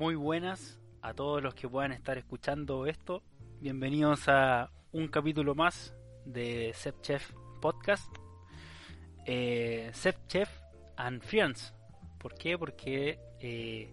Muy 0.00 0.14
buenas 0.14 0.80
a 1.02 1.12
todos 1.12 1.42
los 1.42 1.54
que 1.54 1.68
puedan 1.68 1.92
estar 1.92 2.16
escuchando 2.16 2.86
esto. 2.86 3.22
Bienvenidos 3.60 4.30
a 4.30 4.70
un 4.92 5.08
capítulo 5.08 5.54
más 5.54 5.94
de 6.24 6.72
Sep 6.72 7.02
Chef 7.02 7.30
Podcast. 7.60 8.10
Eh, 9.26 9.92
and 10.96 11.20
Friends. 11.20 11.74
¿Por 12.18 12.34
qué? 12.34 12.56
Porque 12.56 13.20
eh, 13.40 13.92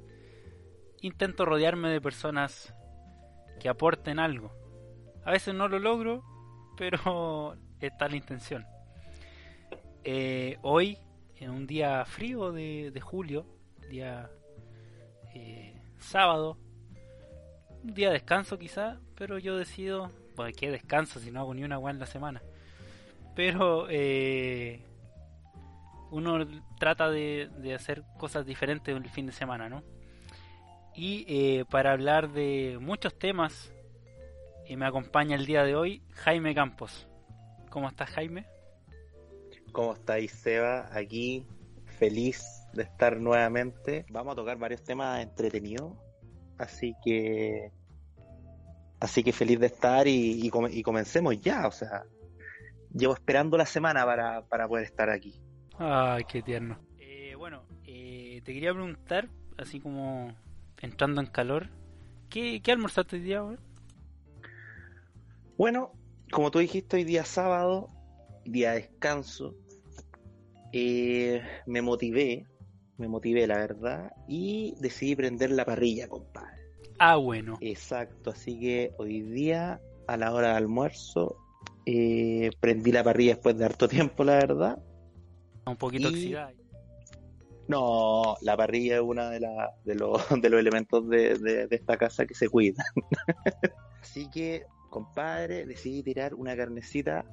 intento 1.02 1.44
rodearme 1.44 1.90
de 1.90 2.00
personas 2.00 2.74
que 3.60 3.68
aporten 3.68 4.18
algo. 4.18 4.54
A 5.26 5.32
veces 5.32 5.54
no 5.56 5.68
lo 5.68 5.78
logro, 5.78 6.24
pero 6.78 7.58
está 7.82 8.08
la 8.08 8.16
intención. 8.16 8.66
Eh, 10.06 10.58
hoy, 10.62 11.00
en 11.36 11.50
un 11.50 11.68
día 11.68 12.06
frío 12.06 12.54
de, 12.54 12.98
julio, 13.02 13.46
día 13.90 14.32
eh, 15.36 15.77
sábado, 16.00 16.58
un 17.84 17.94
día 17.94 18.08
de 18.08 18.14
descanso 18.14 18.58
quizá, 18.58 19.00
pero 19.16 19.38
yo 19.38 19.58
decido, 19.58 20.12
pues 20.36 20.56
qué 20.56 20.72
descanso 20.72 21.20
si 21.20 21.32
no 21.32 21.40
hago 21.40 21.54
ni 21.54 21.64
una 21.64 21.76
agua 21.76 21.92
en 21.92 22.00
la 22.00 22.06
semana. 22.06 22.42
Pero 23.36 23.88
eh, 23.90 24.82
uno 26.12 26.46
trata 26.80 27.10
de, 27.10 27.50
hacer 27.76 28.04
cosas 28.18 28.46
diferentes 28.46 28.96
el 28.96 29.10
fin 29.10 29.28
de 29.28 29.32
semana, 29.32 29.70
¿no? 29.70 29.84
Y 30.96 31.26
eh, 31.28 31.66
para 31.70 31.92
hablar 31.92 32.32
de 32.32 32.78
muchos 32.82 33.18
temas, 33.18 33.72
y 34.68 34.76
me 34.76 34.86
acompaña 34.86 35.36
el 35.36 35.46
día 35.46 35.64
de 35.64 35.76
hoy 35.76 36.02
Jaime 36.12 36.54
Campos. 36.54 37.08
¿Cómo 37.70 37.88
estás, 37.88 38.10
Jaime? 38.10 38.46
¿Cómo 39.72 39.94
estáis, 39.94 40.32
Seba? 40.32 40.90
Aquí, 40.92 41.46
feliz 42.00 42.44
de 42.78 42.84
estar 42.84 43.20
nuevamente. 43.20 44.06
Vamos 44.10 44.34
a 44.34 44.36
tocar 44.36 44.58
varios 44.58 44.84
temas 44.84 45.22
entretenidos, 45.22 45.94
así 46.58 46.96
que. 47.04 47.72
Así 49.00 49.24
que 49.24 49.34
feliz 49.34 49.60
de 49.60 49.68
estar 49.68 50.08
y, 50.08 50.48
y, 50.48 50.84
comencemos 50.84 51.40
ya, 51.42 51.68
o 51.68 51.72
sea. 51.72 52.04
Llevo 52.94 53.14
esperando 53.14 53.58
la 53.58 53.66
semana 53.66 54.06
para, 54.06 54.46
para 54.48 54.68
poder 54.68 54.86
estar 54.86 55.10
aquí. 55.10 55.40
Ay, 55.78 56.24
qué 56.24 56.42
tierno. 56.42 56.80
Eh, 56.98 57.36
bueno, 57.36 57.64
eh, 57.86 58.42
te 58.46 58.54
quería 58.54 58.74
preguntar, 58.74 59.28
así 59.58 59.80
como 59.80 60.34
entrando 60.82 61.22
en 61.22 61.28
calor, 61.28 61.70
¿qué, 62.30 62.62
qué 62.64 62.72
almorzaste 62.72 63.18
hoy 63.18 63.22
día, 63.22 63.44
Bueno, 65.58 65.92
como 66.32 66.50
tú 66.50 66.60
dijiste, 66.60 66.98
hoy 66.98 67.04
día 67.04 67.26
sábado, 67.26 67.90
día 68.46 68.72
de 68.72 68.82
descanso, 68.82 69.54
eh, 70.72 71.44
me 71.66 71.82
motivé, 71.82 72.48
me 72.98 73.08
motivé 73.08 73.48
la 73.48 73.58
verdad, 73.58 74.12
y 74.28 74.76
decidí 74.80 75.16
prender 75.16 75.52
la 75.52 75.66
parrilla, 75.66 76.08
compadre. 76.08 76.58
Ah, 77.00 77.18
bueno. 77.18 77.58
Exacto, 77.62 78.32
así 78.32 78.60
que 78.60 78.92
hoy 78.98 79.22
día, 79.22 79.80
a 80.08 80.18
la 80.18 80.34
hora 80.34 80.50
de 80.50 80.56
almuerzo, 80.56 81.38
prendí 82.60 82.92
la 82.92 83.04
parrilla 83.04 83.36
después 83.36 83.58
de 83.58 83.66
harto 83.66 83.88
tiempo, 83.88 84.24
la 84.24 84.34
verdad, 84.34 84.84
un 85.68 85.76
poquito 85.76 86.08
oxidada. 86.10 86.54
No, 87.68 88.38
la 88.42 88.56
parrilla 88.56 88.96
es 88.96 89.02
uno 89.02 89.30
de, 89.30 89.40
de, 89.84 89.96
los, 89.96 90.22
de 90.42 90.50
los 90.50 90.60
elementos 90.60 91.08
de, 91.10 91.68
esta 91.70 91.98
casa 91.98 92.26
que 92.26 92.34
se 92.34 92.50
cuida. 92.50 92.84
Así 94.02 94.30
que, 94.30 94.64
compadre, 94.90 95.66
decidí 95.66 96.02
tirar 96.02 96.34
una 96.34 96.56
carnecita, 96.56 97.26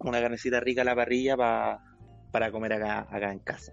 una 0.00 0.20
carnecita 0.20 0.58
rica 0.58 0.82
a 0.82 0.84
la 0.84 0.96
parrilla 0.96 1.36
para 1.36 2.50
comer 2.50 2.72
acá, 2.72 3.06
acá 3.08 3.32
en 3.32 3.38
casa. 3.38 3.72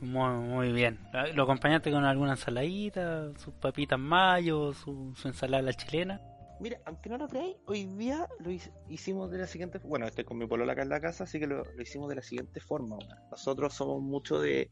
Muy, 0.00 0.72
bien. 0.72 0.98
¿Lo 1.34 1.42
acompañaste 1.42 1.90
con 1.90 2.04
alguna 2.04 2.32
ensaladita, 2.32 3.32
sus 3.36 3.54
papitas 3.54 3.98
mayo, 3.98 4.72
su, 4.72 5.14
su 5.14 5.28
ensalada 5.28 5.62
la 5.62 5.72
chilena? 5.72 6.20
Mira, 6.60 6.78
aunque 6.84 7.08
no 7.08 7.16
lo 7.16 7.26
creáis, 7.26 7.56
hoy 7.66 7.86
día 7.86 8.28
lo 8.38 8.50
hicimos 8.88 9.30
de 9.30 9.38
la 9.38 9.46
siguiente 9.46 9.78
Bueno, 9.78 10.06
estoy 10.06 10.24
con 10.24 10.36
mi 10.36 10.46
polola 10.46 10.74
acá 10.74 10.82
en 10.82 10.90
la 10.90 11.00
casa, 11.00 11.24
así 11.24 11.40
que 11.40 11.46
lo, 11.46 11.64
hicimos 11.80 12.10
de 12.10 12.16
la 12.16 12.22
siguiente 12.22 12.60
forma. 12.60 12.98
Nosotros 13.30 13.72
somos 13.72 14.02
mucho 14.02 14.38
de, 14.38 14.70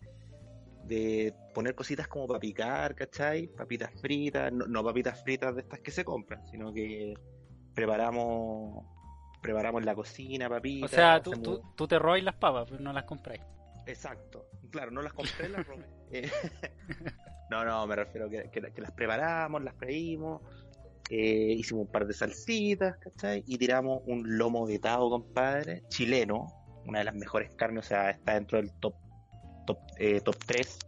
de 0.85 1.35
poner 1.55 1.75
cositas 1.75 2.07
como 2.07 2.27
para 2.27 2.41
picar, 2.41 2.95
¿cachai? 2.95 3.47
Papitas 3.49 3.91
fritas, 4.03 4.53
no, 4.53 4.85
papitas 4.85 5.23
fritas 5.23 5.55
de 5.55 5.63
estas 5.63 5.81
que 5.81 5.91
se 5.91 6.05
compran, 6.05 6.47
sino 6.47 6.75
que 6.75 7.15
preparamos 7.75 8.85
preparamos 9.41 9.83
la 9.85 9.95
cocina, 9.95 10.49
papitas. 10.49 10.93
O 10.93 10.95
sea, 10.95 11.23
tú, 11.23 11.63
tú, 11.75 11.89
te 11.89 11.99
robáis 11.99 12.25
las 12.25 12.35
papas, 12.35 12.67
pero 12.69 12.83
no 12.83 12.93
las 12.93 13.05
compráis. 13.05 13.41
Exacto, 13.89 14.49
claro, 14.71 14.91
no 14.91 15.03
las 15.03 15.13
compré, 15.13 15.49
las 15.49 15.67
robé. 15.67 15.85
Eh, 16.11 16.31
no, 17.51 17.67
no, 17.67 17.87
me 17.87 17.95
refiero 17.95 18.31
que, 18.31 18.49
que, 18.51 18.63
que 18.73 18.81
las 18.81 18.93
preparamos, 18.93 19.63
las 19.63 19.75
freímos 19.75 20.41
eh, 21.11 21.55
hicimos 21.57 21.87
un 21.87 21.93
par 21.93 22.07
de 22.07 22.13
salsitas, 22.13 22.97
¿cachai? 22.99 23.43
Y 23.47 23.59
tiramos 23.59 24.03
un 24.07 24.39
lomo 24.39 24.67
vetado, 24.67 25.09
compadre, 25.09 25.83
chileno, 25.89 26.47
una 26.87 27.01
de 27.01 27.05
las 27.07 27.15
mejores 27.15 27.55
carnes, 27.55 27.87
o 27.87 27.89
sea, 27.89 28.11
está 28.11 28.35
dentro 28.35 28.59
del 28.59 28.73
top 28.73 28.95
top, 29.67 29.79
eh, 29.99 30.21
top 30.21 30.37
3, 30.47 30.79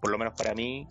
por 0.00 0.10
lo 0.10 0.18
menos 0.18 0.34
para 0.36 0.54
mí. 0.54 0.88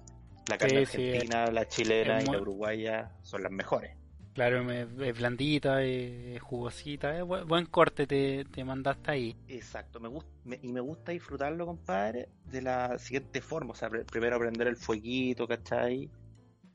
La 0.47 0.57
carne 0.57 0.79
argentina, 0.79 1.47
la 1.47 1.67
chilena 1.67 2.21
y 2.21 2.25
la 2.25 2.41
uruguaya 2.41 3.11
son 3.21 3.43
las 3.43 3.51
mejores. 3.51 3.95
Claro, 4.33 4.71
es 4.71 5.17
blandita, 5.17 5.83
es 5.83 6.41
jugosita, 6.41 7.17
es 7.17 7.25
buen, 7.25 7.65
corte 7.65 8.07
te, 8.07 8.45
te, 8.45 8.63
mandaste 8.63 9.11
ahí. 9.11 9.35
Exacto, 9.49 9.99
me, 9.99 10.07
gusta 10.07 10.31
y 10.61 10.71
me 10.71 10.79
gusta 10.79 11.11
disfrutarlo, 11.11 11.65
compadre, 11.65 12.29
de 12.45 12.61
la 12.61 12.97
siguiente 12.97 13.41
forma. 13.41 13.71
O 13.71 13.75
sea, 13.75 13.89
primero 13.89 14.39
prender 14.39 14.67
el 14.67 14.77
fueguito, 14.77 15.47
¿cachai? 15.47 16.09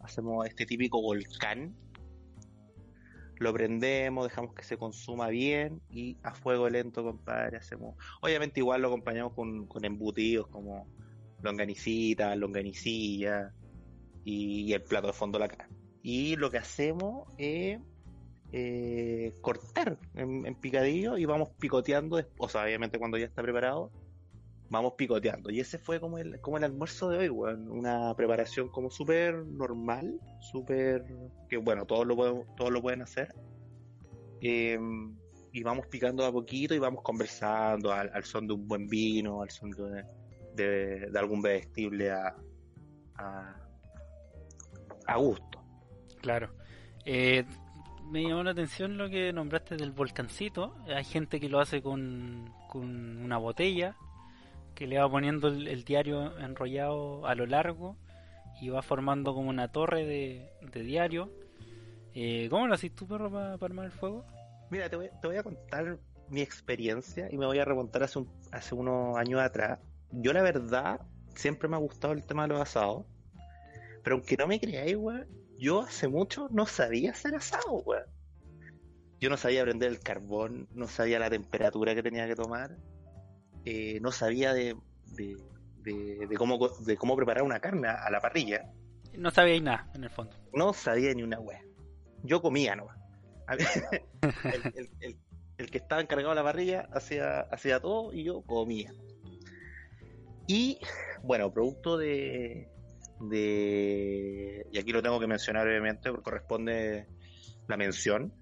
Hacemos 0.01 0.47
este 0.47 0.67
típico 0.67 1.01
volcán, 1.01 1.75
lo 3.39 3.53
prendemos, 3.53 4.27
dejamos 4.29 4.55
que 4.55 4.65
se 4.65 4.77
consuma 4.77 5.29
bien 5.29 5.83
y 5.91 6.17
a 6.23 6.35
fuego 6.35 6.69
lento, 6.69 7.05
compadre, 7.05 7.59
hacemos. 7.59 7.97
Obviamente 8.21 8.61
igual 8.61 8.83
lo 8.83 8.89
acompañamos 8.89 9.35
con, 9.35 9.85
embutidos 9.85 10.49
como 10.49 10.87
longanicita, 11.43 12.35
longanicilla 12.37 13.53
y, 14.25 14.73
el 14.73 14.83
plato 14.83 15.09
de 15.09 15.13
fondo 15.13 15.39
la 15.39 15.49
carne. 15.49 15.76
Y 16.09 16.37
lo 16.37 16.53
que 16.53 16.59
hacemos 16.59 17.27
es 17.37 17.81
eh, 18.53 19.35
cortar 19.41 19.99
en, 20.15 20.55
picadillo 20.55 21.19
y 21.19 21.25
vamos 21.25 21.49
picoteando, 21.59 22.25
o 22.39 22.49
sea, 22.49 22.63
obviamente 22.63 23.01
cuando 23.01 23.19
ya 23.19 23.25
está 23.25 23.43
preparado, 23.43 23.91
vamos 24.71 24.93
picoteando. 24.97 25.51
Y 25.51 25.59
ese 25.59 25.79
fue 25.81 25.99
como 25.99 26.19
el, 26.19 26.41
como 26.41 26.59
el 26.59 26.63
almuerzo 26.63 27.09
de 27.09 27.19
hoy, 27.19 27.29
Una 27.29 28.15
preparación 28.15 28.69
como 28.69 28.89
súper 28.89 29.35
normal, 29.35 30.21
súper... 30.39 31.05
que 31.49 31.57
bueno, 31.57 31.87
todos 31.87 32.07
lo, 32.07 32.15
pueden, 32.15 32.45
todos 32.57 32.71
lo 32.71 32.81
pueden 32.81 33.03
hacer. 33.03 33.35
Em, 34.41 35.13
y 35.51 35.65
vamos 35.65 35.89
picando 35.89 36.25
a 36.25 36.31
poquito 36.31 36.73
y 36.73 36.79
vamos 36.79 37.03
conversando 37.03 37.93
al, 37.93 38.23
son 38.23 38.47
de 38.47 38.55
un 38.55 38.69
buen 38.69 38.87
vino, 38.87 39.43
al 39.43 39.51
son 39.51 39.73
de, 39.73 40.05
de, 40.55 41.19
algún 41.19 41.43
vestible 41.43 42.13
a, 42.13 42.37
a, 45.09 45.17
gusto. 45.17 45.56
Claro. 46.27 46.51
Eh, 47.05 47.45
me 48.11 48.25
llamó 48.25 48.43
la 48.43 48.51
atención 48.51 48.99
lo 48.99 49.09
que 49.09 49.33
nombraste 49.33 49.77
del 49.77 49.93
volcancito. 49.93 50.75
Hay 50.89 51.05
gente 51.05 51.39
que 51.39 51.49
lo 51.49 51.61
hace 51.61 51.81
con, 51.83 52.53
con 52.69 53.23
una 53.23 53.39
botella 53.39 53.95
que 54.75 54.89
le 54.89 54.99
va 54.99 55.09
poniendo 55.09 55.47
el, 55.47 55.85
diario 55.85 56.37
enrollado 56.39 57.25
a 57.29 57.37
lo 57.37 57.47
largo 57.47 57.97
y 58.61 58.71
va 58.71 58.83
formando 58.83 59.35
como 59.35 59.51
una 59.51 59.69
torre 59.69 60.05
de, 60.05 60.51
diario. 60.83 61.31
Eh, 62.13 62.49
¿Cómo 62.51 62.67
lo 62.67 62.75
haces 62.75 62.93
tú, 62.93 63.07
perro, 63.07 63.31
para, 63.31 63.55
armar 63.55 63.85
el 63.85 63.93
fuego? 63.93 64.25
Mira, 64.69 64.91
te 64.91 64.97
voy, 64.97 65.37
a 65.37 65.45
contar 65.45 65.97
mi 66.29 66.41
experiencia 66.41 67.29
y 67.31 67.39
me 67.39 67.47
voy 67.47 67.61
a 67.61 67.65
remontar 67.65 68.03
hace, 68.03 68.25
hace 68.51 68.75
unos 68.75 69.17
años 69.17 69.41
atrás. 69.41 69.79
Yo, 70.11 70.33
la 70.33 70.43
verdad, 70.43 71.01
siempre 71.37 71.69
me 71.69 71.77
ha 71.77 71.79
gustado 71.79 72.15
el 72.15 72.27
tema 72.27 72.43
de 72.43 72.49
los 72.49 72.61
asados. 72.61 73.05
Pero 74.03 74.17
aunque 74.17 74.37
no 74.37 74.49
me 74.49 74.59
creáis, 74.59 74.97
weón, 74.97 75.46
yo 75.59 75.81
hace 75.81 76.09
mucho 76.09 76.49
no 76.51 76.67
sabía 76.67 77.13
hacer 77.13 77.35
asado, 77.35 77.83
weón. 77.85 78.05
Yo 79.19 79.31
no 79.31 79.37
sabía 79.37 79.63
prender 79.63 79.91
el 79.91 80.01
carbón, 80.01 80.69
no 80.73 80.89
sabía 80.89 81.19
la 81.19 81.31
temperatura 81.31 81.95
que 81.95 82.03
tenía 82.03 82.27
que 82.27 82.35
tomar. 82.35 82.77
Eh, 83.65 83.99
no 84.01 84.13
sabía 84.13 84.53
de, 84.53 84.77
de, 85.15 86.37
cómo, 86.37 86.59
de 86.69 86.97
cómo 86.97 87.17
preparar 87.17 87.43
una 87.43 87.61
carne 87.61 87.89
a, 87.89 88.11
la 88.11 88.21
parrilla. 88.21 88.71
No 89.15 89.31
sabía 89.31 89.61
nada, 89.61 89.91
en 89.95 90.05
el 90.05 90.11
fondo. 90.11 90.37
No 90.53 90.75
sabía 90.75 91.15
ni 91.15 91.23
una 91.23 91.41
wea. 91.41 91.63
Yo 92.23 92.43
comía 92.43 92.77
no 92.77 92.89
el, 95.57 95.71
que 95.71 95.79
estaba 95.79 96.01
encargado 96.01 96.31
de 96.31 96.35
la 96.35 96.43
parrilla 96.43 96.89
hacía, 96.93 97.41
hacía 97.43 97.81
todo 97.81 98.13
y 98.13 98.25
yo 98.25 98.43
comía. 98.43 98.93
Y 100.49 100.81
bueno, 101.23 101.53
producto 101.53 101.97
de, 101.97 102.69
de. 103.21 104.67
Y 104.73 104.79
aquí 104.79 104.93
lo 104.93 105.03
tengo 105.03 105.21
que 105.21 105.27
mencionar 105.27 105.67
obviamente, 105.67 106.11
porque 106.11 106.25
corresponde 106.25 107.07
la 107.69 107.77
mención. 107.77 108.33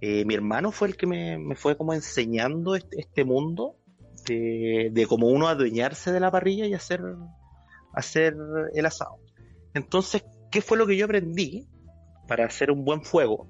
Eh, 0.00 0.24
mi 0.24 0.34
hermano 0.34 0.72
fue 0.72 0.88
el 0.88 0.96
que 0.96 1.06
me, 1.06 1.38
me 1.38 1.56
fue 1.56 1.76
como 1.76 1.92
enseñando 1.92 2.74
este, 2.74 3.00
este 3.00 3.24
mundo 3.24 3.80
de, 4.26 5.06
como 5.08 5.28
uno 5.28 5.48
adueñarse 5.48 6.12
de 6.12 6.20
la 6.20 6.30
parrilla 6.30 6.66
y 6.66 6.74
hacer, 6.74 7.00
hacer 7.94 8.36
el 8.74 8.86
asado. 8.86 9.16
Entonces, 9.74 10.24
¿qué 10.50 10.62
fue 10.62 10.78
lo 10.78 10.86
que 10.86 10.96
yo 10.96 11.04
aprendí 11.04 11.66
para 12.28 12.46
hacer 12.46 12.70
un 12.70 12.84
buen 12.84 13.02
fuego? 13.02 13.48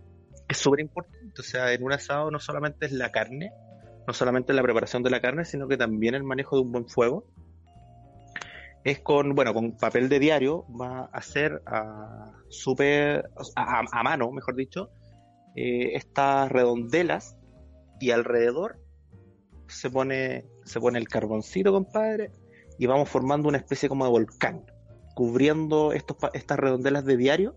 Es 0.49 0.58
súper 0.58 0.81
importante, 0.81 1.40
o 1.40 1.44
sea, 1.44 1.72
en 1.72 1.82
un 1.82 1.93
asado 1.93 2.31
no 2.31 2.40
solamente 2.40 2.87
es 2.87 2.93
la 2.93 3.11
carne, 3.11 3.52
no 4.06 4.12
solamente 4.12 4.52
la 4.52 4.62
preparación 4.62 5.02
de 5.02 5.11
la 5.11 5.20
carne, 5.20 5.44
sino 5.44 5.69
que 5.69 5.76
también 5.76 6.14
el 6.14 6.25
manejo 6.25 6.56
de 6.56 6.62
un 6.62 6.72
buen 6.72 6.88
fuego. 6.88 7.25
Es 8.85 9.00
con, 9.00 9.35
bueno, 9.35 9.53
con 9.53 9.77
papel 9.77 10.09
de 10.09 10.19
diario, 10.19 10.65
va 10.75 11.00
a 11.00 11.05
hacer 11.12 11.62
a, 11.67 12.32
super, 12.49 13.31
a, 13.56 14.03
mano, 14.03 14.31
mejor 14.32 14.56
dicho, 14.56 14.91
eh, 15.55 15.93
estas 15.94 16.50
redondelas 16.50 17.37
y 18.00 18.11
alrededor 18.11 18.81
se 19.69 19.91
pone, 19.91 20.47
se 20.65 20.81
pone 20.81 20.99
el 20.99 21.09
carboncito, 21.09 21.73
compadre, 21.73 22.32
y 22.79 22.87
vamos 22.87 23.09
formando 23.09 23.49
una 23.49 23.59
especie 23.59 23.88
como 23.88 24.05
de 24.05 24.11
volcán, 24.11 24.65
cubriendo 25.15 25.93
estos, 25.93 26.17
estas 26.32 26.59
redondelas 26.59 27.05
de 27.05 27.17
diario 27.17 27.56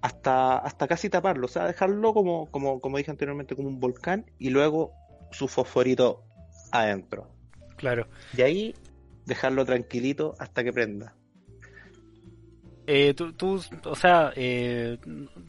hasta, 0.00 0.58
hasta 0.58 0.86
casi 0.86 1.10
taparlo, 1.10 1.46
o 1.46 1.48
sea, 1.48 1.66
dejarlo 1.66 2.14
como, 2.14 2.50
como, 2.50 2.80
como 2.80 2.98
dije 2.98 3.10
anteriormente, 3.10 3.56
como 3.56 3.68
un 3.68 3.80
volcán 3.80 4.30
y 4.38 4.50
luego 4.50 4.92
su 5.32 5.48
fosforito 5.48 6.22
adentro. 6.70 7.28
Claro. 7.76 8.08
Y 8.36 8.42
ahí 8.42 8.74
dejarlo 9.28 9.64
tranquilito 9.64 10.34
hasta 10.38 10.64
que 10.64 10.72
prenda. 10.72 11.14
Eh, 12.86 13.12
tú, 13.14 13.34
tú, 13.34 13.60
o 13.84 13.94
sea, 13.94 14.32
eh, 14.34 14.98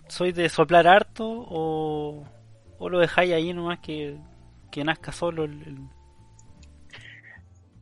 ¿soy 0.10 0.34
de 0.34 0.50
soplar 0.50 0.88
harto 0.88 1.26
o, 1.26 2.26
o 2.78 2.90
lo 2.90 3.00
dejáis 3.00 3.32
ahí 3.34 3.54
nomás 3.54 3.80
que, 3.80 4.18
que 4.70 4.84
nazca 4.84 5.14
solo 5.14 5.46
el, 5.46 5.88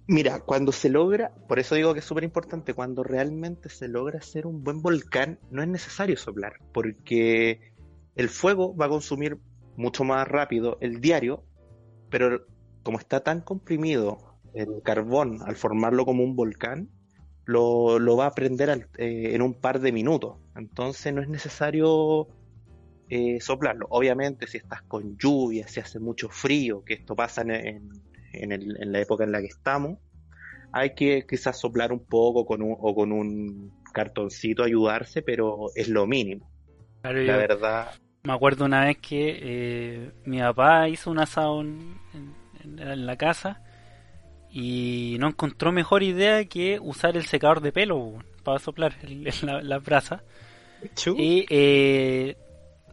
Mira, 0.10 0.40
cuando 0.40 0.72
se 0.72 0.90
logra, 0.90 1.34
por 1.50 1.60
eso 1.60 1.76
digo 1.76 1.94
que 1.94 2.00
es 2.00 2.06
súper 2.06 2.24
importante, 2.24 2.74
cuando 2.74 3.04
realmente 3.04 3.68
se 3.68 3.90
logra 3.90 4.20
hacer 4.20 4.48
un 4.48 4.64
buen 4.64 4.82
volcán, 4.82 5.38
no 5.52 5.62
es 5.62 5.68
necesario 5.68 6.16
soplar, 6.16 6.60
porque 6.72 7.74
el 8.16 8.30
fuego 8.30 8.74
va 8.74 8.86
a 8.86 8.90
consumir 8.90 9.38
mucho 9.76 10.06
más 10.06 10.26
rápido 10.26 10.78
el 10.80 11.02
diario, 11.02 11.44
pero 12.10 12.46
como 12.84 13.00
está 13.00 13.20
tan 13.20 13.42
comprimido 13.42 14.27
el 14.54 14.82
carbón 14.84 15.40
al 15.46 15.56
formarlo 15.56 16.06
como 16.06 16.24
un 16.24 16.36
volcán, 16.36 16.90
lo, 17.46 18.18
va 18.18 18.28
a 18.28 18.32
prender 18.32 18.90
eh, 18.98 19.32
en 19.34 19.42
un 19.42 19.54
par 19.54 19.80
de 19.80 19.92
minutos. 19.92 20.38
Entonces 20.56 21.14
no 21.14 21.22
es 21.22 21.30
necesario 21.30 22.28
eh, 23.10 23.40
soplarlo. 23.40 23.88
Obviamente 23.90 24.48
si 24.48 24.58
estás 24.58 24.82
con 24.84 25.18
lluvia, 25.18 25.68
si 25.68 25.80
hace 25.80 26.00
mucho 26.00 26.30
frío, 26.30 26.84
que 26.84 26.96
esto 26.96 27.16
pasa 27.16 27.42
en, 27.42 27.90
en, 28.34 28.92
la 28.92 29.00
época 29.00 29.24
en 29.24 29.32
la 29.32 29.40
que 29.40 29.48
estamos, 29.48 29.98
hay 30.74 30.94
que 30.94 31.26
quizás 31.28 31.60
soplar 31.60 31.94
un 31.94 32.06
poco 32.06 32.46
con 32.46 32.62
un, 32.62 32.76
o 32.78 32.94
con 32.94 33.12
un 33.12 33.72
cartoncito 33.94 34.64
ayudarse, 34.64 35.22
pero 35.22 35.68
es 35.76 35.88
lo 35.88 36.06
mínimo. 36.06 36.52
la 37.04 37.38
verdad. 37.38 37.92
Me 38.24 38.34
acuerdo 38.34 38.66
una 38.66 38.86
vez 38.86 38.98
que 38.98 39.40
eh, 39.42 40.12
mi 40.26 40.40
papá 40.40 40.90
hizo 40.90 41.10
un 41.10 41.20
asado 41.20 41.62
en, 41.62 41.98
la 42.76 43.16
casa 43.16 43.64
y 44.60 45.18
no 45.20 45.28
encontró 45.28 45.72
mejor 45.72 46.02
idea 46.02 46.44
que 46.46 46.80
usar 46.82 47.16
el 47.16 47.28
secador 47.28 47.62
de 47.62 47.72
pelo 47.72 48.14
para 48.42 48.58
soplar 48.58 48.96
la, 49.44 49.62
la 49.62 49.78
brasa. 49.78 50.24
Y 51.16 51.46
eh, 51.48 52.36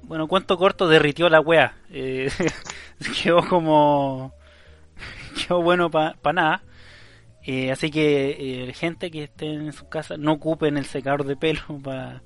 bueno, 0.02 0.28
cuánto 0.28 0.58
corto 0.58 0.86
derritió 0.86 1.30
la 1.30 1.40
wea. 1.40 1.74
Eh, 1.90 2.28
quedó 3.22 3.48
como 3.48 4.34
quedó 5.48 5.62
bueno 5.62 5.90
para 5.90 6.32
nada. 6.34 6.62
Eh, 7.42 7.70
así 7.72 7.90
que 7.90 8.66
eh, 8.68 8.74
gente 8.74 9.10
que 9.10 9.24
esté 9.24 9.46
en 9.46 9.72
su 9.72 9.88
casa 9.88 10.18
no 10.18 10.32
ocupen 10.34 10.76
el 10.76 10.84
secador 10.84 11.24
de 11.24 11.36
pelo 11.36 11.62
para 11.82 12.20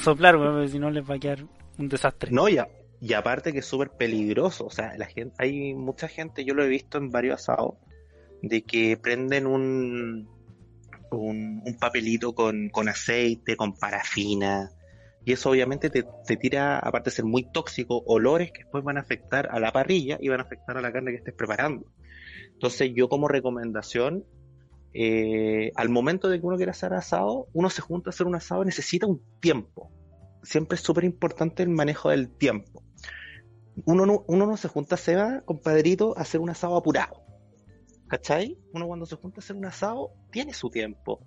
soplar, 0.00 0.36
porque 0.36 0.68
si 0.68 0.78
no 0.78 0.92
les 0.92 1.02
va 1.02 1.16
a 1.16 1.18
quedar 1.18 1.44
un 1.76 1.88
desastre. 1.88 2.30
No, 2.30 2.48
ya. 2.48 2.68
Y 3.00 3.14
aparte 3.14 3.52
que 3.52 3.58
es 3.58 3.66
súper 3.66 3.90
peligroso, 3.90 4.66
o 4.66 4.70
sea, 4.70 4.96
la 4.96 5.06
gente, 5.06 5.34
hay 5.38 5.74
mucha 5.74 6.06
gente, 6.06 6.44
yo 6.44 6.54
lo 6.54 6.62
he 6.62 6.68
visto 6.68 6.98
en 6.98 7.10
varios 7.10 7.40
asados, 7.40 7.74
de 8.42 8.62
que 8.62 8.96
prenden 8.96 9.46
un, 9.46 10.28
un, 11.10 11.76
papelito 11.78 12.34
con, 12.34 12.68
con, 12.68 12.88
aceite, 12.88 13.56
con 13.56 13.74
parafina, 13.74 14.70
y 15.28 15.32
eso 15.32 15.50
obviamente 15.50 15.90
te, 15.90 16.36
tira, 16.38 16.78
aparte 16.78 17.10
de 17.10 17.16
ser 17.16 17.26
muy 17.26 17.42
tóxico, 17.52 18.02
olores 18.06 18.50
que 18.50 18.62
después 18.62 18.82
van 18.82 18.96
a 18.96 19.00
afectar 19.00 19.46
a 19.50 19.60
la 19.60 19.72
parrilla 19.72 20.16
y 20.20 20.30
van 20.30 20.40
a 20.40 20.44
afectar 20.44 20.78
a 20.78 20.80
la 20.80 20.90
carne 20.90 21.10
que 21.10 21.18
estés 21.18 21.34
preparando. 21.34 21.84
Entonces 22.54 22.92
yo 22.94 23.10
como 23.10 23.28
recomendación, 23.28 24.24
eh, 24.94 25.70
al 25.74 25.90
momento 25.90 26.30
de 26.30 26.40
que 26.40 26.46
uno 26.46 26.56
quiera 26.56 26.72
hacer 26.72 26.94
asado, 26.94 27.46
uno 27.52 27.68
se 27.68 27.82
junta 27.82 28.08
a 28.08 28.12
hacer 28.12 28.26
un 28.26 28.36
asado, 28.36 28.64
necesita 28.64 29.06
un 29.06 29.20
tiempo. 29.38 29.92
Siempre 30.42 30.76
es 30.76 30.80
súper 30.80 31.04
importante 31.04 31.62
el 31.62 31.68
manejo 31.68 32.08
del 32.08 32.30
tiempo. 32.30 32.82
Uno 33.84 34.06
no, 34.06 34.24
uno 34.28 34.46
no 34.46 34.56
se 34.56 34.68
junta, 34.68 34.96
se 34.96 35.14
compadrito, 35.44 36.16
a 36.16 36.22
hacer 36.22 36.40
un 36.40 36.48
asado 36.48 36.74
apurado. 36.74 37.27
¿Cachai? 38.08 38.56
Uno 38.72 38.86
cuando 38.86 39.06
se 39.06 39.16
junta 39.16 39.40
a 39.40 39.40
hacer 39.40 39.56
un 39.56 39.66
asado, 39.66 40.12
tiene 40.30 40.54
su 40.54 40.70
tiempo. 40.70 41.20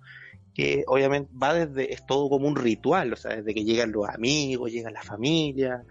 Que 0.54 0.84
obviamente 0.86 1.32
va 1.40 1.54
desde, 1.54 1.92
es 1.92 2.04
todo 2.04 2.28
como 2.28 2.46
un 2.46 2.56
ritual, 2.56 3.12
o 3.12 3.16
sea, 3.16 3.36
desde 3.36 3.54
que 3.54 3.64
llegan 3.64 3.92
los 3.92 4.08
amigos, 4.08 4.70
llega 4.70 4.90
la 4.90 5.02
familia, 5.02 5.84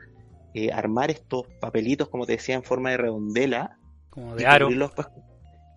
eh, 0.53 0.71
armar 0.71 1.09
estos 1.09 1.47
papelitos, 1.59 2.09
como 2.09 2.25
te 2.25 2.33
decía, 2.33 2.55
en 2.55 2.63
forma 2.63 2.91
de 2.91 2.97
redondela. 2.97 3.79
Como 4.09 4.35
de 4.35 4.45
aro. 4.45 4.69
Pues, 4.95 5.07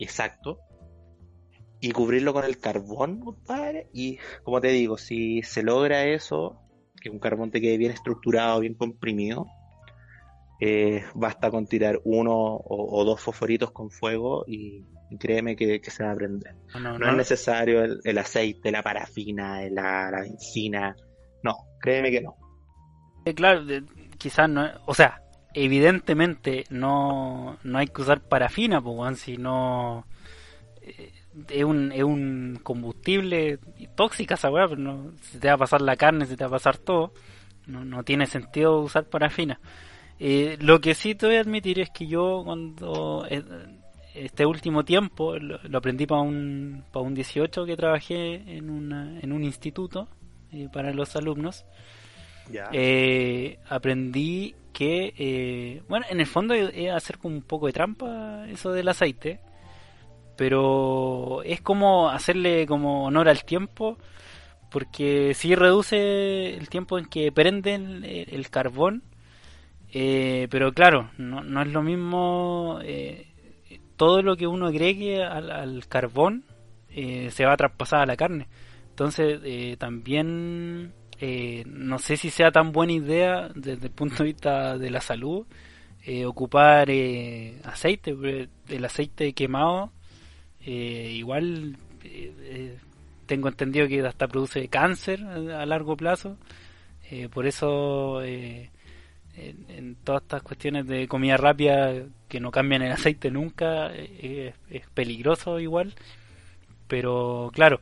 Exacto. 0.01 0.59
Y 1.81 1.93
cubrirlo 1.93 2.33
con 2.33 2.45
el 2.45 2.59
carbón, 2.59 3.21
compadre. 3.21 3.89
Y 3.93 4.19
como 4.43 4.61
te 4.61 4.69
digo, 4.69 4.99
si 4.99 5.43
se 5.43 5.63
logra 5.63 6.05
eso, 6.05 6.61
que 7.01 7.11
un 7.11 7.19
carbón 7.19 7.51
te 7.51 7.61
quede 7.61 7.79
bien 7.79 7.93
estructurado, 7.93 8.61
bien 8.61 8.75
comprimido, 8.75 9.47
eh, 10.61 11.05
basta 11.15 11.51
con 11.51 11.67
tirar 11.67 12.01
uno 12.05 12.33
o, 12.65 13.05
dos 13.05 13.21
fosforitos 13.21 13.71
con 13.73 13.91
fuego 13.91 14.45
y, 14.47 14.85
créeme 15.19 15.57
que, 15.57 15.81
se 15.83 16.05
va 16.05 16.13
a 16.13 16.15
prender. 16.15 16.55
No, 16.81 16.97
es 16.97 17.17
necesario 17.17 17.85
el, 17.85 18.19
aceite, 18.19 18.71
la 18.71 18.83
parafina, 18.83 19.61
la, 19.71 20.11
la, 20.11 20.21
benzina. 20.21 20.97
No, 21.43 21.57
créeme 21.81 22.11
que 22.11 22.21
no. 22.21 22.37
Eh, 23.25 23.35
claro, 23.35 23.63
quizás 24.19 24.49
no. 24.49 24.69
O 24.87 24.94
sea, 24.94 25.23
evidentemente 25.55 26.65
no, 26.71 27.59
no 27.63 27.79
hay 27.79 27.87
que 27.87 28.03
usar 28.03 28.21
parafina, 28.21 28.81
pues, 28.81 29.21
si 29.21 29.37
no 29.37 30.06
eh, 30.83 31.13
es 31.49 31.65
un, 31.65 31.93
es 31.93 32.03
un 32.03 32.61
combustible 32.63 33.59
tóxica 33.94 34.35
esa 34.35 34.51
weá, 34.51 34.69
pero 34.69 34.81
no, 34.81 35.13
se 35.21 35.39
te 35.39 35.49
va 35.49 35.55
a 35.55 35.59
pasar 35.59 35.81
la 35.81 35.97
carne, 35.97 36.27
se 36.27 36.37
te 36.37 36.44
va 36.44 36.49
a 36.49 36.59
pasar 36.59 36.79
todo. 36.79 37.13
No, 37.67 37.85
no 37.85 38.03
tiene 38.03 38.27
sentido 38.27 38.81
usar 38.81 39.05
parafina. 39.05 39.59
Eh, 40.19 40.59
lo 40.61 40.81
que 40.81 40.94
sí 40.94 41.15
te 41.15 41.27
voy 41.27 41.37
a 41.37 41.41
admitir 41.41 41.81
es 41.81 41.91
que 41.91 42.06
yo 42.06 42.43
cuando 42.44 43.27
eh, 43.29 43.43
este 44.15 44.47
último 44.47 44.85
tiempo 44.85 45.37
lo, 45.37 45.59
aprendí 45.77 46.06
para 46.06 46.23
un, 46.23 46.85
para 46.93 47.05
un 47.05 47.15
18 47.15 47.65
que 47.67 47.77
trabajé 47.77 48.35
en, 48.56 48.71
una, 48.71 49.21
en 49.21 49.33
un 49.33 49.44
instituto 49.44 50.09
para 50.73 50.93
los 50.93 51.17
alumnos. 51.17 51.65
aprendí 53.69 54.55
que, 54.75 55.15
eh, 55.17 55.83
bueno, 55.89 56.05
en 56.11 56.21
el 56.21 56.27
fondo 56.27 56.53
es 56.53 56.91
hacer 56.91 57.17
como 57.17 57.35
un 57.37 57.43
poco 57.43 57.67
de 57.67 57.73
trampa 57.73 58.47
eso 58.51 58.73
del 58.73 58.89
aceite, 58.89 59.41
pero 60.37 61.43
es 61.44 61.63
como 61.63 62.11
hacerle 62.11 62.67
como 62.67 63.05
honor 63.06 63.29
al 63.29 63.44
tiempo, 63.44 63.97
porque 64.71 65.33
si 65.35 65.55
reduce 65.55 66.55
el 66.56 66.69
tiempo 66.69 66.99
en 66.99 67.06
que 67.06 67.33
prenden 67.33 68.05
el, 68.05 68.51
carbón, 68.51 69.05
eh, 69.93 70.49
pero 70.51 70.73
claro, 70.73 71.11
no, 71.17 71.43
no, 71.44 71.63
es 71.63 71.69
lo 71.69 71.83
mismo 71.83 72.81
eh, 72.83 73.29
todo 73.96 74.22
lo 74.22 74.36
que 74.36 74.46
uno 74.46 74.67
agregue 74.67 75.22
al, 75.22 75.51
al 75.51 75.86
carbón 75.89 76.44
se 76.91 77.44
va 77.44 77.55
a 77.55 77.56
traspasar 77.56 78.01
a 78.03 78.06
la 78.06 78.17
carne. 78.17 78.46
Entonces 78.91 79.79
también 79.79 80.93
eh, 81.20 81.63
no 81.67 81.98
sé 81.98 82.17
si 82.17 82.31
sea 82.31 82.51
tan 82.51 82.72
buena 82.72 82.93
idea 82.93 83.48
desde 83.55 83.86
el 83.86 83.93
punto 83.93 84.17
de 84.19 84.24
vista 84.24 84.77
de 84.77 84.91
la 84.91 85.01
salud 85.01 85.46
eh, 86.05 86.27
ocupar 86.27 86.91
eh, 86.91 87.60
aceite, 87.65 88.17
el 88.69 88.84
aceite 88.84 89.32
quemado 89.32 89.93
igual 90.67 91.77
tengo 93.27 93.48
entendido 93.48 93.86
que 93.86 94.01
hasta 94.01 94.29
produce 94.29 94.69
cáncer 94.69 95.22
a, 95.24 95.67
largo 95.67 95.94
plazo, 95.96 96.39
por 97.32 97.46
eso 97.46 98.22
en, 98.22 98.70
todas 100.05 100.22
estas 100.22 100.43
cuestiones 100.43 100.86
de 100.86 101.06
comida 101.06 101.36
rápida 101.36 101.93
que 102.34 102.41
no 102.41 102.50
cambian 102.50 102.82
el 102.82 102.91
aceite 102.91 103.31
nunca 103.31 103.94
es 103.94 104.88
peligroso 104.93 105.60
igual, 105.60 105.94
pero 106.88 107.53
claro, 107.55 107.79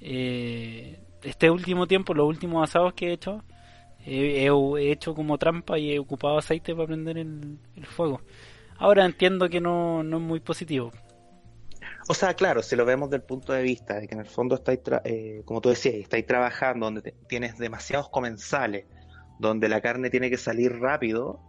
eh, 0.00 0.98
este 1.22 1.50
último 1.50 1.86
tiempo, 1.86 2.14
los 2.14 2.26
últimos 2.26 2.66
asados 2.66 2.94
que 2.94 3.08
he 3.08 3.12
hecho, 3.12 3.44
he, 4.06 4.48
hecho 4.90 5.14
como 5.14 5.36
trampa 5.36 5.78
y 5.78 5.92
he 5.92 5.98
ocupado 5.98 6.38
aceite 6.38 6.74
para 6.74 6.86
prender 6.86 7.18
el, 7.18 7.58
fuego. 7.84 8.22
Ahora 8.78 9.04
entiendo 9.04 9.46
que 9.50 9.60
no, 9.60 10.02
no 10.02 10.16
es 10.16 10.22
muy 10.22 10.40
positivo. 10.40 10.90
O 12.08 12.14
sea, 12.14 12.32
claro, 12.32 12.62
si 12.62 12.76
lo 12.76 12.86
vemos 12.86 13.10
del 13.10 13.24
punto 13.24 13.52
de 13.52 13.62
vista 13.62 14.00
de 14.00 14.08
que 14.08 14.14
en 14.14 14.20
el 14.20 14.26
fondo 14.26 14.54
estáis, 14.54 14.80
eh, 15.04 15.42
como 15.44 15.60
tú 15.60 15.68
decías, 15.68 15.96
estáis 15.96 16.24
trabajando 16.24 16.86
donde 16.86 17.12
tienes 17.28 17.58
demasiados 17.58 18.08
comensales, 18.08 18.86
donde 19.38 19.68
la 19.68 19.82
carne 19.82 20.08
tiene 20.08 20.30
que 20.30 20.38
salir 20.38 20.78
rápido, 20.78 21.42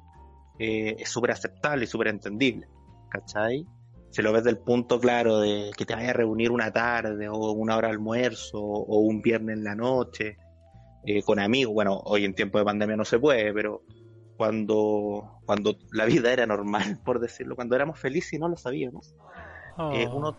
eh, 0.60 0.96
es 1.00 1.10
súper 1.10 1.32
aceptable 1.32 1.86
y 1.86 1.88
súper 1.88 2.08
entendible. 2.08 2.68
¿Cachai? 3.10 3.66
Si 4.10 4.22
lo 4.22 4.32
ves 4.32 4.44
del 4.44 4.58
punto 4.58 5.00
claro 5.00 5.40
de 5.40 5.72
que 5.78 5.86
te 5.86 5.94
vayas 5.94 6.12
a 6.12 6.14
reunir 6.14 6.52
una 6.52 6.72
tarde 6.72 7.30
o 7.30 7.52
una 7.52 7.76
hora 7.76 7.90
de 7.90 7.94
almuerzo 7.94 8.60
o 8.60 9.00
un 9.00 9.22
viernes 9.22 9.58
en 9.58 9.64
la 9.64 9.76
noche 9.76 10.38
eh, 11.06 11.22
con 11.24 11.40
amigos, 11.40 11.74
bueno, 11.74 12.02
hoy 12.06 12.26
en 12.26 12.34
tiempo 12.34 12.58
de 12.58 12.66
pandemia 12.66 12.96
no 12.96 13.06
se 13.06 13.20
puede, 13.20 13.54
pero 13.54 13.84
cuando, 14.38 15.40
cuando 15.46 15.78
la 15.92 16.06
vida 16.06 16.32
era 16.32 16.46
normal, 16.46 17.00
por 17.06 17.20
decirlo, 17.20 17.56
cuando 17.56 17.76
éramos 17.76 18.00
felices 18.00 18.34
y 18.34 18.40
no 18.40 18.48
lo 18.48 18.58
sabíamos, 18.58 19.16
eh, 19.94 20.08
oh. 20.10 20.16
uno, 20.16 20.38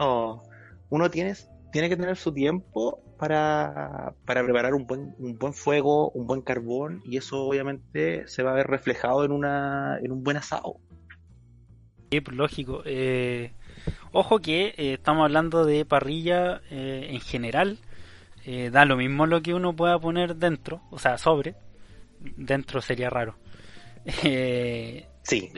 oh, 0.00 0.42
uno 0.90 1.10
tiene, 1.10 1.34
tiene 1.72 1.88
que 1.88 1.96
tener 1.96 2.16
su 2.16 2.32
tiempo 2.32 3.02
para, 3.18 4.14
para 4.24 4.44
preparar 4.44 4.74
un 4.74 4.86
buen, 4.86 5.14
un 5.18 5.38
buen 5.38 5.54
fuego, 5.54 6.10
un 6.10 6.26
buen 6.26 6.42
carbón, 6.42 7.02
y 7.04 7.16
eso 7.16 7.44
obviamente 7.44 8.26
se 8.28 8.42
va 8.42 8.52
a 8.52 8.54
ver 8.54 8.66
reflejado 8.66 9.24
en, 9.24 9.32
una, 9.32 9.98
en 10.02 10.12
un 10.12 10.22
buen 10.22 10.36
asado. 10.36 10.76
Sí, 12.10 12.20
pues, 12.20 12.36
lógico. 12.36 12.82
Eh, 12.84 13.52
ojo 14.12 14.38
que 14.40 14.74
eh, 14.76 14.94
estamos 14.94 15.24
hablando 15.24 15.64
de 15.64 15.84
parrilla 15.84 16.60
en 16.70 17.20
general. 17.20 17.78
da 18.70 18.84
lo 18.84 18.96
mismo 18.96 19.26
lo 19.26 19.42
que 19.42 19.54
uno 19.54 19.74
pueda 19.74 19.98
poner 19.98 20.36
dentro, 20.36 20.82
o 20.90 20.98
sea, 20.98 21.18
sobre. 21.18 21.56
Dentro 22.36 22.80
sería 22.80 23.10
raro. 23.10 23.36
sí. 25.22 25.52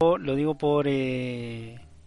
Lo 0.00 0.34
digo 0.34 0.56
por 0.56 0.86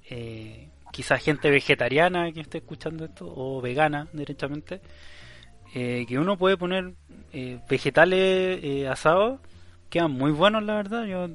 eh, 0.09 0.69
quizás 0.93 1.23
gente 1.23 1.49
vegetariana 1.49 2.31
que 2.31 2.41
esté 2.41 2.59
escuchando 2.59 3.05
esto, 3.05 3.25
o 3.35 3.59
vegana 3.61 4.07
directamente, 4.13 4.79
eh, 5.73 6.05
que 6.07 6.19
uno 6.19 6.37
puede 6.37 6.55
poner 6.55 6.93
eh, 7.33 7.59
vegetales 7.67 8.59
eh, 8.63 8.87
asados, 8.87 9.39
quedan 9.89 10.11
muy 10.11 10.31
buenos 10.31 10.63
la 10.63 10.75
verdad, 10.75 11.05
yo 11.05 11.27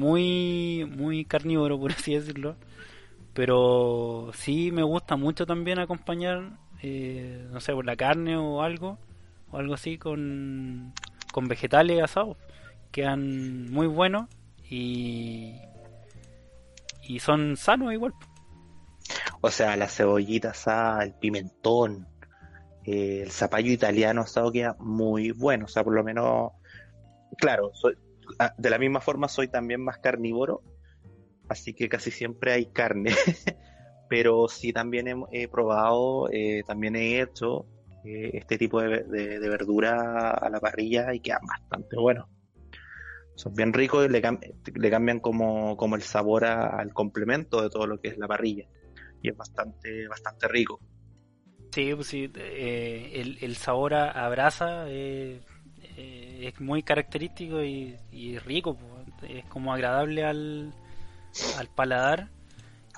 muy, 0.00 0.84
muy 0.90 1.24
carnívoro 1.24 1.78
por 1.78 1.92
así 1.92 2.14
decirlo, 2.14 2.56
pero 3.32 4.32
sí 4.34 4.72
me 4.72 4.82
gusta 4.82 5.14
mucho 5.16 5.46
también 5.46 5.78
acompañar, 5.78 6.50
no 6.82 7.60
sé, 7.60 7.72
por 7.72 7.86
la 7.86 7.94
carne 7.94 8.36
o 8.36 8.60
algo, 8.60 8.98
o 9.52 9.58
algo 9.58 9.74
así 9.74 9.98
con, 9.98 10.92
con 11.32 11.46
vegetales 11.46 12.02
asados, 12.02 12.36
quedan 12.90 13.70
muy 13.70 13.86
buenos 13.86 14.28
y 14.68 15.54
y 17.08 17.18
son 17.18 17.56
sanos 17.56 17.92
igual. 17.92 18.14
O 19.40 19.50
sea, 19.50 19.76
la 19.76 19.88
cebollita 19.88 20.50
asada, 20.50 21.04
el 21.04 21.14
pimentón, 21.14 22.08
eh, 22.84 23.22
el 23.22 23.30
zapallo 23.30 23.70
italiano 23.70 24.22
asado 24.22 24.50
queda 24.52 24.76
muy 24.78 25.30
bueno. 25.32 25.66
O 25.66 25.68
sea, 25.68 25.84
por 25.84 25.94
lo 25.94 26.02
menos, 26.02 26.52
claro, 27.38 27.70
soy, 27.74 27.94
ah, 28.38 28.54
de 28.56 28.70
la 28.70 28.78
misma 28.78 29.00
forma 29.00 29.28
soy 29.28 29.48
también 29.48 29.82
más 29.82 29.98
carnívoro, 29.98 30.62
así 31.48 31.74
que 31.74 31.88
casi 31.88 32.10
siempre 32.10 32.52
hay 32.52 32.66
carne. 32.66 33.10
Pero 34.08 34.48
sí 34.48 34.72
también 34.72 35.06
he, 35.32 35.48
probado, 35.48 36.28
eh, 36.30 36.62
también 36.66 36.94
he 36.94 37.20
hecho 37.20 37.66
eh, 38.04 38.30
este 38.34 38.58
tipo 38.58 38.80
de, 38.80 39.02
de, 39.02 39.48
verdura 39.48 40.30
a 40.30 40.50
la 40.50 40.60
parrilla 40.60 41.14
y 41.14 41.20
queda 41.20 41.40
bastante 41.42 41.96
bueno 41.96 42.28
son 43.34 43.54
bien 43.54 43.72
ricos 43.72 44.06
y 44.06 44.08
le, 44.08 44.22
le 44.74 44.90
cambian 44.90 45.20
como, 45.20 45.76
como, 45.76 45.96
el 45.96 46.02
sabor 46.02 46.44
al 46.44 46.92
complemento 46.92 47.62
de 47.62 47.70
todo 47.70 47.86
lo 47.86 48.00
que 48.00 48.08
es 48.08 48.18
la 48.18 48.28
parrilla. 48.28 48.66
Y 49.22 49.30
es 49.30 49.36
bastante, 49.36 50.06
bastante 50.08 50.48
rico. 50.48 50.80
Sí, 51.72 51.92
pues 51.94 52.06
sí, 52.06 52.30
eh, 52.36 53.12
el, 53.14 53.38
el, 53.40 53.56
sabor 53.56 53.94
a, 53.94 54.28
brasa 54.28 54.84
eh, 54.86 55.40
eh, 55.96 56.52
es 56.52 56.60
muy 56.60 56.82
característico 56.82 57.62
y, 57.64 57.96
y 58.12 58.38
rico, 58.38 58.76
pues. 58.76 59.30
es 59.30 59.44
como 59.46 59.72
agradable 59.72 60.24
al, 60.24 60.72
al 61.58 61.68
paladar. 61.68 62.30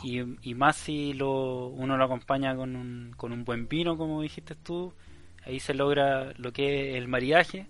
Y, 0.03 0.21
y, 0.43 0.55
más 0.55 0.77
si 0.77 1.15
lo, 1.15 1.69
uno 1.69 1.97
lo 1.97 2.05
acompaña 2.05 2.55
con 2.55 2.77
un, 2.77 3.15
con 3.17 3.33
un 3.33 3.45
buen 3.45 3.67
vino, 3.67 3.97
como 3.97 4.21
dijiste 4.21 4.55
tú, 4.55 4.93
ahí 5.47 5.59
se 5.59 5.73
logra 5.73 6.35
lo 6.37 6.53
que 6.53 6.91
es 6.91 6.97
el 6.97 7.09
maridaje 7.09 7.67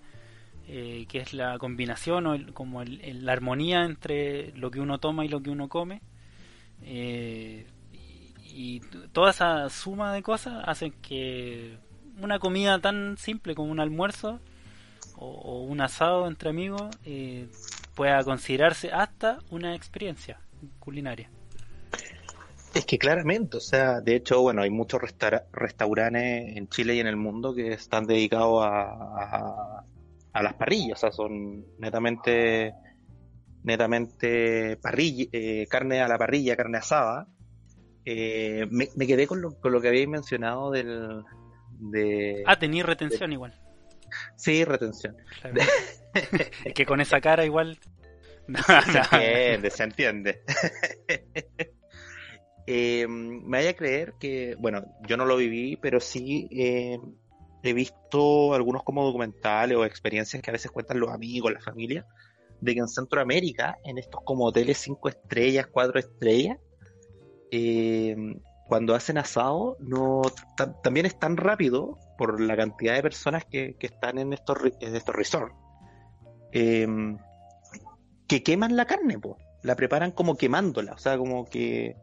eh, 0.69 1.05
que 1.07 1.19
es 1.19 1.33
la 1.33 1.57
combinación 1.59 2.27
o 2.27 2.53
como 2.53 2.83
la 2.83 3.31
armonía 3.31 3.85
entre 3.85 4.51
lo 4.51 4.69
que 4.69 4.81
uno 4.81 4.99
toma 4.99 5.23
y 5.23 5.29
lo 5.29 5.41
que 5.41 5.49
uno 5.49 5.69
come. 5.69 6.01
Eh, 6.81 7.65
y, 7.93 8.81
toda 9.13 9.29
esa 9.31 9.69
suma 9.69 10.13
de 10.13 10.21
cosas 10.21 10.61
hacen 10.65 10.91
que 11.01 11.77
una 12.19 12.39
comida 12.39 12.79
tan 12.79 13.17
simple 13.17 13.55
como 13.55 13.71
un 13.71 13.79
almuerzo 13.79 14.41
o, 15.15 15.61
un 15.61 15.79
asado 15.79 16.27
entre 16.27 16.49
amigos 16.49 16.89
eh, 17.05 17.47
pueda 17.95 18.21
considerarse 18.25 18.91
hasta 18.91 19.39
una 19.49 19.73
experiencia 19.73 20.37
culinaria. 20.79 21.29
Es 22.73 22.85
que 22.85 22.97
claramente, 22.97 23.55
o 23.55 23.61
sea, 23.61 24.01
de 24.01 24.17
hecho, 24.17 24.41
bueno, 24.41 24.63
hay 24.63 24.69
muchos 24.69 24.99
restaurantes 25.53 26.57
en 26.57 26.67
Chile 26.67 26.95
y 26.95 26.99
en 26.99 27.07
el 27.07 27.15
mundo 27.15 27.55
que 27.55 27.71
están 27.71 28.05
dedicados 28.05 28.65
a 28.65 29.85
las 30.41 30.53
parrillas, 30.53 30.97
o 30.97 31.01
sea, 31.01 31.11
son 31.11 31.65
netamente 31.79 32.73
netamente 33.67 34.77
parrilla, 34.77 35.25
eh, 35.33 35.67
carne 35.69 35.99
a 36.01 36.07
la 36.07 36.17
parrilla, 36.17 36.55
carne 36.55 36.77
asada. 36.77 37.27
Eh, 38.05 38.65
me, 38.71 38.87
quedé 39.05 39.27
con 39.27 39.41
lo, 39.41 39.59
con 39.59 39.73
lo 39.73 39.81
que 39.81 39.89
habéis 39.89 40.07
mencionado 40.07 40.71
del... 40.71 41.23
De, 41.79 42.43
ah, 42.47 42.57
tenía 42.57 42.83
retención 42.83 43.33
igual. 43.33 43.59
Sí, 44.37 44.63
retención. 44.63 45.17
es 46.63 46.73
que 46.73 46.85
con 46.85 47.01
esa 47.01 47.19
cara 47.19 47.45
igual... 47.45 47.77
se 48.91 48.99
entiende, 48.99 49.69
se 49.69 49.83
entiende. 49.83 50.41
Eh, 52.69 53.07
me 53.07 53.59
vaya 53.59 53.69
a 53.69 53.75
creer 53.75 54.15
que, 54.19 54.55
bueno, 54.59 54.83
yo 55.07 55.15
no 55.15 55.23
lo 55.23 55.37
viví, 55.37 55.77
pero 55.77 56.01
sí 56.01 56.49
he 57.63 57.73
visto 57.73 58.53
algunos 58.53 58.83
como 58.83 59.03
documentales 59.03 59.77
o 59.77 59.85
experiencias 59.85 60.41
que 60.41 60.51
a 60.51 60.53
veces 60.53 60.71
cuentan 60.71 60.99
los 60.99 61.09
amigos, 61.09 61.51
la 61.51 61.61
familia, 61.61 62.05
de 62.61 62.73
que 62.73 62.79
en 62.79 62.87
Centroamérica, 62.87 63.77
en 63.83 63.97
estos 63.97 64.21
como 64.23 64.45
hoteles 64.45 64.77
5 64.79 65.09
estrellas, 65.09 65.67
4 65.67 65.99
estrellas, 65.99 66.57
eh, 67.51 68.15
cuando 68.67 68.95
hacen 68.95 69.17
asado, 69.17 69.77
no 69.79 70.21
también 70.83 71.05
es 71.05 71.17
tan 71.17 71.37
rápido 71.37 71.97
por 72.17 72.41
la 72.41 72.57
cantidad 72.57 72.95
de 72.95 73.01
personas 73.01 73.45
que, 73.45 73.75
están 73.79 74.17
en 74.17 74.33
estos, 74.33 74.57
en 74.81 74.95
estos 74.95 75.15
resorts, 75.15 75.55
em, 76.51 77.17
que 78.27 78.43
queman 78.43 78.75
la 78.75 78.85
carne, 78.85 79.17
pues 79.19 79.35
la 79.63 79.75
preparan 79.75 80.11
como 80.11 80.35
quemándola, 80.35 80.93
o 80.93 80.97
sea, 80.97 81.17
como 81.17 81.45
que, 81.45 81.95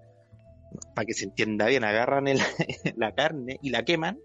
para 0.95 1.05
que 1.05 1.13
se 1.13 1.25
entienda 1.27 1.67
bien, 1.67 1.85
agarran 1.85 2.25
la 2.97 3.15
carne 3.15 3.59
y 3.61 3.71
la 3.71 3.85
queman 3.85 4.19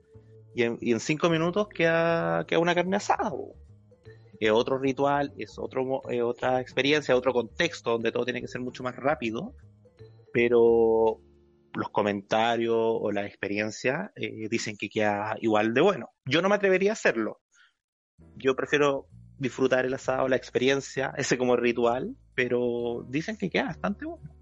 y 0.60 0.92
en, 0.92 1.00
cinco 1.00 1.30
minutos 1.30 1.68
queda, 1.70 2.46
queda 2.46 2.60
una 2.60 2.76
carne 2.76 2.98
asada. 2.98 3.32
Es 4.40 4.52
otro 4.52 4.78
ritual, 4.78 5.34
es 5.38 5.58
otro, 5.58 6.02
otra 6.24 6.62
experiencia, 6.62 7.16
otro 7.16 7.34
contexto 7.34 7.92
donde 7.92 8.12
todo 8.12 8.26
tiene 8.26 8.42
que 8.42 8.48
ser 8.48 8.62
mucho 8.62 8.84
más 8.84 8.96
rápido, 8.96 9.54
pero 10.34 11.20
los 11.74 11.90
comentarios 11.90 12.76
o 12.78 13.12
la 13.12 13.26
experiencia 13.26 14.12
eh, 14.16 14.48
dicen 14.50 14.76
que 14.78 14.90
queda 14.90 15.36
igual 15.42 15.74
de 15.74 15.82
bueno. 15.82 16.10
Yo 16.26 16.42
no 16.42 16.50
me 16.50 16.56
atrevería 16.56 16.92
a 16.92 16.94
hacerlo. 16.94 17.42
Yo 18.36 18.56
prefiero 18.56 19.08
disfrutar 19.38 19.86
el 19.86 19.94
asado, 19.94 20.28
la 20.28 20.36
experiencia, 20.36 21.14
ese 21.18 21.38
como 21.38 21.56
ritual, 21.56 22.16
pero 22.36 23.06
dicen 23.08 23.38
que 23.38 23.50
queda 23.50 23.66
bastante 23.66 24.06
bueno. 24.06 24.34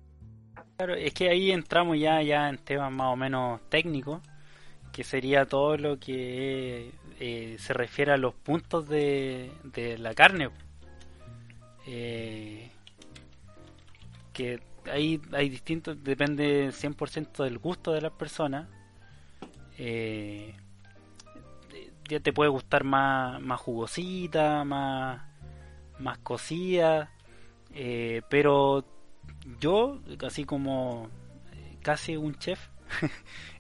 Claro, 0.78 0.96
es 0.96 1.14
que 1.14 1.30
ahí 1.30 1.52
entramos 1.52 2.00
ya, 2.00 2.22
ya 2.22 2.50
en 2.50 2.58
temas 2.58 2.92
más 2.92 3.14
o 3.14 3.16
menos 3.16 3.62
técnicos 3.70 4.22
que 4.98 5.04
sería 5.04 5.46
todo 5.46 5.78
lo 5.78 6.00
que 6.00 6.92
eh, 7.20 7.56
se 7.60 7.74
refiere 7.74 8.14
a 8.14 8.18
los 8.18 8.34
puntos 8.34 8.90
de, 8.90 9.52
la 10.00 10.16
carne. 10.16 10.50
Eh, 11.86 12.72
que 14.34 14.60
hay, 14.92 15.22
hay 15.34 15.50
distintos, 15.50 16.04
depende 16.04 16.70
100% 16.70 17.44
del 17.44 17.60
gusto 17.60 17.92
de 17.92 18.02
las 18.02 18.12
personas. 18.14 18.68
Eh, 19.78 20.56
ya 22.10 22.20
te 22.20 22.34
puede 22.34 22.50
gustar 22.50 22.84
más, 22.84 23.40
más 23.40 23.62
jugosita, 23.62 24.64
más, 24.64 25.22
más 26.00 26.18
cocida, 26.18 27.12
pero 28.30 28.84
yo, 29.60 30.00
así 30.26 30.44
como 30.44 31.08
casi 31.84 32.18
un 32.18 32.34
chef, 32.40 32.70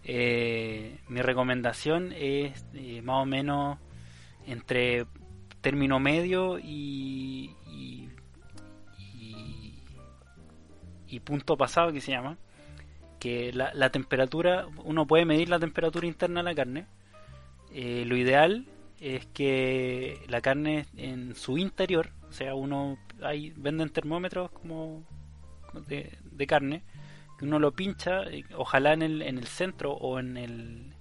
Eh, 0.09 0.99
mi 1.09 1.21
recomendación 1.21 2.13
es 2.13 2.65
eh, 2.73 3.01
más 3.01 3.23
o 3.23 3.25
menos 3.25 3.77
entre 4.45 5.05
término 5.59 5.99
medio 5.99 6.59
y, 6.59 7.53
y, 7.65 8.07
punto 11.25 11.57
pasado 11.57 11.91
que 11.91 11.99
se 11.99 12.11
llama 12.11 12.37
que 13.19 13.51
la, 13.51 13.73
la, 13.73 13.89
temperatura, 13.89 14.67
uno 14.85 15.05
puede 15.05 15.25
medir 15.25 15.49
la 15.49 15.59
temperatura 15.59 16.07
interna 16.07 16.39
de 16.39 16.43
la 16.45 16.55
carne. 16.55 16.85
Eh, 17.73 18.05
lo 18.05 18.15
ideal 18.15 18.65
es 18.99 19.25
que 19.27 20.23
la 20.27 20.41
carne 20.41 20.85
en 20.95 21.35
su 21.35 21.57
interior, 21.57 22.09
o 22.29 22.31
sea, 22.31 22.55
uno 22.55 22.97
hay 23.21 23.53
venden 23.55 23.89
termómetros 23.89 24.51
como 24.51 25.03
de, 25.87 26.47
carne, 26.47 26.83
uno 27.41 27.59
lo 27.59 27.71
pincha, 27.71 28.23
eh, 28.23 28.45
ojalá 28.55 28.93
en 28.93 29.01
el, 29.01 29.21
en 29.21 29.37
el 29.37 29.47
centro 29.47 29.93
o 29.93 30.19
en 30.19 30.37
el 30.37 30.93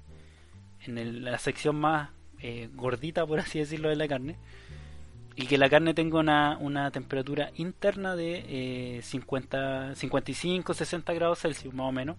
en 0.86 1.24
la 1.24 1.38
sección 1.38 1.76
más 1.76 2.10
eh, 2.40 2.68
gordita, 2.74 3.26
por 3.26 3.40
así 3.40 3.58
decirlo, 3.58 3.88
de 3.88 3.96
la 3.96 4.08
carne, 4.08 4.36
y 5.34 5.46
que 5.46 5.58
la 5.58 5.68
carne 5.68 5.94
tenga 5.94 6.18
una, 6.18 6.58
una 6.60 6.90
temperatura 6.90 7.50
interna 7.56 8.16
de 8.16 8.98
eh, 8.98 9.02
50, 9.02 9.94
55, 9.94 10.74
60 10.74 11.12
grados 11.14 11.40
Celsius, 11.40 11.74
más 11.74 11.88
o 11.88 11.92
menos. 11.92 12.16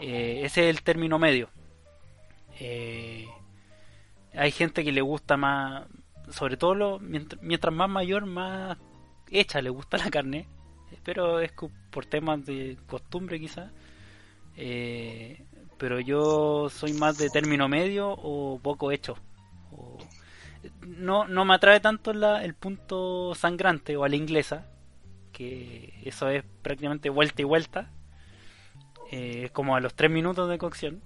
Eh, 0.00 0.42
ese 0.44 0.68
es 0.68 0.76
el 0.76 0.82
término 0.82 1.18
medio. 1.18 1.50
Hay 4.34 4.50
gente 4.52 4.84
que 4.84 4.92
le 4.92 5.00
gusta 5.00 5.36
más, 5.36 5.86
sobre 6.30 6.56
todo 6.56 6.74
lo, 6.74 6.98
mientras, 6.98 7.42
mientras, 7.42 7.74
más 7.74 7.88
mayor, 7.88 8.26
más 8.26 8.76
hecha 9.30 9.62
le 9.62 9.70
gusta 9.70 9.96
la 9.98 10.10
carne, 10.10 10.46
pero 11.04 11.40
es 11.40 11.52
por 11.90 12.06
temas 12.06 12.44
de 12.44 12.76
costumbre 12.86 13.40
quizás. 13.40 13.70
Eh, 14.56 15.42
pero 15.78 15.98
yo 15.98 16.68
soy 16.68 16.92
más 16.92 17.16
de 17.16 17.30
término 17.30 17.68
medio 17.68 18.10
o 18.10 18.58
poco 18.62 18.92
hecho. 18.92 19.16
O, 19.72 19.98
no, 20.86 21.26
no 21.26 21.44
me 21.44 21.54
atrae 21.54 21.80
tanto 21.80 22.12
la, 22.12 22.44
el 22.44 22.54
punto 22.54 23.34
sangrante 23.34 23.96
o 23.96 24.04
a 24.04 24.08
la 24.08 24.16
inglesa, 24.16 24.66
que 25.32 25.94
eso 26.04 26.28
es 26.28 26.44
prácticamente 26.62 27.08
vuelta 27.08 27.40
y 27.40 27.44
vuelta, 27.44 27.90
eh, 29.10 29.48
como 29.52 29.74
a 29.74 29.80
los 29.80 29.94
3 29.94 30.10
minutos 30.10 30.50
de 30.50 30.58
cocción. 30.58 31.00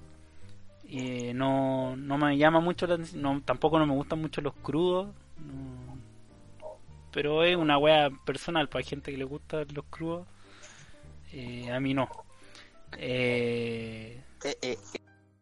Eh, 0.89 1.33
no, 1.35 1.97
no 1.97 2.19
me 2.19 2.37
llama 2.37 2.61
mucho 2.61 2.87
la 2.87 2.95
atención, 2.95 3.23
no, 3.23 3.41
tampoco 3.45 3.79
no 3.79 3.87
me 3.87 3.95
gustan 3.95 4.21
mucho 4.21 4.41
los 4.41 4.55
crudos, 4.55 5.09
no, 5.39 5.74
pero 7.15 7.45
es 7.45 7.57
una 7.57 7.79
wea 7.79 8.11
personal, 8.27 8.69
para 8.69 8.85
gente 8.85 9.13
que 9.13 9.17
le 9.17 9.25
gusta 9.25 9.65
los 9.73 9.85
crudos, 9.85 10.27
eh, 11.33 11.71
a 11.71 11.79
mí 11.79 11.95
no. 11.95 12.09
Eh, 12.99 14.21
eh, 14.45 14.79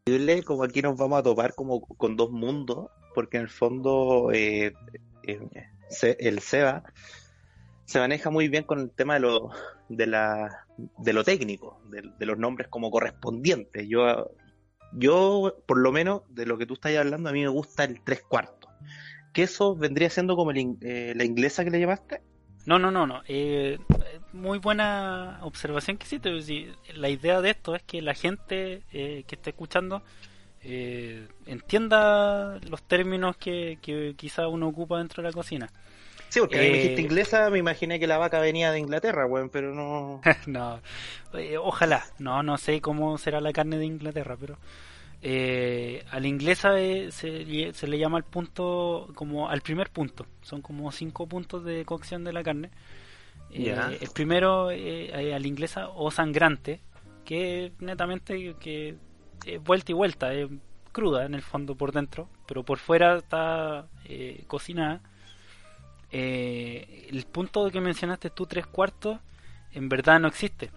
eh, 0.07 0.43
como 0.45 0.65
aquí 0.65 0.83
nos 0.83 0.99
vamos 0.99 1.19
a 1.19 1.23
topar 1.23 1.55
como 1.55 1.81
con 1.81 2.17
dos 2.17 2.31
mundos, 2.31 2.91
porque 3.15 3.39
en 3.39 3.45
el 3.45 3.49
fondo 3.49 4.31
eh, 4.33 4.75
el 5.25 6.39
SEBA 6.41 6.85
se 7.87 7.99
maneja 7.99 8.31
muy 8.31 8.49
bien 8.49 8.65
con 8.65 8.81
el 8.81 8.91
tema 8.91 9.15
de 9.15 9.21
lo, 9.21 9.51
de 9.89 10.07
la, 10.07 10.67
de 10.77 11.13
lo 11.13 11.25
técnico, 11.25 11.81
de, 11.89 12.03
de 12.19 12.27
los 12.27 12.37
nombres 12.37 12.69
como 12.69 12.91
correspondientes. 12.91 13.89
Yo, 13.89 14.31
yo, 14.93 15.57
por 15.67 15.79
lo 15.79 15.91
menos, 15.91 16.23
de 16.29 16.45
lo 16.45 16.59
que 16.59 16.67
tú 16.67 16.75
estás 16.75 16.95
hablando, 16.97 17.31
a 17.31 17.33
mí 17.33 17.41
me 17.41 17.49
gusta 17.49 17.85
el 17.85 18.03
tres 18.03 18.23
cuartos. 18.23 18.62
Que 19.33 19.45
eso 19.45 19.75
vendría 19.75 20.11
siendo 20.11 20.37
como 20.37 20.51
el, 20.51 20.77
eh, 20.83 21.13
la 21.17 21.25
inglesa 21.25 21.65
que 21.65 21.71
le 21.71 21.81
llamaste. 21.81 22.21
No, 22.65 22.79
no, 22.79 22.91
no, 22.91 23.07
no. 23.07 23.23
Eh, 23.27 23.79
muy 24.33 24.59
buena 24.59 25.39
observación 25.43 25.97
que 25.97 26.07
hiciste. 26.07 26.31
La 26.95 27.09
idea 27.09 27.41
de 27.41 27.51
esto 27.51 27.75
es 27.75 27.83
que 27.83 28.03
la 28.03 28.15
gente 28.15 28.83
eh, 28.93 29.25
que 29.27 29.35
esté 29.35 29.51
escuchando 29.51 30.03
eh, 30.63 31.27
entienda 31.47 32.61
los 32.69 32.83
términos 32.83 33.37
que, 33.37 33.79
que 33.83 34.15
quizá 34.17 34.47
uno 34.47 34.69
ocupa 34.69 34.99
dentro 34.99 35.23
de 35.23 35.29
la 35.29 35.33
cocina. 35.33 35.71
Sí, 36.29 36.41
porque 36.41 36.57
me 36.57 36.69
dijiste 36.71 37.03
inglesa, 37.03 37.51
me 37.51 37.59
imaginé 37.59 38.01
que 38.01 38.07
la 38.07 38.17
vaca 38.17 38.41
venía 38.41 38.71
de 38.71 38.79
Inglaterra, 38.79 39.27
bueno, 39.27 39.51
pero 39.53 39.75
no. 39.75 40.23
no, 40.47 40.81
ojalá. 41.61 42.05
No, 42.19 42.43
no 42.43 42.57
sé 42.57 42.81
cómo 42.81 43.19
será 43.19 43.41
la 43.41 43.53
carne 43.53 43.77
de 43.77 43.87
Inglaterra, 43.87 44.37
pero. 44.41 44.57
Eh, 45.25 46.05
a 46.11 46.19
la 46.19 46.27
inglesa 46.27 46.81
eh, 46.81 47.13
se, 47.13 47.73
se, 47.73 47.87
le 47.87 47.97
llama 47.97 48.19
al 48.19 48.25
punto 48.25 49.09
como 49.15 49.49
al 49.49 49.61
primer 49.61 49.89
punto. 49.91 50.27
Son 50.43 50.61
como 50.61 50.91
cinco 50.91 51.29
puntos 51.29 51.65
de 51.65 51.85
cocción 51.85 52.25
de 52.25 52.33
la 52.33 52.43
carne. 52.43 52.71
Yeah. 53.51 53.93
eh, 53.93 53.99
el 54.01 54.11
primero 54.11 54.69
a 54.69 54.73
la 54.73 55.47
inglesa 55.47 55.91
o 55.91 56.11
sangrante 56.11 56.81
que 57.25 57.73
netamente 57.81 58.57
que 58.59 58.97
vuelta 59.63 59.93
y 59.93 59.95
vuelta 59.95 60.33
es 60.33 60.49
cruda 60.91 61.27
en 61.27 61.35
el 61.35 61.43
fondo 61.43 61.75
por 61.75 61.93
dentro 61.93 62.29
pero 62.47 62.63
por 62.65 62.79
fuera 62.79 63.19
está 63.19 63.87
cocinada. 64.47 65.03
El 66.11 67.27
punto 67.31 67.71
que 67.71 67.81
mencionaste 67.81 68.31
tú 68.31 68.47
tres 68.47 68.67
cuartos 68.67 69.19
en 69.73 69.89
verdad 69.89 70.19
no 70.19 70.29
existe 70.29 70.71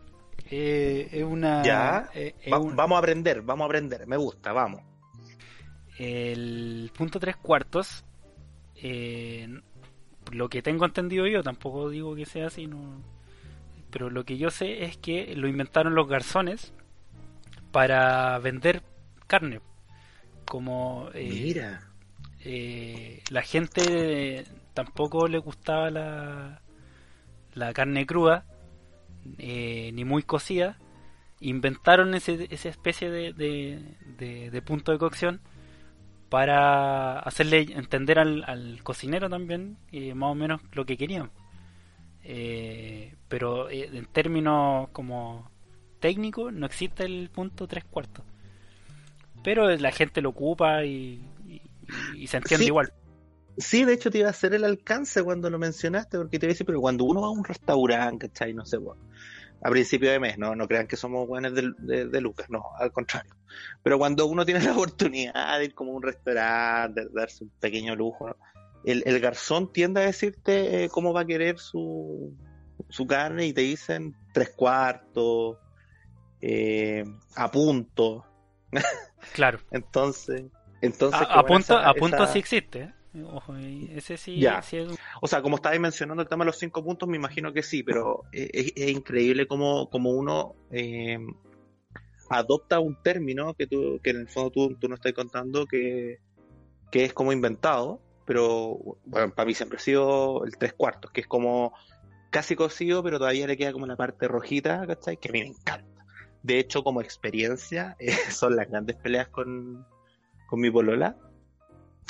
eh, 0.50 1.10
es 1.12 1.24
una. 1.24 1.64
Ya. 1.64 2.10
Eh, 2.14 2.36
Va, 2.52 2.60
un... 2.60 2.76
Vamos 2.76 2.96
a 2.96 3.00
aprender, 3.00 3.42
vamos 3.42 3.64
a 3.64 3.66
aprender. 3.66 4.08
Me 4.08 4.18
gusta, 4.18 4.54
vamos. 4.54 4.82
El 5.98 6.92
punto 6.96 7.20
tres 7.20 7.36
cuartos. 7.38 8.04
Eh, 8.76 9.48
lo 10.32 10.50
que 10.50 10.62
tengo 10.62 10.86
entendido 10.86 11.28
yo, 11.28 11.42
tampoco 11.42 11.90
digo 11.90 12.16
que 12.16 12.26
sea 12.26 12.48
así, 12.48 12.68
no. 12.68 13.02
Pero 13.90 14.10
lo 14.10 14.26
que 14.26 14.38
yo 14.38 14.50
sé 14.50 14.84
es 14.84 14.98
que 14.98 15.36
lo 15.36 15.48
inventaron 15.48 15.96
los 15.96 16.08
garzones 16.08 16.74
para 17.72 18.38
vender 18.40 18.84
carne. 19.28 19.62
Como. 20.46 21.10
Mira. 21.14 21.90
la 23.30 23.42
gente 23.42 24.46
tampoco 24.74 25.28
le 25.28 25.40
gustaba 25.40 25.90
la, 25.90 26.62
la 27.54 27.74
carne 27.74 28.06
cruda 28.06 28.46
eh, 29.38 29.92
ni 29.94 30.06
muy 30.06 30.24
cocida, 30.24 30.78
inventaron 31.40 32.14
ese, 32.16 32.48
esa 32.50 32.70
especie 32.70 33.10
de, 33.10 33.34
de, 33.34 33.80
de, 34.18 34.52
de, 34.52 34.62
punto 34.62 34.92
de 34.92 34.98
cocción 34.98 35.42
para 36.30 37.20
hacerle 37.20 37.62
entender 37.62 38.20
al, 38.20 38.44
al 38.48 38.82
cocinero 38.84 39.30
también 39.30 39.78
eh, 39.92 40.14
más 40.14 40.32
o 40.32 40.36
menos 40.36 40.62
lo 40.74 40.86
que 40.86 40.98
querían. 40.98 41.32
Eh, 42.24 43.16
pero 43.28 43.70
eh, 43.70 43.90
en 43.94 44.06
términos 44.06 44.90
como 44.90 45.52
técnicos 46.00 46.52
no 46.52 46.66
existe 46.66 47.04
el 47.04 47.30
punto 47.30 47.68
tres 47.68 47.84
cuartos. 47.86 48.26
Pero 49.44 49.70
la 49.76 49.92
gente 49.92 50.22
lo 50.22 50.30
ocupa 50.30 50.84
y, 50.84 51.22
y, 51.48 51.62
y 52.16 52.28
se 52.28 52.38
entiende 52.38 52.64
sí. 52.64 52.70
igual. 52.70 52.92
Sí, 53.58 53.86
de 53.86 53.94
hecho 53.94 54.12
te 54.12 54.20
iba 54.20 54.28
a 54.28 54.32
hacer 54.32 54.54
el 54.54 54.64
alcance 54.64 55.24
cuando 55.24 55.50
lo 55.50 55.58
mencionaste, 55.58 56.18
porque 56.18 56.40
te 56.40 56.46
iba 56.46 56.52
a 56.52 56.54
decir, 56.54 56.66
pero 56.66 56.82
cuando 56.82 57.06
uno 57.06 57.22
va 57.22 57.28
a 57.28 57.32
un 57.32 57.44
restaurante, 57.44 58.28
¿cachai? 58.28 58.54
No 58.54 58.66
sé, 58.66 58.78
bueno, 58.78 59.02
a 59.62 59.70
principio 59.70 60.12
de 60.12 60.20
mes, 60.20 60.38
no, 60.38 60.56
no 60.56 60.68
crean 60.68 60.88
que 60.88 60.98
somos 60.98 61.28
buenos 61.28 61.54
de, 61.54 61.72
de, 61.78 62.08
de, 62.08 62.22
Lucas, 62.22 62.50
no, 62.50 62.64
al 62.78 62.92
contrario. 62.92 63.34
Pero 63.82 63.98
cuando 63.98 64.26
uno 64.26 64.46
tiene 64.46 64.62
la 64.62 64.72
oportunidad 64.74 65.58
de 65.58 65.66
ir 65.66 65.74
como 65.74 65.92
a 65.92 65.96
un 65.96 66.04
restaurante, 66.04 67.06
de 67.06 67.10
darse 67.14 67.46
un 67.46 67.52
pequeño 67.60 67.96
lujo, 67.96 68.28
¿no? 68.28 68.36
el, 68.84 69.04
el, 69.06 69.20
garzón 69.20 69.72
tiende 69.72 70.02
a 70.02 70.06
decirte 70.06 70.84
eh, 70.84 70.90
cómo 70.90 71.14
va 71.14 71.22
a 71.22 71.26
querer 71.26 71.58
su, 71.60 72.36
su 72.90 73.08
carne 73.08 73.48
y 73.48 73.54
te 73.54 73.62
dicen 73.62 74.16
tres 74.34 74.52
cuartos, 74.56 75.58
eh, 76.42 77.04
a 77.36 77.52
punto. 77.52 78.26
Claro. 79.34 79.58
entonces, 79.72 80.44
entonces 80.82 81.20
a, 81.20 81.44
punto, 81.44 81.74
esa, 81.74 81.90
a 81.90 81.94
punto 81.96 82.18
esa... 82.18 82.28
sí 82.28 82.38
existe. 82.38 82.80
¿eh? 82.82 82.94
Ojo, 83.24 83.56
ese 83.56 84.18
sí, 84.18 84.40
ya. 84.40 84.62
sí 84.62 84.78
es... 84.78 84.90
O 85.22 85.28
sea, 85.28 85.42
como 85.42 85.56
estabais 85.56 85.80
mencionando 85.80 86.24
el 86.24 86.30
tema 86.30 86.44
de 86.44 86.48
los 86.48 86.60
cinco 86.60 86.84
puntos, 86.84 87.08
me 87.08 87.18
imagino 87.18 87.54
que 87.54 87.64
sí, 87.64 87.84
pero 87.84 88.24
es, 88.32 88.74
es 88.76 88.90
increíble 88.90 89.48
como, 89.48 89.90
como 89.90 90.12
uno 90.12 90.56
eh, 90.72 91.18
adopta 92.30 92.80
un 92.80 93.02
término 93.02 93.54
que 93.54 93.68
tú, 93.68 94.00
que 94.04 94.12
en 94.12 94.22
el 94.22 94.28
fondo 94.28 94.52
tú, 94.52 94.76
tú 94.76 94.88
no 94.90 94.96
estás 94.96 95.14
contando 95.14 95.66
que, 95.66 96.20
que 96.92 97.06
es 97.06 97.14
como 97.14 97.32
inventado, 97.32 98.02
pero 98.26 98.98
bueno, 99.06 99.34
para 99.34 99.46
mí 99.46 99.54
siempre 99.54 99.78
ha 99.78 99.82
sido 99.82 100.44
el 100.46 100.58
tres 100.58 100.74
cuartos, 100.74 101.12
que 101.12 101.22
es 101.22 101.28
como 101.28 101.74
casi 102.32 102.56
cocido, 102.56 103.04
pero 103.04 103.18
todavía 103.18 103.48
le 103.48 103.58
queda 103.58 103.72
como 103.72 103.86
la 103.86 103.96
parte 103.96 104.28
rojita, 104.28 104.86
¿cachai? 104.88 105.18
Que 105.18 105.30
a 105.30 105.32
mí 105.32 105.42
me 105.42 105.50
encanta. 105.50 106.06
De 106.44 106.60
hecho, 106.60 106.84
como 106.84 107.02
experiencia, 107.02 107.96
eh, 108.00 108.12
son 108.30 108.56
las 108.56 108.70
grandes 108.70 108.96
peleas 108.98 109.30
con, 109.30 109.86
con 110.48 110.60
mi 110.60 110.70
polola 110.70 111.16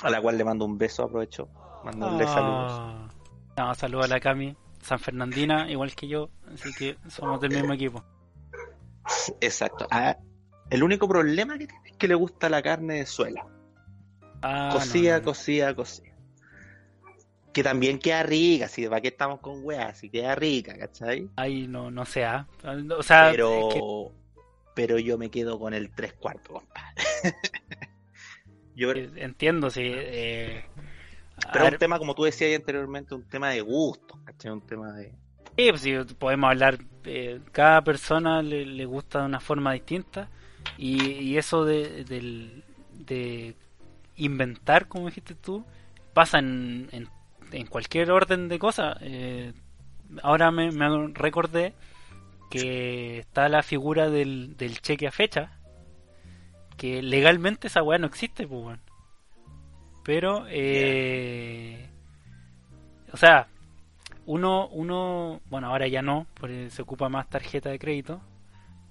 a 0.04 0.10
la 0.10 0.22
cual 0.22 0.38
le 0.38 0.44
mando 0.44 0.66
un 0.66 0.78
beso, 0.78 1.04
aprovecho, 1.04 1.50
mandarle 1.84 2.26
oh. 2.26 2.34
saludos. 2.34 3.12
No, 3.58 3.76
saludos 3.76 4.06
a 4.06 4.08
la 4.10 4.20
Cami, 4.20 4.56
San 4.82 5.00
Fernandina, 5.00 5.70
igual 5.70 5.96
que 5.96 6.08
yo, 6.08 6.30
así 6.54 6.74
que 6.74 6.98
somos 7.08 7.40
del 7.40 7.52
mismo 7.52 7.74
equipo. 7.74 8.04
Exacto. 9.40 9.88
Ah, 9.92 10.18
el 10.70 10.84
único 10.84 11.08
problema 11.08 11.58
que 11.58 11.68
tiene 11.68 11.90
es 11.90 11.98
que 11.98 12.08
le 12.08 12.16
gusta 12.16 12.50
la 12.50 12.62
carne 12.62 12.96
de 12.96 13.06
suela. 13.06 13.48
Ah, 14.42 14.70
cocida, 14.72 15.14
no, 15.14 15.20
no. 15.20 15.26
cocida, 15.26 15.76
cocida. 15.76 16.12
Que 17.54 17.64
también 17.64 18.00
queda 18.00 18.24
rica, 18.24 18.68
si 18.68 18.86
para 18.88 19.00
qué 19.00 19.08
estamos 19.10 19.40
con 19.40 19.64
weas, 19.64 19.98
si 19.98 20.10
queda 20.10 20.36
rica, 20.36 20.78
¿cachai? 20.78 21.30
Ay, 21.38 21.68
no, 21.68 21.90
no 21.90 22.04
sé, 22.06 22.26
¿ah? 22.26 22.48
o 22.98 23.02
sea, 23.02 23.30
pero, 23.32 23.70
que... 23.70 23.82
pero 24.74 25.00
yo 25.00 25.18
me 25.18 25.32
quedo 25.32 25.58
con 25.58 25.74
el 25.74 25.90
tres 25.92 26.14
cuartos, 26.14 26.62
compadre. 26.62 26.96
Yo 28.76 28.92
entiendo, 28.92 29.70
sí. 29.70 29.82
Eh, 29.86 30.64
pero 31.52 31.66
es 31.66 31.72
un 31.74 31.78
tema, 31.78 31.98
como 31.98 32.14
tú 32.16 32.24
decías 32.24 32.56
anteriormente, 32.56 33.16
un 33.16 33.24
tema 33.24 33.50
de 33.50 33.62
gusto, 33.62 34.20
¿cachai? 34.26 34.52
Un 34.52 34.62
tema 34.62 34.92
de. 34.94 35.12
Sí, 35.58 35.70
pues 35.70 35.82
sí, 35.82 35.94
podemos 36.20 36.50
hablar, 36.50 36.78
eh, 37.06 37.40
cada 37.54 37.82
persona 37.84 38.42
le, 38.42 38.66
le 38.66 38.86
gusta 38.86 39.20
de 39.22 39.26
una 39.28 39.40
forma 39.40 39.72
distinta 39.74 40.30
y, 40.78 41.02
y 41.12 41.38
eso 41.38 41.64
de, 41.64 42.04
del- 42.04 42.64
de 42.92 43.56
inventar, 44.18 44.88
como 44.88 45.06
dijiste 45.08 45.34
tú, 45.36 45.64
pasa 46.14 46.40
en, 46.40 46.90
en, 46.92 47.08
en 47.52 47.68
cualquier 47.68 48.12
orden 48.12 48.50
de 48.50 48.60
cosas. 48.60 48.98
Eh, 49.02 49.54
ahora 50.24 50.52
me, 50.52 50.72
me 50.72 51.08
recordé 51.14 51.74
que 52.50 53.20
está 53.20 53.48
la 53.50 53.64
figura 53.64 54.10
del, 54.10 54.56
del 54.58 54.82
cheque 54.82 55.08
a 55.08 55.12
fecha, 55.12 55.55
que 56.78 57.02
legalmente 57.02 57.68
esa 57.68 57.84
weá 57.84 57.98
no 57.98 58.08
existe, 58.08 58.48
pues. 58.48 58.80
Pero, 60.04 60.46
eh, 60.50 61.90
o 63.12 63.18
sea, 63.18 63.48
uno, 64.26 64.68
uno, 64.68 65.42
bueno, 65.50 65.68
ahora 65.68 65.88
ya 65.88 66.02
no, 66.02 66.28
porque 66.36 66.70
se 66.70 66.82
ocupa 66.82 67.10
más 67.10 67.30
tarjeta 67.30 67.70
de 67.70 67.80
crédito, 67.80 68.22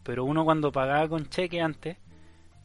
pero 0.02 0.24
uno 0.24 0.44
cuando 0.44 0.72
pagaba 0.72 1.08
con 1.08 1.28
cheque 1.28 1.60
antes 1.60 1.96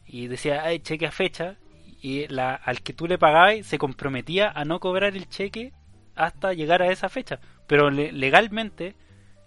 y 0.06 0.26
decía, 0.26 0.62
ay, 0.64 0.80
cheque 0.80 1.06
a 1.06 1.12
fecha, 1.12 1.56
y 2.02 2.26
la, 2.28 2.54
al 2.54 2.80
que 2.82 2.92
tú 2.92 3.06
le 3.06 3.18
pagabas 3.18 3.66
se 3.66 3.78
comprometía 3.78 4.50
a 4.50 4.64
no 4.64 4.80
cobrar 4.80 5.14
el 5.16 5.28
cheque 5.28 5.72
hasta 6.16 6.52
llegar 6.54 6.82
a 6.82 6.90
esa 6.90 7.08
fecha, 7.08 7.40
pero 7.66 7.90
le- 7.90 8.12
legalmente 8.12 8.94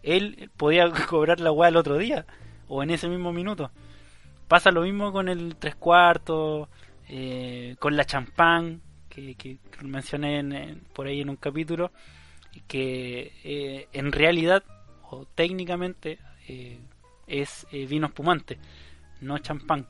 él 0.03 0.49
podía 0.55 0.89
cobrar 1.09 1.39
la 1.39 1.51
weá 1.51 1.69
el 1.69 1.77
otro 1.77 1.97
día 1.97 2.25
o 2.67 2.83
en 2.83 2.91
ese 2.91 3.09
mismo 3.09 3.33
minuto. 3.33 3.71
Pasa 4.53 4.69
lo 4.69 4.83
mismo 4.83 5.11
con 5.11 5.29
el 5.29 5.55
tres 5.55 5.73
cuartos, 5.73 6.69
eh, 7.09 7.75
con 7.79 7.97
la 7.97 8.05
champán, 8.05 8.83
que, 9.09 9.35
mencioné 9.81 10.37
en- 10.37 10.79
por 10.93 11.07
ahí 11.07 11.21
en 11.21 11.31
un 11.31 11.37
capítulo, 11.37 11.91
que 12.67 13.33
eh, 13.43 13.87
en 13.93 14.11
realidad 14.11 14.63
o 15.09 15.25
técnicamente 15.33 16.19
eh, 16.47 16.77
es 17.25 17.65
vino 17.71 18.05
espumante, 18.05 18.59
no 19.21 19.39
champán. 19.39 19.87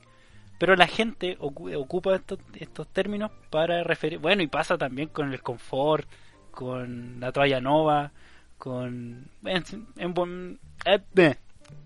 Pero 0.58 0.76
la 0.76 0.86
gente 0.86 1.36
ocu- 1.40 1.76
ocupa 1.76 2.14
estos, 2.14 2.38
estos 2.54 2.88
términos 2.88 3.32
para 3.50 3.84
referir, 3.84 4.18
bueno, 4.18 4.42
y 4.42 4.46
pasa 4.46 4.78
también 4.78 5.08
con 5.10 5.30
el 5.30 5.42
confort, 5.42 6.08
con 6.52 7.20
la 7.20 7.32
toalla 7.32 7.60
nova, 7.60 8.12
con... 8.56 9.28
En, 9.44 9.64
en 9.98 10.14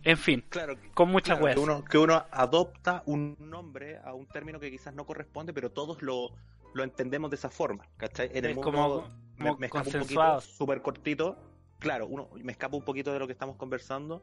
en 0.03 0.17
fin, 0.17 0.45
Claro, 0.49 0.75
con 0.95 1.11
muchas 1.11 1.38
claro, 1.38 1.55
que, 1.55 1.61
uno, 1.61 1.85
que 1.85 1.99
uno 1.99 2.25
adopta 2.31 3.03
un 3.07 3.37
nombre 3.38 3.99
a 3.99 4.14
un 4.14 4.27
término 4.27 4.59
que 4.61 4.71
quizás 4.71 4.95
no 4.95 5.05
corresponde, 5.07 5.53
pero 5.53 5.71
todos 5.71 6.03
lo, 6.03 6.31
lo 6.75 6.85
entendemos 6.85 7.31
de 7.31 7.37
esa 7.37 7.51
forma, 7.51 7.87
¿cachai? 7.97 8.31
En 8.33 8.45
el 8.45 8.51
Es 8.53 8.57
mundo 8.57 8.71
como- 8.71 9.57
me, 9.59 9.67
escapo 9.67 9.91
un 9.91 10.01
poquito, 10.01 10.41
súper 10.41 10.83
cortito, 10.83 11.37
claro, 11.79 12.07
uno 12.09 12.29
me 12.43 12.53
escapo 12.53 12.77
un 12.77 12.85
poquito 12.85 13.12
de 13.12 13.19
lo 13.21 13.27
que 13.27 13.33
estamos 13.33 13.57
conversando, 13.57 14.23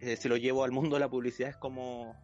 eh, 0.00 0.16
si 0.16 0.28
lo 0.28 0.36
llevo 0.36 0.62
al 0.64 0.70
mundo 0.72 0.96
de 0.96 1.00
la 1.00 1.08
publicidad 1.08 1.50
es 1.50 1.56
como, 1.56 2.14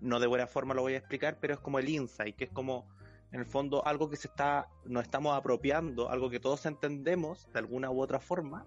no 0.00 0.20
de 0.20 0.26
buena 0.26 0.46
forma 0.46 0.74
lo 0.74 0.82
voy 0.82 0.94
a 0.94 0.98
explicar, 0.98 1.38
pero 1.40 1.54
es 1.54 1.60
como 1.60 1.78
el 1.78 1.88
insight, 1.88 2.36
que 2.36 2.44
es 2.44 2.50
como, 2.50 2.86
en 3.32 3.40
el 3.40 3.46
fondo, 3.46 3.86
algo 3.86 4.10
que 4.10 4.16
se 4.16 4.28
está, 4.28 4.68
nos 4.84 5.04
estamos 5.04 5.34
apropiando, 5.36 6.10
algo 6.10 6.28
que 6.30 6.40
todos 6.40 6.66
entendemos 6.66 7.50
de 7.52 7.58
alguna 7.60 7.90
u 7.90 8.00
otra 8.00 8.18
forma, 8.20 8.66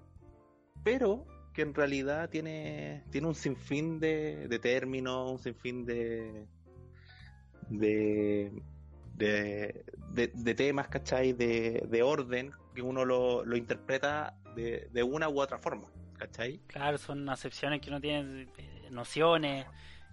pero 0.84 1.26
que 1.54 1.62
en 1.62 1.74
realidad 1.74 2.30
tiene, 2.30 3.04
tiene 3.12 3.28
un 3.28 3.36
sinfín 3.36 4.00
de, 4.00 4.48
de 4.48 4.60
términos, 4.60 5.32
un 5.32 5.40
sinfín 5.40 5.86
de, 5.86 6.48
de, 7.70 8.52
de, 9.16 9.86
de- 10.34 10.56
temas, 10.56 10.88
¿cachai? 10.88 11.34
De, 11.34 11.86
de 11.90 12.04
orden, 12.04 12.52
que 12.74 12.82
uno 12.82 13.06
lo, 13.06 13.46
lo 13.46 13.56
interpreta 13.58 14.36
de, 14.56 14.90
de 14.92 15.04
una 15.04 15.30
u 15.30 15.40
otra 15.42 15.58
forma, 15.60 15.88
¿cachai? 16.18 16.62
Claro, 16.68 16.98
son 16.98 17.30
acepciones 17.30 17.82
que 17.82 17.90
uno 17.90 18.02
tiene, 18.02 18.48
eh, 18.58 18.88
nociones, 18.90 19.68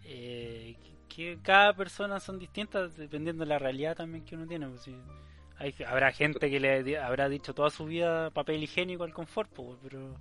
eh, 0.04 0.76
que 1.08 1.40
cada 1.42 1.74
persona 1.74 2.20
son 2.20 2.38
distintas 2.38 2.96
dependiendo 2.96 3.44
de 3.44 3.48
la 3.48 3.58
realidad 3.58 3.96
también 3.96 4.24
que 4.24 4.36
uno 4.36 4.46
tiene. 4.46 4.68
pues, 4.68 4.82
sí. 4.82 4.94
Habrá 5.86 6.10
gente 6.12 6.50
que 6.50 6.58
le 6.60 6.98
habrá 6.98 7.28
dicho 7.28 7.54
toda 7.54 7.70
su 7.70 7.84
vida 7.84 8.30
papel 8.30 8.62
higiénico 8.62 9.04
al 9.04 9.12
confort, 9.12 9.50
pues, 9.52 9.78
pero 9.82 10.18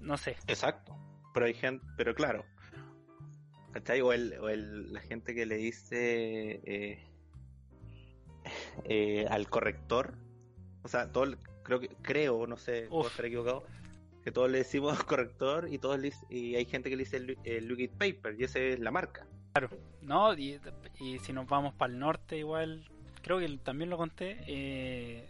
no 0.00 0.16
sé. 0.16 0.36
Exacto. 0.46 0.96
Pero 1.34 1.46
hay 1.46 1.54
gente, 1.54 1.84
pero 1.96 2.14
claro, 2.14 2.44
¿cachai? 3.72 4.00
O, 4.00 4.12
el, 4.12 4.34
o 4.40 4.48
el- 4.48 4.92
la 4.92 5.00
gente 5.00 5.34
que 5.34 5.44
le 5.46 5.56
dice 5.56 6.60
eh, 6.64 7.06
eh, 8.84 9.26
al 9.28 9.48
corrector, 9.48 10.14
o 10.82 10.88
sea, 10.88 11.10
todo 11.12 11.24
el- 11.24 11.38
creo 11.62 11.80
que 11.80 11.88
creo, 12.02 12.46
no 12.46 12.56
sé, 12.56 12.86
puedo 12.88 13.08
estar 13.08 13.26
equivocado, 13.26 13.64
que 14.24 14.30
todos 14.32 14.50
le 14.50 14.58
decimos 14.58 14.96
corrector 15.04 15.68
y 15.70 15.78
todos 15.78 15.98
le 15.98 16.12
y 16.30 16.54
hay 16.54 16.64
gente 16.64 16.88
que 16.90 16.96
le 16.96 17.04
dice 17.04 17.16
el, 17.18 17.38
el 17.44 17.68
liquid 17.68 17.90
paper 17.98 18.36
y 18.40 18.44
esa 18.44 18.58
es 18.60 18.78
la 18.80 18.90
marca. 18.90 19.26
No, 20.02 20.34
y, 20.34 20.60
y 21.00 21.18
si 21.20 21.32
nos 21.32 21.46
vamos 21.48 21.74
para 21.74 21.92
el 21.92 21.98
norte 21.98 22.36
igual, 22.38 22.88
creo 23.22 23.38
que 23.38 23.48
también 23.58 23.90
lo 23.90 23.96
conté, 23.96 24.36
eh, 24.46 25.28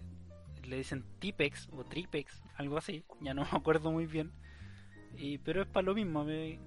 le 0.65 0.77
dicen 0.77 1.05
Tipex 1.21 1.69
o 1.73 1.85
Tripex, 1.85 2.43
algo 2.57 2.77
así, 2.77 3.05
ya 3.21 3.35
no 3.35 3.43
me 3.43 3.49
acuerdo 3.53 3.91
muy 3.93 4.07
bien. 4.07 4.33
Y, 5.17 5.39
pero 5.39 5.63
es 5.63 5.69
para 5.69 5.87
lo 5.87 5.95
mismo, 5.95 6.25
me- 6.25 6.59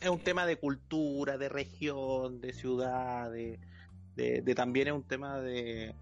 Es 0.00 0.08
un 0.08 0.18
tema 0.20 0.44
de 0.44 0.56
cultura, 0.56 1.38
de 1.38 1.48
región, 1.48 2.40
de 2.40 2.52
ciudad, 2.52 3.30
de, 3.30 3.58
de- 4.16 4.42
de 4.42 4.54
también 4.54 4.88
es 4.88 4.92
un 4.94 5.04
tema 5.04 5.40
de, 5.40 5.94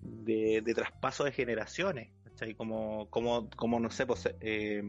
de, 0.00 0.62
de 0.62 0.74
traspaso 0.74 1.24
de 1.24 1.32
generaciones. 1.32 2.10
¿cachai? 2.24 2.54
Como, 2.54 3.08
como, 3.10 3.48
como 3.50 3.78
no 3.80 3.90
sé, 3.90 4.06
pues, 4.06 4.28
eh, 4.40 4.82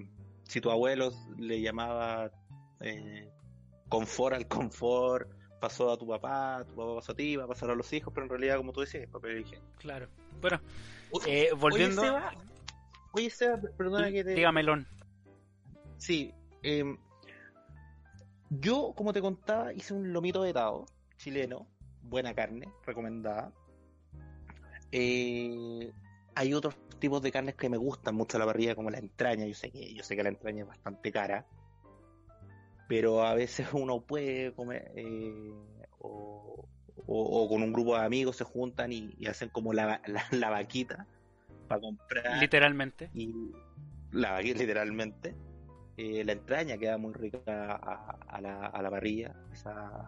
si 0.43 0.61
tu 0.61 0.71
abuelo 0.71 1.11
le 1.37 1.61
llamaba 1.61 2.31
eh, 2.79 3.29
confort 3.89 4.35
al 4.35 4.47
confort, 4.47 5.29
pasó 5.59 5.91
a 5.91 5.97
tu 5.97 6.07
papá, 6.07 6.63
tu 6.67 6.75
papá 6.75 6.95
pasó 6.95 7.11
a 7.11 7.15
ti, 7.15 7.35
va 7.35 7.43
a 7.43 7.47
pasar 7.47 7.69
a 7.69 7.75
los 7.75 7.91
hijos, 7.91 8.13
pero 8.13 8.23
en 8.25 8.29
realidad, 8.29 8.57
como 8.57 8.71
tú 8.71 8.79
decías, 8.81 9.03
es 9.03 9.09
papel 9.09 9.45
claro. 9.77 10.07
Bueno, 10.41 10.61
eh, 11.27 11.49
volviendo... 11.59 12.01
Oye, 12.01 12.09
Seba, 12.09 12.33
oye, 13.11 13.29
Seba, 13.29 13.59
perdona 13.77 14.11
que 14.11 14.23
te... 14.23 14.33
Dígamelón. 14.35 14.87
Sí, 15.99 16.33
em, 16.63 16.97
yo, 18.49 18.93
como 18.95 19.13
te 19.13 19.21
contaba, 19.21 19.71
hice 19.73 19.93
un 19.93 20.11
lomito 20.11 20.41
vetado 20.41 20.85
chileno, 21.17 21.67
buena 22.01 22.33
carne, 22.33 22.73
recomendada. 22.85 23.53
Eh, 24.91 25.91
hay 26.35 26.53
otros 26.53 26.75
tipos 26.99 27.21
de 27.21 27.31
carnes 27.31 27.55
que 27.55 27.69
me 27.69 27.77
gustan 27.77 28.15
mucho 28.15 28.37
a 28.37 28.39
la 28.39 28.45
parrilla, 28.45 28.73
como 28.75 28.89
la 28.89 28.97
entraña. 28.97 29.45
Yo 29.45 29.53
sé 29.53 29.69
que, 29.71 29.93
yo 29.93 30.03
sé 30.03 30.15
que 30.15 30.23
la 30.23 30.29
entraña 30.29 30.63
es 30.63 30.67
bastante 30.67 31.11
cara, 31.11 31.45
pero 32.87 33.23
a 33.23 33.33
veces 33.35 33.67
uno 33.73 34.01
puede 34.01 34.53
comer 34.53 34.91
eh, 34.95 35.53
o, 35.99 36.65
o- 37.05 37.43
o 37.43 37.49
con 37.49 37.61
un 37.61 37.71
grupo 37.73 37.95
de 37.97 38.05
amigos 38.05 38.37
se 38.37 38.43
juntan 38.45 38.91
y, 38.91 39.13
y 39.17 39.27
hacen 39.27 39.49
como 39.49 39.73
la, 39.73 40.01
la, 40.07 40.25
la 40.31 40.49
vaquita 40.49 41.07
para 41.67 41.81
comprar 41.81 42.39
Literalmente. 42.39 43.11
y 43.13 43.51
la 44.11 44.31
vaquita 44.31 44.59
literalmente. 44.59 45.35
Eh, 46.01 46.23
la 46.23 46.31
entraña 46.31 46.77
queda 46.77 46.97
muy 46.97 47.11
rica 47.11 47.41
a, 47.45 48.17
a 48.25 48.39
la, 48.39 48.67
a 48.67 48.81
la 48.81 48.89
parrilla. 48.89 49.35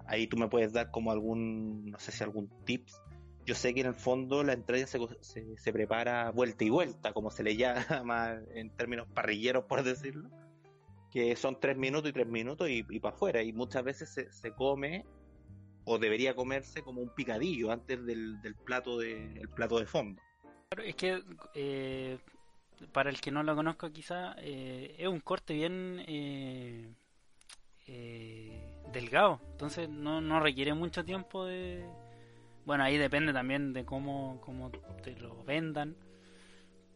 Ahí 0.07 0.25
tú 0.25 0.37
me 0.37 0.47
puedes 0.47 0.71
dar 0.71 0.89
como 0.89 1.11
algún, 1.11 1.91
no 1.91 1.99
sé 1.99 2.13
si 2.13 2.23
algún 2.23 2.49
tips. 2.63 3.01
Yo 3.45 3.55
sé 3.55 3.73
que 3.73 3.81
en 3.81 3.87
el 3.87 3.95
fondo 3.95 4.41
la 4.41 4.53
entraña 4.53 4.87
se, 4.87 4.99
se, 5.19 5.57
se 5.57 5.73
prepara 5.73 6.31
vuelta 6.31 6.63
y 6.63 6.69
vuelta, 6.69 7.11
como 7.11 7.29
se 7.29 7.43
le 7.43 7.57
llama 7.57 8.39
en 8.55 8.69
términos 8.77 9.05
parrilleros, 9.13 9.65
por 9.65 9.83
decirlo. 9.83 10.29
Que 11.11 11.35
son 11.35 11.59
tres 11.59 11.75
minutos 11.75 12.11
y 12.11 12.13
tres 12.13 12.27
minutos 12.27 12.69
y, 12.69 12.83
para 13.01 13.13
afuera. 13.13 13.43
Y 13.43 13.51
muchas 13.51 13.83
veces 13.83 14.13
se, 14.13 14.31
se 14.31 14.53
come 14.53 15.05
o 15.83 15.99
debería 15.99 16.37
comerse 16.37 16.83
como 16.83 17.01
un 17.01 17.13
picadillo 17.13 17.69
antes 17.69 18.05
del, 18.05 18.41
del 18.41 18.55
plato 18.55 18.97
de, 18.97 19.33
el 19.33 19.49
plato 19.49 19.77
de 19.77 19.87
fondo. 19.87 20.21
Es 20.85 20.95
que 20.95 21.21
eh, 21.53 22.17
para 22.91 23.09
el 23.09 23.21
que 23.21 23.31
no 23.31 23.43
lo 23.43 23.55
conozca 23.55 23.91
quizá 23.91 24.35
eh, 24.37 24.95
es 24.97 25.07
un 25.07 25.19
corte 25.19 25.53
bien 25.53 26.03
eh, 26.07 26.93
eh, 27.87 28.63
delgado, 28.91 29.39
entonces 29.51 29.89
no, 29.89 30.21
no 30.21 30.39
requiere 30.39 30.73
mucho 30.73 31.03
tiempo 31.03 31.45
de... 31.45 31.85
Bueno, 32.65 32.83
ahí 32.83 32.97
depende 32.97 33.33
también 33.33 33.73
de 33.73 33.85
cómo, 33.85 34.39
cómo 34.41 34.71
te 35.03 35.15
lo 35.19 35.43
vendan, 35.43 35.95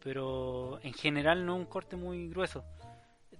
pero 0.03 0.79
en 0.83 0.93
general 0.93 1.45
no 1.45 1.55
es 1.55 1.59
un 1.61 1.65
corte 1.65 1.95
muy 1.95 2.29
grueso. 2.29 2.63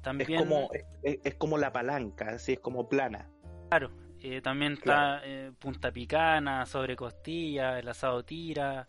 También, 0.01 0.33
Es 0.33 0.39
como, 0.39 0.69
es, 1.03 1.19
es 1.23 1.35
como 1.35 1.57
la 1.57 1.71
palanca, 1.71 2.29
así 2.29 2.53
es 2.53 2.59
como 2.59 2.89
plana. 2.89 3.29
claro, 3.69 3.91
eh, 4.27 4.41
también 4.41 4.73
está 4.73 5.21
eh, 5.23 5.51
punta 5.59 5.91
picana, 5.91 6.65
sobre 6.65 6.95
costilla, 6.95 7.77
el 7.77 7.87
asado 7.87 8.23
tira, 8.23 8.87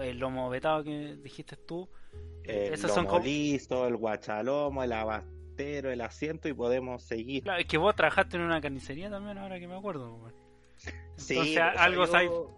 el 0.00 0.18
lomo 0.18 0.48
vetado 0.50 0.84
que 0.84 1.16
dijiste 1.22 1.56
tú. 1.56 1.88
El 2.44 2.74
Esos 2.74 2.90
son 2.92 3.04
lomo 3.04 3.16
como- 3.16 3.24
listo, 3.24 3.86
el 3.86 3.96
guachalomo, 3.96 4.82
el 4.82 4.92
abastero, 4.92 5.90
el 5.90 6.00
asiento 6.00 6.48
y 6.48 6.52
podemos 6.52 7.02
seguir. 7.02 7.42
Claro, 7.42 7.60
es 7.60 7.66
que 7.66 7.78
vos 7.78 7.94
trabajaste 7.94 8.36
en 8.36 8.42
una 8.44 8.60
carnicería 8.60 9.10
también, 9.10 9.38
ahora 9.38 9.58
que 9.58 9.68
me 9.68 9.76
acuerdo. 9.76 10.18
Sí, 11.16 11.34
Entonces, 11.34 11.36
pero, 11.36 11.40
o 11.40 11.44
sea, 11.44 11.68
algo 11.70 12.06
yo- 12.06 12.56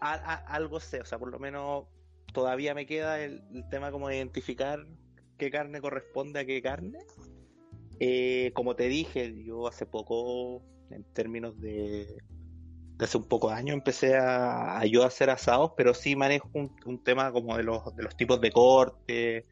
a- 0.00 0.14
a- 0.14 0.54
algo 0.54 0.80
sé, 0.80 1.00
o 1.00 1.04
sea, 1.04 1.18
por 1.18 1.30
lo 1.30 1.38
menos 1.38 1.84
todavía 2.32 2.74
me 2.74 2.84
queda 2.86 3.20
el, 3.20 3.42
el 3.54 3.68
tema 3.68 3.90
como 3.92 4.08
de 4.08 4.16
identificar 4.16 4.84
qué 5.38 5.50
carne 5.50 5.80
corresponde 5.80 6.40
a 6.40 6.44
qué 6.44 6.60
carne. 6.60 6.98
Eh, 8.00 8.50
como 8.54 8.74
te 8.74 8.88
dije, 8.88 9.44
yo 9.44 9.68
hace 9.68 9.86
poco, 9.86 10.62
en 10.90 11.04
términos 11.12 11.60
de, 11.60 12.18
de 12.98 13.04
hace 13.04 13.16
un 13.18 13.24
poco 13.24 13.48
de 13.50 13.54
años, 13.56 13.74
empecé 13.74 14.16
a, 14.16 14.78
a 14.78 14.86
yo 14.86 15.02
a 15.04 15.06
hacer 15.08 15.30
asados, 15.30 15.72
pero 15.76 15.94
sí 15.94 16.16
manejo 16.16 16.48
un, 16.54 16.74
un 16.86 17.02
tema 17.02 17.32
como 17.32 17.56
de 17.56 17.64
los, 17.64 17.94
de 17.96 18.02
los 18.02 18.16
tipos 18.16 18.40
de 18.40 18.50
corte 18.52 19.46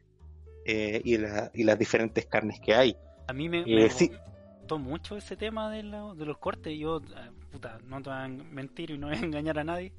eh, 0.65 1.01
y, 1.03 1.17
la- 1.17 1.51
y 1.53 1.63
las 1.63 1.77
diferentes 1.77 2.25
carnes 2.25 2.59
que 2.59 2.73
hay. 2.75 2.95
A 3.27 3.33
mí 3.33 3.49
me, 3.49 3.65
Eh, 3.65 3.65
me 3.65 3.89
sí. 3.89 4.11
gustó 4.59 4.79
mucho 4.79 5.17
ese 5.17 5.35
tema 5.37 5.69
de, 5.71 5.83
la- 5.83 6.13
de 6.13 6.25
los 6.25 6.37
cortes. 6.37 6.77
Yo, 6.77 6.97
eh, 6.97 7.31
puta, 7.51 7.79
no 7.85 8.01
te 8.01 8.09
voy 8.09 8.19
a 8.19 8.27
mentir 8.27 8.91
y 8.91 8.97
no 8.97 9.07
voy 9.07 9.17
a 9.17 9.19
engañar 9.19 9.59
a 9.59 9.63
nadie. 9.63 9.93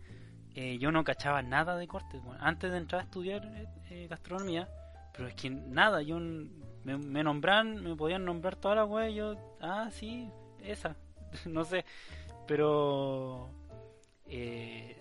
Eh, 0.54 0.78
yo 0.78 0.92
no 0.92 1.02
cachaba 1.04 1.42
nada 1.42 1.76
de 1.76 1.87
cortes. 1.88 2.22
bueno, 2.22 2.38
antes 2.42 2.70
de 2.70 2.78
entrar 2.78 3.00
a 3.00 3.04
estudiar 3.04 3.42
eh, 3.90 4.07
gastronomía, 4.09 4.68
pero 5.12 5.28
es 5.28 5.35
que 5.35 5.50
nada, 5.50 6.00
yo 6.02 6.18
me, 6.18 6.96
me 6.98 7.24
nombraban, 7.24 7.83
me 7.83 7.96
podían 7.96 8.24
nombrar 8.24 8.57
toda 8.57 8.76
la 8.76 8.85
wea 8.85 9.11
yo, 9.11 9.37
ah, 9.61 9.88
sí, 9.92 10.28
esa, 10.62 10.96
no 11.46 11.64
sé, 11.64 11.85
pero 12.46 13.50
eh, 14.26 14.96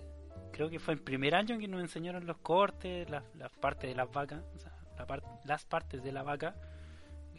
creo 0.51 0.69
que 0.69 0.79
fue 0.79 0.93
el 0.93 1.01
primer 1.01 1.35
año 1.35 1.57
que 1.57 1.67
nos 1.67 1.81
enseñaron 1.81 2.25
los 2.25 2.37
cortes, 2.37 3.09
las, 3.09 3.23
las 3.35 3.51
partes 3.51 3.89
de 3.89 3.95
las 3.95 4.11
vacas, 4.11 4.43
o 4.55 4.59
sea, 4.59 4.71
la 4.97 5.21
las 5.45 5.65
partes 5.65 6.03
de 6.03 6.11
la 6.11 6.23
vaca 6.23 6.55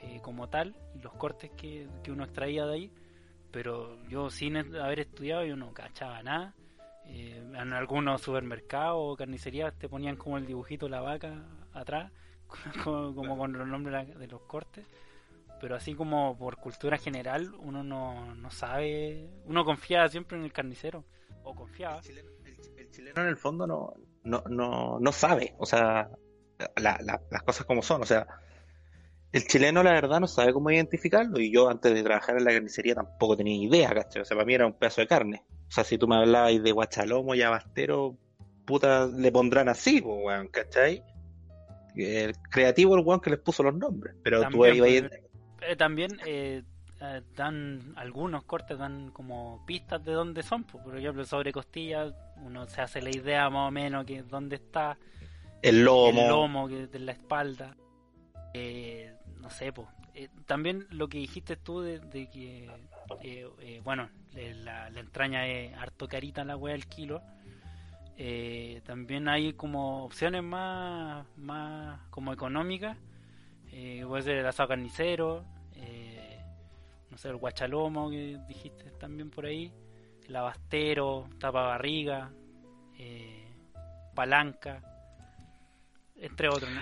eh, 0.00 0.20
como 0.22 0.48
tal 0.48 0.74
y 0.94 1.00
los 1.00 1.14
cortes 1.14 1.50
que, 1.52 1.88
que 2.02 2.12
uno 2.12 2.24
extraía 2.24 2.66
de 2.66 2.74
ahí, 2.74 2.92
pero 3.50 3.96
yo 4.08 4.30
sin 4.30 4.56
haber 4.56 5.00
estudiado 5.00 5.44
yo 5.44 5.56
no 5.56 5.72
cachaba 5.72 6.22
nada. 6.22 6.54
Eh, 7.06 7.36
en 7.54 7.72
algunos 7.72 8.22
supermercados 8.22 8.96
o 8.98 9.16
carnicerías 9.16 9.74
te 9.78 9.88
ponían 9.88 10.16
como 10.16 10.38
el 10.38 10.46
dibujito 10.46 10.86
de 10.86 10.90
la 10.90 11.00
vaca 11.00 11.44
atrás, 11.72 12.10
como, 12.84 13.14
como 13.14 13.38
con 13.38 13.52
los 13.52 13.66
nombres 13.66 14.18
de 14.18 14.26
los 14.26 14.42
cortes. 14.42 14.86
Pero 15.60 15.76
así 15.76 15.94
como 15.94 16.36
por 16.36 16.56
cultura 16.56 16.98
general 16.98 17.54
uno 17.58 17.82
no, 17.82 18.34
no 18.34 18.50
sabe, 18.50 19.28
uno 19.46 19.64
confía 19.64 20.08
siempre 20.08 20.36
en 20.36 20.44
el 20.44 20.52
carnicero, 20.52 21.04
o 21.42 21.54
confiaba. 21.54 21.96
El 21.98 22.02
chileno, 22.02 22.30
el- 22.44 22.78
el 22.78 22.90
chileno 22.90 23.22
en 23.22 23.28
el 23.28 23.36
fondo 23.36 23.66
no, 23.66 23.94
no, 24.24 24.42
no, 24.48 24.98
no 25.00 25.12
sabe, 25.12 25.54
o 25.58 25.66
sea, 25.66 26.10
la- 26.76 26.98
la- 27.02 27.20
las 27.30 27.42
cosas 27.42 27.66
como 27.66 27.82
son, 27.82 28.02
o 28.02 28.06
sea, 28.06 28.26
el 29.32 29.46
chileno 29.46 29.82
la 29.82 29.92
verdad 29.92 30.20
no 30.20 30.26
sabe 30.28 30.52
cómo 30.52 30.70
identificarlo 30.70 31.40
y 31.40 31.50
yo 31.52 31.68
antes 31.68 31.92
de 31.94 32.02
trabajar 32.02 32.36
en 32.36 32.44
la 32.44 32.52
carnicería 32.52 32.94
tampoco 32.94 33.36
tenía 33.36 33.56
idea, 33.56 33.92
¿cachai? 33.92 34.22
O 34.22 34.24
sea, 34.24 34.36
para 34.36 34.46
mí 34.46 34.54
era 34.54 34.66
un 34.66 34.74
pedazo 34.74 35.00
de 35.00 35.06
carne. 35.08 35.44
O 35.66 35.70
sea, 35.70 35.82
si 35.82 35.98
tú 35.98 36.06
me 36.06 36.16
hablabas 36.16 36.62
de 36.62 36.72
guachalomo 36.72 37.34
y 37.34 37.42
abastero, 37.42 38.16
puta, 38.64 39.06
le 39.06 39.32
pondrán 39.32 39.68
así, 39.68 40.00
weón, 40.00 40.48
¿cachai? 40.48 41.02
El 41.96 42.34
creativo 42.50 42.96
el 42.96 43.04
weón 43.04 43.20
que 43.20 43.30
les 43.30 43.40
puso 43.40 43.62
los 43.64 43.74
nombres, 43.74 44.14
pero 44.22 44.38
tú 44.48 44.62
También, 44.62 44.76
ibas 44.76 44.88
a 45.04 45.08
pues, 45.08 45.23
Eh, 45.68 45.76
también 45.76 46.18
eh, 46.26 46.62
eh, 47.00 47.22
dan 47.36 47.94
algunos 47.96 48.44
cortes 48.44 48.78
dan 48.78 49.10
como 49.10 49.64
pistas 49.66 50.04
de 50.04 50.12
dónde 50.12 50.42
son 50.42 50.64
pues, 50.64 50.82
por 50.84 50.96
ejemplo 50.96 51.24
sobre 51.24 51.52
costillas 51.52 52.12
uno 52.44 52.66
se 52.66 52.80
hace 52.80 53.00
la 53.00 53.10
idea 53.10 53.48
más 53.50 53.68
o 53.68 53.70
menos 53.70 54.04
que 54.04 54.22
dónde 54.22 54.56
está. 54.56 54.98
El 55.62 55.84
lomo, 55.84 56.20
el 56.22 56.28
lomo. 56.28 56.68
que 56.68 56.86
de 56.86 56.98
la 56.98 57.12
espalda. 57.12 57.76
Eh, 58.52 59.14
no 59.40 59.50
sé 59.50 59.72
pues. 59.72 59.88
Eh, 60.14 60.28
también 60.46 60.86
lo 60.90 61.08
que 61.08 61.18
dijiste 61.18 61.56
tú 61.56 61.80
de, 61.80 61.98
de 61.98 62.28
que 62.30 62.70
bueno 63.82 64.08
la, 64.34 64.90
la 64.90 65.00
entraña 65.00 65.46
es 65.46 65.74
harto 65.76 66.08
carita 66.08 66.44
la 66.44 66.56
wea 66.56 66.72
del 66.72 66.86
kilo. 66.86 67.22
Eh, 68.16 68.80
también 68.84 69.28
hay 69.28 69.54
como 69.54 70.04
opciones 70.04 70.42
más 70.42 71.26
más 71.36 72.00
como 72.10 72.32
económicas. 72.32 72.96
Eh, 73.72 74.04
puede 74.06 74.22
ser 74.22 74.36
el 74.36 74.46
asado 74.46 74.68
carnicero, 74.68 75.44
eh, 75.86 76.44
no 77.10 77.18
sé, 77.18 77.28
el 77.28 77.36
guachalomo 77.36 78.10
que 78.10 78.38
dijiste 78.48 78.90
también 78.98 79.30
por 79.30 79.46
ahí, 79.46 79.72
el 80.26 80.36
abastero, 80.36 81.28
tapa 81.38 81.62
barriga, 81.62 82.32
eh, 82.98 83.48
palanca, 84.14 84.82
entre 86.16 86.48
otros. 86.48 86.70
¿no? 86.70 86.80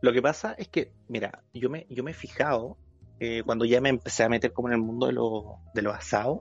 Lo 0.00 0.12
que 0.12 0.22
pasa 0.22 0.54
es 0.58 0.68
que, 0.68 0.92
mira, 1.08 1.42
yo 1.52 1.70
me, 1.70 1.86
yo 1.90 2.04
me 2.04 2.12
he 2.12 2.14
fijado, 2.14 2.76
eh, 3.20 3.42
cuando 3.44 3.64
ya 3.64 3.80
me 3.80 3.88
empecé 3.88 4.22
a 4.22 4.28
meter 4.28 4.52
como 4.52 4.68
en 4.68 4.74
el 4.74 4.80
mundo 4.80 5.06
de, 5.06 5.12
los 5.12 5.44
los 5.74 5.94
asados, 5.94 6.40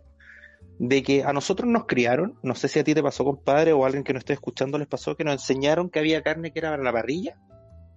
de 0.79 1.01
que 1.01 1.23
a 1.23 1.33
nosotros 1.33 1.69
nos 1.69 1.85
criaron, 1.85 2.37
no 2.43 2.53
sé 2.53 2.67
si 2.67 2.79
a 2.79 2.83
ti 2.83 2.93
te 2.93 3.01
pasó, 3.01 3.23
compadre, 3.23 3.73
o 3.73 3.83
a 3.83 3.87
alguien 3.87 4.03
que 4.03 4.13
nos 4.13 4.21
esté 4.21 4.33
escuchando 4.33 4.77
les 4.77 4.87
pasó, 4.87 5.15
que 5.15 5.23
nos 5.23 5.33
enseñaron 5.33 5.89
que 5.89 5.99
había 5.99 6.21
carne 6.21 6.51
que 6.51 6.59
era 6.59 6.69
para 6.71 6.83
la 6.83 6.91
parrilla, 6.91 7.37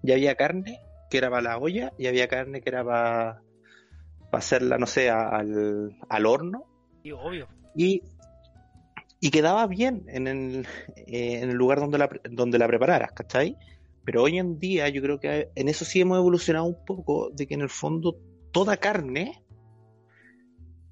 y 0.02 0.12
había 0.12 0.34
carne 0.34 0.80
que 1.10 1.18
era 1.18 1.28
para 1.28 1.42
la 1.42 1.58
olla, 1.58 1.92
y 1.98 2.06
había 2.06 2.26
carne 2.28 2.62
que 2.62 2.70
era 2.70 2.84
para 2.84 3.42
hacerla, 4.38 4.78
no 4.78 4.86
sé, 4.86 5.10
a- 5.10 5.28
al, 5.28 5.96
al 6.08 6.26
horno, 6.26 6.64
Y 7.02 7.12
obvio, 7.12 7.48
y, 7.74 8.02
y 9.20 9.30
quedaba 9.30 9.66
bien 9.66 10.04
en 10.08 10.26
el, 10.26 10.66
eh, 10.96 11.40
en 11.42 11.50
el 11.50 11.56
lugar 11.56 11.80
donde 11.80 11.98
la, 11.98 12.10
donde 12.30 12.58
la 12.58 12.66
prepararas, 12.66 13.12
¿cachai? 13.12 13.56
Pero 14.04 14.22
hoy 14.22 14.38
en 14.38 14.58
día 14.58 14.88
yo 14.88 15.02
creo 15.02 15.20
que 15.20 15.50
en 15.54 15.68
eso 15.68 15.84
sí 15.84 16.00
hemos 16.00 16.18
evolucionado 16.18 16.64
un 16.66 16.84
poco, 16.84 17.30
de 17.30 17.46
que 17.46 17.54
en 17.54 17.60
el 17.60 17.68
fondo 17.68 18.16
toda 18.52 18.76
carne, 18.78 19.44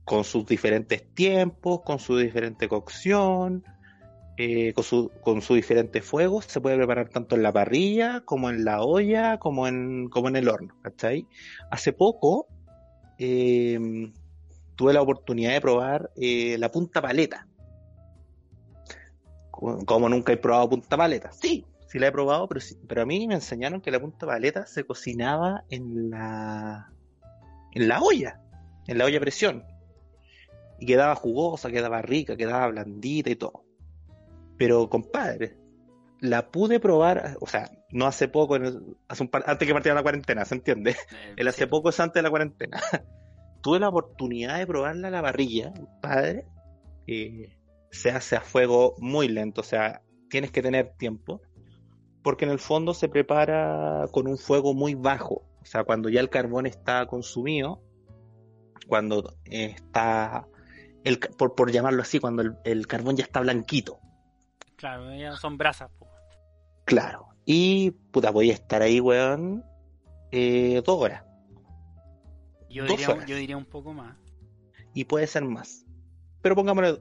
con 0.04 0.24
sus 0.24 0.46
diferentes 0.46 1.06
tiempos, 1.14 1.80
con 1.84 1.98
su 1.98 2.16
diferente 2.16 2.68
cocción, 2.68 3.64
eh, 4.36 4.72
con, 4.72 4.84
su, 4.84 5.10
con 5.20 5.42
su 5.42 5.54
diferente 5.54 6.00
fuego, 6.00 6.40
se 6.42 6.60
puede 6.60 6.76
preparar 6.76 7.08
tanto 7.08 7.34
en 7.34 7.42
la 7.42 7.52
parrilla, 7.52 8.22
como 8.24 8.48
en 8.50 8.64
la 8.64 8.82
olla, 8.82 9.38
como 9.38 9.66
en, 9.66 10.08
como 10.08 10.28
en 10.28 10.36
el 10.36 10.48
horno, 10.48 10.74
¿cachai? 10.82 11.26
Hace 11.70 11.92
poco 11.92 12.46
eh, 13.18 14.10
tuve 14.76 14.92
la 14.92 15.02
oportunidad 15.02 15.52
de 15.52 15.60
probar 15.60 16.10
eh, 16.16 16.56
la 16.58 16.70
punta 16.70 17.02
paleta. 17.02 17.46
Co- 19.50 19.84
Como 19.84 20.08
nunca 20.08 20.32
he 20.32 20.36
probado 20.36 20.70
punta 20.70 20.96
paleta. 20.96 21.32
Sí, 21.32 21.66
sí 21.88 21.98
la 21.98 22.06
he 22.08 22.12
probado, 22.12 22.48
pero, 22.48 22.60
pero 22.86 23.02
a 23.02 23.06
mí 23.06 23.26
me 23.26 23.34
enseñaron 23.34 23.80
que 23.80 23.90
la 23.90 24.00
punta 24.00 24.26
paleta 24.26 24.66
se 24.66 24.84
cocinaba 24.84 25.64
en 25.70 26.10
la, 26.10 26.92
en 27.72 27.88
la 27.88 28.00
olla, 28.00 28.40
en 28.86 28.98
la 28.98 29.04
olla 29.04 29.20
presión. 29.20 29.64
Y 30.78 30.86
quedaba 30.86 31.16
jugosa, 31.16 31.70
quedaba 31.70 32.00
rica, 32.02 32.36
quedaba 32.36 32.68
blandita 32.68 33.30
y 33.30 33.36
todo. 33.36 33.64
Pero, 34.56 34.88
compadre, 34.88 35.57
la 36.20 36.50
pude 36.50 36.80
probar, 36.80 37.36
o 37.40 37.46
sea, 37.46 37.70
no 37.90 38.06
hace 38.06 38.28
poco, 38.28 38.56
hace 39.08 39.22
un 39.22 39.28
par- 39.28 39.44
antes 39.46 39.66
que 39.66 39.72
partiera 39.74 39.94
la 39.94 40.02
cuarentena, 40.02 40.44
¿se 40.44 40.54
entiende? 40.56 40.90
eh, 41.12 41.34
El 41.36 41.48
hace 41.48 41.64
sí, 41.64 41.70
poco 41.70 41.90
es 41.90 42.00
antes 42.00 42.14
de 42.14 42.22
la 42.22 42.30
cuarentena. 42.30 42.80
Tuve 43.62 43.80
la 43.80 43.88
oportunidad 43.88 44.58
de 44.58 44.66
probarla 44.66 45.08
a 45.08 45.10
la 45.10 45.22
parrilla, 45.22 45.72
padre. 46.00 46.46
eh, 47.06 47.56
se 47.90 48.10
hace 48.10 48.36
a 48.36 48.40
fuego 48.40 48.94
muy 48.98 49.28
lento, 49.28 49.60
o 49.62 49.64
sea, 49.64 50.02
tienes 50.30 50.50
que 50.52 50.62
tener 50.62 50.92
tiempo, 50.98 51.40
porque 52.22 52.44
en 52.44 52.50
el 52.50 52.58
fondo 52.58 52.94
se 52.94 53.08
prepara 53.08 54.06
con 54.12 54.28
un 54.28 54.38
fuego 54.38 54.74
muy 54.74 54.94
bajo. 54.94 55.44
O 55.60 55.64
sea, 55.64 55.84
cuando 55.84 56.08
ya 56.08 56.20
el 56.20 56.30
carbón 56.30 56.66
está 56.66 57.06
consumido, 57.06 57.82
cuando 58.86 59.34
está, 59.44 60.46
el, 61.04 61.18
por, 61.18 61.54
por 61.54 61.70
llamarlo 61.72 62.02
así, 62.02 62.18
cuando 62.20 62.42
el, 62.42 62.56
el 62.64 62.86
carbón 62.86 63.16
ya 63.16 63.24
está 63.24 63.40
blanquito. 63.40 63.98
claro, 64.76 65.14
ya 65.14 65.36
son 65.36 65.56
brasas. 65.58 65.90
po. 65.98 66.07
Claro. 66.88 67.26
Y, 67.44 67.90
puta, 68.10 68.30
voy 68.30 68.50
a 68.50 68.54
estar 68.54 68.80
ahí, 68.82 68.98
weón, 68.98 69.62
eh, 70.32 70.82
dos 70.84 70.98
horas. 71.00 71.22
Yo 72.70 72.84
Dos 72.84 72.96
diría, 72.98 73.10
horas. 73.14 73.26
yo 73.26 73.36
diría 73.36 73.56
un 73.56 73.64
poco 73.64 73.92
más. 73.94 74.16
y 74.94 75.04
puede 75.04 75.26
ser 75.26 75.44
más. 75.44 75.84
Pero 76.42 76.54
pongámosle, 76.54 77.00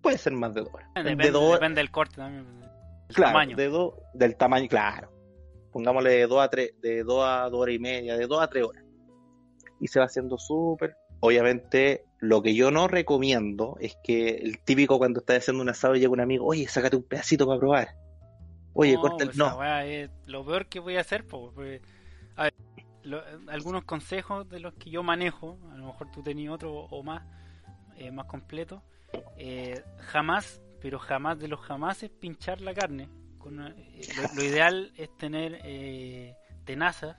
puede 0.00 0.18
ser 0.18 0.32
más 0.32 0.54
de 0.54 0.62
dos 0.62 0.70
horas. 0.72 0.88
Depende, 0.94 1.24
de 1.24 1.30
dos, 1.30 1.52
depende 1.52 1.80
del 1.80 1.90
corte 1.90 2.16
también. 2.16 2.46
El 3.08 3.14
claro, 3.14 3.32
tamaño. 3.32 3.56
de 3.56 3.68
dos, 3.68 3.94
del 4.14 4.36
tamaño, 4.36 4.68
claro. 4.68 5.10
Pongámosle 5.72 6.10
de 6.10 6.26
dos 6.26 6.40
a 6.42 6.48
tres, 6.48 6.72
de 6.80 7.02
dos 7.04 7.24
a 7.26 7.48
dos 7.50 7.60
horas 7.60 7.74
y 7.74 7.78
media, 7.78 8.16
de 8.16 8.26
dos 8.26 8.40
a 8.42 8.48
tres 8.48 8.64
horas. 8.64 8.84
Y 9.80 9.88
se 9.88 9.98
va 9.98 10.06
haciendo 10.06 10.38
súper. 10.38 10.96
Obviamente, 11.20 12.04
lo 12.18 12.42
que 12.42 12.54
yo 12.54 12.70
no 12.70 12.88
recomiendo 12.88 13.76
es 13.80 13.96
que 14.02 14.30
el 14.36 14.58
típico 14.62 14.98
cuando 14.98 15.20
estás 15.20 15.38
haciendo 15.38 15.62
un 15.62 15.68
asado 15.68 15.94
llega 15.94 16.10
un 16.12 16.20
amigo, 16.20 16.46
oye, 16.46 16.66
sácate 16.68 16.96
un 16.96 17.02
pedacito 17.02 17.46
para 17.46 17.58
probar. 17.58 17.88
Oye, 18.78 18.94
no, 18.94 19.00
corta 19.00 19.24
el. 19.24 19.36
No, 19.36 19.56
weá 19.56 19.84
es 19.84 20.10
lo 20.26 20.44
peor 20.44 20.66
que 20.66 20.78
voy 20.80 20.96
a 20.96 21.00
hacer. 21.00 21.26
po, 21.26 21.52
porque, 21.52 21.80
a 22.36 22.44
ver, 22.44 22.54
lo- 23.02 23.22
algunos 23.48 23.84
consejos 23.84 24.48
de 24.48 24.60
los 24.60 24.74
que 24.74 24.90
yo 24.90 25.02
manejo, 25.02 25.58
a 25.72 25.76
lo 25.76 25.86
mejor 25.86 26.10
tú 26.10 26.22
tenías 26.22 26.52
otro 26.52 26.72
o 26.74 27.02
más, 27.02 27.22
eh, 27.96 28.10
más 28.10 28.26
completo. 28.26 28.82
eh, 29.38 29.82
jamás, 29.98 30.60
pero 30.80 30.98
jamás 30.98 31.38
de 31.38 31.48
los 31.48 31.60
jamás 31.60 32.02
es 32.02 32.10
pinchar 32.10 32.60
la 32.60 32.74
carne. 32.74 33.08
Con 33.38 33.54
una- 33.58 33.70
eh, 33.70 34.02
lo, 34.16 34.34
lo 34.34 34.44
ideal 34.44 34.92
es 34.96 35.16
tener 35.16 35.60
tenazas. 36.64 37.16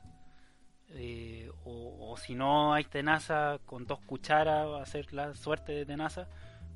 eh, 0.92 1.50
o, 1.66 2.12
o 2.12 2.18
si 2.18 2.34
no 2.36 2.74
hay 2.74 2.84
tenaza 2.84 3.60
con 3.66 3.86
dos 3.86 4.00
cucharas 4.02 4.68
hacer 4.82 5.14
la 5.14 5.36
suerte 5.36 5.72
de 5.72 5.86
tenaza 5.86 6.28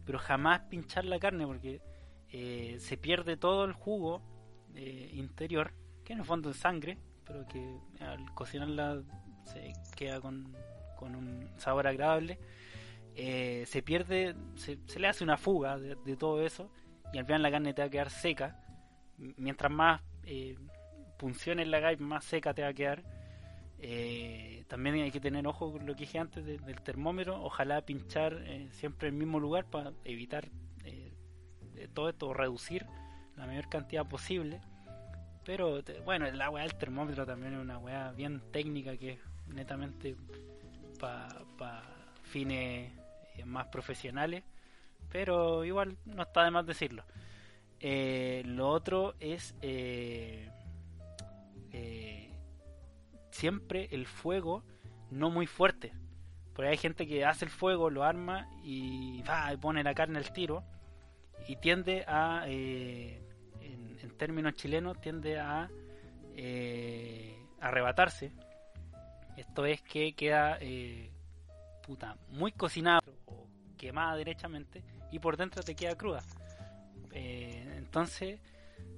pero 0.05 0.19
jamás 0.19 0.61
pinchar 0.69 1.05
la 1.05 1.17
carne 1.17 1.47
porque 1.47 1.81
eh, 2.29 2.77
se 2.79 2.95
pierde 2.97 3.37
todo 3.37 3.65
el 3.65 3.73
jugo 3.73 4.21
eh, 4.75 5.11
interior, 5.13 5.71
que 6.03 6.13
en 6.13 6.19
el 6.19 6.25
fondo 6.25 6.49
es 6.49 6.57
sangre, 6.57 6.97
pero 7.25 7.45
que 7.47 7.77
al 7.99 8.33
cocinarla 8.33 9.01
se 9.43 9.73
queda 9.95 10.19
con, 10.19 10.55
con 10.97 11.15
un 11.15 11.47
sabor 11.57 11.87
agradable, 11.87 12.39
eh, 13.15 13.65
se 13.67 13.83
pierde, 13.83 14.35
se, 14.55 14.77
le 14.99 15.07
hace 15.07 15.23
una 15.23 15.37
fuga 15.37 15.77
de, 15.77 16.17
todo 16.17 16.43
eso 16.43 16.71
y 17.13 17.19
al 17.19 17.25
final 17.25 17.43
la 17.43 17.51
carne 17.51 17.73
te 17.73 17.81
va 17.81 17.87
a 17.87 17.91
quedar 17.91 18.09
seca. 18.09 18.59
Mientras 19.17 19.71
más 19.71 20.01
eh, 20.23 20.57
punciones 21.17 21.67
la 21.67 21.77
hagáis, 21.77 21.99
más 21.99 22.25
seca 22.25 22.53
te 22.53 22.63
va 22.63 22.69
a 22.69 22.73
quedar. 22.73 23.03
También 24.67 24.95
hay 24.95 25.11
que 25.11 25.19
tener 25.19 25.45
ojo 25.45 25.73
con 25.73 25.85
lo 25.85 25.93
que 25.93 26.05
dije 26.05 26.17
antes 26.17 26.43
del 26.45 26.81
termómetro. 26.81 27.43
Ojalá 27.43 27.81
pinchar 27.81 28.41
siempre 28.71 29.09
en 29.09 29.15
el 29.15 29.19
mismo 29.19 29.39
lugar 29.39 29.65
para 29.65 29.91
evitar 30.05 30.49
todo 31.93 32.09
esto 32.09 32.33
reducir 32.33 32.87
la 33.37 33.45
mayor 33.45 33.69
cantidad 33.69 34.05
posible. 34.07 34.61
Pero 35.45 35.81
bueno, 36.05 36.29
la 36.31 36.49
weá 36.49 36.63
del 36.63 36.75
termómetro 36.75 37.25
también 37.25 37.53
es 37.53 37.59
una 37.59 37.77
weá 37.77 38.11
bien 38.11 38.41
técnica 38.51 38.95
que 38.97 39.13
es 39.13 39.19
netamente 39.47 40.15
para 40.99 41.83
fines 42.23 42.91
eh, 43.35 43.45
más 43.45 43.67
profesionales. 43.67 44.43
Pero 45.11 45.63
igual 45.65 45.97
no 46.05 46.23
está 46.23 46.43
de 46.43 46.51
más 46.51 46.65
decirlo. 46.65 47.03
Eh, 47.79 48.43
lo 48.45 48.69
otro 48.69 49.15
es 49.19 49.53
eh, 49.61 50.49
siempre 53.31 53.89
el 53.91 54.05
fuego 54.05 54.63
no 55.11 55.29
muy 55.29 55.45
fuerte. 55.45 55.93
Porque 56.53 56.69
hay 56.69 56.77
gente 56.77 57.07
que 57.07 57.25
hace 57.25 57.45
el 57.45 57.51
fuego, 57.51 57.89
lo 57.89 58.03
arma 58.03 58.47
y 58.63 59.21
va 59.23 59.51
y 59.51 59.57
pone 59.57 59.83
la 59.83 59.93
carne 59.93 60.19
al 60.19 60.31
tiro 60.31 60.63
y 61.47 61.55
tiende 61.57 62.05
a 62.07 62.45
en 64.03 64.17
términos 64.17 64.53
chilenos, 64.53 64.99
tiende 64.99 65.39
a 65.39 65.69
eh, 66.35 67.35
arrebatarse. 67.61 68.31
Esto 69.37 69.65
es 69.65 69.81
que 69.81 70.13
queda 70.13 70.57
eh, 70.59 71.09
puta, 71.85 72.17
muy 72.29 72.51
cocinada 72.51 72.99
o 73.25 73.47
quemada 73.77 74.15
derechamente 74.15 74.83
y 75.11 75.19
por 75.19 75.37
dentro 75.37 75.63
te 75.63 75.75
queda 75.75 75.95
cruda. 75.95 76.21
Eh, 77.11 77.75
entonces, 77.77 78.39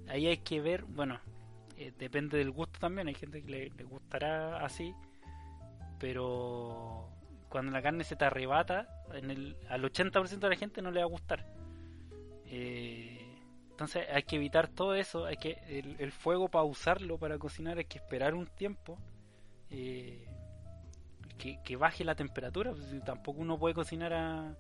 ahí 0.08 0.28
hay 0.28 0.38
que 0.38 0.60
ver, 0.60 0.84
bueno, 0.84 1.20
depende 1.98 2.38
del 2.38 2.52
gusto 2.52 2.80
también. 2.80 3.08
Hay 3.08 3.16
gente 3.16 3.44
que 3.44 3.72
le, 3.78 3.84
gustará 3.84 4.66
así, 4.66 4.94
pero 6.00 7.10
cuando 7.50 7.72
la 7.72 7.82
carne 7.82 8.04
se 8.04 8.16
te 8.16 8.26
arrebata, 8.26 9.04
en 9.14 9.30
el, 9.30 9.58
al 9.70 9.84
80% 9.84 10.40
de 10.40 10.50
la 10.50 10.56
gente 10.56 10.82
no 10.82 10.92
le 10.92 11.00
va 11.00 11.06
a 11.06 11.10
gustar. 11.10 11.55
Eh, 12.48 13.26
entonces 13.70 14.06
hay 14.12 14.24
que 14.24 14.38
evitar 14.38 14.68
todo 14.68 14.96
eso, 14.96 15.26
hay 15.26 15.38
que 15.38 15.58
el, 16.00 16.12
fuego 16.12 16.48
para 16.48 16.64
usarlo 16.64 17.18
para 17.18 17.38
cocinar 17.38 17.78
hay 17.78 17.86
que 17.86 17.98
esperar 17.98 18.34
un 18.34 18.48
tiempo 18.48 18.98
eh, 19.70 20.26
que, 21.38 21.76
baje 21.76 22.06
la 22.06 22.16
temperatura, 22.16 22.72
pues, 22.72 23.04
tampoco 23.04 23.42
uno 23.42 23.60
puede 23.60 23.76
cocinar 23.76 24.14
a, 24.14 24.56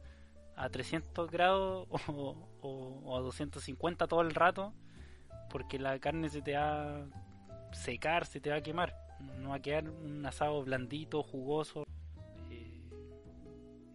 a 0.57 0.69
300 0.69 1.31
grados 1.31 1.87
o, 2.61 3.17
a 3.17 3.21
250 3.21 4.07
todo 4.07 4.21
el 4.21 4.35
rato 4.35 4.73
porque 5.49 5.79
la 5.79 5.97
carne 5.99 6.29
se 6.29 6.41
te 6.41 6.55
va 6.57 7.03
a 7.03 7.05
secar, 7.71 8.25
se 8.25 8.41
te 8.41 8.49
va 8.49 8.57
a 8.57 8.61
quemar, 8.61 8.93
no 9.39 9.49
va 9.49 9.55
a 9.55 9.61
quedar 9.61 9.89
un 9.89 10.25
asado 10.25 10.61
blandito, 10.63 11.23
jugoso 11.23 11.85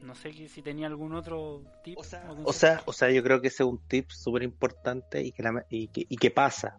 no 0.02 0.14
sé 0.14 0.32
si 0.48 0.62
tenía 0.62 0.86
algún 0.86 1.14
otro 1.14 1.62
tip. 1.84 1.98
O 1.98 2.04
sea, 2.52 2.82
o 2.84 2.92
sea, 2.92 3.10
yo 3.10 3.22
creo 3.22 3.40
que 3.40 3.48
ese 3.48 3.62
es 3.62 3.68
un 3.68 3.80
tip 3.86 4.10
súper 4.10 4.42
importante 4.42 5.22
y 5.22 5.32
que, 5.32 5.42
y, 5.68 5.88
que, 5.88 6.06
y 6.08 6.16
que 6.16 6.30
pasa. 6.30 6.78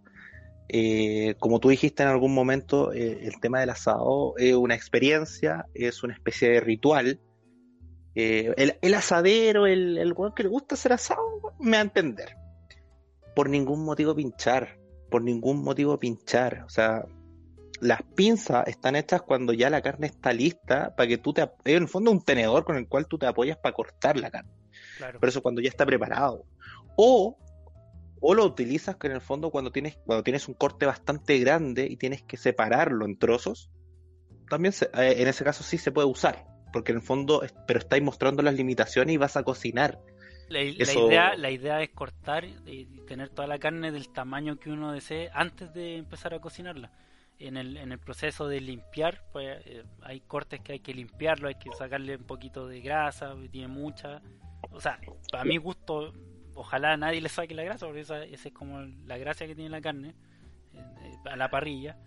Eh, 0.69 1.35
como 1.39 1.59
tú 1.59 1.69
dijiste 1.69 2.03
en 2.03 2.09
algún 2.09 2.33
momento, 2.33 2.93
eh, 2.93 3.27
el 3.27 3.39
tema 3.39 3.59
del 3.59 3.71
asado 3.71 4.35
es 4.37 4.55
una 4.55 4.73
experiencia, 4.73 5.65
es 5.73 6.03
una 6.03 6.13
especie 6.13 6.49
de 6.49 6.61
ritual. 6.61 7.19
Eh, 8.15 8.77
el, 8.81 8.93
asadero, 8.93 9.67
el, 9.67 9.97
el 9.97 10.15
que 10.35 10.43
le 10.43 10.49
gusta 10.49 10.75
hacer 10.75 10.93
asado, 10.93 11.21
me 11.59 11.71
va 11.71 11.77
a 11.79 11.81
entender. 11.81 12.37
Por 13.35 13.49
ningún 13.49 13.83
motivo 13.83 14.15
pinchar, 14.15 14.79
por 15.09 15.21
ningún 15.21 15.61
motivo 15.63 15.97
pinchar. 15.99 16.63
O 16.65 16.69
sea, 16.69 17.05
las 17.81 18.03
pinzas 18.03 18.67
están 18.67 18.95
hechas 18.95 19.23
cuando 19.23 19.53
ya 19.53 19.69
la 19.69 19.81
carne 19.81 20.07
está 20.07 20.31
lista 20.31 20.95
para 20.95 21.07
que 21.07 21.17
tú 21.17 21.33
te... 21.33 21.41
En 21.65 21.83
el 21.83 21.87
fondo 21.87 22.11
un 22.11 22.23
tenedor 22.23 22.63
con 22.63 22.77
el 22.77 22.87
cual 22.87 23.07
tú 23.07 23.17
te 23.17 23.25
apoyas 23.25 23.57
para 23.57 23.73
cortar 23.73 24.17
la 24.17 24.29
carne. 24.29 24.51
Claro. 24.97 25.19
Por 25.19 25.27
eso 25.27 25.41
cuando 25.41 25.61
ya 25.61 25.69
está 25.69 25.85
preparado. 25.85 26.45
O, 26.95 27.39
o 28.19 28.33
lo 28.35 28.45
utilizas 28.45 28.97
que 28.97 29.07
en 29.07 29.13
el 29.13 29.21
fondo 29.21 29.49
cuando 29.49 29.71
tienes, 29.71 29.97
cuando 30.05 30.23
tienes 30.23 30.47
un 30.47 30.53
corte 30.53 30.85
bastante 30.85 31.39
grande 31.39 31.87
y 31.89 31.97
tienes 31.97 32.21
que 32.21 32.37
separarlo 32.37 33.03
en 33.05 33.17
trozos. 33.17 33.71
También 34.47 34.75
eh, 34.93 35.15
en 35.17 35.27
ese 35.27 35.43
caso 35.43 35.63
sí 35.63 35.79
se 35.79 35.91
puede 35.91 36.07
usar. 36.07 36.45
Porque 36.71 36.91
en 36.91 36.99
el 36.99 37.03
fondo, 37.03 37.41
pero 37.67 37.79
estáis 37.79 38.03
mostrando 38.03 38.43
las 38.43 38.53
limitaciones 38.53 39.15
y 39.15 39.17
vas 39.17 39.37
a 39.37 39.43
cocinar. 39.43 39.99
La, 40.49 40.61
idea, 40.61 41.35
la 41.35 41.49
idea 41.49 41.81
es 41.81 41.89
cortar 41.89 42.45
y 42.45 42.85
tener 43.07 43.29
toda 43.29 43.47
la 43.47 43.57
carne 43.57 43.91
del 43.91 44.09
tamaño 44.09 44.59
que 44.59 44.69
uno 44.69 44.91
desee 44.91 45.31
antes 45.33 45.73
de 45.73 45.97
empezar 45.97 46.33
a 46.33 46.39
cocinarla 46.39 46.91
en 47.47 47.57
el, 47.57 47.77
en 47.77 47.91
el 47.91 47.99
proceso 47.99 48.47
de 48.47 48.61
limpiar, 48.61 49.23
pues 49.31 49.61
eh, 49.65 49.83
hay 50.01 50.21
cortes 50.21 50.59
que 50.61 50.73
hay 50.73 50.79
que 50.79 50.93
limpiarlo, 50.93 51.47
hay 51.47 51.55
que 51.55 51.71
sacarle 51.73 52.15
un 52.15 52.23
poquito 52.23 52.67
de 52.67 52.81
grasa, 52.81 53.35
tiene 53.51 53.67
mucha. 53.67 54.21
O 54.71 54.79
sea, 54.79 54.99
para 55.31 55.43
mi 55.43 55.57
gusto, 55.57 56.13
ojalá 56.53 56.95
nadie 56.97 57.21
le 57.21 57.29
saque 57.29 57.55
la 57.55 57.63
grasa, 57.63 57.85
porque 57.85 58.01
esa, 58.01 58.23
es 58.23 58.47
como 58.53 58.81
la 58.81 59.17
gracia 59.17 59.47
que 59.47 59.55
tiene 59.55 59.69
la 59.69 59.81
carne 59.81 60.15
eh, 60.73 61.15
a 61.25 61.35
la 61.35 61.49
parrilla. 61.49 61.97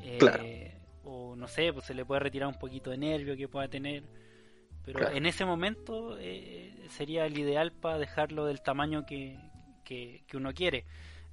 Eh, 0.00 0.80
o 1.02 1.34
no 1.34 1.48
sé, 1.48 1.72
pues 1.72 1.86
se 1.86 1.94
le 1.94 2.04
puede 2.04 2.20
retirar 2.20 2.48
un 2.48 2.58
poquito 2.58 2.90
de 2.90 2.98
nervio 2.98 3.36
que 3.36 3.48
pueda 3.48 3.68
tener. 3.68 4.04
Pero 4.84 5.10
en 5.10 5.26
ese 5.26 5.44
momento 5.44 6.16
sería 6.88 7.26
el 7.26 7.36
ideal 7.36 7.72
para 7.72 7.98
dejarlo 7.98 8.46
del 8.46 8.62
tamaño 8.62 9.04
que, 9.04 9.38
que 9.84 10.36
uno 10.36 10.54
quiere 10.54 10.86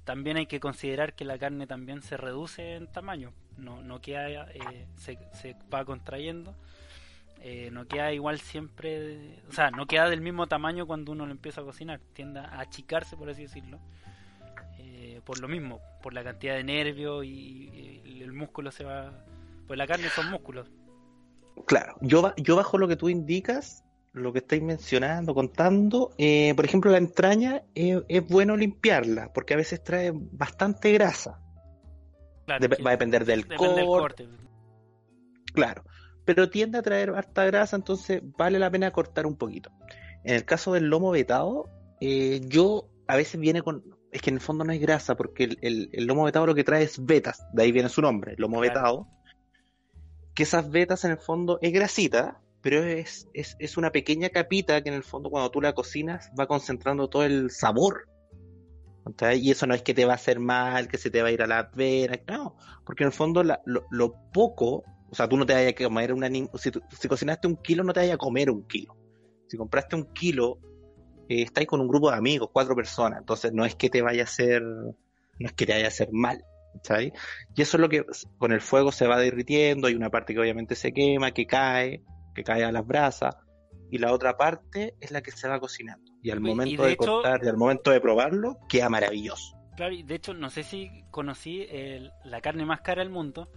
también 0.06 0.36
hay 0.36 0.46
que 0.46 0.60
considerar 0.60 1.14
que 1.14 1.24
la 1.24 1.36
carne 1.36 1.66
también 1.66 2.00
se 2.00 2.16
reduce 2.16 2.76
en 2.76 2.86
tamaño, 2.86 3.32
no, 3.58 3.82
no 3.82 4.00
queda, 4.00 4.48
eh, 4.52 4.86
se, 4.96 5.18
se, 5.32 5.56
va 5.72 5.84
contrayendo, 5.84 6.54
eh, 7.42 7.70
no 7.72 7.88
queda 7.88 8.12
igual 8.12 8.38
siempre, 8.38 9.40
o 9.48 9.52
sea, 9.52 9.72
no 9.72 9.86
queda 9.86 10.08
del 10.08 10.20
mismo 10.20 10.46
tamaño 10.46 10.86
cuando 10.86 11.10
uno 11.10 11.26
lo 11.26 11.32
empieza 11.32 11.60
a 11.60 11.64
cocinar, 11.64 12.00
tiende 12.12 12.38
a 12.38 12.60
achicarse, 12.60 13.16
por 13.16 13.28
así 13.28 13.42
decirlo, 13.42 13.80
eh, 14.78 15.20
por 15.24 15.40
lo 15.40 15.48
mismo, 15.48 15.80
por 16.04 16.14
la 16.14 16.22
cantidad 16.22 16.54
de 16.54 16.62
nervios 16.62 17.24
y, 17.24 18.22
el 18.22 18.32
músculo 18.32 18.72
se 18.72 18.82
va, 18.82 19.12
pues 19.66 19.76
la 19.76 19.86
carne 19.86 20.08
son 20.08 20.30
músculos. 20.30 20.68
Claro, 21.66 21.96
yo, 22.00 22.34
yo 22.36 22.56
bajo 22.56 22.78
lo 22.78 22.88
que 22.88 22.96
tú 22.96 23.08
indicas, 23.08 23.84
lo 24.16 24.32
que 24.32 24.38
estáis 24.38 24.62
mencionando, 24.62 25.34
contando, 25.34 26.14
eh, 26.16 26.54
por 26.56 26.64
ejemplo, 26.64 26.90
la 26.90 26.98
entraña 26.98 27.62
eh, 27.74 28.02
es 28.08 28.26
bueno 28.26 28.56
limpiarla, 28.56 29.32
porque 29.32 29.54
a 29.54 29.58
veces 29.58 29.82
trae 29.84 30.10
bastante 30.14 30.92
grasa. 30.92 31.40
va 32.48 32.56
a 32.56 32.90
depender 32.90 33.24
del 33.24 33.46
corte. 33.46 34.26
Claro, 35.52 35.84
pero 36.24 36.48
tiende 36.48 36.78
a 36.78 36.82
traer 36.82 37.10
harta 37.10 37.44
grasa, 37.44 37.76
entonces 37.76 38.22
vale 38.36 38.58
la 38.58 38.70
pena 38.70 38.90
cortar 38.90 39.26
un 39.26 39.36
poquito. 39.36 39.70
En 40.24 40.34
el 40.34 40.44
caso 40.44 40.72
del 40.72 40.88
lomo 40.88 41.10
vetado, 41.10 41.68
eh, 42.00 42.40
yo 42.46 42.88
a 43.06 43.16
veces 43.16 43.40
viene 43.40 43.62
con. 43.62 43.84
Es 44.12 44.22
que 44.22 44.30
en 44.30 44.36
el 44.36 44.40
fondo 44.40 44.64
no 44.64 44.72
hay 44.72 44.78
grasa, 44.78 45.14
porque 45.14 45.56
el, 45.60 46.06
lomo 46.06 46.24
vetado 46.24 46.46
lo 46.46 46.54
que 46.54 46.64
trae 46.64 46.82
es 46.82 47.04
vetas, 47.04 47.46
de 47.52 47.62
ahí 47.64 47.72
viene 47.72 47.90
su 47.90 48.00
nombre, 48.00 48.34
lomo 48.38 48.60
vetado. 48.60 49.08
Que 50.34 50.44
esas 50.44 50.70
vetas 50.70 51.04
en 51.04 51.12
el 51.12 51.18
fondo 51.18 51.58
es 51.60 51.72
grasita, 51.72 52.40
pero 52.62 52.82
es, 52.82 53.28
es, 53.32 53.76
una 53.76 53.90
pequeña 53.90 54.28
capita 54.30 54.82
que 54.82 54.88
en 54.88 54.94
el 54.94 55.04
fondo 55.04 55.30
cuando 55.30 55.50
tú 55.50 55.60
la 55.60 55.72
cocinas 55.72 56.30
va 56.38 56.46
concentrando 56.46 57.08
todo 57.08 57.24
el 57.24 57.50
sabor. 57.50 58.08
Y 59.36 59.52
eso 59.52 59.68
no 59.68 59.74
es 59.74 59.82
que 59.82 59.94
te 59.94 60.04
va 60.04 60.12
a 60.12 60.16
hacer 60.16 60.40
mal, 60.40 60.88
que 60.88 60.98
se 60.98 61.10
te 61.10 61.22
va 61.22 61.28
a 61.28 61.30
ir 61.30 61.40
a 61.40 61.46
la 61.46 61.70
vena, 61.72 62.18
no, 62.26 62.56
porque 62.84 63.04
en 63.04 63.08
el 63.08 63.12
fondo 63.12 63.44
lo, 63.44 64.14
poco, 64.32 64.82
o 65.08 65.14
sea, 65.14 65.28
tú 65.28 65.36
no 65.36 65.46
te 65.46 65.54
vayas 65.54 65.74
a 65.78 65.84
comer 65.84 66.12
una, 66.12 66.28
si, 66.28 66.72
si 66.98 67.08
cocinaste 67.08 67.46
un 67.46 67.54
kilo, 67.56 67.84
no 67.84 67.92
te 67.92 68.00
vayas 68.00 68.14
a 68.14 68.18
comer 68.18 68.50
un 68.50 68.66
kilo. 68.66 68.96
Si 69.46 69.56
compraste 69.56 69.94
un 69.94 70.12
kilo, 70.12 70.58
eh, 71.28 71.42
estáis 71.42 71.68
con 71.68 71.80
un 71.80 71.86
grupo 71.86 72.10
de 72.10 72.16
amigos, 72.16 72.50
cuatro 72.52 72.74
personas, 72.74 73.20
entonces 73.20 73.52
no 73.52 73.64
es 73.64 73.76
que 73.76 73.90
te 73.90 74.02
vaya 74.02 74.22
a 74.22 74.24
hacer, 74.24 74.62
no 74.62 74.96
es 75.38 75.52
que 75.52 75.66
te 75.66 75.72
vaya 75.72 75.84
a 75.84 75.88
hacer 75.88 76.08
mal. 76.10 76.44
Y 77.54 77.62
eso 77.62 77.76
es 77.76 77.80
lo 77.80 77.88
que 77.88 78.04
con 78.38 78.52
el 78.52 78.60
fuego 78.60 78.92
se 78.92 79.06
va 79.06 79.18
derritiendo, 79.18 79.88
hay 79.88 79.94
una 79.94 80.10
parte 80.10 80.34
que 80.34 80.40
obviamente 80.40 80.74
se 80.74 80.92
quema, 80.92 81.32
que 81.32 81.46
cae, 81.46 82.02
que 82.36 82.44
cae 82.44 82.64
a 82.64 82.70
las 82.70 82.86
brasas, 82.86 83.34
y 83.90 83.98
la 83.98 84.12
otra 84.12 84.36
parte 84.36 84.94
es 85.00 85.10
la 85.10 85.22
que 85.22 85.30
se 85.30 85.48
va 85.48 85.58
cocinando. 85.58 86.12
Y 86.22 86.30
al 86.30 86.40
momento 86.40 86.84
de, 86.84 86.96
cortar 86.96 87.40
y 87.42 87.48
al 87.48 87.56
momento 87.56 87.90
de 87.90 88.00
probarlo, 88.00 88.58
queda 88.68 88.90
maravilloso. 88.90 89.56
Claro, 89.76 89.94
y 89.94 90.02
de 90.02 90.16
hecho, 90.16 90.34
no 90.34 90.50
sé 90.50 90.62
si 90.62 91.04
conocí 91.10 91.66
la 92.24 92.40
carne 92.40 92.66
más 92.66 92.82
cara 92.82 93.02
del 93.02 93.10
mundo, 93.10 93.50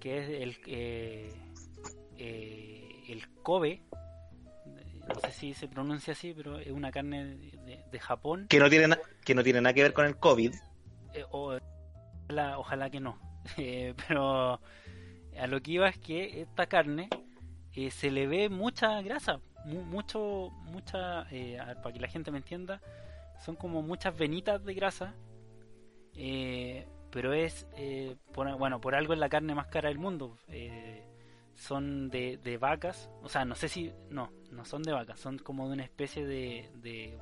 que 0.00 0.18
es 0.18 0.28
el, 0.42 0.56
eh, 0.66 1.32
eh, 2.18 3.04
el 3.08 3.28
Kobe. 3.42 3.82
No 5.08 5.14
sé 5.20 5.32
si 5.32 5.54
se 5.54 5.68
pronuncia 5.68 6.12
así, 6.12 6.32
pero 6.34 6.58
es 6.58 6.70
una 6.70 6.90
carne 6.90 7.36
de, 7.90 7.98
Japón. 7.98 8.46
Que 8.48 8.58
no, 8.58 8.70
tiene 8.70 8.96
que 9.24 9.34
no 9.34 9.42
tiene 9.42 9.60
nada 9.60 9.74
que 9.74 9.82
ver 9.82 9.92
con 9.92 10.06
el 10.06 10.16
COVID. 10.16 10.54
Eh, 11.14 11.24
ojalá, 11.30 12.90
que 12.90 13.00
no. 13.00 13.18
pero 14.08 14.60
a 15.38 15.46
lo 15.48 15.60
que 15.60 15.72
iba 15.72 15.88
es 15.88 15.98
que 15.98 16.42
esta 16.42 16.66
carne 16.66 17.08
eh, 17.74 17.90
se 17.90 18.10
le 18.10 18.26
ve 18.26 18.48
mucha 18.48 19.00
grasa, 19.02 19.40
mucho, 19.64 20.50
mucha, 20.64 21.26
eh, 21.30 21.58
para 21.82 21.92
que 21.92 22.00
la 22.00 22.08
gente 22.08 22.30
me 22.30 22.38
entienda, 22.38 22.80
son 23.44 23.56
como 23.56 23.82
muchas 23.82 24.16
venitas 24.16 24.64
de 24.64 24.74
grasa, 24.74 25.14
eh, 26.14 26.86
pero 27.10 27.32
es, 27.32 27.66
por, 28.32 28.56
bueno, 28.58 28.80
por 28.80 28.94
algo 28.94 29.12
es 29.12 29.18
la 29.18 29.28
carne 29.28 29.54
más 29.54 29.68
cara 29.68 29.88
del 29.88 29.98
mundo. 29.98 30.36
son 31.54 32.08
de, 32.10 32.38
de, 32.38 32.58
vacas, 32.58 33.10
o 33.22 33.28
sea, 33.28 33.44
no 33.44 33.54
sé 33.54 33.68
si, 33.68 33.92
no, 34.08 34.32
no 34.50 34.64
son 34.64 34.82
de 34.82 34.92
vacas, 34.92 35.20
son 35.20 35.38
como 35.38 35.68
de 35.68 35.74
una 35.74 35.84
especie 35.84 36.26
de, 36.26 36.70
de 36.74 37.18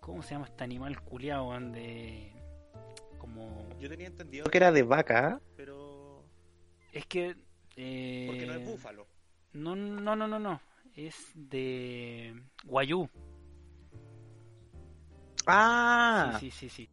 ¿cómo 0.00 0.22
se 0.22 0.34
llama 0.34 0.46
este 0.46 0.64
animal 0.64 1.00
culiado? 1.02 1.52
De, 1.60 2.32
como... 3.18 3.68
Yo 3.78 3.88
tenía 3.88 4.08
entendido 4.08 4.46
que 4.46 4.58
era 4.58 4.72
de 4.72 4.82
vaca, 4.82 5.40
pero... 5.56 6.24
Es 6.92 7.06
que 7.06 7.36
porque 8.26 8.46
no 8.46 8.54
es 8.54 8.60
eh, 8.60 8.64
búfalo. 8.64 9.06
No, 9.52 9.74
no, 9.74 10.14
no, 10.14 10.28
no, 10.28 10.38
no. 10.38 10.60
Es 10.94 11.32
de 11.34 12.34
Guayú. 12.64 13.08
Ah. 15.46 16.36
Sí, 16.38 16.50
sí, 16.50 16.68
sí, 16.68 16.68
sí. 16.68 16.90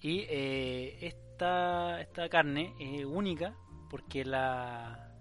Y 0.00 0.20
eh, 0.28 1.06
esta, 1.06 2.00
esta 2.00 2.28
carne 2.28 2.74
es 2.80 3.04
única 3.04 3.54
porque 3.88 4.24
la, 4.24 5.14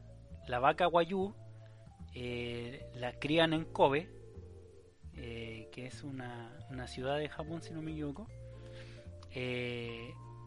la 0.47 0.59
vaca 0.59 0.85
Guayú 0.85 1.35
eh, 2.15 2.89
la 2.95 3.13
crían 3.19 3.53
en 3.53 3.65
Kobe, 3.65 4.09
que 5.13 5.85
es 5.85 6.01
una, 6.03 6.57
una, 6.69 6.87
ciudad 6.87 7.17
de 7.17 7.29
Japón, 7.29 7.61
si 7.61 7.73
no 7.73 7.81
me 7.81 7.91
equivoco. 7.91 8.25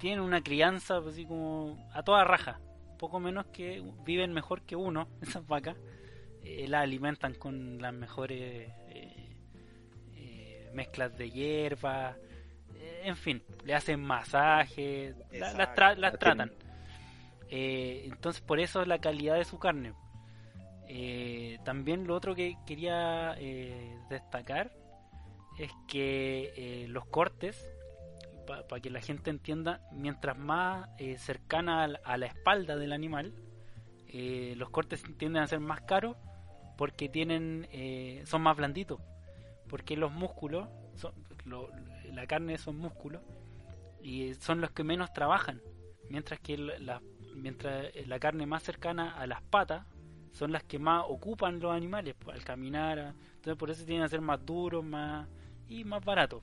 tienen 0.01 0.21
una 0.21 0.43
crianza 0.43 0.97
así 0.99 1.27
como 1.27 1.77
a 1.93 2.03
toda 2.03 2.25
raja 2.25 2.59
poco 3.03 3.19
menos 3.19 3.47
que 3.47 3.83
viven 4.05 4.33
mejor 4.33 4.63
que 4.63 4.77
uno, 4.77 5.09
esas 5.23 5.45
vacas, 5.45 5.77
eh, 6.45 6.69
las 6.69 6.85
alimentan 6.85 7.35
con 7.35 7.83
las 7.83 7.93
mejores 7.93 8.71
eh, 8.91 9.37
eh, 10.15 10.71
mezclas 10.73 11.19
de 11.19 11.29
hierba, 11.29 12.17
en 13.03 13.17
fin, 13.17 13.43
le 13.65 13.75
hacen 13.75 14.01
masajes, 14.01 15.17
las, 15.33 15.75
tratan. 15.75 16.53
entonces 17.51 18.41
por 18.41 18.61
eso 18.61 18.83
es 18.83 18.87
la 18.87 18.99
calidad 18.99 19.35
de 19.35 19.45
su 19.45 19.59
carne. 19.59 19.95
también 21.65 22.07
lo 22.07 22.15
otro 22.15 22.37
que 22.37 22.57
quería 22.65 23.35
destacar 24.09 24.71
es 25.59 25.73
que 25.89 26.87
los 26.89 27.05
cortes 27.07 27.69
para 28.47 28.81
que 28.81 28.91
la 28.91 29.01
gente 29.01 29.31
entienda, 29.31 29.81
mientras 29.93 30.37
más 30.39 30.89
eh, 30.99 31.19
cercana 31.19 31.85
a 31.85 32.17
la, 32.17 32.27
espalda 32.27 32.77
del 32.77 32.93
animal, 32.93 33.33
eh, 34.09 34.55
los 34.57 34.71
cortes 34.71 35.03
tienden 35.17 35.43
a 35.43 35.47
ser 35.47 35.61
más 35.61 35.81
caros 35.83 36.17
porque 36.77 37.09
tienen 37.09 37.69
eh, 37.73 38.23
son 38.27 38.43
más 38.43 38.57
blanditos. 38.57 39.01
Porque 39.69 39.97
los 39.97 40.13
músculos, 40.13 40.69
son, 40.97 41.15
la 42.13 42.27
carne 42.27 42.59
son 42.59 42.77
músculos 42.77 43.23
y 44.03 44.35
son 44.35 44.61
los 44.61 44.71
que 44.71 44.85
menos 44.85 45.13
trabajan. 45.13 45.61
Mientras 46.11 46.41
que 46.41 46.59
la, 46.59 47.01
mientras 47.35 47.87
la 48.07 48.19
carne 48.19 48.47
más 48.47 48.63
cercana 48.63 49.15
a 49.15 49.27
las 49.27 49.43
patas 49.43 49.87
son 50.33 50.53
las 50.53 50.65
que 50.65 50.79
más 50.79 51.05
ocupan 51.09 51.61
los 51.61 51.73
animales 51.73 52.15
pues, 52.19 52.37
al 52.37 52.45
caminar. 52.45 53.15
Entonces 53.37 53.57
por 53.57 53.71
eso 53.71 53.85
tienen 53.85 54.05
a 54.05 54.09
ser 54.09 54.21
más 54.21 54.45
duros 54.45 54.85
más 54.85 55.27
y 55.69 55.85
más 55.85 56.05
baratos 56.05 56.43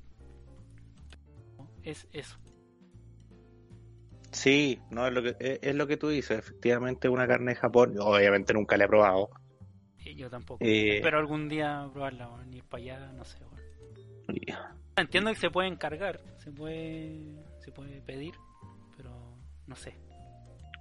es 1.89 2.07
eso. 2.11 2.37
Sí, 4.31 4.79
no 4.91 5.07
es 5.07 5.13
lo 5.13 5.23
que 5.23 5.59
es, 5.61 5.75
lo 5.75 5.87
que 5.87 5.97
tú 5.97 6.09
dices, 6.09 6.37
efectivamente 6.37 7.09
una 7.09 7.27
carne 7.27 7.53
de 7.53 7.55
Japón, 7.55 7.95
obviamente 7.99 8.53
nunca 8.53 8.77
la 8.77 8.85
he 8.85 8.87
probado. 8.87 9.29
yo 10.15 10.29
tampoco. 10.29 10.63
Eh, 10.63 10.99
pero 11.01 11.17
algún 11.17 11.49
día 11.49 11.89
probarla, 11.91 12.29
ni 12.47 12.61
para 12.61 12.83
allá, 12.83 13.11
no 13.13 13.25
sé. 13.25 13.37
Entiendo 14.95 15.31
que 15.31 15.39
se 15.39 15.49
puede 15.49 15.69
encargar, 15.69 16.19
se 16.37 16.51
puede 16.51 17.43
se 17.59 17.71
puede 17.71 18.01
pedir, 18.01 18.33
pero 18.95 19.09
no 19.65 19.75
sé. 19.75 19.95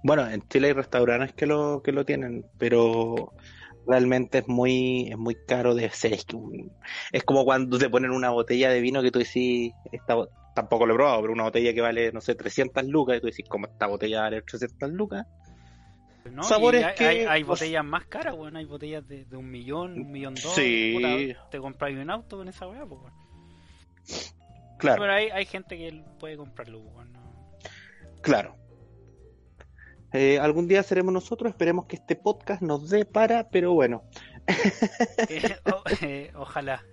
Bueno, 0.03 0.29
en 0.29 0.47
Chile 0.47 0.67
hay 0.67 0.73
restaurantes 0.73 1.33
que 1.33 1.45
lo 1.45 1.81
que 1.83 1.91
lo 1.91 2.05
tienen, 2.05 2.45
pero 2.57 3.33
realmente 3.87 4.39
es 4.39 4.47
muy 4.47 5.07
es 5.09 5.17
muy 5.17 5.35
caro 5.47 5.73
de. 5.73 5.85
Es, 5.85 6.25
es 7.11 7.23
como 7.23 7.45
cuando 7.45 7.79
te 7.79 7.89
ponen 7.89 8.11
una 8.11 8.29
botella 8.29 8.69
de 8.69 8.81
vino 8.81 9.01
que 9.01 9.11
tú 9.11 9.19
decís, 9.19 9.73
esta, 9.91 10.15
tampoco 10.59 10.85
lo 10.85 10.93
he 10.93 10.97
probado, 10.97 11.21
pero 11.21 11.33
una 11.33 11.43
botella 11.43 11.73
que 11.73 11.81
vale, 11.81 12.11
no 12.11 12.19
sé, 12.19 12.35
300 12.35 12.85
lucas, 12.85 13.17
y 13.17 13.21
tú 13.21 13.27
decís, 13.27 13.45
¿cómo 13.47 13.67
esta 13.67 13.87
botella 13.87 14.21
vale 14.21 14.41
300 14.41 14.89
lucas? 14.91 15.25
No, 16.29 16.43
Sabores 16.43 16.83
hay, 16.83 16.95
que, 16.95 17.27
hay, 17.27 17.43
botellas 17.43 17.83
más 17.83 18.05
caras, 18.05 18.35
bueno, 18.35 18.59
hay 18.59 18.65
botellas 18.65 19.07
de, 19.07 19.25
un 19.31 19.49
millón, 19.49 19.93
un 19.93 20.11
millón 20.11 20.35
dos. 20.35 20.53
Sí. 20.53 21.33
te 21.49 21.59
compras 21.59 21.93
un 21.93 22.09
auto 22.09 22.37
con 22.37 22.47
esa 22.49 22.67
weá, 22.67 22.85
pues, 22.85 23.01
Claro. 24.77 25.01
Pero 25.01 25.13
hay, 25.13 25.29
hay 25.29 25.45
gente 25.45 25.77
que 25.77 26.03
puede 26.19 26.37
comprarlo, 26.37 26.79
bueno. 26.79 27.11
Claro. 28.21 28.55
Eh, 30.11 30.39
algún 30.39 30.67
día 30.67 30.83
seremos 30.83 31.13
nosotros, 31.13 31.51
esperemos 31.51 31.85
que 31.85 31.95
este 31.95 32.15
podcast 32.15 32.61
nos 32.61 32.89
dé 32.89 33.05
para, 33.05 33.49
pero 33.49 33.73
bueno. 33.73 34.03
Eh, 35.29 35.57
eh, 36.01 36.31
ojalá. 36.35 36.83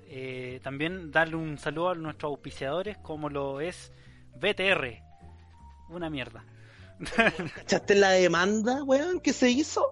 también 0.63 1.11
darle 1.11 1.37
un 1.37 1.59
saludo 1.59 1.91
a 1.91 1.95
nuestros 1.95 2.31
auspiciadores, 2.31 2.99
como 2.99 3.29
lo 3.29 3.61
es 3.61 3.93
BTR. 4.37 5.03
Una 5.89 6.11
mierda. 6.11 6.45
¿Echaste 7.63 7.95
la 7.95 8.11
demanda, 8.11 8.83
weón, 8.83 9.21
que 9.21 9.33
se 9.33 9.51
hizo? 9.51 9.91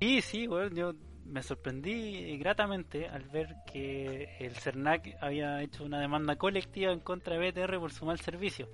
Sí, 0.00 0.20
sí, 0.20 0.48
weón, 0.48 0.74
yo 0.74 0.94
me 1.24 1.42
sorprendí 1.42 2.36
gratamente 2.38 3.08
al 3.08 3.28
ver 3.28 3.54
que 3.72 4.36
el 4.40 4.54
CERNAC 4.56 5.16
había 5.20 5.62
hecho 5.62 5.84
una 5.84 6.00
demanda 6.00 6.36
colectiva 6.36 6.92
en 6.92 7.00
contra 7.00 7.38
de 7.38 7.50
BTR 7.50 7.78
por 7.78 7.92
su 7.92 8.04
mal 8.04 8.18
servicio. 8.20 8.68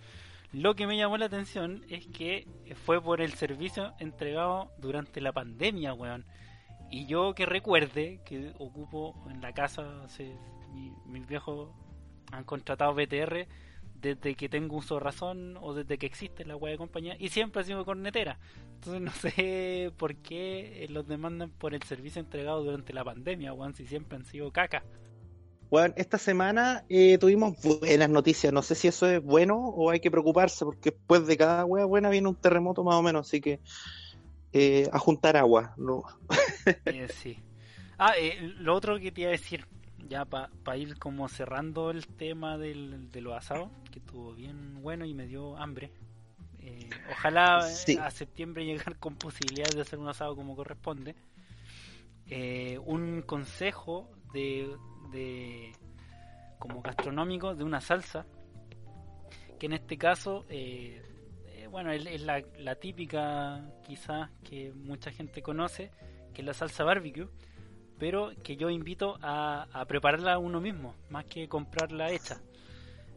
Lo 0.53 0.75
que 0.75 0.87
me 0.87 0.97
llamó 0.97 1.19
la 1.19 1.27
atención 1.27 1.85
es 1.89 2.07
que 2.07 2.47
fue 2.85 3.03
por 3.03 3.21
el 3.21 3.35
servicio 3.35 3.93
entregado 3.99 4.73
durante 4.79 5.21
la 5.21 5.33
pandemia, 5.33 5.93
weón. 5.93 6.25
Y 6.91 7.07
yo 7.07 7.35
que 7.35 7.47
recuerde 7.47 8.21
que 8.25 8.53
ocupo 8.59 9.15
en 9.31 9.41
la 9.41 9.53
casa, 9.53 10.07
mis 11.07 11.27
viejos 11.27 11.71
han 12.33 12.45
contratado 12.45 12.95
BTR 12.95 13.47
desde 14.01 14.35
que 14.35 14.49
tengo 14.49 14.77
uso 14.77 14.95
de 14.95 15.01
razón 15.01 15.57
o 15.61 15.75
desde 15.75 15.99
que 15.99 16.07
existe 16.07 16.45
la 16.45 16.57
web 16.57 16.73
de 16.73 16.79
compañía 16.79 17.17
y 17.19 17.29
siempre 17.31 17.63
ha 17.63 17.65
sido 17.65 17.85
cornetera. 17.85 18.39
Entonces 18.75 19.01
no 19.01 19.11
sé 19.13 19.93
por 19.97 20.17
qué 20.17 20.87
los 20.91 21.07
demandan 21.07 21.51
por 21.51 21.75
el 21.75 21.83
servicio 21.83 22.21
entregado 22.21 22.63
durante 22.63 22.93
la 22.93 23.05
pandemia, 23.05 23.53
weón, 23.53 23.75
si 23.75 23.87
siempre 23.87 24.17
han 24.17 24.25
sido 24.25 24.53
caca. 24.53 24.85
Bueno, 25.69 25.95
esta 25.97 26.17
semana 26.17 26.85
eh, 26.89 27.19
tuvimos 27.19 27.57
buenas 27.81 28.09
noticias. 28.09 28.53
No 28.53 28.63
sé 28.63 28.77
si 28.77 28.87
eso 28.87 29.09
es 29.09 29.21
bueno 29.21 29.57
o 29.59 29.91
hay 29.91 29.99
que 29.99 30.13
preocuparse, 30.13 30.65
porque 30.65 30.93
después 30.93 31.27
de 31.27 31.37
cada 31.37 31.65
wea 31.65 31.85
buena 31.85 32.09
viene 32.09 32.29
un 32.29 32.37
terremoto 32.37 32.85
más 32.85 32.95
o 32.95 33.03
menos. 33.03 33.27
Así 33.27 33.41
que 33.41 33.59
eh, 34.57 34.89
a 34.93 34.99
juntar 34.99 35.37
agua. 35.37 35.75
No. 35.77 36.05
Eh, 36.85 37.07
sí. 37.09 37.39
Ah, 37.97 38.15
lo 38.59 38.75
otro 38.75 38.99
que 38.99 39.13
te 39.13 39.21
iba 39.21 39.29
a 39.29 39.33
decir, 39.33 39.67
ya 40.09 40.25
para 40.25 40.77
ir 40.77 40.99
como 40.99 41.29
cerrando 41.29 41.93
el 41.93 42.05
tema 42.09 42.59
del, 42.59 43.13
de 43.13 43.21
los 43.21 43.35
asados, 43.35 43.71
que 43.93 44.01
estuvo 44.01 44.35
bien 44.35 44.83
bueno 44.83 45.05
y 45.05 45.15
me 45.15 45.27
dio 45.27 45.57
hambre. 45.57 45.93
ojalá 47.09 47.59
a 47.59 48.11
septiembre 48.11 48.65
llegar 48.65 48.99
con 48.99 49.15
posibilidades 49.15 49.77
de 49.77 49.83
hacer 49.83 50.01
un 50.01 50.09
asado 50.09 50.35
como 50.35 50.57
corresponde. 50.57 51.15
un 52.85 53.23
consejo 53.23 54.11
de 54.33 54.77
de 55.13 55.73
como 56.59 56.83
gastronómico 56.83 57.55
de 57.55 57.63
una 57.63 57.81
salsa 57.81 58.27
que 59.59 59.67
en 59.67 59.73
este 59.73 59.97
caso 59.97 60.45
eh, 60.49 61.03
eh, 61.03 61.16
bueno 61.77 61.93
es, 61.93 62.23
la, 62.23 62.75
típica 62.77 63.61
quizás 63.87 64.31
que 64.43 64.73
mucha 64.73 65.11
gente 65.11 65.43
conoce 65.43 65.91
que 66.33 66.41
es 66.41 66.47
la 66.47 66.55
salsa 66.55 66.85
barbecue 66.85 67.29
pero 67.99 68.31
que 68.43 68.57
yo 68.57 68.71
invito 68.71 69.19
a, 69.21 69.85
prepararla 69.87 70.39
uno 70.39 70.59
mismo 70.59 70.95
más 71.11 71.27
que 71.27 71.49
comprarla 71.49 72.11
hecha. 72.13 72.41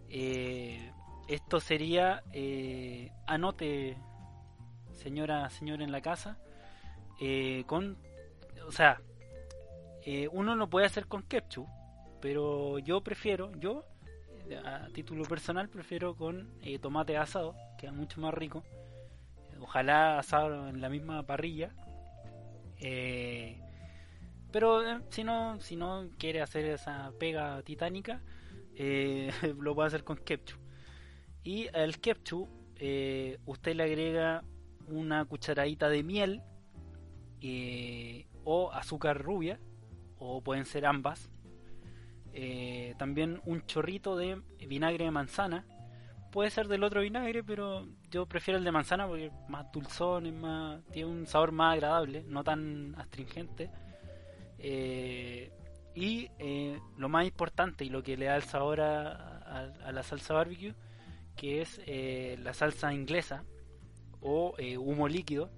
Eh, 0.09 0.91
esto 1.29 1.61
sería 1.61 2.21
anote 3.27 3.95
señora 4.91 5.49
señora 5.49 5.85
en 5.85 5.93
la 5.93 6.01
casa 6.01 6.37
con 7.65 7.97
o 8.67 8.73
sea 8.73 8.99
uno 10.33 10.55
lo 10.55 10.69
puede 10.69 10.85
hacer 10.85 11.07
con 11.07 11.23
ketchup 11.23 11.69
pero 12.19 12.77
yo 12.79 12.99
prefiero, 12.99 13.53
yo 13.57 13.85
a 14.57 14.87
título 14.93 15.23
personal 15.25 15.69
prefiero 15.69 16.15
con 16.15 16.49
eh, 16.61 16.79
tomate 16.79 17.17
asado, 17.17 17.55
queda 17.77 17.91
mucho 17.91 18.19
más 18.21 18.33
rico. 18.33 18.63
Ojalá 19.59 20.17
asado 20.17 20.69
en 20.69 20.81
la 20.81 20.89
misma 20.89 21.23
parrilla. 21.23 21.71
Eh, 22.79 23.59
pero 24.51 24.87
eh, 24.87 24.99
si 25.09 25.23
no, 25.23 25.59
si 25.59 25.75
no 25.75 26.09
quiere 26.17 26.41
hacer 26.41 26.65
esa 26.65 27.11
pega 27.19 27.61
titánica, 27.63 28.21
lo 29.59 29.75
puede 29.75 29.87
hacer 29.87 30.03
con 30.03 30.17
ketchup. 30.17 30.59
Y 31.43 31.67
al 31.75 31.99
ketchup 31.99 32.47
usted 33.45 33.75
le 33.75 33.83
agrega 33.83 34.43
una 34.87 35.25
cucharadita 35.25 35.89
de 35.89 36.03
miel 36.03 36.41
o 38.45 38.71
azúcar 38.71 39.21
rubia, 39.21 39.59
o 40.17 40.41
pueden 40.41 40.65
ser 40.65 40.85
ambas. 40.85 41.29
Eh, 42.41 42.95
también 42.97 43.41
un 43.45 43.65
chorrito 43.65 44.15
de 44.15 44.41
vinagre 44.65 45.03
de 45.03 45.11
manzana. 45.11 45.65
Puede 46.31 46.49
ser 46.51 46.69
del 46.69 46.85
otro 46.85 47.01
vinagre, 47.01 47.43
pero 47.43 47.85
yo 48.09 48.25
prefiero 48.27 48.57
el 48.57 48.63
de 48.63 48.71
manzana 48.71 49.07
porque 49.07 49.25
es 49.25 49.33
más 49.49 49.69
dulzón, 49.73 50.25
es 50.25 50.33
más, 50.33 50.81
tiene 50.91 51.09
un 51.11 51.27
sabor 51.27 51.51
más 51.51 51.73
agradable, 51.73 52.23
no 52.27 52.41
tan 52.43 52.95
astringente. 52.97 53.69
Eh, 54.57 55.51
y 55.95 56.29
eh, 56.39 56.79
lo 56.97 57.09
más 57.09 57.25
importante 57.25 57.83
y 57.83 57.89
lo 57.89 58.03
que 58.03 58.15
le 58.15 58.27
da 58.27 58.37
el 58.37 58.43
sabor 58.43 58.79
a, 58.79 59.67
a- 59.83 59.91
la 59.91 60.03
salsa 60.03 60.33
barbecue, 60.33 60.73
que 61.35 61.61
es 61.61 61.81
la 62.39 62.53
salsa 62.53 62.93
inglesa 62.93 63.43
o 64.21 64.55
humo 64.79 65.07
líquido, 65.09 65.49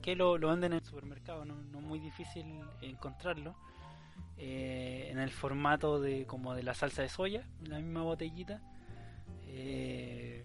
que 0.00 0.14
lo, 0.16 0.38
lo 0.38 0.48
venden 0.48 0.72
en 0.72 0.78
el 0.78 0.84
supermercado, 0.84 1.44
no, 1.44 1.54
no 1.54 1.78
es 1.80 1.84
muy 1.84 1.98
difícil 1.98 2.46
encontrarlo. 2.80 3.56
Eh, 4.38 5.08
en 5.10 5.18
el 5.18 5.30
formato 5.30 6.00
de 6.00 6.26
como 6.26 6.54
de 6.54 6.62
la 6.62 6.74
salsa 6.74 7.02
de 7.02 7.08
soya, 7.08 7.46
en 7.62 7.70
la 7.70 7.78
misma 7.78 8.02
botellita. 8.02 8.62
Eh, 9.46 10.44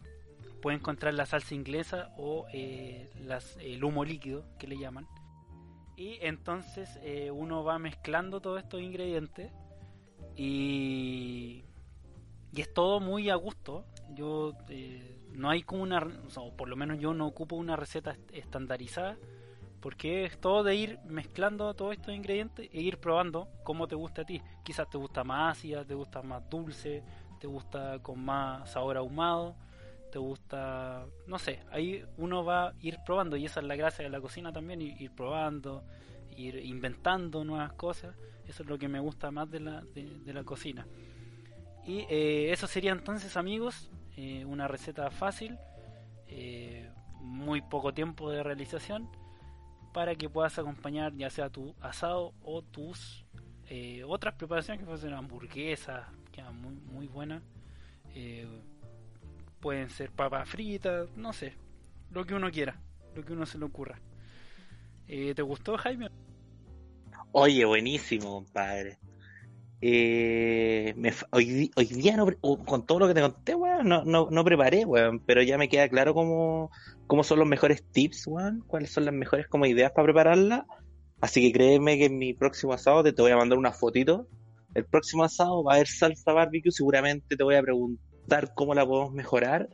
puede 0.61 0.77
encontrar 0.77 1.13
la 1.13 1.25
salsa 1.25 1.55
inglesa 1.55 2.13
o 2.17 2.45
eh, 2.53 3.09
el 3.59 3.83
humo 3.83 4.05
líquido 4.05 4.45
que 4.57 4.67
le 4.67 4.77
llaman. 4.77 5.07
Y 5.95 6.17
entonces 6.21 6.89
uno 7.33 7.63
va 7.63 7.77
mezclando 7.77 8.41
todos 8.41 8.61
estos 8.63 8.81
ingredientes 8.81 9.51
y, 10.35 11.63
y 12.51 12.61
es 12.61 12.73
todo 12.73 12.99
muy 12.99 13.29
a 13.29 13.35
gusto. 13.35 13.85
Yo 14.15 14.53
no 15.33 15.49
hay 15.49 15.63
como 15.63 15.83
una, 15.83 16.07
o 16.35 16.55
por 16.55 16.67
lo 16.67 16.75
menos 16.75 16.99
yo 16.99 17.13
no 17.13 17.27
ocupo 17.27 17.55
una 17.55 17.75
receta 17.75 18.11
est- 18.11 18.33
estandarizada 18.33 19.17
porque 19.83 20.23
es 20.23 20.39
todo 20.39 20.63
de 20.63 20.75
ir 20.75 20.99
mezclando 21.03 21.73
todos 21.73 21.91
estos 21.91 22.15
ingredientes 22.15 22.69
e 22.71 22.79
ir 22.79 22.99
probando 22.99 23.49
cómo 23.63 23.85
te 23.85 23.95
gusta 23.95 24.21
a 24.21 24.25
ti. 24.25 24.41
Quizás 24.63 24.89
te 24.89 24.97
gusta 24.97 25.25
más 25.25 25.57
ácida, 25.57 25.83
te 25.83 25.93
gusta 25.93 26.21
más 26.21 26.49
dulce, 26.49 27.03
te 27.37 27.47
gusta 27.47 27.99
con 27.99 28.23
más 28.23 28.71
sabor 28.71 28.95
ahumado, 28.95 29.57
te 30.09 30.19
gusta, 30.19 31.05
no 31.27 31.37
sé, 31.37 31.59
ahí 31.69 32.01
uno 32.15 32.45
va 32.45 32.69
a 32.69 32.73
ir 32.79 32.97
probando 33.05 33.35
y 33.35 33.45
esa 33.45 33.59
es 33.59 33.65
la 33.65 33.75
gracia 33.75 34.05
de 34.05 34.09
la 34.09 34.21
cocina 34.21 34.53
también, 34.53 34.79
ir, 34.81 35.11
probando, 35.11 35.83
ir 36.37 36.55
inventando 36.63 37.43
nuevas 37.43 37.73
cosas. 37.73 38.15
Eso 38.47 38.63
es 38.63 38.69
lo 38.69 38.77
que 38.77 38.87
me 38.87 39.01
gusta 39.01 39.31
más 39.31 39.51
de 39.51 39.59
la, 39.59 39.81
de, 39.81 40.05
de 40.23 40.33
la 40.33 40.45
cocina. 40.45 40.87
Y 41.85 42.05
eh, 42.09 42.53
eso 42.53 42.67
sería 42.67 42.93
entonces, 42.93 43.35
amigos, 43.35 43.91
eh, 44.15 44.45
una 44.45 44.69
receta 44.69 45.11
fácil, 45.11 45.57
eh, 46.27 46.89
muy 47.19 47.61
poco 47.61 47.93
tiempo 47.93 48.31
de 48.31 48.43
realización, 48.43 49.09
para 49.93 50.15
que 50.15 50.27
puedas 50.29 50.57
acompañar 50.59 51.13
ya 51.15 51.29
sea 51.29 51.49
tu 51.49 51.73
asado 51.79 52.33
o 52.43 52.61
tus 52.61 53.23
eh, 53.69 54.03
otras 54.05 54.33
preparaciones 54.35 54.81
que 54.81 54.85
fuesen 54.85 55.13
hamburguesas, 55.13 56.05
quedan 56.31 56.59
muy, 56.61 56.73
muy 56.91 57.07
buenas. 57.07 57.41
Eh, 58.15 58.47
pueden 59.59 59.89
ser 59.89 60.11
papas 60.11 60.49
fritas, 60.49 61.07
no 61.15 61.31
sé, 61.31 61.53
lo 62.11 62.25
que 62.25 62.35
uno 62.35 62.51
quiera, 62.51 62.75
lo 63.15 63.23
que 63.23 63.33
uno 63.33 63.45
se 63.45 63.57
le 63.57 63.65
ocurra. 63.65 63.99
Eh, 65.07 65.33
¿Te 65.35 65.41
gustó, 65.41 65.77
Jaime? 65.77 66.09
Oye, 67.31 67.63
buenísimo, 67.65 68.33
compadre. 68.33 68.97
Eh, 69.81 70.93
me 70.95 71.11
hoy, 71.31 71.69
hoy 71.75 71.85
día, 71.85 72.15
no, 72.15 72.25
pre- 72.25 72.37
o- 72.41 72.63
con 72.63 72.85
todo 72.85 72.99
lo 72.99 73.07
que 73.07 73.13
te 73.13 73.21
conté, 73.21 73.53
weón, 73.55 73.87
no, 73.89 74.05
no, 74.05 74.29
no 74.31 74.43
preparé, 74.45 74.85
weón, 74.85 75.19
pero 75.19 75.41
ya 75.41 75.57
me 75.57 75.67
queda 75.67 75.89
claro 75.89 76.13
cómo, 76.13 76.71
cómo 77.07 77.23
son 77.23 77.39
los 77.39 77.47
mejores 77.47 77.83
tips, 77.91 78.27
weón, 78.27 78.63
cuáles 78.67 78.91
son 78.91 79.05
las 79.05 79.13
mejores 79.13 79.47
como 79.47 79.65
ideas 79.65 79.91
para 79.93 80.05
prepararla. 80.05 80.65
Así 81.21 81.41
que 81.41 81.53
créeme 81.53 81.97
que 81.97 82.05
en 82.05 82.17
mi 82.17 82.33
próximo 82.33 82.73
asado 82.73 83.03
te, 83.03 83.21
voy 83.21 83.31
a 83.31 83.37
mandar 83.37 83.57
una 83.57 83.71
fotito. 83.71 84.27
El 84.73 84.85
próximo 84.85 85.23
asado 85.23 85.63
va 85.63 85.73
a 85.73 85.75
haber 85.75 85.87
salsa 85.87 86.33
barbecue, 86.33 86.71
seguramente 86.71 87.37
te 87.37 87.43
voy 87.43 87.55
a 87.55 87.61
preguntar 87.61 88.53
cómo 88.55 88.73
la 88.73 88.85
podemos 88.85 89.13
mejorar, 89.13 89.69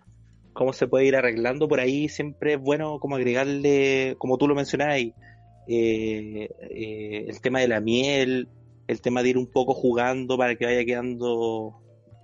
cómo 0.53 0.73
se 0.73 0.87
puede 0.87 1.05
ir 1.05 1.15
arreglando 1.15 1.67
por 1.67 1.79
ahí. 1.79 2.09
Siempre 2.09 2.53
es 2.53 2.59
bueno 2.59 2.99
como 2.99 3.15
agregarle, 3.15 4.15
como 4.19 4.37
tú 4.37 4.47
lo 4.47 4.55
mencionabas, 4.55 4.97
eh, 4.97 5.15
eh, 5.67 7.25
el 7.27 7.41
tema 7.41 7.59
de 7.61 7.67
la 7.67 7.79
miel, 7.81 8.49
el 8.87 9.01
tema 9.01 9.23
de 9.23 9.29
ir 9.29 9.37
un 9.37 9.47
poco 9.51 9.73
jugando 9.73 10.37
para 10.37 10.55
que 10.55 10.65
vaya 10.65 10.85
quedando 10.85 11.75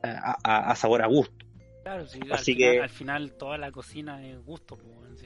a- 0.03 0.71
a 0.71 0.75
sabor 0.75 1.01
a 1.01 1.07
gusto. 1.07 1.44
Claro, 1.85 2.07
sí, 2.07 2.19
al, 2.23 2.31
Así 2.33 2.55
final, 2.55 2.71
que- 2.73 2.81
al 2.81 2.89
final 2.89 3.31
toda 3.33 3.57
la 3.59 3.71
cocina 3.71 4.25
es 4.27 4.43
gusto. 4.43 4.75
pues. 4.75 5.23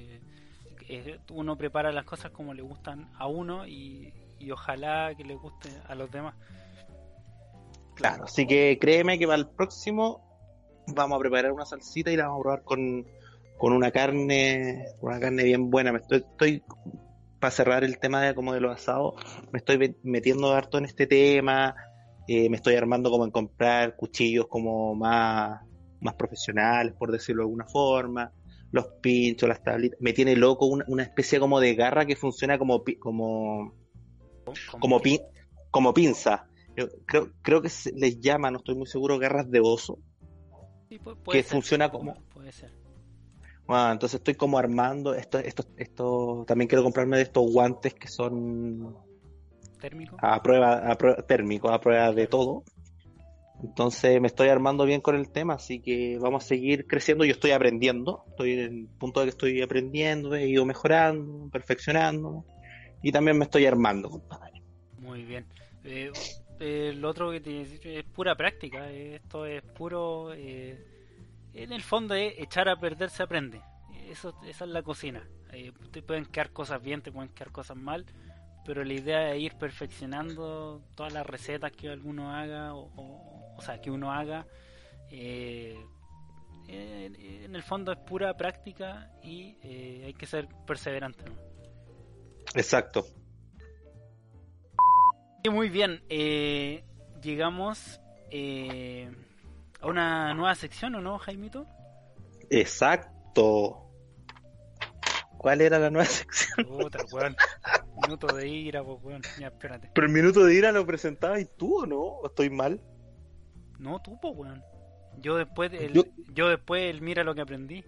Es- 0.90 1.20
uno 1.32 1.56
prepara 1.56 1.92
las 1.94 2.04
cosas 2.04 2.32
como 2.32 2.54
le 2.54 2.62
gustan 2.62 3.10
a 3.18 3.28
uno 3.28 3.66
y, 3.66 4.14
y 4.40 4.52
ojalá 4.52 5.16
que 5.16 5.24
le 5.24 5.36
guste 5.36 5.70
a 5.88 5.96
los 5.96 6.12
demás. 6.12 6.36
Claro, 7.96 8.26
así 8.26 8.46
que 8.46 8.78
créeme 8.80 9.18
que 9.18 9.26
para 9.26 9.38
el 9.38 9.48
próximo 9.48 10.22
vamos 10.88 11.16
a 11.18 11.20
preparar 11.20 11.54
una 11.54 11.66
salsita 11.66 12.12
y 12.12 12.18
la 12.18 12.26
vamos 12.28 12.40
a 12.40 12.44
probar 12.44 12.64
con, 12.64 13.06
con 13.58 13.72
una 13.72 13.92
carne, 13.92 14.86
una 15.00 15.18
carne 15.20 15.44
bien 15.46 15.70
buena. 15.70 15.94
Me 15.94 16.00
estoy, 16.00 16.26
estoy 16.30 16.62
para 17.40 17.52
cerrar 17.52 17.86
el 17.86 18.00
tema 18.00 18.22
de 18.22 18.36
como 18.36 18.52
de 18.54 18.60
los 18.60 18.76
asados, 18.76 19.14
me 19.54 19.60
estoy 19.60 19.96
metiendo 20.04 20.54
harto 20.54 20.78
en 20.78 20.84
este 20.84 21.08
tema, 21.08 21.74
eh, 22.28 22.50
me 22.50 22.58
estoy 22.58 22.76
armando 22.76 23.10
como 23.10 23.24
en 23.24 23.32
comprar 23.32 23.96
cuchillos 23.96 24.48
como 24.48 24.94
más, 24.96 25.62
más 26.02 26.16
profesionales, 26.16 26.94
por 26.98 27.12
decirlo 27.12 27.42
de 27.44 27.46
alguna 27.48 27.66
forma, 27.66 28.32
los 28.72 28.86
pinchos, 29.02 29.50
las 29.50 29.62
tablitas, 29.64 30.00
me 30.02 30.14
tiene 30.14 30.36
loco 30.36 30.66
una, 30.68 30.86
una 30.88 31.04
especie 31.04 31.40
como 31.40 31.60
de 31.60 31.76
garra 31.76 32.06
que 32.06 32.16
funciona 32.16 32.58
como, 32.58 32.84
como, 33.00 33.74
como, 34.80 35.00
pin- 35.02 35.22
como 35.72 35.94
pinza. 35.94 36.46
Yo 36.78 36.88
creo, 37.06 37.32
creo 37.42 37.62
que 37.62 37.70
se 37.70 37.92
les 37.94 38.20
llama, 38.20 38.52
no 38.52 38.58
estoy 38.60 38.76
muy 38.76 38.88
seguro, 38.88 39.18
garras 39.20 39.50
de 39.50 39.60
oso. 39.60 39.98
Sí, 40.88 40.98
pu- 41.00 41.18
puede 41.18 41.40
que 41.40 41.44
ser, 41.44 41.52
funciona 41.52 41.90
como- 41.92 42.16
Puede 42.34 42.52
ser. 42.52 42.72
Bueno, 43.68 43.92
entonces 43.92 44.20
estoy 44.20 44.34
como 44.36 44.58
armando 44.58 45.14
esto, 45.14 45.38
esto, 45.38 45.64
esto, 45.78 46.44
también 46.48 46.68
quiero 46.68 46.84
comprarme 46.84 47.18
de 47.18 47.24
estos 47.24 47.52
guantes 47.52 47.94
que 47.94 48.08
son 48.08 48.96
Térmico. 49.80 50.18
a 50.20 50.42
prueba, 50.42 50.90
a 50.92 50.98
prueba 50.98 51.22
térmicos, 51.24 51.72
a 51.72 51.80
prueba 51.80 52.12
de 52.12 52.26
todo. 52.28 52.64
Entonces 53.62 54.22
me 54.22 54.28
estoy 54.28 54.48
armando 54.50 54.86
bien 54.86 55.02
con 55.02 55.16
el 55.16 55.30
tema, 55.30 55.56
así 55.56 55.80
que 55.82 56.18
vamos 56.20 56.44
a 56.44 56.48
seguir 56.48 56.88
creciendo. 56.88 57.26
Yo 57.26 57.32
estoy 57.32 57.52
aprendiendo, 57.52 58.24
estoy 58.30 58.54
en 58.54 58.60
el 58.60 58.88
punto 58.98 59.20
de 59.20 59.26
que 59.28 59.30
estoy 59.32 59.62
aprendiendo, 59.62 60.34
he 60.36 60.48
ido 60.48 60.66
mejorando, 60.66 61.50
perfeccionando 61.52 62.46
y 63.02 63.12
también 63.12 63.38
me 63.38 63.46
estoy 63.46 63.66
armando, 63.66 64.10
compadre. 64.10 64.62
Muy 65.00 65.24
bien. 65.24 65.46
Eh, 65.84 66.12
eh, 66.60 66.94
lo 66.96 67.10
otro 67.10 67.32
que 67.32 67.40
te 67.40 67.62
es 68.00 68.04
pura 68.06 68.36
práctica. 68.36 68.90
eh, 68.92 69.16
Esto 69.16 69.46
es 69.46 69.62
puro. 69.62 70.34
eh, 70.34 70.78
en 71.54 71.72
el 71.74 71.82
fondo 71.82 72.16
es 72.16 72.34
echar 72.38 72.70
a 72.70 72.76
perder 72.80 73.10
se 73.10 73.24
aprende. 73.24 73.62
Eso, 74.10 74.34
esa 74.48 74.66
es 74.66 74.72
la 74.72 74.82
cocina. 74.82 75.22
Eh, 75.52 75.72
te 75.92 76.02
pueden 76.02 76.26
quedar 76.26 76.52
cosas 76.52 76.82
bien, 76.82 77.02
te 77.02 77.12
pueden 77.12 77.30
quedar 77.30 77.52
cosas 77.52 77.78
mal. 77.78 78.06
Pero 78.66 78.84
la 78.84 78.94
idea 78.94 79.34
es 79.34 79.42
ir 79.42 79.54
perfeccionando 79.56 80.82
todas 80.96 81.12
las 81.14 81.26
recetas 81.26 81.72
que 81.72 81.90
alguno 81.90 82.32
haga, 82.34 82.74
o- 82.76 82.92
o 83.60 83.62
sea, 83.62 83.80
que 83.82 83.92
uno 83.92 84.12
haga. 84.12 84.46
eh, 85.12 85.78
en, 86.68 87.16
en 87.16 87.56
el 87.56 87.64
fondo 87.64 87.92
es 87.92 87.98
pura 88.00 88.36
práctica 88.38 89.12
y 89.24 89.58
eh, 89.64 90.04
hay 90.06 90.14
que 90.14 90.26
ser 90.28 90.48
perseverante. 90.68 91.24
¿no? 91.26 91.36
Exacto. 92.54 93.06
Y 95.44 95.50
Muy 95.50 95.70
bien, 95.70 96.04
eh, 96.10 96.84
llegamos 97.24 98.00
eh, 98.30 99.10
a 99.82 99.88
una 99.88 100.34
nueva 100.36 100.54
sección, 100.54 100.94
¿o 100.96 101.02
no, 101.02 101.18
Jaimito? 101.18 101.66
Exacto. 102.52 103.86
¿Cuál 105.38 105.62
era 105.62 105.80
la 105.80 105.90
nueva 105.90 106.06
sección? 106.10 106.68
Puta, 106.68 107.00
weón. 107.12 107.36
Minuto 108.04 108.28
de 108.36 108.48
ira, 108.48 108.84
pues, 108.84 109.00
weón. 109.02 109.22
Ya, 109.40 109.48
espérate. 109.48 109.90
Pero 109.96 110.06
el 110.08 110.14
minuto 110.14 110.44
de 110.44 110.54
ira 110.54 110.72
lo 110.72 110.86
presentabas 110.86 111.44
tú 111.58 111.84
o 111.84 111.86
no? 111.86 111.98
¿O 112.00 112.28
estoy 112.28 112.50
mal? 112.50 112.80
No, 113.80 114.00
tú, 114.02 114.20
pues, 114.22 114.34
weón. 114.36 114.62
Yo 115.22 115.36
después, 115.38 115.72
el, 115.74 115.94
Yo- 115.94 116.04
yo... 116.34 116.50
después, 116.50 116.84
el 116.94 117.02
mira 117.02 117.24
lo 117.24 117.34
que 117.36 117.42
aprendí. 117.42 117.84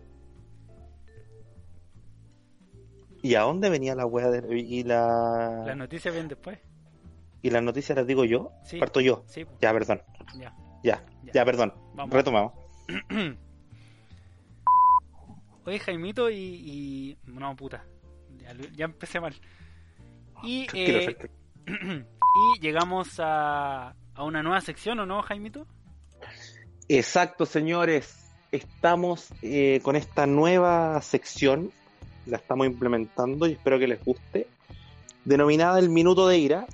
¿Y 3.23 3.35
a 3.35 3.41
dónde 3.41 3.69
venía 3.69 3.93
la 3.95 4.05
wea 4.05 4.29
de, 4.29 4.57
y 4.59 4.83
la 4.83 5.63
Las 5.67 5.77
noticias 5.77 6.13
ven 6.13 6.27
después. 6.27 6.57
y 7.43 7.49
las 7.51 7.61
noticias 7.61 7.95
las 7.95 8.07
digo 8.07 8.25
yo? 8.25 8.51
Sí. 8.65 8.79
Parto 8.79 8.99
yo. 8.99 9.23
Sí, 9.27 9.45
Ya, 9.61 9.71
perdón. 9.73 10.01
ya. 10.37 10.55
Ya, 10.83 11.03
Ya. 11.23 11.31
ya, 11.33 11.45
perdón. 11.45 11.73
Vamos. 11.93 12.13
Retomamos. 12.15 12.53
Oye, 15.65 15.77
Jaimito 15.79 16.29
y, 16.31 16.35
y- 16.35 17.17
No, 17.25 17.55
puta. 17.55 17.85
Ya, 18.37 18.53
ya 18.75 18.85
empecé 18.85 19.19
mal. 19.19 19.35
Y, 20.43 20.65
eh, 20.73 21.15
y 21.67 22.59
llegamos 22.59 23.19
a, 23.19 23.95
a 24.15 24.23
una 24.23 24.41
nueva 24.41 24.61
sección, 24.61 24.99
¿o 24.99 25.05
no, 25.05 25.21
Jaimito? 25.21 25.67
Exacto, 26.93 27.45
señores. 27.45 28.17
Estamos 28.51 29.29
eh, 29.41 29.79
con 29.81 29.95
esta 29.95 30.25
nueva 30.27 31.01
sección. 31.01 31.71
La 32.25 32.35
estamos 32.35 32.67
implementando 32.67 33.47
y 33.47 33.53
espero 33.53 33.79
que 33.79 33.87
les 33.87 34.03
guste. 34.03 34.47
denominada 35.23 35.79
el 35.79 35.89
minuto 35.89 36.27
de 36.27 36.37
ira, 36.37 36.67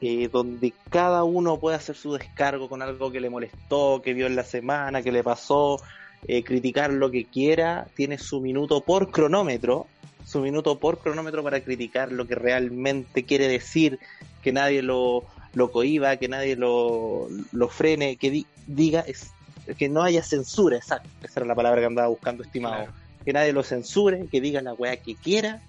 eh, 0.00 0.28
donde 0.30 0.72
cada 0.90 1.24
uno 1.24 1.58
puede 1.58 1.76
hacer 1.76 1.96
su 1.96 2.12
descargo 2.12 2.68
con 2.68 2.82
algo 2.82 3.10
que 3.10 3.18
le 3.18 3.30
molestó, 3.30 4.00
que 4.00 4.14
vio 4.14 4.28
en 4.28 4.36
la 4.36 4.44
semana, 4.44 5.02
que 5.02 5.10
le 5.10 5.24
pasó, 5.24 5.80
eh, 6.28 6.44
criticar 6.44 6.92
lo 6.92 7.10
que 7.10 7.24
quiera, 7.24 7.88
tiene 7.96 8.16
su 8.16 8.40
minuto 8.40 8.80
por 8.80 9.10
cronómetro, 9.10 9.88
su 10.24 10.40
minuto 10.40 10.78
por 10.78 10.98
cronómetro 10.98 11.42
para 11.42 11.60
criticar 11.62 12.12
lo 12.12 12.28
que 12.28 12.36
realmente 12.36 13.24
quiere 13.24 13.48
decir, 13.48 13.98
que 14.40 14.52
nadie 14.52 14.82
lo, 14.82 15.24
lo 15.54 15.70
cohiba, 15.70 16.16
que 16.16 16.28
nadie 16.28 16.56
lo, 16.56 17.28
lo 17.52 17.68
frene, 17.68 18.16
que 18.16 18.44
diga 18.66 19.00
es, 19.00 19.32
que 19.76 19.88
no 19.88 20.02
haya 20.02 20.22
censura, 20.22 20.76
exacto, 20.76 21.08
esa 21.22 21.40
era 21.40 21.46
la 21.46 21.54
palabra 21.54 21.80
que 21.80 21.86
andaba 21.86 22.08
buscando, 22.08 22.42
estimado. 22.42 22.88
Que 23.24 23.32
nadie 23.32 23.52
lo 23.52 23.62
censure, 23.62 24.26
que 24.28 24.40
diga 24.40 24.62
la 24.62 24.72
weá 24.72 24.96
que 24.96 25.14
quiera 25.14 25.60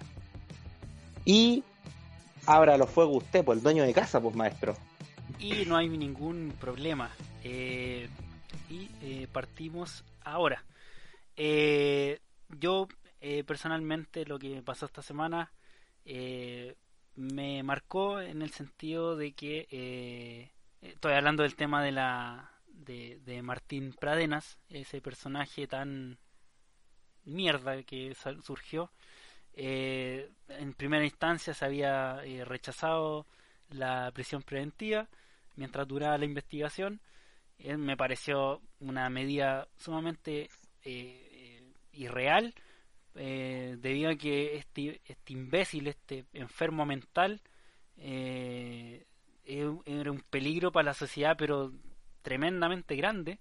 y 1.25 1.63
abra 2.45 2.77
los 2.77 2.89
fuegos 2.89 3.23
usted, 3.23 3.43
pues 3.43 3.57
el 3.57 3.63
dueño 3.63 3.83
de 3.83 3.93
casa, 3.93 4.21
pues 4.21 4.35
maestro. 4.35 4.75
Y 5.39 5.65
no 5.65 5.77
hay 5.77 5.89
ningún 5.89 6.53
problema. 6.59 7.11
Eh, 7.43 8.07
y 8.69 8.89
eh, 9.01 9.27
partimos 9.31 10.03
ahora. 10.23 10.63
Eh, 11.35 12.19
yo 12.59 12.87
personalmente 13.45 14.25
lo 14.25 14.39
que 14.39 14.63
pasó 14.63 14.87
esta 14.87 15.03
semana 15.03 15.51
me 17.15 17.63
marcó 17.63 18.19
en 18.21 18.41
el 18.41 18.51
sentido 18.51 19.15
de 19.15 19.33
que 19.33 20.49
estoy 20.81 21.13
hablando 21.13 21.43
del 21.43 21.55
tema 21.55 21.83
de 21.83 21.91
la 21.91 22.51
de, 22.85 23.41
Martín 23.43 23.93
Pradenas, 23.93 24.57
ese 24.69 25.01
personaje 25.01 25.67
tan 25.67 26.17
mierda 27.23 27.83
que 27.83 28.15
surgió. 28.43 28.91
Eh, 29.53 30.29
en 30.47 30.73
primera 30.73 31.03
instancia 31.03 31.53
se 31.53 31.65
había 31.65 32.23
eh, 32.23 32.45
rechazado 32.45 33.27
la 33.69 34.11
prisión 34.13 34.43
preventiva 34.43 35.09
mientras 35.55 35.87
duraba 35.87 36.17
la 36.17 36.25
investigación. 36.25 37.01
Eh, 37.59 37.77
me 37.77 37.97
pareció 37.97 38.61
una 38.79 39.09
medida 39.09 39.67
sumamente 39.77 40.49
irreal 41.93 42.55
debido 43.13 44.09
a 44.09 44.15
que 44.15 44.55
este, 44.55 45.01
este 45.05 45.33
imbécil, 45.33 45.87
este 45.87 46.25
enfermo 46.33 46.85
mental, 46.85 47.41
era 47.97 49.01
un 50.11 50.23
peligro 50.29 50.71
para 50.71 50.85
la 50.85 50.93
sociedad, 50.93 51.35
pero 51.37 51.71
tremendamente 52.21 52.95
grande. 52.95 53.39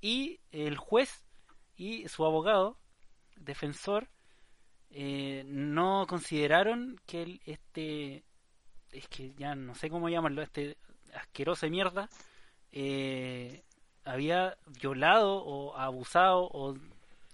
Y 0.00 0.40
el 0.52 0.76
juez 0.76 1.24
y 1.76 2.08
su 2.08 2.24
abogado 2.24 2.78
defensor 3.36 4.08
eh, 4.90 5.44
no 5.46 6.06
consideraron 6.08 7.00
que 7.06 7.40
este 7.46 8.24
es 8.92 9.08
que 9.08 9.34
ya 9.34 9.54
no 9.56 9.74
sé 9.74 9.90
cómo 9.90 10.08
llamarlo 10.08 10.40
este 10.42 10.76
asqueroso 11.14 11.66
de 11.66 11.70
mierda 11.70 12.08
eh, 12.70 13.64
había 14.04 14.56
violado 14.80 15.42
o 15.42 15.76
abusado 15.76 16.48
o 16.52 16.76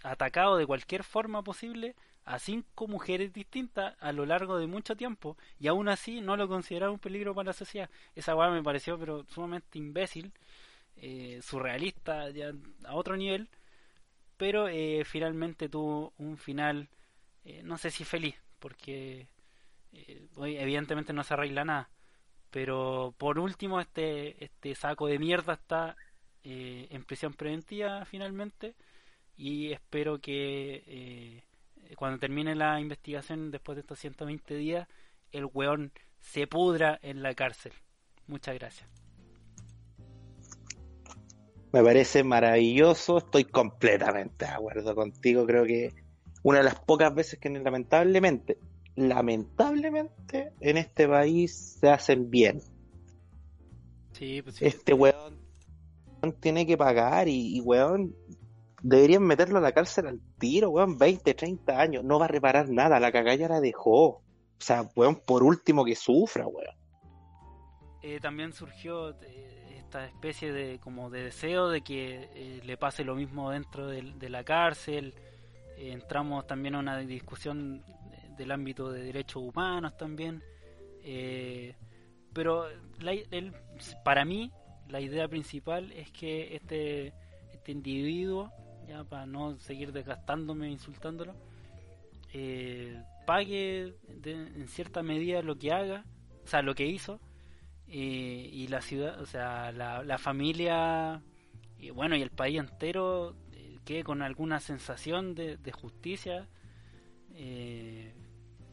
atacado 0.02 0.56
de 0.56 0.66
cualquier 0.66 1.04
forma 1.04 1.42
posible 1.42 1.94
a 2.24 2.38
cinco 2.38 2.86
mujeres 2.86 3.32
distintas 3.32 3.96
a 4.00 4.12
lo 4.12 4.26
largo 4.26 4.58
de 4.58 4.66
mucho 4.66 4.96
tiempo 4.96 5.36
y 5.58 5.68
aún 5.68 5.88
así 5.88 6.20
no 6.20 6.36
lo 6.36 6.48
consideraron 6.48 6.94
un 6.94 7.00
peligro 7.00 7.34
para 7.34 7.48
la 7.48 7.52
sociedad. 7.52 7.90
Esa 8.14 8.36
weá 8.36 8.50
me 8.50 8.62
pareció 8.62 8.98
pero 8.98 9.24
sumamente 9.28 9.78
imbécil 9.78 10.32
eh, 10.96 11.40
surrealista 11.42 12.30
ya 12.30 12.52
a 12.84 12.94
otro 12.94 13.16
nivel, 13.16 13.48
pero 14.36 14.68
eh, 14.68 15.04
finalmente 15.04 15.68
tuvo 15.68 16.12
un 16.18 16.36
final, 16.36 16.88
eh, 17.44 17.62
no 17.64 17.78
sé 17.78 17.90
si 17.90 18.04
feliz, 18.04 18.36
porque 18.58 19.28
hoy 20.36 20.56
evidentemente 20.56 21.12
no 21.12 21.24
se 21.24 21.34
arregla 21.34 21.64
nada, 21.64 21.90
pero 22.50 23.14
por 23.18 23.38
último 23.38 23.80
este, 23.80 24.44
este 24.44 24.74
saco 24.74 25.06
de 25.06 25.18
mierda 25.18 25.54
está 25.54 25.96
en 26.42 27.04
prisión 27.04 27.34
preventiva 27.34 28.04
finalmente 28.06 28.74
y 29.40 29.72
espero 29.72 30.20
que 30.20 31.42
cuando 31.96 32.18
termine 32.18 32.54
la 32.54 32.78
investigación 32.78 33.50
después 33.50 33.76
de 33.76 33.80
estos 33.80 33.98
120 33.98 34.54
días 34.54 34.86
el 35.32 35.46
weón 35.46 35.92
se 36.18 36.46
pudra 36.46 36.98
en 37.02 37.22
la 37.22 37.34
cárcel. 37.34 37.72
Muchas 38.26 38.54
gracias. 38.56 38.88
Me 41.72 41.82
parece 41.82 42.22
maravilloso, 42.22 43.18
estoy 43.18 43.44
completamente 43.44 44.44
de 44.44 44.50
acuerdo 44.50 44.94
contigo. 44.94 45.46
Creo 45.46 45.64
que 45.64 45.94
una 46.42 46.58
de 46.58 46.64
las 46.64 46.78
pocas 46.80 47.14
veces 47.14 47.38
que 47.38 47.48
lamentablemente, 47.48 48.58
lamentablemente 48.96 50.52
en 50.60 50.76
este 50.76 51.08
país 51.08 51.78
se 51.80 51.88
hacen 51.88 52.30
bien. 52.30 52.60
Sí, 54.12 54.42
pues 54.42 54.60
Este 54.60 54.92
weón 54.92 55.38
tiene 56.40 56.66
que 56.66 56.76
pagar 56.76 57.28
y, 57.28 57.56
y, 57.56 57.60
weón 57.60 58.14
deberían 58.82 59.22
meterlo 59.22 59.58
a 59.58 59.62
la 59.62 59.72
cárcel 59.72 60.06
al 60.06 60.20
tiro, 60.38 60.70
weón, 60.70 60.98
20, 60.98 61.34
30 61.34 61.80
años, 61.80 62.04
no 62.04 62.18
va 62.18 62.26
a 62.26 62.28
reparar 62.28 62.68
nada, 62.68 63.00
la 63.00 63.12
cagalla 63.12 63.48
la 63.48 63.60
dejó. 63.60 64.06
O 64.06 64.22
sea, 64.58 64.88
weón, 64.94 65.16
por 65.16 65.42
último 65.42 65.84
que 65.84 65.94
sufra, 65.94 66.46
weón. 66.46 66.80
Eh, 68.02 68.18
también 68.20 68.52
surgió 68.52 69.10
eh, 69.22 69.76
esta 69.76 70.06
especie 70.06 70.52
de 70.52 70.78
como 70.78 71.10
de 71.10 71.24
deseo 71.24 71.68
de 71.68 71.82
que 71.82 72.30
eh, 72.34 72.60
le 72.64 72.76
pase 72.78 73.04
lo 73.04 73.14
mismo 73.14 73.50
dentro 73.50 73.86
de, 73.88 74.28
la 74.28 74.44
cárcel. 74.44 75.14
Entramos 75.76 76.46
también 76.46 76.74
a 76.74 76.78
una 76.78 76.98
discusión 76.98 77.82
del 78.36 78.52
ámbito 78.52 78.90
de 78.90 79.02
derechos 79.02 79.42
humanos 79.42 79.96
también. 79.96 80.42
Pero 82.34 82.66
para 84.04 84.24
mí 84.24 84.52
la 84.88 85.00
idea 85.00 85.26
principal 85.28 85.90
es 85.92 86.10
que 86.10 86.54
este, 86.54 87.14
este 87.52 87.72
individuo, 87.72 88.52
ya 88.90 89.04
para 89.04 89.26
no 89.26 89.58
seguir 89.60 89.92
desgastándome 89.92 90.70
insultándolo, 90.70 91.34
pague 93.26 93.94
en 94.24 94.68
cierta 94.68 95.02
medida 95.02 95.42
lo 95.42 95.56
que 95.56 95.72
haga, 95.72 96.04
o 96.44 96.46
sea, 96.46 96.62
lo 96.62 96.74
que 96.74 96.86
hizo, 96.86 97.20
y 97.86 98.66
la 98.68 98.80
ciudad, 98.80 99.20
o 99.20 99.26
sea, 99.26 99.72
la, 99.72 100.18
familia 100.18 101.22
y 101.80 101.90
bueno, 101.90 102.16
y 102.16 102.22
el 102.22 102.30
país 102.30 102.58
entero 102.58 103.34
eh, 103.52 103.78
quede 103.84 104.04
con 104.04 104.22
alguna 104.22 104.60
sensación 104.60 105.34
de, 105.34 105.72
justicia. 105.72 106.46
Eh, 107.34 108.12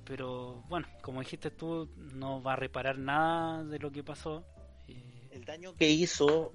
pero 0.03 0.63
bueno, 0.67 0.87
como 1.01 1.21
dijiste 1.21 1.51
tú, 1.51 1.89
no 1.95 2.41
va 2.41 2.53
a 2.53 2.55
reparar 2.57 2.97
nada 2.97 3.63
de 3.63 3.79
lo 3.79 3.91
que 3.91 4.03
pasó. 4.03 4.43
Eh, 4.87 5.29
el 5.31 5.45
daño 5.45 5.73
que 5.75 5.89
hizo, 5.89 6.51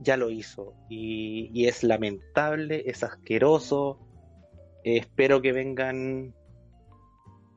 ya 0.00 0.16
lo 0.16 0.30
hizo. 0.30 0.74
Y, 0.88 1.66
es 1.66 1.82
lamentable, 1.82 2.84
es 2.86 3.02
asqueroso. 3.02 3.98
espero 4.84 5.42
que 5.42 5.52
vengan 5.52 6.34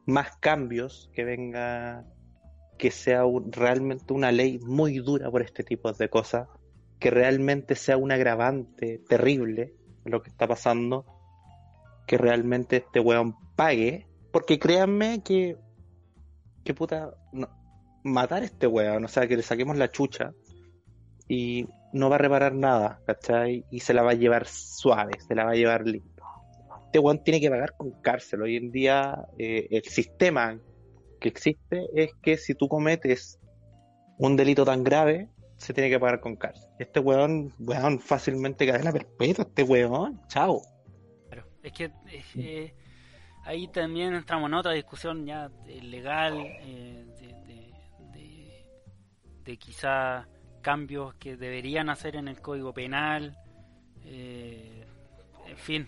más 0.05 0.35
cambios, 0.37 1.09
que 1.13 1.23
venga 1.23 2.05
que 2.77 2.91
sea 2.91 3.23
realmente 3.51 4.13
una 4.13 4.31
ley 4.31 4.57
muy 4.59 4.99
dura 4.99 5.29
por 5.29 5.41
este 5.41 5.63
tipo 5.63 5.91
de 5.91 6.09
cosas, 6.09 6.47
que 6.97 7.11
realmente 7.11 7.75
sea 7.75 7.97
un 7.97 8.11
agravante 8.11 9.01
terrible 9.07 9.73
lo 10.05 10.21
que 10.21 10.29
está 10.29 10.47
pasando, 10.47 11.05
que 12.07 12.17
realmente 12.17 12.77
este 12.77 12.99
weón 12.99 13.35
pague, 13.55 14.07
porque 14.31 14.57
créanme 14.59 15.21
que, 15.23 15.57
que 16.63 16.73
puta, 16.73 17.13
matar 18.03 18.43
a 18.43 18.45
este 18.45 18.65
weón, 18.65 19.05
o 19.05 19.07
sea, 19.07 19.27
que 19.27 19.37
le 19.37 19.43
saquemos 19.43 19.77
la 19.77 19.91
chucha 19.91 20.33
y 21.27 21.67
no 21.93 22.09
va 22.09 22.15
a 22.15 22.19
reparar 22.19 22.53
nada, 22.53 23.01
¿cachai? 23.05 23.65
Y 23.71 23.79
se 23.79 23.93
la 23.93 24.03
va 24.03 24.11
a 24.11 24.15
llevar 24.15 24.47
suave, 24.47 25.13
se 25.19 25.35
la 25.35 25.45
va 25.45 25.51
a 25.51 25.55
llevar 25.55 25.85
lindo. 25.85 26.23
Este 26.85 26.99
weón 26.99 27.23
tiene 27.23 27.39
que 27.39 27.49
pagar 27.49 27.75
con 27.77 27.91
cárcel. 28.01 28.41
Hoy 28.41 28.55
en 28.55 28.71
día 28.71 29.25
eh, 29.37 29.67
el 29.71 29.83
sistema 29.83 30.59
que 31.19 31.29
existe 31.29 31.87
es 31.93 32.11
que 32.21 32.37
si 32.37 32.55
tú 32.55 32.67
cometes 32.67 33.39
un 34.17 34.35
delito 34.35 34.65
tan 34.65 34.83
grave, 34.83 35.29
se 35.57 35.73
tiene 35.73 35.89
que 35.89 35.99
pagar 35.99 36.19
con 36.21 36.35
cárcel. 36.35 36.69
Este 36.79 36.99
weón, 36.99 37.53
weón, 37.59 37.99
fácilmente 37.99 38.65
cadena 38.65 38.91
perpetua, 38.91 39.45
este 39.47 39.63
weón, 39.63 40.21
chao. 40.27 40.61
Claro, 41.29 41.47
es 41.61 41.73
que 41.73 41.91
eh, 42.35 42.73
ahí 43.43 43.67
también 43.67 44.13
entramos 44.13 44.47
en 44.49 44.53
otra 44.55 44.71
discusión 44.71 45.25
ya 45.25 45.51
eh, 45.67 45.81
legal, 45.81 46.37
eh, 46.39 47.05
de, 48.13 48.65
de, 49.43 49.57
quizá 49.57 50.27
cambios 50.59 51.13
que 51.15 51.37
deberían 51.37 51.89
hacer 51.89 52.15
en 52.15 52.27
el 52.27 52.41
Código 52.41 52.73
Penal, 52.73 53.37
en 54.05 55.57
fin. 55.57 55.87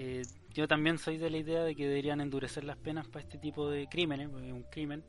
Eh, 0.00 0.22
yo 0.54 0.68
también 0.68 0.98
soy 0.98 1.18
de 1.18 1.30
la 1.30 1.38
idea 1.38 1.62
de 1.62 1.74
que 1.74 1.86
deberían 1.86 2.20
endurecer 2.20 2.64
las 2.64 2.76
penas 2.76 3.08
para 3.08 3.24
este 3.24 3.38
tipo 3.38 3.68
de 3.68 3.88
crímenes, 3.88 4.28
porque 4.28 4.46
es 4.46 4.52
un 4.52 4.64
crimen. 4.64 5.04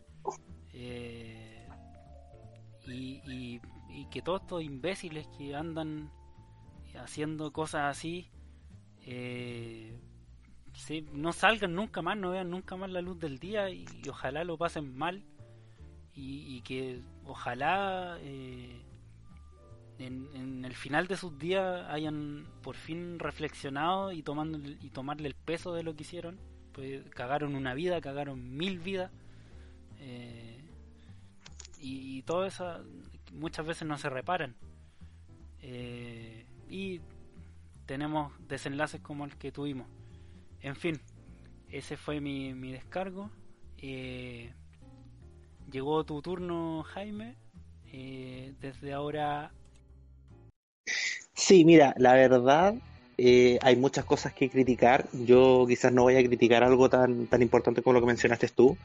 Eh, 0.73 1.67
y, 2.87 3.59
que 4.11 4.21
todos 4.23 4.41
estos 4.41 4.63
imbéciles 4.63 5.27
que 5.37 5.53
andan 5.55 6.09
haciendo 6.95 7.51
cosas 7.51 7.95
así 7.95 8.31
eh, 9.01 9.99
no 11.11 11.31
salgan 11.33 11.75
nunca 11.75 12.01
más, 12.01 12.17
no 12.17 12.31
vean 12.31 12.49
nunca 12.49 12.75
más 12.75 12.89
la 12.89 13.01
luz 13.01 13.19
del 13.19 13.37
día 13.37 13.69
y, 13.69 13.85
ojalá 14.09 14.43
lo 14.43 14.57
pasen 14.57 14.95
mal 14.95 15.23
y, 16.15 16.61
que 16.61 17.03
ojalá 17.29 18.17
eh, 18.21 18.81
en, 19.99 20.65
el 20.65 20.75
final 20.75 21.07
de 21.07 21.17
sus 21.17 21.37
días 21.37 21.85
hayan 21.89 22.47
por 22.61 22.75
fin 22.75 23.19
reflexionado 23.19 24.11
y, 24.11 24.23
tomando, 24.23 24.57
y 24.57 24.89
tomarle 24.89 25.27
el 25.27 25.35
peso 25.35 25.73
de 25.73 25.83
lo 25.83 25.95
que 25.95 26.03
hicieron. 26.03 26.39
Pues 26.73 27.03
cagaron 27.09 27.55
una 27.55 27.73
vida, 27.73 28.01
cagaron 28.01 28.57
mil 28.57 28.79
vidas. 28.79 29.11
Eh, 29.99 30.63
y, 31.79 32.21
todo 32.23 32.45
eso 32.45 32.83
muchas 33.33 33.65
veces 33.65 33.87
no 33.87 33.97
se 33.97 34.09
reparan. 34.09 34.55
Eh, 35.61 36.45
y 36.69 37.01
tenemos 37.85 38.33
desenlaces 38.47 39.01
como 39.01 39.25
el 39.25 39.35
que 39.37 39.51
tuvimos. 39.51 39.87
En 40.61 40.75
fin, 40.75 40.99
ese 41.69 41.97
fue 41.97 42.21
mi, 42.21 42.53
mi 42.53 42.71
descargo. 42.71 43.29
Llegó 45.71 46.03
tu 46.03 46.21
turno, 46.21 46.83
Jaime. 46.83 47.35
desde 48.61 48.93
ahora 48.93 49.51
Sí, 51.39 51.63
mira, 51.63 51.95
la 51.97 52.13
verdad, 52.13 52.75
eh, 53.17 53.59
hay 53.61 53.75
muchas 53.75 54.05
cosas 54.05 54.33
que 54.33 54.49
criticar. 54.49 55.05
Yo 55.13 55.65
quizás 55.67 55.91
no 55.91 56.03
voy 56.03 56.17
a 56.17 56.23
criticar 56.23 56.63
algo 56.63 56.89
tan, 56.89 57.27
tan 57.27 57.41
importante 57.41 57.81
como 57.81 57.93
lo 57.93 58.01
que 58.01 58.07
mencionaste 58.07 58.49
tú. 58.49 58.77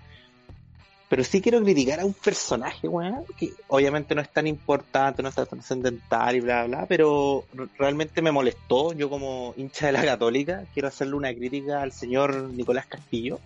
Pero 1.09 1.25
sí 1.25 1.43
quiero 1.43 1.63
criticar 1.63 2.01
a 2.01 2.05
un 2.05 2.15
personaje, 2.15 2.89
weón, 2.89 3.25
que 3.37 3.51
obviamente 3.69 4.15
no 4.15 4.23
es 4.23 4.33
tan 4.33 4.47
importante, 4.47 5.23
no 5.23 5.29
es 5.29 5.35
tan 5.35 5.47
trascendental 5.47 6.37
y 6.37 6.41
bla, 6.41 6.65
bla, 6.65 6.87
pero 6.87 7.45
realmente 7.77 8.23
me 8.23 8.33
molestó. 8.33 8.93
Yo 8.93 9.11
como 9.11 9.53
hincha 9.57 9.87
de 9.87 9.93
la 9.93 10.05
católica 10.05 10.65
quiero 10.73 10.89
hacerle 10.89 11.15
una 11.15 11.35
crítica 11.35 11.83
al 11.83 11.93
señor 11.93 12.51
Nicolás 12.51 12.87
Castillo 12.87 13.41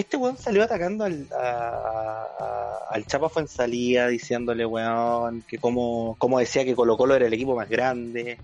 este 0.00 0.16
weón 0.16 0.36
salió 0.36 0.62
atacando 0.62 1.04
al, 1.04 1.26
a, 1.32 2.86
al 2.88 3.04
Chapa 3.04 3.28
Fuensalía, 3.28 4.06
diciéndole, 4.06 4.64
weón, 4.64 5.42
que 5.42 5.58
como, 5.58 6.14
como 6.18 6.38
decía 6.38 6.64
que 6.64 6.76
Colo 6.76 6.96
Colo 6.96 7.16
era 7.16 7.26
el 7.26 7.32
equipo 7.32 7.56
más 7.56 7.68
grande, 7.68 8.38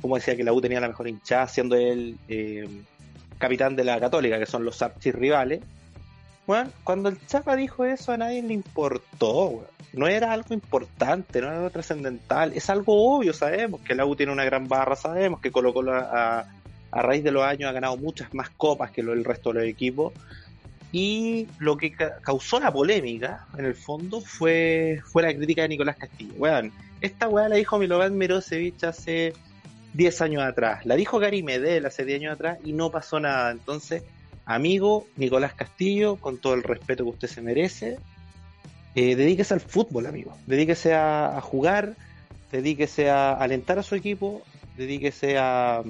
como 0.00 0.16
decía 0.16 0.34
que 0.36 0.42
la 0.42 0.52
U 0.52 0.60
tenía 0.60 0.80
la 0.80 0.88
mejor 0.88 1.06
hinchada, 1.06 1.46
siendo 1.46 1.76
él 1.76 2.16
eh, 2.28 2.68
capitán 3.38 3.76
de 3.76 3.84
la 3.84 4.00
Católica, 4.00 4.36
que 4.40 4.46
son 4.46 4.64
los 4.64 4.84
rivales. 5.04 5.60
Bueno, 6.44 6.70
cuando 6.82 7.08
el 7.08 7.24
Chapa 7.24 7.54
dijo 7.54 7.84
eso 7.84 8.10
a 8.10 8.16
nadie 8.16 8.42
le 8.42 8.54
importó, 8.54 9.44
weón. 9.44 9.80
No 9.92 10.06
era 10.06 10.32
algo 10.32 10.54
importante, 10.54 11.40
no 11.40 11.48
era 11.48 11.56
algo 11.56 11.70
trascendental, 11.70 12.52
es 12.52 12.68
algo 12.70 13.16
obvio, 13.16 13.32
sabemos 13.32 13.80
que 13.80 13.94
la 13.94 14.06
U 14.06 14.14
tiene 14.16 14.32
una 14.32 14.44
gran 14.44 14.66
barra, 14.66 14.96
sabemos 14.96 15.40
que 15.40 15.52
Colo 15.52 15.72
Colo 15.72 15.94
a, 15.94 16.46
a 16.90 17.02
raíz 17.02 17.22
de 17.22 17.30
los 17.30 17.44
años 17.44 17.70
ha 17.70 17.72
ganado 17.72 17.96
muchas 17.96 18.32
más 18.34 18.50
copas 18.50 18.90
que 18.90 19.00
el 19.00 19.24
resto 19.24 19.52
de 19.52 19.60
los 19.60 19.68
equipos 19.68 20.12
y 20.92 21.46
lo 21.58 21.76
que 21.76 21.92
causó 21.92 22.58
la 22.58 22.72
polémica, 22.72 23.46
en 23.56 23.64
el 23.64 23.74
fondo, 23.74 24.20
fue, 24.20 25.00
fue 25.04 25.22
la 25.22 25.34
crítica 25.34 25.62
de 25.62 25.68
Nicolás 25.68 25.96
Castillo. 25.96 26.32
Weón, 26.36 26.72
esta 27.00 27.28
weá 27.28 27.48
la 27.48 27.56
dijo 27.56 27.78
Milovan 27.78 28.18
Mirosevich 28.18 28.82
hace 28.84 29.32
10 29.94 30.20
años 30.20 30.42
atrás. 30.42 30.84
La 30.86 30.96
dijo 30.96 31.18
Gary 31.18 31.42
Medel 31.42 31.86
hace 31.86 32.04
10 32.04 32.20
años 32.20 32.34
atrás 32.34 32.58
y 32.64 32.72
no 32.72 32.90
pasó 32.90 33.20
nada. 33.20 33.52
Entonces, 33.52 34.02
amigo 34.44 35.06
Nicolás 35.16 35.54
Castillo, 35.54 36.16
con 36.16 36.38
todo 36.38 36.54
el 36.54 36.64
respeto 36.64 37.04
que 37.04 37.10
usted 37.10 37.28
se 37.28 37.40
merece, 37.40 37.98
eh, 38.96 39.14
dedíquese 39.14 39.54
al 39.54 39.60
fútbol, 39.60 40.06
amigo. 40.06 40.36
Dedíquese 40.46 40.94
a 40.94 41.40
jugar, 41.40 41.94
dedíquese 42.50 43.10
a 43.10 43.32
alentar 43.32 43.78
a 43.78 43.84
su 43.84 43.94
equipo, 43.94 44.42
dedíquese 44.76 45.38
a, 45.38 45.82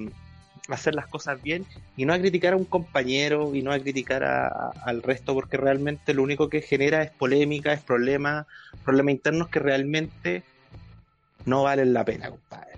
hacer 0.74 0.94
las 0.94 1.06
cosas 1.06 1.42
bien 1.42 1.66
y 1.96 2.04
no 2.04 2.12
a 2.12 2.18
criticar 2.18 2.52
a 2.52 2.56
un 2.56 2.64
compañero 2.64 3.54
y 3.54 3.62
no 3.62 3.72
a 3.72 3.78
criticar 3.78 4.24
al 4.24 5.02
resto 5.02 5.34
porque 5.34 5.56
realmente 5.56 6.14
lo 6.14 6.22
único 6.22 6.48
que 6.48 6.62
genera 6.62 7.02
es 7.02 7.10
polémica, 7.10 7.72
es 7.72 7.80
problema, 7.80 8.46
problemas 8.84 9.12
internos 9.12 9.48
que 9.48 9.58
realmente 9.58 10.42
no 11.44 11.62
valen 11.62 11.92
la 11.92 12.04
pena, 12.04 12.30
compadre. 12.30 12.72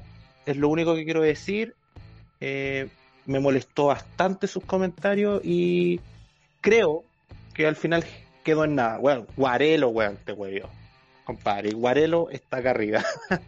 Es 0.46 0.56
lo 0.56 0.68
único 0.68 0.94
que 0.94 1.04
quiero 1.04 1.22
decir. 1.22 1.74
Eh, 2.40 2.88
me 3.26 3.38
molestó 3.38 3.86
bastante 3.86 4.48
sus 4.48 4.64
comentarios 4.64 5.40
y 5.44 6.00
creo 6.60 7.04
que 7.54 7.66
al 7.66 7.76
final 7.76 8.04
quedó 8.42 8.64
en 8.64 8.74
nada. 8.74 8.98
Bueno, 8.98 9.26
Guarelo, 9.36 9.88
weón, 9.90 10.18
te 10.24 10.32
huevió. 10.32 10.68
Compadre, 11.24 11.70
Guarelo 11.70 12.30
está 12.30 12.58
acá 12.58 12.70
arriba. 12.70 13.04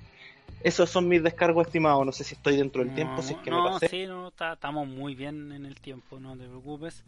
Esos 0.64 0.88
son 0.88 1.06
mis 1.08 1.22
descargos 1.22 1.66
estimados. 1.66 2.06
No 2.06 2.10
sé 2.10 2.24
si 2.24 2.34
estoy 2.34 2.56
dentro 2.56 2.82
del 2.82 2.94
tiempo, 2.94 3.20
si 3.20 3.34
es 3.34 3.38
que 3.40 3.50
no, 3.50 3.64
me 3.64 3.70
pasé. 3.72 3.88
sí, 3.88 4.06
no, 4.06 4.28
estamos 4.28 4.88
muy 4.88 5.14
bien 5.14 5.52
en 5.52 5.66
el 5.66 5.78
tiempo, 5.78 6.18
no 6.18 6.38
te 6.38 6.46
preocupes. 6.46 7.04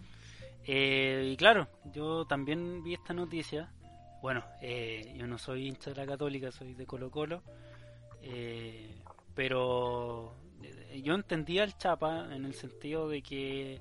Eh, 0.67 1.31
y 1.33 1.37
claro, 1.39 1.67
yo 1.91 2.27
también 2.27 2.85
vi 2.85 2.93
esta 2.93 3.15
noticia. 3.15 3.73
Bueno, 4.21 4.45
eh, 4.61 5.15
yo 5.17 5.27
no 5.27 5.39
soy 5.39 5.69
hincha 5.69 5.89
de 5.89 5.97
la 5.97 6.07
Católica, 6.07 6.53
soy 6.53 6.75
de 6.75 6.85
Colo 6.85 7.11
Colo. 7.11 7.43
Eh, 8.21 8.95
pero 9.35 10.35
yo 11.03 11.15
entendía 11.15 11.63
al 11.63 11.79
Chapa 11.79 12.27
en 12.31 12.45
el 12.45 12.53
sentido 12.53 13.09
de 13.09 13.23
que 13.23 13.81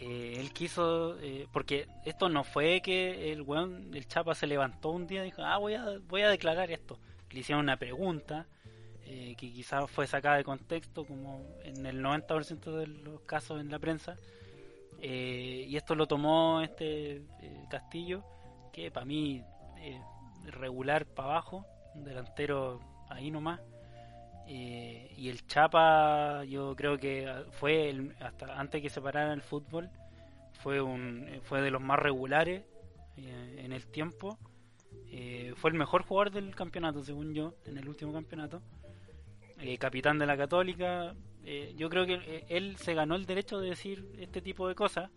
él 0.00 0.52
quiso, 0.52 1.16
porque 1.52 1.86
esto 2.04 2.28
no 2.28 2.42
fue 2.42 2.80
que 2.80 3.30
el 3.32 3.42
weón, 3.42 3.94
el 3.94 4.08
Chapa 4.08 4.34
se 4.34 4.48
levantó 4.48 4.90
un 4.90 5.06
día 5.06 5.22
y 5.22 5.26
dijo, 5.26 5.42
ah, 5.42 5.58
voy 5.58 5.74
a, 5.74 5.84
voy 6.08 6.22
a 6.22 6.28
declarar 6.28 6.72
esto. 6.72 6.98
Le 7.30 7.40
hicieron 7.40 7.62
una 7.62 7.76
pregunta 7.76 8.48
eh, 9.08 9.36
que 9.36 9.52
quizás 9.52 9.88
fue 9.88 10.08
sacada 10.08 10.36
de 10.36 10.42
contexto, 10.42 11.04
como 11.04 11.40
en 11.62 11.86
el 11.86 12.02
90% 12.02 12.72
de 12.76 12.88
los 12.88 13.20
casos 13.20 13.60
en 13.60 13.70
la 13.70 13.78
prensa. 13.78 14.16
Eh, 15.00 15.64
y 15.68 15.76
esto 15.76 15.94
lo 15.94 16.08
tomó 16.08 16.60
este 16.60 17.18
eh, 17.40 17.64
Castillo, 17.70 18.24
que 18.72 18.90
para 18.90 19.06
mí 19.06 19.44
regular 20.46 21.06
para 21.06 21.28
abajo, 21.30 21.64
un 21.94 22.02
delantero 22.02 22.80
ahí 23.08 23.30
nomás. 23.30 23.60
y 24.48 25.28
el 25.28 25.46
Chapa, 25.46 26.44
yo 26.44 26.74
creo 26.74 26.98
que 26.98 27.32
fue 27.52 27.90
el, 27.90 28.16
hasta 28.20 28.58
antes 28.58 28.82
que 28.82 28.90
se 28.90 29.00
parara 29.00 29.32
el 29.32 29.42
fútbol, 29.42 29.88
fue 30.62 30.80
un 30.80 31.40
fue 31.44 31.62
de 31.62 31.70
los 31.70 31.80
más 31.80 32.00
regulares 32.00 32.64
en 33.16 33.72
el 33.72 33.86
tiempo. 33.86 34.36
fue 35.56 35.70
el 35.70 35.76
mejor 35.76 36.02
jugador 36.02 36.32
del 36.32 36.54
campeonato, 36.56 37.04
según 37.04 37.34
yo, 37.34 37.54
en 37.66 37.78
el 37.78 37.88
último 37.88 38.12
campeonato. 38.12 38.62
Eh, 39.58 39.78
capitán 39.78 40.18
de 40.18 40.26
la 40.26 40.36
Católica. 40.36 41.14
Eh, 41.44 41.74
yo 41.76 41.88
creo 41.88 42.06
que 42.06 42.14
eh, 42.14 42.44
él 42.48 42.76
se 42.76 42.94
ganó 42.94 43.14
el 43.14 43.26
derecho 43.26 43.58
de 43.58 43.70
decir 43.70 44.06
este 44.18 44.42
tipo 44.42 44.68
de 44.68 44.74
cosas. 44.74 45.10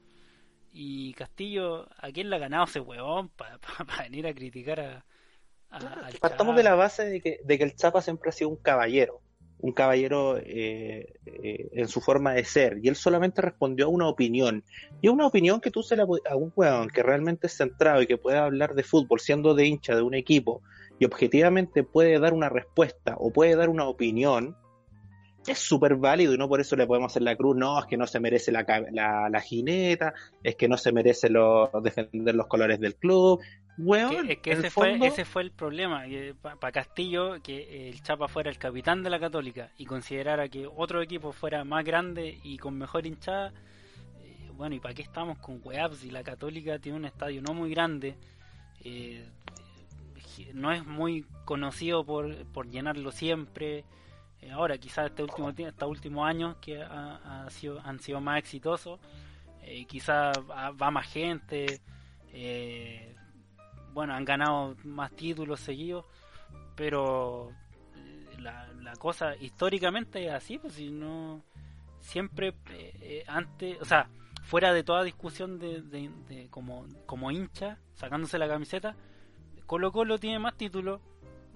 Y 0.71 1.13
Castillo, 1.13 1.87
¿a 1.97 2.11
quién 2.11 2.29
le 2.29 2.35
ha 2.35 2.39
ganado 2.39 2.65
ese 2.65 2.79
huevón 2.79 3.29
para 3.29 3.59
venir 4.03 4.27
a 4.27 4.33
criticar 4.33 4.79
a, 4.79 5.05
Partamos 6.19 6.55
de 6.55 6.63
la 6.63 6.73
base 6.73 7.05
de 7.05 7.21
que, 7.21 7.39
de 7.43 7.57
que 7.57 7.63
el 7.63 7.75
Chapa 7.75 8.01
siempre 8.01 8.29
ha 8.29 8.31
sido 8.31 8.49
un 8.49 8.55
caballero, 8.55 9.21
un 9.59 9.71
caballero 9.71 10.39
en 10.43 11.87
su 11.87 12.01
forma 12.01 12.33
de 12.33 12.43
ser, 12.43 12.79
y 12.81 12.87
él 12.87 12.95
solamente 12.95 13.43
respondió 13.43 13.85
a 13.85 13.89
una 13.89 14.07
opinión, 14.07 14.63
y 14.99 15.09
una 15.09 15.27
opinión 15.27 15.61
que 15.61 15.69
tú 15.69 15.83
se 15.83 15.95
la 15.95 16.07
a 16.27 16.35
un 16.35 16.51
huevón 16.55 16.89
que 16.89 17.03
realmente 17.03 17.45
es 17.45 17.55
centrado 17.55 18.01
y 18.01 18.07
que 18.07 18.17
puede 18.17 18.39
hablar 18.39 18.73
de 18.73 18.81
fútbol 18.81 19.19
siendo 19.19 19.53
de 19.53 19.67
hincha 19.67 19.95
de 19.95 20.01
un 20.01 20.15
equipo, 20.15 20.63
y 20.99 21.05
objetivamente 21.05 21.83
puede 21.83 22.19
dar 22.19 22.33
una 22.33 22.49
respuesta 22.49 23.15
o 23.17 23.31
puede 23.31 23.55
dar 23.55 23.69
una 23.69 23.85
opinión, 23.85 24.57
es 25.47 25.57
súper 25.57 25.95
válido 25.95 26.33
y 26.33 26.37
no 26.37 26.49
por 26.49 26.59
eso 26.59 26.75
le 26.75 26.85
podemos 26.85 27.11
hacer 27.11 27.23
la 27.23 27.35
cruz, 27.35 27.55
no, 27.55 27.79
es 27.79 27.85
que 27.85 27.97
no 27.97 28.05
se 28.05 28.19
merece 28.19 28.51
la, 28.51 28.65
la, 28.91 29.39
jineta, 29.39 30.13
es 30.43 30.55
que 30.55 30.67
no 30.67 30.77
se 30.77 30.91
merece 30.91 31.29
lo, 31.29 31.71
defender 31.81 32.35
los 32.35 32.47
colores 32.47 32.79
del 32.79 32.95
club. 32.95 33.41
Bueno, 33.77 34.11
es 34.27 34.39
que 34.39 34.51
ese, 34.51 34.69
fue, 34.69 34.97
ese 35.07 35.23
fue 35.23 35.41
el 35.41 35.51
problema, 35.51 36.03
para 36.41 36.71
Castillo, 36.73 37.41
que 37.41 37.89
el 37.89 38.03
Chapa 38.03 38.27
fuera 38.27 38.49
el 38.49 38.57
capitán 38.57 39.03
de 39.03 39.09
la 39.09 39.21
Católica 39.21 39.71
y 39.77 39.85
considerara 39.85 40.49
que 40.49 40.67
otro 40.67 41.01
equipo 41.01 41.31
fuera 41.31 41.63
más 41.63 41.85
grande 41.85 42.39
y 42.43 42.57
con 42.57 42.77
mejor 42.77 43.05
hinchada, 43.05 43.53
eh, 44.21 44.49
bueno, 44.53 44.75
¿y 44.75 44.81
para 44.81 44.93
qué 44.93 45.01
estamos 45.01 45.37
con 45.39 45.61
weabs 45.63 45.99
si 45.99 46.11
la 46.11 46.23
Católica 46.23 46.77
tiene 46.77 46.97
un 46.97 47.05
estadio 47.05 47.41
no 47.41 47.53
muy 47.53 47.69
grande? 47.69 48.17
Eh, 48.83 49.25
no 50.53 50.71
es 50.71 50.85
muy 50.85 51.25
conocido 51.45 52.05
por, 52.05 52.45
por 52.47 52.69
llenarlo 52.69 53.11
siempre. 53.11 53.85
Eh, 54.41 54.51
ahora, 54.51 54.77
quizás 54.77 55.07
este 55.07 55.23
último 55.23 55.49
estos 55.49 55.89
últimos 55.89 56.27
años 56.27 56.57
que 56.61 56.81
ha, 56.81 57.45
sido, 57.49 57.79
han 57.81 57.99
sido 57.99 58.21
más 58.21 58.39
exitosos, 58.39 58.99
eh, 59.61 59.85
quizás 59.85 60.37
va 60.39 60.91
más 60.91 61.07
gente, 61.07 61.81
eh, 62.31 63.15
bueno, 63.93 64.13
han 64.13 64.23
ganado 64.23 64.75
más 64.83 65.11
títulos 65.11 65.59
seguidos, 65.59 66.05
pero 66.75 67.51
la, 68.39 68.67
cosa 68.97 69.35
históricamente 69.35 70.25
es 70.25 70.33
así, 70.33 70.57
pues 70.57 70.73
si 70.73 70.89
no, 70.89 71.43
siempre 71.99 72.55
antes, 73.27 73.79
o 73.79 73.85
sea, 73.85 74.09
fuera 74.43 74.73
de 74.73 74.83
toda 74.83 75.03
discusión 75.03 75.59
de, 75.59 75.81
de, 75.81 76.47
como, 76.49 76.87
como 77.05 77.29
hincha, 77.29 77.77
sacándose 77.93 78.39
la 78.39 78.47
camiseta, 78.47 78.95
Colo 79.69 79.91
Colo 79.91 80.17
tiene 80.17 80.39
más 80.39 80.57
títulos, 80.57 80.99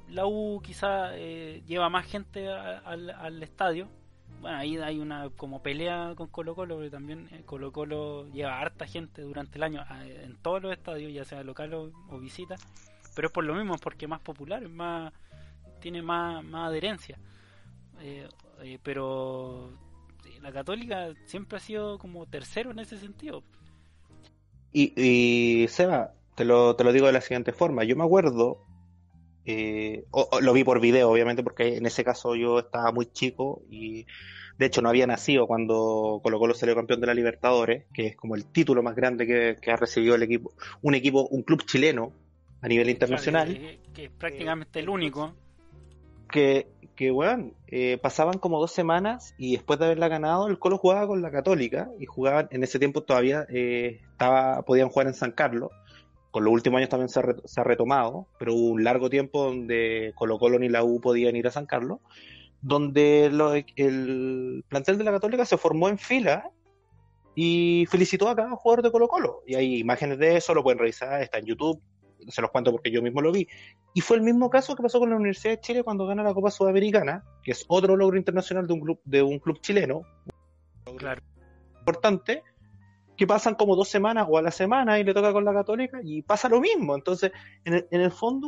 la 0.07 0.28
U 0.28 0.61
quizá 0.64 1.18
eh, 1.18 1.64
lleva 1.66 1.89
más 1.89 2.05
gente 2.05 2.47
al, 2.47 3.41
estadio, 3.41 3.88
bueno, 4.39 4.55
ahí 4.55 4.78
hay 4.78 4.99
una 4.99 5.32
como 5.32 5.64
pelea 5.64 6.14
con 6.16 6.28
Colo 6.28 6.53
Colo, 6.53 6.78
pero 6.78 6.91
también 6.91 7.28
eh, 7.32 7.41
Colo 7.43 7.72
Colo 7.72 8.30
lleva 8.32 8.59
harta 8.59 8.86
gente 8.86 9.24
durante 9.24 9.57
el 9.57 9.64
año 9.64 9.84
en 10.05 10.36
todos 10.43 10.61
los 10.61 10.72
estadios, 10.72 11.11
ya 11.11 11.26
sea 11.26 11.43
local 11.43 11.74
o, 11.74 12.20
visita, 12.20 12.55
pero 13.16 13.30
es 13.30 13.34
por 13.34 13.45
lo 13.45 13.55
mismo, 13.55 13.80
porque 13.80 14.05
es 14.05 14.09
más 14.09 14.22
popular, 14.22 14.61
es 14.61 14.70
más 14.70 15.11
tiene 15.80 16.03
más, 16.03 16.45
adherencia. 16.53 17.18
Eh, 17.99 18.30
pero 18.84 19.72
la 20.39 20.51
católica 20.51 21.16
siempre 21.26 21.57
ha 21.57 21.61
sido 21.61 21.97
como 21.97 22.28
tercero 22.28 22.70
en 22.70 22.78
ese 22.78 22.99
sentido. 22.99 23.41
Y, 24.72 24.93
y 25.01 25.68
Seba, 25.68 26.14
te 26.36 26.45
lo, 26.45 26.75
te 26.75 26.84
lo 26.84 26.93
digo 26.93 27.07
de 27.07 27.13
la 27.13 27.21
siguiente 27.21 27.53
forma, 27.53 27.84
yo 27.84 27.95
me 27.95 28.03
acuerdo 28.03 28.59
eh, 29.45 30.05
lo 30.41 30.53
vi 30.53 30.63
por 30.63 30.79
video, 30.79 31.09
obviamente, 31.09 31.43
porque 31.43 31.77
en 31.77 31.86
ese 31.86 32.03
caso 32.03 32.36
yo 32.36 32.59
estaba 32.59 32.91
muy 32.91 33.07
chico 33.07 33.61
y 33.69 34.05
de 34.57 34.67
hecho 34.67 34.81
no 34.81 34.89
había 34.89 35.07
nacido 35.07 35.47
cuando 35.47 36.21
Colo 36.23 36.39
Colo 36.39 36.53
salió 36.53 36.75
campeón 36.75 37.01
de 37.01 37.07
la 37.07 37.13
Libertadores, 37.13 37.86
que 37.93 38.07
es 38.07 38.15
como 38.15 38.36
el 38.36 38.45
título 38.45 38.84
más 38.84 38.95
grande 38.95 39.27
que, 39.27 39.71
ha 39.71 39.75
recibido 39.75 40.15
el 40.15 40.23
equipo, 40.23 40.53
un 40.81 40.95
equipo, 40.95 41.27
un 41.27 41.43
club 41.43 41.65
chileno 41.65 42.13
a 42.61 42.67
nivel 42.67 42.89
internacional. 42.89 43.79
que, 43.93 44.05
es 44.05 44.11
prácticamente 44.11 44.79
el 44.79 44.89
único. 44.89 45.34
Que, 46.31 46.67
que 46.95 47.11
bueno, 47.11 47.51
eh, 47.67 47.99
pasaban 48.01 48.39
como 48.39 48.59
dos 48.59 48.71
semanas 48.71 49.36
y 49.38 49.51
después 49.51 49.77
de 49.77 49.86
haberla 49.86 50.07
ganado, 50.07 50.47
el 50.47 50.57
Colo 50.57 50.77
jugaba 50.77 51.05
con 51.05 51.21
la 51.21 51.31
Católica 51.31 51.89
y 51.99 52.05
jugaban, 52.05 52.47
en 52.51 52.63
ese 52.63 52.79
tiempo 52.79 53.03
todavía 53.03 53.45
eh, 53.49 53.99
estaba, 54.11 54.61
podían 54.61 54.89
jugar 54.89 55.07
en 55.07 55.13
San 55.13 55.31
Carlos 55.31 55.71
con 56.34 56.43
los 56.43 56.51
últimos 56.51 56.79
años 56.79 56.89
también 56.89 57.09
se 57.09 57.19
ha, 57.19 57.63
retomado, 57.63 58.25
pero 58.39 58.55
hubo 58.55 58.69
un 58.69 58.84
largo 58.84 59.07
tiempo 59.07 59.43
donde 59.43 60.13
Colo 60.15 60.39
Colo 60.39 60.57
ni 60.57 60.67
la 60.67 60.84
U 60.84 60.99
podían 60.99 61.36
ir 61.36 61.45
a 61.45 61.51
San 61.51 61.67
Carlos, 61.67 61.99
donde 62.59 63.25
el 63.75 64.65
plantel 64.67 64.97
de 64.97 65.03
la 65.03 65.11
Católica 65.11 65.45
se 65.45 65.59
formó 65.59 65.89
en 65.89 65.99
fila 65.99 66.49
y 67.36 67.86
felicitó 67.88 68.29
a 68.29 68.36
cada 68.36 68.49
jugador 68.55 68.84
de 68.84 68.91
Colo 68.91 69.07
Colo. 69.09 69.43
Y 69.45 69.53
hay 69.53 69.77
imágenes 69.77 70.17
de 70.17 70.36
eso, 70.38 70.55
lo 70.55 70.63
pueden 70.63 70.79
revisar, 70.79 71.21
está 71.21 71.38
en 71.38 71.45
YouTube, 71.45 71.79
se 72.27 72.41
los 72.41 72.49
cuento 72.49 72.71
porque 72.71 72.89
yo 72.89 73.03
mismo 73.03 73.21
lo 73.21 73.31
vi. 73.31 73.47
Y 73.93 74.01
fue 74.01 74.17
el 74.17 74.23
mismo 74.23 74.49
caso 74.49 74.75
que 74.75 74.81
pasó 74.81 74.97
con 74.97 75.11
la 75.11 75.17
Universidad 75.17 75.53
de 75.53 75.61
Chile 75.61 75.84
cuando 75.84 76.07
gana 76.07 76.23
la 76.23 76.34
Copa 76.34 76.49
Sudamericana, 76.49 77.23
que 77.43 77.51
es 77.51 77.63
otro 77.67 77.95
logro 77.95 78.17
internacional 78.17 78.65
de 78.65 78.73
un 78.73 78.79
club, 78.79 78.99
de 79.05 79.21
un 79.21 79.38
club 79.38 79.61
chileno. 79.61 80.01
Claro. 80.97 81.21
Importante 81.77 82.41
que 83.16 83.28
pasan 83.28 83.55
como 83.55 83.76
dos 83.76 83.89
semanas 83.89 84.28
o 84.30 84.38
a 84.38 84.41
la 84.41 84.51
semana 84.51 84.99
y 84.99 85.03
le 85.03 85.14
toca 85.14 85.32
con 85.34 85.45
la 85.45 85.53
católica 85.53 85.99
y 86.03 86.22
pasa 86.22 86.49
lo 86.49 86.59
mismo. 86.59 86.95
Entonces, 86.95 87.32
en 87.66 87.76
el, 87.76 87.88
en 87.91 88.01
el 88.01 88.11
fondo, 88.11 88.47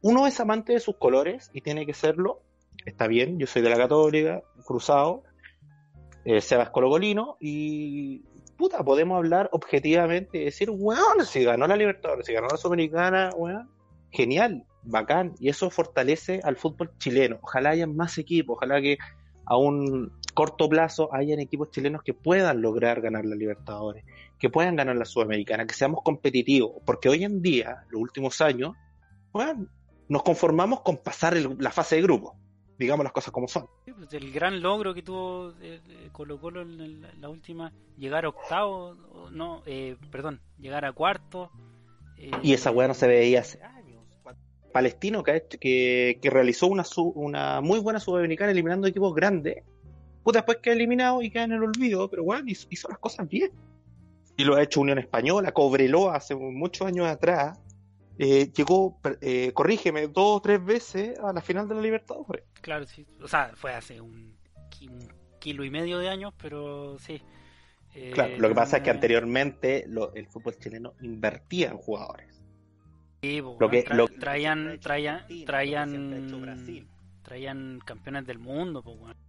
uno 0.00 0.26
es 0.26 0.40
amante 0.40 0.72
de 0.72 0.80
sus 0.80 0.96
colores 0.96 1.50
y 1.52 1.60
tiene 1.60 1.86
que 1.86 1.94
serlo. 1.94 2.42
Está 2.84 3.06
bien, 3.06 3.38
yo 3.38 3.46
soy 3.46 3.62
de 3.62 3.70
la 3.70 3.76
católica, 3.76 4.42
cruzado, 4.64 5.22
eh, 6.24 6.40
Sebas 6.40 6.70
Colocolino 6.70 7.36
y 7.40 8.22
puta, 8.56 8.84
podemos 8.84 9.16
hablar 9.16 9.48
objetivamente 9.52 10.38
y 10.38 10.44
decir, 10.44 10.70
weón, 10.70 11.24
si 11.26 11.42
ganó 11.42 11.66
la 11.66 11.76
Libertadores, 11.76 12.26
si 12.26 12.32
ganó 12.32 12.48
la 12.48 12.56
Sudamericana, 12.56 13.30
weón, 13.36 13.68
genial, 14.10 14.64
bacán, 14.82 15.34
y 15.40 15.48
eso 15.48 15.68
fortalece 15.70 16.40
al 16.44 16.56
fútbol 16.56 16.92
chileno. 16.98 17.38
Ojalá 17.42 17.70
haya 17.70 17.86
más 17.86 18.18
equipos, 18.18 18.56
ojalá 18.56 18.80
que 18.80 18.98
aún 19.46 20.12
corto 20.34 20.68
plazo 20.68 21.12
hayan 21.12 21.40
equipos 21.40 21.70
chilenos 21.70 22.02
que 22.02 22.14
puedan 22.14 22.62
lograr 22.62 23.00
ganar 23.00 23.24
la 23.24 23.36
Libertadores, 23.36 24.04
que 24.38 24.50
puedan 24.50 24.76
ganar 24.76 24.96
la 24.96 25.04
Sudamericana, 25.04 25.66
que 25.66 25.74
seamos 25.74 26.02
competitivos, 26.02 26.82
porque 26.84 27.08
hoy 27.08 27.24
en 27.24 27.42
día, 27.42 27.84
los 27.90 28.00
últimos 28.00 28.40
años, 28.40 28.74
bueno, 29.32 29.66
nos 30.08 30.22
conformamos 30.22 30.80
con 30.80 30.98
pasar 30.98 31.36
la 31.36 31.70
fase 31.70 31.96
de 31.96 32.02
grupo, 32.02 32.36
digamos 32.78 33.04
las 33.04 33.12
cosas 33.12 33.32
como 33.32 33.48
son. 33.48 33.66
Pues, 33.84 34.12
el 34.14 34.32
gran 34.32 34.60
logro 34.60 34.94
que 34.94 35.02
tuvo 35.02 35.50
eh, 35.60 35.80
eh, 35.88 36.08
Colo 36.12 36.40
Colo 36.40 36.62
en 36.62 37.02
la, 37.20 37.28
última, 37.28 37.72
llegar 37.96 38.24
a 38.24 38.30
octavo, 38.30 38.94
no, 39.30 39.62
eh, 39.66 39.96
perdón, 40.10 40.40
llegar 40.58 40.84
a 40.84 40.92
cuarto. 40.92 41.50
y 42.42 42.52
esa 42.52 42.70
weá 42.70 42.88
no 42.88 42.94
se 42.94 43.06
veía 43.06 43.40
hace 43.40 43.62
años. 43.62 44.02
Palestino 44.72 45.22
que, 45.22 45.44
que, 45.60 46.18
que 46.22 46.30
realizó 46.30 46.66
una, 46.66 46.84
una 47.14 47.60
muy 47.60 47.78
buena 47.78 48.00
sudamericana 48.00 48.52
eliminando 48.52 48.86
equipos 48.86 49.14
grandes 49.14 49.64
puta, 50.22 50.38
después 50.38 50.58
queda 50.58 50.74
eliminado 50.74 51.22
y 51.22 51.30
queda 51.30 51.44
en 51.44 51.52
el 51.52 51.62
olvido, 51.62 52.08
pero 52.08 52.24
bueno, 52.24 52.44
hizo, 52.48 52.88
las 52.88 52.98
cosas 52.98 53.28
bien. 53.28 53.50
Y 54.36 54.44
lo 54.44 54.56
ha 54.56 54.62
hecho 54.62 54.80
Unión 54.80 54.98
Española, 54.98 55.52
Cobreloa 55.52 56.16
hace 56.16 56.34
muchos 56.34 56.86
años 56.86 57.06
atrás. 57.06 57.58
Eh, 58.18 58.50
llegó, 58.52 58.98
eh, 59.20 59.52
corrígeme, 59.52 60.06
dos 60.06 60.38
o 60.38 60.40
tres 60.40 60.64
veces 60.64 61.18
a 61.18 61.32
la 61.32 61.40
final 61.40 61.68
de 61.68 61.74
la 61.74 61.80
Libertadores. 61.80 62.44
Claro, 62.60 62.86
sí. 62.86 63.06
O 63.20 63.28
sea, 63.28 63.52
fue 63.54 63.74
hace 63.74 64.00
un, 64.00 64.36
kilo 65.38 65.64
y 65.64 65.70
medio 65.70 65.98
de 65.98 66.08
años, 66.08 66.32
pero 66.40 66.98
sí. 66.98 67.20
Eh, 67.94 68.12
claro, 68.14 68.38
lo 68.38 68.48
que 68.48 68.54
pasa 68.54 68.78
es 68.78 68.82
que 68.82 68.90
anteriormente 68.90 69.84
el 70.14 70.26
fútbol 70.28 70.56
chileno 70.56 70.94
invertía 71.02 71.70
en 71.70 71.76
jugadores. 71.76 72.42
Sí, 73.22 73.40
lo 73.40 73.70
que, 73.70 73.82
traían, 74.18 74.80
traían, 74.80 75.26
traían, 75.46 76.98
traían 77.22 77.80
campeones 77.84 78.26
del 78.26 78.38
mundo, 78.38 78.82
pues, 78.82 78.98
bueno. 78.98 79.21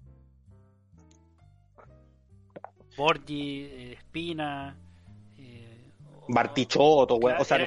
Borgi, 2.96 3.62
eh, 3.64 3.94
Espina, 3.94 4.76
eh, 5.38 5.92
Bartichotto, 6.28 7.16
o 7.16 7.44
sea, 7.44 7.66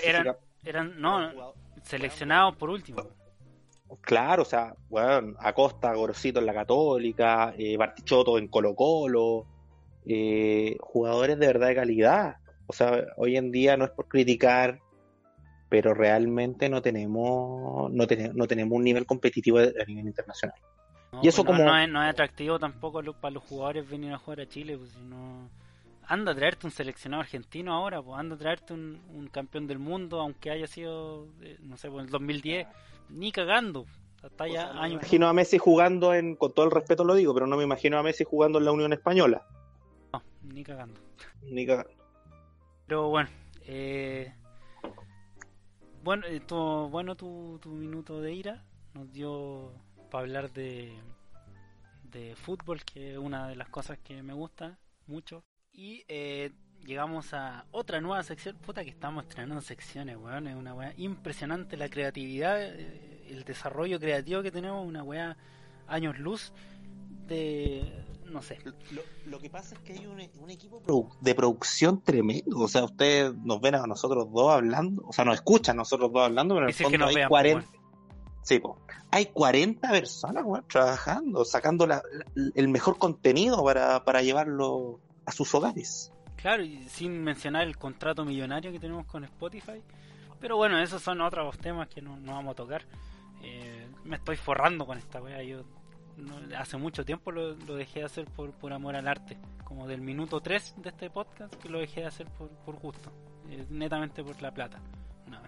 eran, 0.64 1.00
no, 1.00 1.54
seleccionados 1.82 2.56
por 2.56 2.70
último. 2.70 3.02
Claro, 4.00 4.42
o 4.42 4.44
sea, 4.44 4.74
bueno, 4.88 5.36
Acosta, 5.38 5.94
Gorosito 5.94 6.40
en 6.40 6.46
la 6.46 6.54
Católica, 6.54 7.54
eh, 7.56 7.76
Bartichotto 7.76 8.38
en 8.38 8.48
Colo 8.48 8.74
Colo, 8.74 9.46
eh, 10.04 10.76
jugadores 10.80 11.38
de 11.38 11.46
verdad 11.46 11.68
de 11.68 11.74
calidad. 11.74 12.36
O 12.66 12.72
sea, 12.72 13.04
hoy 13.16 13.36
en 13.36 13.52
día 13.52 13.76
no 13.76 13.84
es 13.84 13.90
por 13.92 14.08
criticar, 14.08 14.80
pero 15.68 15.94
realmente 15.94 16.68
no 16.68 16.82
tenemos, 16.82 17.92
no, 17.92 18.06
tenemos, 18.06 18.34
no 18.34 18.46
tenemos 18.46 18.76
un 18.76 18.84
nivel 18.84 19.06
competitivo 19.06 19.58
a 19.58 19.84
nivel 19.86 20.06
internacional 20.06 20.58
y 21.22 21.28
eso 21.28 21.44
pues 21.44 21.56
como... 21.56 21.68
No 21.68 21.78
es, 21.78 21.88
no 21.88 22.02
es, 22.02 22.10
atractivo 22.10 22.58
tampoco 22.58 23.02
para 23.14 23.32
los 23.32 23.42
jugadores 23.44 23.88
venir 23.88 24.12
a 24.12 24.18
jugar 24.18 24.40
a 24.40 24.48
Chile, 24.48 24.76
pues 24.76 24.90
si 24.90 25.00
no... 25.00 25.48
Anda 26.08 26.32
a 26.32 26.34
traerte 26.36 26.66
un 26.66 26.70
seleccionado 26.70 27.22
argentino 27.22 27.74
ahora, 27.74 28.00
pues 28.00 28.18
anda 28.18 28.36
a 28.36 28.38
traerte 28.38 28.72
un, 28.72 29.28
campeón 29.32 29.66
del 29.66 29.80
mundo, 29.80 30.20
aunque 30.20 30.50
haya 30.50 30.68
sido, 30.68 31.26
eh, 31.42 31.58
no 31.62 31.76
sé, 31.76 31.90
pues 31.90 32.00
en 32.02 32.06
el 32.06 32.12
2010, 32.12 32.66
ni 33.10 33.32
cagando. 33.32 33.86
Hasta 34.22 34.46
ya 34.46 34.70
años. 34.70 34.80
Me 34.80 34.88
imagino 34.94 35.28
a 35.28 35.32
Messi 35.32 35.58
jugando 35.58 36.14
en, 36.14 36.36
con 36.36 36.52
todo 36.52 36.64
el 36.64 36.72
respeto 36.72 37.04
lo 37.04 37.14
digo, 37.14 37.34
pero 37.34 37.46
no 37.46 37.56
me 37.56 37.64
imagino 37.64 37.98
a 37.98 38.02
Messi 38.02 38.24
jugando 38.24 38.58
en 38.58 38.64
la 38.64 38.72
Unión 38.72 38.92
Española. 38.92 39.46
No, 40.12 40.22
ni 40.42 40.62
cagando. 40.62 41.00
Ni 41.42 41.66
cagando. 41.66 41.92
Pero 42.86 43.08
bueno, 43.08 43.28
eh, 43.62 44.32
bueno, 46.02 46.24
eh, 46.28 46.40
bueno 46.48 47.16
tu, 47.16 47.58
tu 47.60 47.70
minuto 47.70 48.20
de 48.20 48.32
ira 48.32 48.62
nos 48.94 49.12
dio 49.12 49.72
para 50.10 50.22
hablar 50.22 50.52
de, 50.52 50.92
de 52.10 52.34
fútbol, 52.36 52.82
que 52.84 53.12
es 53.12 53.18
una 53.18 53.48
de 53.48 53.56
las 53.56 53.68
cosas 53.68 53.98
que 53.98 54.22
me 54.22 54.32
gusta 54.32 54.78
mucho. 55.06 55.44
Y 55.72 56.04
eh, 56.08 56.52
llegamos 56.84 57.34
a 57.34 57.66
otra 57.70 58.00
nueva 58.00 58.22
sección. 58.22 58.56
Puta 58.56 58.84
que 58.84 58.90
estamos 58.90 59.24
estrenando 59.24 59.60
secciones, 59.60 60.16
weón. 60.16 60.46
Es 60.46 60.56
una 60.56 60.74
weá 60.74 60.94
impresionante 60.96 61.76
la 61.76 61.88
creatividad, 61.88 62.62
eh, 62.62 63.26
el 63.30 63.44
desarrollo 63.44 64.00
creativo 64.00 64.42
que 64.42 64.50
tenemos, 64.50 64.86
una 64.86 65.02
weá 65.02 65.36
años 65.86 66.18
luz 66.18 66.52
de. 67.26 68.04
No 68.24 68.42
sé. 68.42 68.58
Lo, 69.26 69.38
que 69.38 69.48
pasa 69.48 69.76
es 69.76 69.80
que 69.82 69.92
hay 69.92 70.06
un, 70.06 70.20
equipo 70.50 70.82
de 71.20 71.34
producción 71.34 72.02
tremendo. 72.02 72.58
O 72.58 72.68
sea, 72.68 72.84
ustedes 72.84 73.32
nos 73.36 73.60
ven 73.60 73.76
a 73.76 73.86
nosotros 73.86 74.26
dos 74.32 74.52
hablando, 74.52 75.02
o 75.06 75.12
sea, 75.12 75.24
nos 75.24 75.36
escuchan 75.36 75.76
a 75.76 75.78
nosotros 75.78 76.12
dos 76.12 76.24
hablando, 76.24 76.54
pero 76.54 76.66
en 76.66 76.70
el 76.70 76.74
fondo 76.74 77.06
hay 77.06 77.26
40. 77.28 77.66
Sí, 78.46 78.62
hay 79.10 79.26
40 79.26 79.90
personas 79.90 80.44
trabajando, 80.68 81.44
sacando 81.44 81.88
el 82.54 82.68
mejor 82.68 82.96
contenido 82.96 83.64
para, 83.64 84.04
para 84.04 84.22
llevarlo 84.22 85.00
a 85.24 85.32
sus 85.32 85.52
hogares. 85.52 86.12
Claro, 86.36 86.62
y 86.62 86.88
sin 86.88 87.24
mencionar 87.24 87.66
el 87.66 87.76
contrato 87.76 88.24
millonario 88.24 88.70
que 88.70 88.78
tenemos 88.78 89.04
con 89.06 89.24
Spotify. 89.24 89.82
Pero 90.38 90.56
bueno, 90.56 90.78
esos 90.78 91.02
son 91.02 91.22
otros 91.22 91.58
temas 91.58 91.88
que 91.88 92.00
no, 92.00 92.16
vamos 92.20 92.52
a 92.52 92.54
tocar. 92.54 92.84
Eh, 93.42 93.88
me 94.04 94.14
estoy 94.14 94.36
forrando 94.36 94.86
con 94.86 94.96
esta 94.96 95.20
wea. 95.20 95.42
Yo 95.42 95.64
hace 96.56 96.76
mucho 96.76 97.04
tiempo 97.04 97.32
lo, 97.32 97.56
dejé 97.56 97.98
de 97.98 98.06
hacer 98.06 98.26
por, 98.26 98.52
por 98.52 98.72
amor 98.72 98.94
al 98.94 99.08
arte. 99.08 99.36
Como 99.64 99.88
del 99.88 100.02
minuto 100.02 100.40
3 100.40 100.74
de 100.76 100.90
este 100.90 101.10
podcast 101.10 101.52
que 101.56 101.68
lo 101.68 101.80
dejé 101.80 102.02
de 102.02 102.06
hacer 102.06 102.28
por, 102.28 102.48
por 102.48 102.76
gusto. 102.76 103.10
Eh, 103.50 103.66
netamente 103.70 104.22
por 104.22 104.40
la 104.40 104.54
plata. 104.54 104.78
No, 105.26 105.40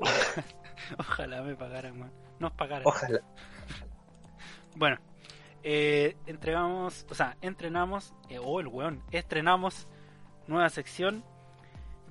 Ojalá 0.98 1.42
me 1.42 1.56
pagaran, 1.56 2.12
Nos 2.38 2.52
pagaran. 2.52 2.86
Ojalá. 2.86 3.20
bueno, 4.76 4.98
eh, 5.62 6.16
entregamos, 6.26 7.06
o 7.10 7.14
sea, 7.14 7.36
entrenamos, 7.40 8.12
eh, 8.28 8.38
oh 8.38 8.60
el 8.60 8.68
weón, 8.68 9.02
estrenamos 9.10 9.88
nueva 10.46 10.68
sección 10.68 11.24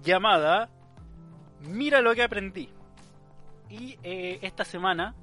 llamada 0.02 0.70
Mira 1.62 2.02
lo 2.02 2.14
que 2.14 2.24
aprendí. 2.24 2.70
Y 3.70 3.98
eh, 4.04 4.40
esta 4.42 4.66
semana 4.66 5.16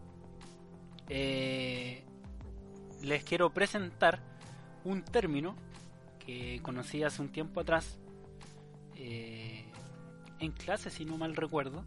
les 1.09 2.05
quiero 3.24 3.51
presentar 3.51 4.20
un 4.84 5.03
término 5.03 5.55
que 6.24 6.61
conocí 6.62 7.03
hace 7.03 7.20
un 7.20 7.30
tiempo 7.30 7.61
atrás 7.61 7.98
eh, 8.96 9.64
en 10.38 10.53
clase, 10.53 10.90
si 10.90 11.05
no 11.05 11.16
mal 11.16 11.36
recuerdo, 11.36 11.84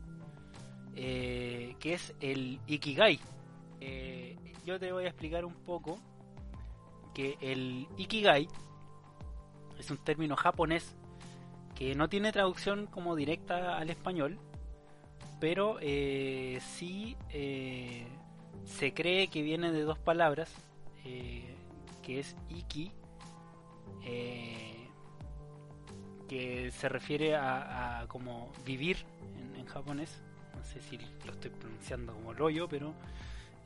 eh, 0.96 1.76
que 1.80 1.94
es 1.94 2.14
el 2.20 2.60
Ikigai. 2.68 3.20
Eh, 3.82 4.38
yo 4.66 4.80
te 4.80 4.92
voy 4.92 5.06
a 5.06 5.08
explicar 5.10 5.46
un 5.46 5.54
poco 5.54 6.00
que 7.14 7.38
el 7.42 7.88
Ikigai 7.98 8.48
es 9.78 9.92
un 9.92 9.98
término 9.98 10.36
japonés 10.36 10.96
que 11.76 11.96
no 11.96 12.08
tiene 12.08 12.32
traducción 12.32 12.88
como 12.88 13.16
directa 13.16 13.78
al 13.78 13.90
español, 13.90 14.38
pero 15.40 15.78
eh, 15.82 16.60
sí 16.62 17.18
se 18.66 18.94
cree 18.94 19.28
que 19.28 19.42
viene 19.42 19.72
de 19.72 19.82
dos 19.82 19.98
palabras, 20.00 20.54
que 21.04 22.20
es 22.20 22.36
Iki, 22.50 22.92
que 26.28 26.72
se 26.72 26.90
refiere 26.90 27.36
a, 27.36 28.06
como 28.08 28.52
vivir 28.66 28.98
en, 29.56 29.66
japonés, 29.66 30.22
no 30.64 30.70
sé 30.70 30.82
si 30.82 30.98
lo 31.26 31.34
estoy 31.34 31.52
pronunciando 31.52 32.14
como 32.14 32.34
rollo, 32.34 32.68
pero 32.70 32.94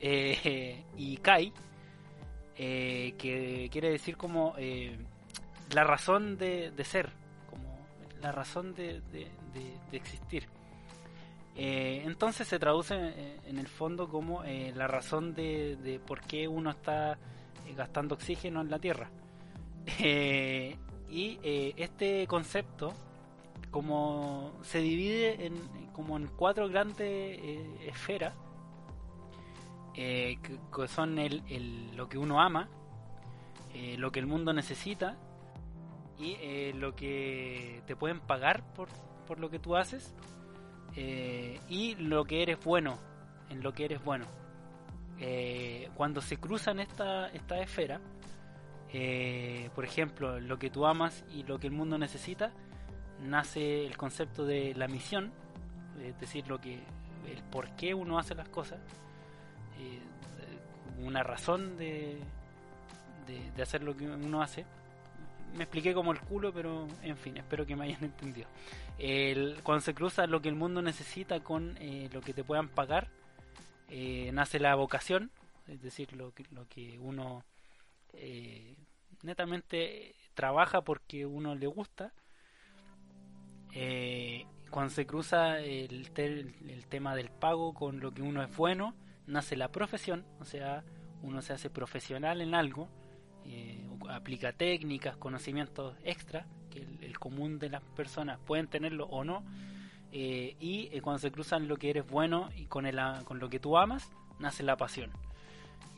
y 0.00 1.16
Kai, 1.18 1.52
que 2.56 3.68
quiere 3.70 3.90
decir 3.90 4.16
como 4.16 4.54
la 5.74 5.84
razón 5.84 6.36
de, 6.38 6.72
ser, 6.84 7.10
como 7.50 7.78
la 8.20 8.32
razón 8.32 8.74
de, 8.74 9.00
existir. 9.92 10.46
Eh, 11.56 12.02
entonces 12.04 12.46
se 12.46 12.58
traduce 12.58 12.94
eh, 12.94 13.40
en 13.46 13.58
el 13.58 13.66
fondo 13.66 14.08
como 14.08 14.44
eh, 14.44 14.72
la 14.76 14.86
razón 14.86 15.34
de, 15.34 16.00
por 16.06 16.20
qué 16.20 16.46
uno 16.46 16.70
está 16.70 17.18
gastando 17.76 18.14
oxígeno 18.14 18.60
en 18.60 18.70
la 18.70 18.78
Tierra. 18.78 19.10
y 21.10 21.38
este 21.76 22.26
concepto 22.26 22.92
como 23.70 24.52
se 24.62 24.80
divide 24.80 25.46
en, 25.46 25.56
como 25.92 26.16
en 26.16 26.26
cuatro 26.26 26.68
grandes 26.68 27.40
esferas 27.86 28.34
que, 29.94 30.38
son 30.86 31.18
el, 31.18 31.96
lo 31.96 32.08
que 32.08 32.18
uno 32.18 32.40
ama, 32.40 32.68
lo 33.96 34.12
que 34.12 34.20
el 34.20 34.26
mundo 34.26 34.52
necesita 34.52 35.16
y 36.18 36.36
eh, 36.40 36.72
lo 36.74 36.94
que 36.94 37.82
te 37.86 37.94
pueden 37.94 38.20
pagar 38.20 38.62
por, 38.74 38.88
por 39.26 39.38
lo 39.38 39.50
que 39.50 39.58
tú 39.58 39.76
haces 39.76 40.14
eh, 40.96 41.60
y 41.68 41.94
lo 41.94 42.24
que 42.24 42.42
eres 42.42 42.62
bueno, 42.64 42.98
en 43.50 43.62
lo 43.62 43.72
que 43.72 43.84
eres 43.84 44.02
bueno. 44.04 44.26
Eh, 45.20 45.90
cuando 45.94 46.20
se 46.20 46.38
cruzan 46.38 46.80
esta, 46.80 47.28
esta 47.28 47.58
esfera, 47.60 48.00
por 49.74 49.84
ejemplo, 49.84 50.40
lo 50.40 50.58
que 50.58 50.70
tú 50.70 50.86
amas 50.86 51.24
y 51.30 51.42
lo 51.44 51.58
que 51.58 51.66
el 51.66 51.72
mundo 51.72 51.98
necesita, 51.98 52.52
nace 53.22 53.86
el 53.86 53.96
concepto 53.96 54.44
de 54.44 54.74
la 54.74 54.88
misión, 54.88 55.32
es 56.02 56.18
decir, 56.20 56.46
lo 56.48 56.60
que, 56.60 56.74
el 56.74 57.42
por 57.50 57.70
qué 57.76 57.94
uno 57.94 58.18
hace 58.18 58.34
las 58.34 58.48
cosas, 58.48 58.78
una 61.00 61.22
razón 61.22 61.76
de, 61.76 62.18
de, 63.26 63.52
de 63.56 63.62
hacer 63.62 63.82
lo 63.84 63.96
que 63.96 64.06
uno 64.06 64.42
hace 64.42 64.64
me 65.56 65.64
expliqué 65.64 65.94
como 65.94 66.12
el 66.12 66.20
culo, 66.20 66.52
pero 66.52 66.86
en 67.02 67.16
fin, 67.16 67.36
espero 67.36 67.66
que 67.66 67.76
me 67.76 67.84
hayan 67.84 68.04
entendido. 68.04 68.48
El, 68.98 69.60
cuando 69.62 69.80
se 69.82 69.94
cruza 69.94 70.26
lo 70.26 70.40
que 70.40 70.48
el 70.48 70.54
mundo 70.54 70.82
necesita 70.82 71.40
con 71.40 71.76
eh, 71.80 72.08
lo 72.12 72.20
que 72.20 72.34
te 72.34 72.44
puedan 72.44 72.68
pagar, 72.68 73.08
eh, 73.88 74.30
nace 74.32 74.58
la 74.58 74.74
vocación, 74.74 75.30
es 75.66 75.80
decir, 75.82 76.14
lo 76.14 76.32
que, 76.32 76.44
lo 76.50 76.66
que 76.68 76.98
uno 76.98 77.44
eh, 78.12 78.74
netamente 79.22 80.14
trabaja 80.34 80.82
porque 80.82 81.26
uno 81.26 81.54
le 81.54 81.66
gusta. 81.66 82.12
Cuando 84.70 84.90
se 84.90 85.06
cruza 85.06 85.60
el, 85.60 86.10
el 86.16 86.86
tema 86.88 87.14
del 87.14 87.30
pago 87.30 87.74
con 87.74 88.00
lo 88.00 88.12
que 88.12 88.22
uno 88.22 88.42
es 88.42 88.56
bueno, 88.56 88.94
nace 89.26 89.56
la 89.56 89.68
profesión, 89.68 90.24
o 90.40 90.44
sea, 90.44 90.84
uno 91.22 91.42
se 91.42 91.52
hace 91.52 91.70
profesional 91.70 92.40
en 92.40 92.54
algo 92.54 92.88
eh, 93.50 93.88
aplica 94.10 94.52
técnicas, 94.52 95.16
conocimientos 95.16 95.94
extra, 96.04 96.44
que 96.70 96.86
el, 97.00 97.18
común 97.18 97.58
de 97.58 97.70
las 97.70 97.82
personas 97.82 98.38
pueden 98.46 98.66
tenerlo 98.66 99.06
o 99.06 99.24
no, 99.24 99.42
eh, 100.12 100.54
y 100.60 100.90
eh, 100.92 101.00
cuando 101.00 101.18
se 101.18 101.30
cruzan 101.30 101.66
lo 101.66 101.78
que 101.78 101.88
eres 101.88 102.06
bueno 102.06 102.50
y 102.56 102.66
con, 102.66 102.84
el, 102.84 103.00
con 103.24 103.38
lo 103.38 103.48
que 103.48 103.58
tú 103.58 103.78
amas, 103.78 104.10
nace 104.38 104.62
la 104.62 104.76
pasión. 104.76 105.10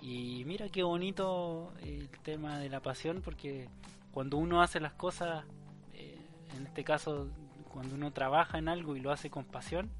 Y 0.01 0.45
mira 0.47 0.69
qué 0.69 0.85
bonito 0.85 1.73
el 1.83 2.09
tema 2.23 2.61
de 2.61 2.69
la 2.69 2.81
pasión, 2.81 3.21
porque 3.21 3.69
cuando 4.13 4.37
uno 4.37 4.63
hace 4.63 4.79
las 4.79 4.93
cosas, 4.93 5.45
en 5.93 6.67
este 6.67 6.85
caso, 6.85 7.29
cuando 7.73 7.95
uno 7.95 8.13
trabaja 8.13 8.59
en 8.59 8.69
algo 8.69 8.97
y 8.97 9.01
lo 9.01 9.13
hace 9.13 9.31
con 9.31 9.45
pasión, 9.45 9.91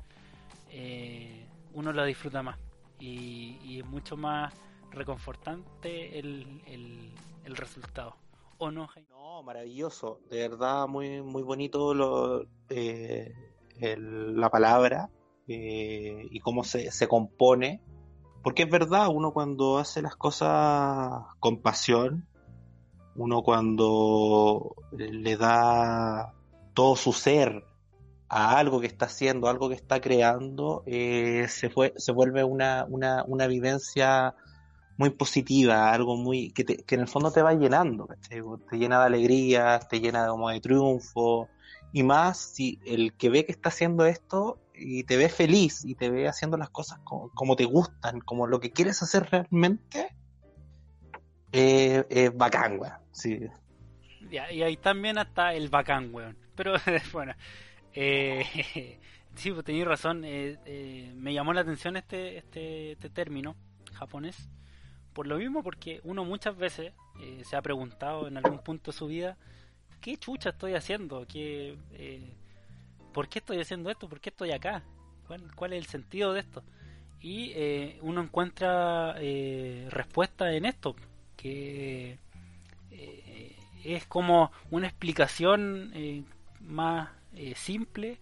uno 1.75 1.93
lo 1.93 2.05
disfruta 2.05 2.43
más. 2.43 2.59
Y, 2.99 3.79
es 3.79 3.87
mucho 3.87 4.17
más 4.17 4.53
reconfortante 4.91 6.19
el, 6.19 6.61
el 7.45 7.57
resultado. 7.57 8.17
¿O 8.59 8.71
no, 8.71 8.89
No, 9.11 9.43
maravilloso. 9.43 10.21
De 10.29 10.49
verdad, 10.49 10.87
muy, 10.87 11.23
muy 11.23 11.43
bonito 11.43 11.95
lo, 11.95 12.45
eh, 12.69 13.33
la 13.79 14.51
palabra 14.51 15.09
eh, 15.49 16.29
y 16.31 16.41
cómo 16.41 16.63
se, 16.63 16.91
se 16.91 17.09
compone. 17.09 17.83
Porque 18.43 18.65
es 18.65 18.71
verdad, 18.71 19.09
uno 19.11 19.33
cuando 19.33 19.79
hace 19.79 20.03
las 20.03 20.15
cosas 20.15 21.25
con 21.41 21.63
pasión, 21.63 22.29
uno 23.17 23.43
cuando 23.43 24.77
le 24.93 25.37
da 25.39 26.35
todo 26.75 26.97
su 26.97 27.13
ser 27.13 27.65
a 28.29 28.59
algo 28.59 28.81
que 28.81 28.87
está 28.87 29.07
haciendo, 29.07 29.49
algo 29.49 29.69
que 29.69 29.75
está 29.75 30.01
creando, 30.01 30.85
eh, 30.87 31.47
se, 31.49 31.69
fue, 31.69 31.93
se 31.97 32.13
vuelve 32.13 32.45
una, 32.45 32.87
una, 32.89 33.25
una 33.27 33.47
vivencia 33.49 34.35
muy 34.97 35.11
positiva, 35.11 35.93
algo 35.93 36.17
muy 36.17 36.53
que, 36.53 36.65
que 36.65 36.95
en 36.95 37.01
el 37.01 37.09
fondo 37.09 37.33
te 37.33 37.43
va 37.43 37.55
llenando, 37.55 38.07
te 38.29 38.77
llena 38.77 39.01
de 39.01 39.07
alegría, 39.07 39.81
te 39.81 39.99
llena 39.99 40.29
como 40.29 40.51
de 40.51 40.61
triunfo, 40.61 41.49
y 41.93 42.03
más 42.03 42.39
si 42.39 42.79
el 42.85 43.15
que 43.15 43.31
ve 43.31 43.45
que 43.45 43.53
está 43.53 43.71
haciendo 43.71 44.07
esto 44.07 44.59
y 44.75 45.05
te 45.05 45.17
ve 45.17 45.29
feliz 45.29 45.85
y 45.85 45.95
te 45.95 46.11
ve 46.11 46.29
haciendo 46.29 46.57
las 46.57 46.71
cosas 46.71 47.01
como, 47.01 47.57
te 47.57 47.65
gustan, 47.65 48.21
como 48.21 48.47
lo 48.47 48.61
que 48.61 48.71
quieres 48.71 49.03
hacer 49.03 49.29
realmente, 49.31 50.15
eh, 51.53 52.05
es 52.09 52.37
bacán, 52.37 52.79
weón. 52.79 52.95
Sí. 53.11 53.41
y 54.31 54.37
ahí 54.39 54.77
también 54.77 55.19
está 55.19 55.53
el 55.53 55.69
bacán, 55.69 56.15
weón. 56.15 56.37
Pero 56.61 56.75
bueno, 57.15 57.33
eh, 57.95 58.45
sí, 59.35 59.51
pues 59.51 59.65
tenéis 59.65 59.87
razón. 59.87 60.27
Eh, 60.27 60.59
eh, 60.67 61.11
me 61.17 61.33
llamó 61.33 61.55
la 61.55 61.63
atención 61.63 61.97
este, 61.97 62.37
este, 62.37 62.93
este 62.93 63.09
término 63.09 63.57
japonés 63.95 64.37
por 65.15 65.27
lo 65.27 65.39
mismo, 65.39 65.63
porque 65.63 66.03
uno 66.05 66.23
muchas 66.23 66.57
veces 66.57 66.93
se 67.45 67.57
ha 67.57 67.63
preguntado 67.63 68.29
en 68.29 68.37
algún 68.37 68.59
punto 68.59 68.93
de 68.93 68.97
su 68.97 69.07
vida, 69.07 69.37
¿qué 70.01 70.19
chucha 70.19 70.51
estoy 70.51 70.75
haciendo? 70.75 71.27
¿Qué, 71.27 71.77
¿Por 73.13 73.29
qué 73.29 73.41
estoy 73.41 73.61
haciendo 73.61 73.91
esto? 73.91 74.09
¿Por 74.09 74.21
qué 74.21 74.29
estoy 74.29 74.53
acá? 74.53 74.85
¿Cuál, 75.57 75.73
es 75.73 75.79
el 75.79 75.87
sentido 75.87 76.33
de 76.33 76.41
esto? 76.41 76.63
Y 77.21 77.55
uno 78.03 78.23
encuentra 78.23 79.15
respuesta 79.89 80.53
en 80.53 80.65
esto, 80.65 80.95
que 81.37 82.19
es 83.85 84.07
como 84.07 84.53
una 84.71 84.87
explicación 84.87 85.93
más 86.61 87.11
simple 87.57 88.19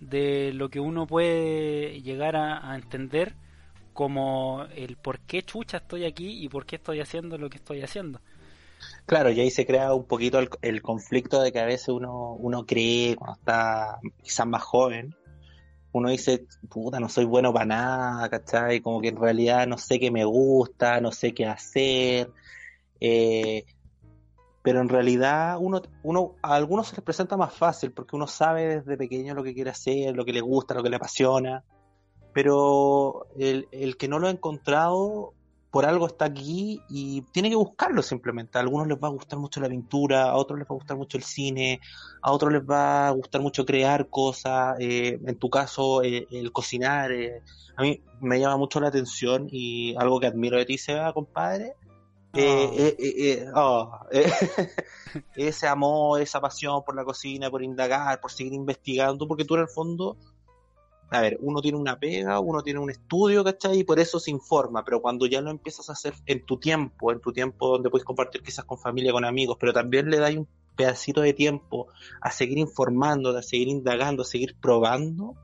de 0.00 0.52
lo 0.52 0.68
que 0.68 0.80
uno 0.80 1.06
puede 1.06 2.00
llegar 2.02 2.36
a 2.36 2.74
entender 2.76 3.34
como 3.98 4.64
el 4.76 4.96
por 4.96 5.18
qué 5.18 5.42
chucha 5.42 5.78
estoy 5.78 6.04
aquí 6.04 6.44
y 6.44 6.48
por 6.48 6.66
qué 6.66 6.76
estoy 6.76 7.00
haciendo 7.00 7.36
lo 7.36 7.50
que 7.50 7.56
estoy 7.56 7.82
haciendo. 7.82 8.20
Claro, 9.06 9.30
y 9.30 9.40
ahí 9.40 9.50
se 9.50 9.66
crea 9.66 9.92
un 9.92 10.04
poquito 10.04 10.38
el, 10.62 10.82
conflicto 10.82 11.42
de 11.42 11.50
que 11.50 11.58
a 11.58 11.64
veces 11.64 11.88
uno, 11.88 12.34
uno 12.34 12.64
cree, 12.64 13.16
cuando 13.16 13.36
está 13.38 13.98
quizás 14.22 14.46
más 14.46 14.62
joven, 14.62 15.16
uno 15.90 16.10
dice, 16.10 16.46
puta, 16.68 17.00
no 17.00 17.08
soy 17.08 17.24
bueno 17.24 17.52
para 17.52 17.64
nada, 17.64 18.28
¿cachai? 18.28 18.80
Como 18.80 19.00
que 19.00 19.08
en 19.08 19.16
realidad 19.16 19.66
no 19.66 19.78
sé 19.78 19.98
qué 19.98 20.12
me 20.12 20.24
gusta, 20.24 21.00
no 21.00 21.10
sé 21.10 21.34
qué 21.34 21.46
hacer. 21.46 22.30
Eh, 23.00 23.64
pero 24.68 24.82
en 24.82 24.90
realidad 24.90 25.56
uno, 25.58 25.80
uno, 26.02 26.34
a 26.42 26.54
algunos 26.54 26.88
se 26.88 26.96
les 26.96 27.02
presenta 27.02 27.38
más 27.38 27.54
fácil 27.54 27.92
porque 27.92 28.16
uno 28.16 28.26
sabe 28.26 28.80
desde 28.80 28.98
pequeño 28.98 29.32
lo 29.32 29.42
que 29.42 29.54
quiere 29.54 29.70
hacer, 29.70 30.14
lo 30.14 30.26
que 30.26 30.34
le 30.34 30.42
gusta, 30.42 30.74
lo 30.74 30.82
que 30.82 30.90
le 30.90 30.96
apasiona 30.96 31.64
pero 32.38 33.26
el, 33.36 33.96
que 33.96 34.06
no 34.06 34.20
lo 34.20 34.28
ha 34.28 34.30
encontrado 34.30 35.34
por 35.72 35.84
algo 35.84 36.06
está 36.06 36.26
aquí 36.26 36.80
y 36.88 37.22
tiene 37.32 37.50
que 37.50 37.56
buscarlo 37.56 38.00
simplemente. 38.00 38.58
A 38.58 38.60
algunos 38.60 38.86
les 38.86 38.96
va 38.96 39.08
a 39.08 39.10
gustar 39.10 39.40
mucho 39.40 39.60
la 39.60 39.68
pintura, 39.68 40.30
a 40.30 40.36
otros 40.36 40.56
les 40.58 40.68
va 40.68 40.74
a 40.74 40.78
gustar 40.78 40.96
mucho 40.96 41.16
el 41.16 41.24
cine, 41.24 41.80
a 42.22 42.30
otros 42.30 42.52
les 42.52 42.62
va 42.62 43.08
a 43.08 43.10
gustar 43.10 43.40
mucho 43.40 43.66
crear 43.66 44.08
cosas, 44.08 44.76
eh, 44.78 45.18
en 45.26 45.36
tu 45.36 45.50
caso 45.50 46.04
eh, 46.04 46.28
el 46.30 46.52
cocinar. 46.52 47.10
Eh. 47.10 47.42
A 47.76 47.82
mí 47.82 48.02
me 48.20 48.38
llama 48.38 48.56
mucho 48.56 48.78
la 48.78 48.86
atención 48.86 49.48
y 49.50 49.96
algo 49.96 50.20
que 50.20 50.28
admiro 50.28 50.58
de 50.58 50.64
ti, 50.64 50.78
Seba, 50.78 51.12
compadre, 51.12 51.74
Eh, 52.34 52.96
eh, 52.98 53.46
oh, 53.54 53.90
ese 55.36 55.66
amor, 55.66 56.20
esa 56.20 56.40
pasión 56.40 56.84
por 56.84 56.94
la 56.94 57.04
cocina, 57.04 57.50
por 57.50 57.62
indagar, 57.62 58.20
por 58.20 58.30
seguir 58.30 58.52
investigando, 58.52 59.26
porque 59.26 59.44
tú 59.44 59.54
en 59.54 59.62
el 59.62 59.68
fondo 59.68 60.16
a 61.10 61.22
ver, 61.22 61.38
uno 61.40 61.62
tiene 61.62 61.78
una 61.78 61.98
pega, 61.98 62.38
uno 62.38 62.62
tiene 62.62 62.80
un 62.80 62.90
estudio, 62.90 63.42
¿cachai? 63.42 63.78
Y 63.78 63.84
por 63.84 63.98
eso 63.98 64.20
se 64.20 64.30
informa, 64.30 64.84
pero 64.84 65.00
cuando 65.00 65.26
ya 65.26 65.40
lo 65.40 65.50
empiezas 65.50 65.88
a 65.88 65.92
hacer 65.92 66.14
en 66.26 66.44
tu 66.44 66.58
tiempo, 66.58 67.12
en 67.12 67.20
tu 67.20 67.32
tiempo 67.32 67.68
donde 67.68 67.88
puedes 67.88 68.04
compartir 68.04 68.42
quizás 68.42 68.64
con 68.66 68.78
familia, 68.78 69.12
con 69.12 69.24
amigos, 69.24 69.56
pero 69.58 69.72
también 69.72 70.10
le 70.10 70.18
das 70.18 70.34
un 70.34 70.46
pedacito 70.76 71.22
de 71.22 71.32
tiempo 71.32 71.88
a 72.20 72.30
seguir 72.30 72.58
informando, 72.58 73.36
a 73.36 73.42
seguir 73.42 73.68
indagando, 73.68 74.22
a 74.22 74.26
seguir 74.26 74.54
probando, 74.60 75.34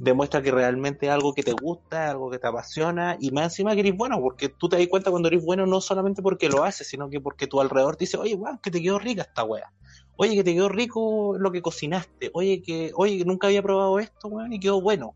demuestra 0.00 0.42
que 0.42 0.50
realmente 0.50 1.06
es 1.06 1.12
algo 1.12 1.32
que 1.34 1.42
te 1.42 1.52
gusta, 1.52 2.10
algo 2.10 2.30
que 2.30 2.38
te 2.38 2.46
apasiona, 2.46 3.16
y 3.20 3.30
más 3.30 3.44
encima 3.44 3.74
que 3.74 3.80
eres 3.80 3.96
bueno, 3.96 4.20
porque 4.20 4.48
tú 4.48 4.68
te 4.68 4.76
das 4.76 4.88
cuenta 4.88 5.10
cuando 5.10 5.28
eres 5.28 5.44
bueno 5.44 5.66
no 5.66 5.80
solamente 5.80 6.22
porque 6.22 6.48
lo 6.48 6.64
haces, 6.64 6.88
sino 6.88 7.08
que 7.08 7.20
porque 7.20 7.46
tu 7.46 7.60
alrededor 7.60 7.96
te 7.96 8.04
dice, 8.04 8.16
oye, 8.16 8.34
wow, 8.34 8.60
que 8.60 8.70
te 8.70 8.82
quedó 8.82 8.98
rica 8.98 9.22
esta 9.22 9.44
wea 9.44 9.70
oye, 10.22 10.34
que 10.34 10.44
te 10.44 10.52
quedó 10.52 10.68
rico 10.68 11.36
lo 11.38 11.50
que 11.50 11.62
cocinaste, 11.62 12.30
oye, 12.34 12.60
que 12.60 12.92
oye 12.94 13.16
que 13.16 13.24
nunca 13.24 13.46
había 13.46 13.62
probado 13.62 13.98
esto, 13.98 14.28
weón, 14.28 14.52
y 14.52 14.60
quedó 14.60 14.78
bueno. 14.82 15.14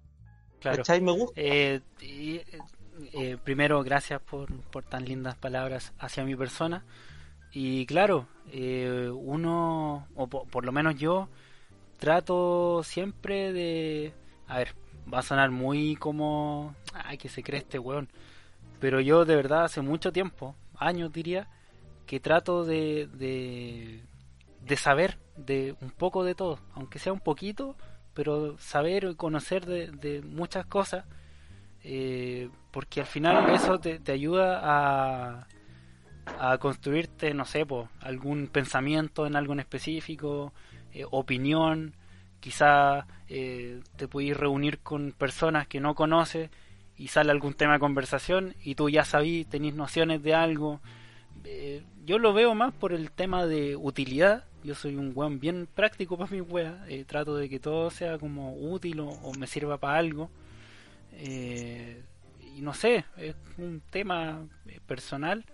Claro. 0.61 0.79
¿Cachai? 0.79 1.03
Me 1.03 1.13
gusta. 1.13 1.39
Eh, 1.39 1.83
eh, 2.01 3.37
primero, 3.45 3.83
gracias 3.83 4.23
por, 4.23 4.51
por 4.71 4.83
tan 4.83 5.05
lindas 5.05 5.35
palabras 5.35 5.93
hacia 5.99 6.25
mi 6.25 6.35
persona. 6.37 6.87
Y 7.53 7.85
claro, 7.85 8.27
eh, 8.51 9.11
uno, 9.15 10.09
o 10.15 10.27
por, 10.27 10.65
lo 10.65 10.73
menos 10.73 10.97
yo, 10.97 11.29
trato 11.99 12.83
siempre 12.83 13.53
de... 13.53 14.15
A 14.47 14.59
ver, 14.59 14.75
va 15.13 15.19
a 15.19 15.23
sonar 15.23 15.51
muy 15.51 15.97
como... 15.97 16.75
Ay, 16.93 17.19
que 17.19 17.29
se 17.29 17.43
cree 17.43 17.61
este 17.61 17.79
weón. 17.79 18.09
Pero 18.81 19.01
yo 19.01 19.25
de 19.25 19.37
verdad 19.37 19.65
hace 19.65 19.81
mucho 19.81 20.13
tiempo, 20.13 20.55
años 20.77 21.13
diría, 21.13 21.49
que 22.07 22.21
trato 22.21 22.65
de, 22.65 23.09
de 23.15 24.03
de 24.67 24.77
saber 24.77 25.19
de 25.37 25.77
un 25.81 25.91
poco 25.91 26.25
de 26.25 26.35
todo, 26.35 26.59
aunque 26.75 26.99
sea 26.99 27.13
un 27.13 27.21
poquito, 27.21 27.77
pero 28.15 28.57
saber 28.59 29.05
y 29.05 29.15
conocer 29.15 29.67
de, 29.67 30.23
muchas 30.23 30.67
cosas, 30.67 31.05
eh, 31.83 32.49
porque 32.71 33.01
al 33.01 33.07
final 33.07 33.51
eso 33.51 33.79
te, 33.79 34.01
ayuda 34.11 34.61
a, 34.63 35.49
a 36.39 36.59
construirte, 36.59 37.35
no 37.35 37.45
sé, 37.45 37.67
algún 38.01 38.47
pensamiento 38.47 39.27
en 39.27 39.37
algo 39.37 39.53
en 39.53 39.61
específico, 39.61 40.53
eh, 40.93 41.05
opinión, 41.11 41.95
quizá 42.45 43.07
eh, 43.29 43.81
te 43.97 44.07
puedes 44.07 44.37
reunir 44.37 44.81
con 44.81 45.13
personas 45.13 45.67
que 45.67 45.81
no 45.81 45.95
conoces 45.95 46.51
y 46.99 47.09
sale 47.09 47.31
algún 47.31 47.55
tema 47.55 47.75
de 47.75 47.79
conversación 47.81 48.55
y 48.63 48.75
tú 48.75 48.91
ya 48.91 49.05
sabís, 49.05 49.49
tenés 49.49 49.75
nociones 49.75 50.23
de 50.23 50.35
algo. 50.35 50.81
yo 52.05 52.19
lo 52.19 52.33
veo 52.33 52.55
más 52.55 52.75
por 52.75 52.93
el 52.93 53.11
tema 53.11 53.47
de 53.47 53.77
utilidad 53.77 54.45
yo 54.65 54.75
soy 54.75 54.97
un 54.97 55.13
weón 55.15 55.39
bien 55.39 55.69
práctico 55.73 56.17
para 56.17 56.31
mi 56.31 56.41
weas. 56.41 56.75
Eh, 56.89 57.05
trato 57.05 57.37
de 57.37 57.51
que 57.51 57.61
todo 57.61 57.91
sea 57.91 58.19
como 58.19 58.55
útil 58.55 59.01
o, 59.01 59.33
me 59.39 59.47
sirva 59.47 59.77
para 59.77 59.99
algo. 59.99 60.31
Eh, 61.13 62.03
y 62.57 62.63
no 62.63 62.73
sé, 62.73 63.05
es 63.19 63.37
un 63.59 63.83
tema 63.91 64.43
eh, 64.67 64.81
personal. 64.87 65.45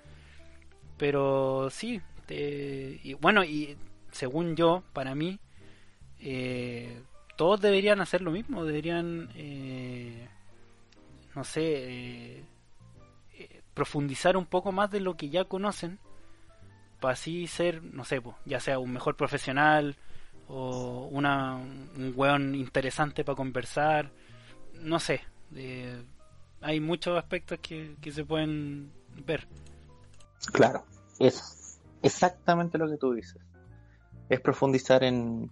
Pero 0.96 1.68
sí, 1.70 2.00
y 2.28 3.14
bueno, 3.14 3.42
y 3.42 3.76
según 4.12 4.54
yo, 4.54 4.84
para 4.92 5.14
mí, 5.14 5.40
todos 7.36 7.60
deberían 7.60 8.00
hacer 8.00 8.22
lo 8.22 8.30
mismo. 8.30 8.64
Deberían, 8.64 9.28
no 11.34 11.44
sé, 11.44 12.44
profundizar 13.74 14.36
un 14.36 14.46
poco 14.46 14.72
más 14.72 14.90
de 14.90 15.00
lo 15.00 15.16
que 15.16 15.30
ya 15.30 15.44
conocen 15.44 15.98
para 17.00 17.14
así 17.14 17.46
ser, 17.46 17.82
no 17.82 18.04
sé, 18.04 18.20
ya 18.44 18.60
sea 18.60 18.78
un 18.78 18.92
mejor 18.92 19.16
profesional 19.16 19.96
o 20.48 21.08
una, 21.10 21.56
un 21.56 22.12
weón 22.14 22.54
interesante 22.54 23.24
para 23.24 23.36
conversar, 23.36 24.10
no 24.74 25.00
sé, 25.00 25.22
eh, 25.54 26.02
hay 26.60 26.80
muchos 26.80 27.16
aspectos 27.16 27.58
que, 27.60 27.96
que 28.00 28.12
se 28.12 28.24
pueden 28.24 28.92
ver. 29.24 29.48
Claro, 30.52 30.84
es 31.18 31.80
exactamente 32.02 32.78
lo 32.78 32.88
que 32.88 32.96
tú 32.96 33.14
dices. 33.14 33.40
Es 34.28 34.40
profundizar 34.40 35.02
en, 35.02 35.50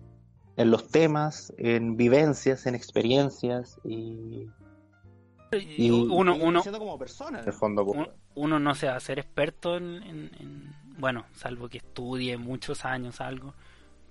en 0.58 0.70
los 0.70 0.88
temas, 0.88 1.54
en 1.56 1.96
vivencias, 1.96 2.66
en 2.66 2.74
experiencias 2.74 3.78
y, 3.84 4.46
y 5.52 5.90
uno, 5.90 6.36
uno, 6.36 6.62
como 6.62 6.98
persona, 6.98 7.40
en 7.40 7.46
el 7.46 7.52
fondo. 7.54 7.84
Uno, 8.34 8.58
no 8.58 8.74
sea 8.74 9.00
ser 9.00 9.18
experto 9.18 9.76
en 9.76 10.76
bueno, 10.98 11.24
salvo 11.32 11.68
que 11.68 11.78
estudie 11.78 12.36
muchos 12.36 12.84
años 12.84 13.20
algo, 13.20 13.54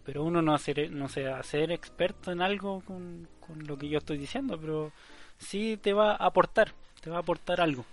pero 0.04 0.24
uno 0.24 0.41
no, 0.41 0.56
hacer, 0.56 0.89
no 0.91 1.10
sea 1.10 1.43
ser 1.43 1.72
experto 1.72 2.32
en 2.32 2.41
algo 2.41 2.82
con, 2.82 3.28
lo 3.66 3.78
que 3.78 3.89
yo 3.89 4.00
estoy 4.00 4.18
diciendo, 4.18 4.60
pero 4.60 4.91
sí 5.38 5.78
te 5.78 5.93
va 5.93 6.14
a 6.14 6.26
aportar, 6.26 6.74
te 7.02 7.10
va 7.10 7.18
a 7.18 7.20
aportar 7.20 7.62
algo. 7.62 7.86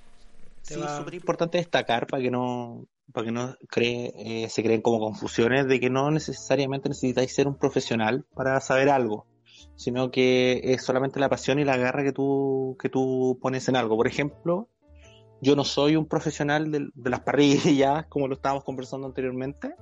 sí, 0.62 0.80
es 0.80 0.90
súper 0.92 1.14
importante 1.14 1.58
destacar 1.58 2.06
para 2.06 2.22
que 2.22 2.30
no 2.30 2.84
para 3.12 3.26
que 3.26 3.32
no 3.32 3.54
cree, 3.68 4.12
eh, 4.16 4.48
se 4.48 4.62
creen 4.62 4.82
como 4.82 4.98
confusiones 4.98 5.66
de 5.66 5.80
que 5.80 5.90
no 5.90 6.10
necesariamente 6.10 6.88
necesitáis 6.88 7.34
ser 7.34 7.46
un 7.46 7.58
profesional 7.58 8.24
para 8.34 8.60
saber 8.60 8.88
algo, 8.88 9.26
sino 9.76 10.10
que 10.10 10.60
es 10.64 10.82
solamente 10.82 11.20
la 11.20 11.28
pasión 11.28 11.58
y 11.58 11.64
la 11.64 11.76
garra 11.76 12.02
que 12.02 12.12
tú, 12.12 12.76
que 12.80 12.88
tú 12.88 13.38
pones 13.40 13.68
en 13.68 13.76
algo. 13.76 13.96
Por 13.96 14.06
ejemplo, 14.06 14.68
yo 15.40 15.56
no 15.56 15.64
soy 15.64 15.96
un 15.96 16.06
profesional 16.06 16.70
de, 16.70 16.90
las 17.10 17.20
parrillas, 17.20 18.06
como 18.08 18.28
lo 18.28 18.34
estábamos 18.34 18.64
conversando 18.64 19.06
anteriormente, 19.06 19.74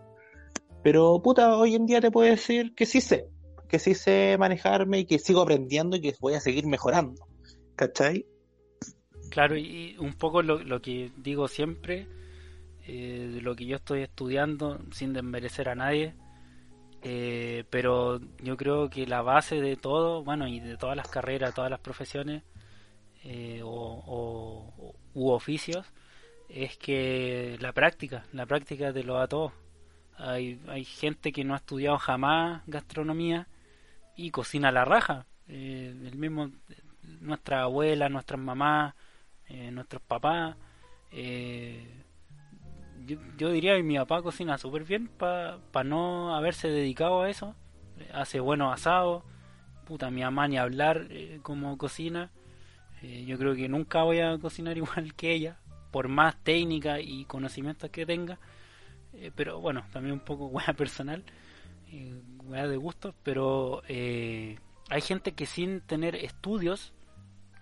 pero 0.82 1.20
puta, 1.22 1.56
hoy 1.56 1.74
en 1.74 1.86
día 1.86 2.00
te 2.00 2.10
puedo 2.10 2.28
decir 2.28 2.74
que 2.74 2.86
sí 2.86 3.00
sé, 3.00 3.28
que 3.68 3.78
sí 3.78 3.94
sé 3.94 4.36
manejarme 4.38 5.00
y 5.00 5.04
que 5.06 5.18
sigo 5.18 5.40
aprendiendo 5.40 5.96
y 5.96 6.00
que 6.00 6.14
voy 6.20 6.34
a 6.34 6.40
seguir 6.40 6.66
mejorando. 6.66 7.26
¿Cachai? 7.76 8.26
Claro, 9.30 9.56
y 9.56 9.96
un 9.98 10.12
poco 10.12 10.42
lo, 10.42 10.82
que 10.82 11.10
digo 11.16 11.48
siempre, 11.48 12.06
eh, 12.86 13.38
lo 13.42 13.54
que 13.54 13.66
yo 13.66 13.76
estoy 13.76 14.02
estudiando, 14.02 14.80
sin 14.92 15.12
desmerecer 15.12 15.68
a 15.68 15.74
nadie, 15.74 16.14
eh, 17.04 17.64
pero 17.68 18.20
yo 18.40 18.56
creo 18.56 18.88
que 18.88 19.06
la 19.06 19.22
base 19.22 19.60
de 19.60 19.76
todo, 19.76 20.22
bueno, 20.22 20.46
y 20.46 20.60
de 20.60 20.76
todas 20.76 20.96
las 20.96 21.08
carreras, 21.08 21.54
todas 21.54 21.70
las 21.70 21.80
profesiones, 21.80 22.44
eh, 23.24 23.60
o, 23.64 24.94
u 25.14 25.30
oficios 25.30 25.86
es 26.48 26.76
que 26.76 27.56
la 27.60 27.72
práctica, 27.72 28.24
la 28.32 28.46
práctica 28.46 28.92
te 28.92 29.02
lo 29.02 29.14
da 29.14 29.26
todo. 29.26 29.52
Hay, 30.16 30.60
hay 30.68 30.84
gente 30.84 31.32
que 31.32 31.44
no 31.44 31.54
ha 31.54 31.58
estudiado 31.58 31.98
jamás 31.98 32.62
gastronomía 32.66 33.48
y 34.16 34.30
cocina 34.30 34.68
a 34.68 34.72
la 34.72 34.84
raja. 34.84 35.26
Eh, 35.48 35.94
el 36.04 36.16
mismo, 36.16 36.50
nuestra 37.20 37.62
abuela, 37.62 38.08
nuestras 38.08 38.40
mamás, 38.40 38.94
nuestros 39.72 40.02
papás. 40.02 40.56
Yo, 43.06 43.18
yo, 43.36 43.50
diría 43.50 43.76
que 43.76 43.82
mi 43.82 43.96
papá 43.96 44.22
cocina 44.22 44.58
súper 44.58 44.84
bien 44.84 45.08
para 45.08 45.58
pa 45.72 45.84
no 45.84 46.34
haberse 46.34 46.68
dedicado 46.68 47.22
a 47.22 47.30
eso. 47.30 47.54
Hace 48.12 48.40
buenos 48.40 48.72
asados. 48.72 49.24
Puta, 49.86 50.10
mi 50.10 50.22
mamá 50.22 50.48
ni 50.48 50.58
hablar 50.58 51.08
como 51.42 51.76
cocina 51.76 52.30
eh, 53.02 53.24
yo 53.26 53.36
creo 53.36 53.54
que 53.54 53.68
nunca 53.68 54.04
voy 54.04 54.20
a 54.20 54.38
cocinar 54.38 54.76
igual 54.78 55.14
que 55.14 55.32
ella, 55.32 55.58
por 55.90 56.08
más 56.08 56.36
técnica 56.42 57.00
y 57.00 57.24
conocimientos 57.24 57.90
que 57.90 58.06
tenga. 58.06 58.38
Eh, 59.14 59.30
pero 59.34 59.60
bueno, 59.60 59.84
también 59.92 60.14
un 60.14 60.20
poco 60.20 60.46
hueá 60.46 60.72
personal, 60.74 61.24
eh, 61.90 62.14
de 62.50 62.76
gusto. 62.76 63.14
Pero 63.22 63.82
eh, 63.88 64.58
hay 64.88 65.00
gente 65.00 65.32
que 65.32 65.46
sin 65.46 65.80
tener 65.80 66.14
estudios 66.16 66.92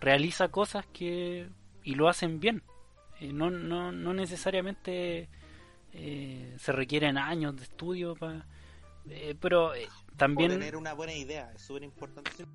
realiza 0.01 0.49
cosas 0.49 0.87
que 0.87 1.49
y 1.83 1.95
lo 1.95 2.09
hacen 2.09 2.41
bien. 2.41 2.63
No, 3.21 3.51
no, 3.51 3.93
no 3.93 4.15
necesariamente 4.15 5.29
se 5.93 6.73
requieren 6.73 7.19
años 7.19 7.57
de 7.57 7.65
estudio 7.65 8.15
para. 8.15 8.47
pero 9.41 9.73
también. 10.17 10.51
tener 10.51 10.77
una 10.77 10.93
buena 10.93 11.15
idea, 11.15 11.51
es 11.55 11.63
súper 11.63 11.83
importante. 11.83 12.47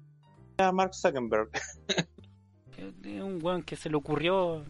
Mark 0.74 0.94
Zuckerberg. 0.94 1.50
Es 2.78 3.22
un 3.22 3.40
weón 3.42 3.64
que 3.64 3.76
se 3.76 3.90
le 3.90 3.96
ocurrió. 3.96 4.66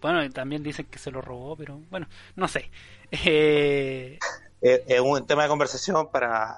Bueno, 0.00 0.28
también 0.30 0.62
dicen 0.62 0.86
que 0.86 0.98
se 0.98 1.10
lo 1.10 1.20
robó, 1.20 1.56
pero 1.56 1.80
bueno, 1.90 2.08
no 2.34 2.48
sé. 2.48 2.70
Eh, 3.12 4.18
es 4.60 5.00
un 5.00 5.26
tema 5.26 5.44
de 5.44 5.48
conversación 5.48 6.10
para, 6.10 6.56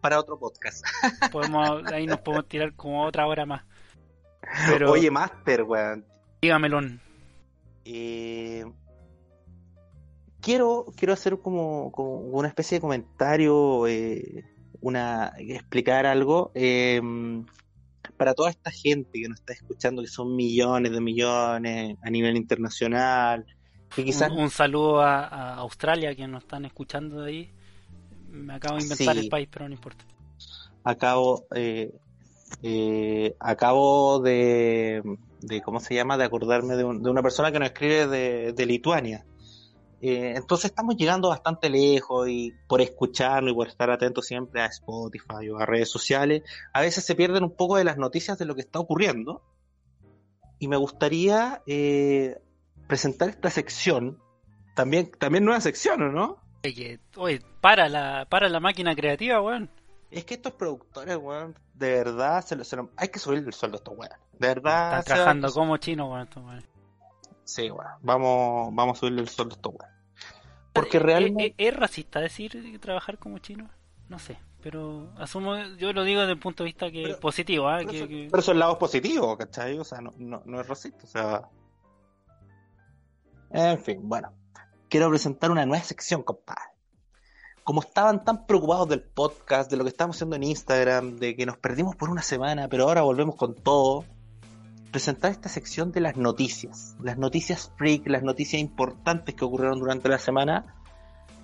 para 0.00 0.20
otro 0.20 0.38
podcast. 0.38 0.84
podemos, 1.32 1.84
ahí 1.92 2.06
nos 2.06 2.20
podemos 2.20 2.46
tirar 2.46 2.72
como 2.74 3.04
otra 3.04 3.26
hora 3.26 3.46
más. 3.46 3.64
Pero, 4.68 4.92
Oye, 4.92 5.10
Master, 5.10 5.62
weón. 5.62 6.06
Dígamelo. 6.40 6.80
Eh, 7.84 8.64
quiero, 10.40 10.86
quiero 10.96 11.12
hacer 11.12 11.38
como, 11.38 11.88
una 12.32 12.48
especie 12.48 12.76
de 12.76 12.80
comentario, 12.80 13.86
eh, 13.86 14.44
una 14.80 15.32
explicar 15.38 16.06
algo. 16.06 16.50
Eh, 16.54 17.00
para 18.16 18.34
toda 18.34 18.50
esta 18.50 18.70
gente 18.70 19.20
que 19.20 19.28
nos 19.28 19.40
está 19.40 19.52
escuchando, 19.52 20.02
que 20.02 20.08
son 20.08 20.36
millones 20.36 20.92
de 20.92 21.00
millones 21.00 21.96
a 22.02 22.10
nivel 22.10 22.36
internacional, 22.36 23.44
Que 23.94 24.04
quizás... 24.04 24.30
un, 24.30 24.38
un 24.40 24.50
saludo 24.50 25.00
a, 25.00 25.24
a 25.26 25.54
Australia 25.56 26.14
que 26.14 26.26
nos 26.28 26.42
están 26.44 26.64
escuchando 26.64 27.22
de 27.22 27.28
ahí. 27.30 27.52
Me 28.28 28.54
acabo 28.54 28.76
de 28.76 28.84
inventar 28.84 29.14
Sí. 29.14 29.20
el 29.20 29.28
país, 29.28 29.48
pero 29.50 29.68
no 29.68 29.74
importa. 29.74 30.04
acabo 30.84 31.46
eh, 31.54 31.92
eh, 32.62 33.34
acabo 33.40 34.20
de, 34.20 35.02
de 35.42 35.60
cómo 35.60 35.80
se 35.80 35.94
llama 35.94 36.16
de 36.16 36.24
acordarme 36.24 36.76
de, 36.76 36.84
un- 36.84 37.02
de 37.02 37.10
una 37.10 37.22
persona 37.22 37.50
que 37.52 37.58
nos 37.58 37.68
escribe 37.68 38.06
de, 38.06 38.52
de 38.52 38.66
Lituania 38.66 39.24
Eh, 40.04 40.34
entonces 40.36 40.70
estamos 40.70 40.96
llegando 40.96 41.28
bastante 41.28 41.68
lejos 41.70 42.28
y 42.28 42.52
por 42.66 42.80
escucharnos 42.80 43.52
y 43.52 43.54
por 43.54 43.68
estar 43.68 43.88
atentos 43.90 44.26
siempre 44.26 44.60
a 44.60 44.66
Spotify 44.66 45.48
o 45.50 45.58
a 45.58 45.66
redes 45.66 45.90
sociales 45.90 46.42
a 46.72 46.80
veces 46.80 47.04
se 47.04 47.14
pierden 47.14 47.44
un 47.44 47.54
poco 47.54 47.76
de 47.76 47.84
las 47.84 47.96
noticias 47.98 48.36
de 48.38 48.44
lo 48.46 48.54
que 48.56 48.62
está 48.62 48.80
ocurriendo 48.80 49.42
y 50.58 50.66
me 50.68 50.76
gustaría 50.76 51.62
eh, 51.66 52.36
presentar 52.88 53.28
esta 53.28 53.50
sección 53.50 54.18
también 54.74 55.10
también 55.18 55.44
nueva 55.44 55.60
sección 55.60 56.02
¿o 56.02 56.10
no? 56.10 56.36
Oye, 57.16 57.40
para 57.60 57.88
la, 57.88 58.26
para 58.30 58.48
la 58.48 58.60
máquina 58.60 58.94
creativa, 58.94 59.40
weón. 59.40 59.68
Es 60.12 60.24
que 60.26 60.34
estos 60.34 60.52
productores, 60.52 61.16
weón, 61.16 61.58
de 61.74 61.90
verdad, 61.90 62.44
se 62.44 62.54
lo, 62.54 62.64
se 62.64 62.76
lo- 62.76 62.90
hay 62.96 63.08
que 63.08 63.18
subirle 63.18 63.46
el 63.48 63.54
sueldo 63.54 63.76
a 63.76 63.78
estos 63.78 63.96
weones. 63.96 64.18
De 64.38 64.48
verdad. 64.48 64.98
Están 64.98 64.98
va- 64.98 65.02
trabajando 65.04 65.52
como 65.52 65.76
chinos, 65.78 66.08
weón. 66.10 66.22
estos 66.22 66.44
weones. 66.44 66.64
Sí, 67.44 67.70
weón. 67.70 67.92
Vamos, 68.02 68.74
vamos 68.74 68.96
a 68.96 69.00
subirle 69.00 69.22
el 69.22 69.28
sueldo 69.28 69.54
a 69.54 69.56
estos 69.56 69.72
weones. 69.74 69.96
Porque 70.74 70.96
Eh, 70.98 71.00
eh, 71.00 71.02
realmente. 71.02 71.44
eh, 71.46 71.54
¿Es 71.68 71.76
racista 71.76 72.20
decir 72.20 72.78
trabajar 72.80 73.18
como 73.18 73.38
chino? 73.38 73.68
No 74.08 74.18
sé, 74.18 74.38
pero 74.62 75.10
asumo, 75.18 75.56
yo 75.78 75.92
lo 75.94 76.04
digo 76.04 76.20
desde 76.20 76.32
el 76.34 76.38
punto 76.38 76.62
de 76.62 76.68
vista 76.68 76.90
que 76.90 77.02
Pero- 77.04 77.20
positivo, 77.20 77.68
¿ah? 77.68 77.76
pero, 77.78 77.90
que- 77.90 77.96
eso, 77.96 78.08
que- 78.08 78.28
pero 78.30 78.40
eso 78.40 78.50
es 78.50 78.54
el 78.54 78.58
lado 78.58 78.78
positivo, 78.78 79.36
¿cachai? 79.38 79.78
O 79.78 79.84
sea, 79.84 80.00
no, 80.02 80.12
no, 80.18 80.42
no 80.44 80.60
es 80.60 80.68
racista, 80.68 81.04
o 81.04 81.06
sea. 81.06 81.42
En 83.50 83.78
fin, 83.78 84.00
bueno. 84.06 84.32
Quiero 84.88 85.08
presentar 85.08 85.50
una 85.50 85.64
nueva 85.64 85.82
sección, 85.84 86.22
compadre. 86.22 86.71
Como 87.64 87.80
estaban 87.80 88.24
tan 88.24 88.46
preocupados 88.46 88.88
del 88.88 89.02
podcast, 89.02 89.70
de 89.70 89.76
lo 89.76 89.84
que 89.84 89.90
estamos 89.90 90.16
haciendo 90.16 90.36
en 90.36 90.42
Instagram, 90.42 91.16
de 91.18 91.36
que 91.36 91.46
nos 91.46 91.56
perdimos 91.56 91.94
por 91.94 92.10
una 92.10 92.22
semana, 92.22 92.68
pero 92.68 92.84
ahora 92.84 93.02
volvemos 93.02 93.36
con 93.36 93.54
todo, 93.54 94.04
presentar 94.90 95.30
esta 95.30 95.48
sección 95.48 95.92
de 95.92 96.00
las 96.00 96.16
noticias. 96.16 96.96
Las 97.02 97.18
noticias 97.18 97.70
freak, 97.76 98.06
las 98.08 98.22
noticias 98.22 98.60
importantes 98.60 99.34
que 99.34 99.44
ocurrieron 99.44 99.78
durante 99.78 100.08
la 100.08 100.18
semana. 100.18 100.76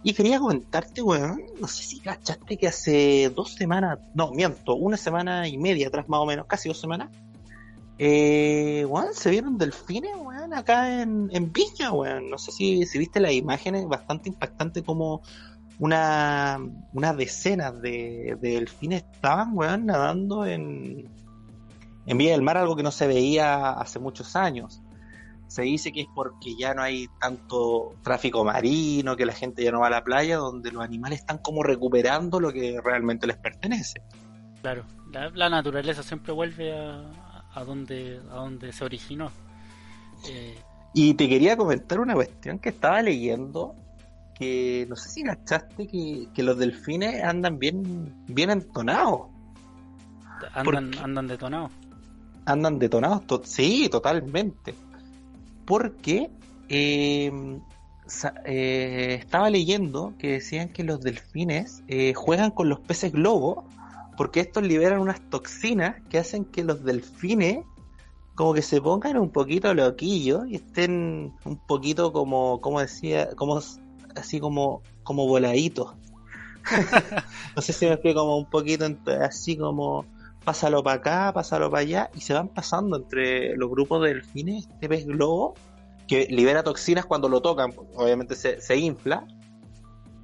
Y 0.02 0.12
quería 0.12 0.38
comentarte, 0.38 1.02
weón, 1.02 1.42
no 1.60 1.66
sé 1.66 1.82
si 1.82 2.00
cachaste 2.00 2.56
que 2.56 2.68
hace 2.68 3.30
dos 3.34 3.54
semanas, 3.54 3.98
no, 4.14 4.30
miento, 4.30 4.76
una 4.76 4.96
semana 4.96 5.48
y 5.48 5.58
media 5.58 5.88
atrás 5.88 6.08
más 6.08 6.20
o 6.20 6.26
menos, 6.26 6.46
casi 6.46 6.68
dos 6.68 6.80
semanas, 6.80 7.10
eh, 7.98 8.84
weón, 8.88 9.12
se 9.12 9.30
vieron 9.30 9.58
delfines, 9.58 10.14
weón, 10.16 10.54
acá 10.54 11.02
en, 11.02 11.28
en 11.32 11.52
Viña, 11.52 11.92
weón. 11.92 12.30
No 12.30 12.38
sé 12.38 12.52
si, 12.52 12.86
si 12.86 12.98
viste 12.98 13.18
las 13.18 13.32
imágenes, 13.32 13.86
bastante 13.88 14.28
impactante 14.28 14.84
como 14.84 15.22
una, 15.78 16.59
una 16.92 17.14
decena 17.14 17.70
de, 17.72 18.36
de 18.40 18.50
delfines 18.50 19.05
estaban, 19.12 19.56
weón, 19.56 19.86
nadando 19.86 20.44
en, 20.46 21.09
en 22.06 22.18
Villa 22.18 22.32
del 22.32 22.42
Mar, 22.42 22.56
algo 22.56 22.76
que 22.76 22.82
no 22.82 22.90
se 22.90 23.06
veía 23.06 23.70
hace 23.70 23.98
muchos 23.98 24.34
años. 24.36 24.82
Se 25.46 25.62
dice 25.62 25.92
que 25.92 26.02
es 26.02 26.06
porque 26.14 26.56
ya 26.56 26.74
no 26.74 26.82
hay 26.82 27.06
tanto 27.20 27.94
tráfico 28.02 28.44
marino, 28.44 29.16
que 29.16 29.24
la 29.24 29.32
gente 29.32 29.64
ya 29.64 29.70
no 29.72 29.80
va 29.80 29.86
a 29.86 29.90
la 29.90 30.05
playa, 30.05 30.36
donde 30.36 30.70
los 30.72 30.82
animales 30.84 31.20
están 31.20 31.38
como 31.38 31.62
recuperando 31.62 32.38
lo 32.38 32.52
que 32.52 32.78
realmente 32.84 33.26
les 33.26 33.36
pertenece. 33.38 34.02
Claro, 34.60 34.84
la, 35.10 35.30
la 35.30 35.48
naturaleza 35.48 36.02
siempre 36.02 36.32
vuelve 36.32 36.76
a, 36.76 37.44
a 37.55 37.64
donde 37.64 38.20
a 38.30 38.34
donde 38.34 38.72
se 38.72 38.84
originó. 38.84 39.30
Eh, 40.28 40.59
Y 40.92 41.14
te 41.14 41.28
quería 41.28 41.56
comentar 41.56 42.00
una 42.00 42.14
cuestión 42.14 42.59
que 42.59 42.68
estaba 42.70 43.00
leyendo, 43.00 43.74
que 44.39 44.86
no 44.89 44.97
sé 44.97 45.09
si 45.10 45.23
cachaste 45.23 45.86
que, 45.86 46.28
que 46.35 46.43
los 46.43 46.59
delfines 46.59 47.23
andan 47.24 47.59
bien, 47.59 48.15
bien 48.28 48.51
entonados, 48.51 49.23
andan, 50.55 50.97
andan 50.98 51.27
detonados. 51.27 51.70
andan 52.47 52.78
detonados, 52.78 53.27
to- 53.27 53.43
sí, 53.44 53.89
totalmente. 53.90 54.74
Porque 55.65 56.31
eh, 56.69 57.31
eh, 58.44 59.16
estaba 59.20 59.51
leyendo 59.51 60.15
que 60.19 60.32
decían 60.32 60.69
que 60.70 60.85
los 60.85 61.01
delfines 61.01 61.82
eh, 61.89 62.15
juegan 62.15 62.51
con 62.51 62.69
los 62.69 62.81
peces 62.81 63.12
globo, 63.12 63.65
porque 64.16 64.40
estos 64.40 64.62
liberan 64.62 65.01
unas 65.01 65.20
toxinas 65.31 65.97
que 66.09 66.19
hacen 66.19 66.44
que 66.44 66.65
los 66.65 66.82
delfines 66.85 67.65
como 68.35 68.55
que 68.55 68.62
se 68.62 68.81
pongan 68.81 69.16
un 69.19 69.31
poquito 69.31 69.74
loquillos 69.74 70.47
y 70.48 70.55
estén 70.56 71.35
un 71.44 71.56
poquito 71.56 72.12
como, 72.12 72.60
como 72.60 72.81
decía, 72.81 73.31
como 73.35 73.60
así 74.18 74.40
como, 74.40 74.82
como 75.02 75.26
voladitos. 75.26 75.94
no 77.56 77.62
sé 77.62 77.72
si 77.72 77.86
me 77.86 77.92
explico, 77.92 78.20
como 78.20 78.36
un 78.38 78.50
poquito 78.50 78.86
así 79.22 79.56
como 79.56 80.04
pásalo 80.44 80.82
para 80.82 80.96
acá, 80.96 81.32
pásalo 81.34 81.70
para 81.70 81.82
allá, 81.82 82.10
y 82.14 82.20
se 82.20 82.32
van 82.32 82.48
pasando 82.48 82.96
entre 82.96 83.56
los 83.56 83.68
grupos 83.68 84.02
de 84.02 84.14
delfines, 84.14 84.66
este 84.66 84.88
pez 84.88 85.06
globo, 85.06 85.54
que 86.06 86.26
libera 86.30 86.62
toxinas 86.62 87.04
cuando 87.04 87.28
lo 87.28 87.42
tocan, 87.42 87.74
obviamente 87.96 88.34
se, 88.34 88.60
se 88.60 88.76
infla, 88.76 89.26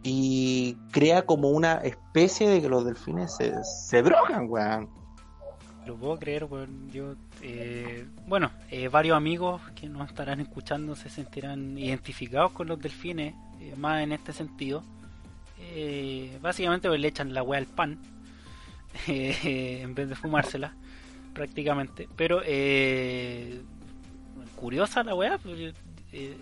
y 0.02 0.76
crea 0.92 1.26
como 1.26 1.50
una 1.50 1.74
especie 1.76 2.48
de 2.48 2.62
que 2.62 2.68
los 2.68 2.84
delfines 2.84 3.36
se, 3.36 3.52
se 3.64 4.02
drogan, 4.02 4.46
weón. 4.48 4.88
Lo 5.86 5.97
puedo 5.97 6.19
creer. 6.19 6.47
Yo, 6.93 7.15
eh, 7.43 8.06
bueno, 8.27 8.51
eh, 8.70 8.89
varios 8.89 9.16
amigos 9.16 9.61
que 9.74 9.89
nos 9.89 10.09
estarán 10.09 10.40
escuchando 10.40 10.97
se 10.97 11.11
sentirán 11.11 11.77
identificados 11.78 12.52
con 12.52 12.69
los 12.69 12.81
delfines, 12.81 13.35
eh, 13.61 13.74
más 13.77 14.02
en 14.02 14.12
este 14.12 14.32
sentido. 14.32 14.82
Eh, 15.73 16.39
básicamente 16.40 16.89
pues, 16.89 17.01
le 17.01 17.09
echan 17.09 17.35
la 17.35 17.43
wea 17.43 17.59
al 17.59 17.66
pan 17.66 17.98
en 19.06 19.94
vez 19.94 20.09
de 20.09 20.15
fumársela, 20.15 20.74
prácticamente. 21.35 22.09
Pero 22.16 22.43
curiosa 24.56 25.02
la 25.02 25.15
wea, 25.15 25.39
eh, 26.12 26.36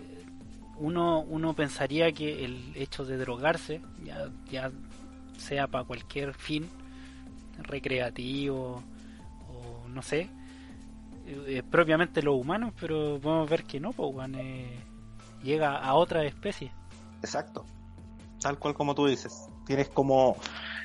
uno, 0.77 1.19
uno 1.21 1.53
pensaría 1.53 2.11
que 2.11 2.45
el 2.45 2.71
hecho 2.75 3.05
de 3.05 3.17
drogarse, 3.17 3.81
ya, 4.03 4.29
ya 4.49 4.71
sea 5.37 5.67
para 5.67 5.83
cualquier 5.83 6.33
fin 6.33 6.69
recreativo 7.59 8.83
no 9.93 10.01
sé, 10.01 10.29
eh, 11.25 11.63
propiamente 11.69 12.21
los 12.21 12.35
humanos, 12.35 12.73
pero 12.79 13.19
podemos 13.21 13.49
ver 13.49 13.63
que 13.63 13.79
no, 13.79 13.91
pues, 13.91 14.29
eh, 14.35 14.79
llega 15.43 15.77
a 15.77 15.93
otra 15.93 16.23
especie. 16.25 16.71
Exacto. 17.21 17.65
Tal 18.41 18.59
cual 18.59 18.73
como 18.73 18.93
tú 18.93 19.07
dices. 19.07 19.47
Tienes 19.65 19.87
como 19.89 20.35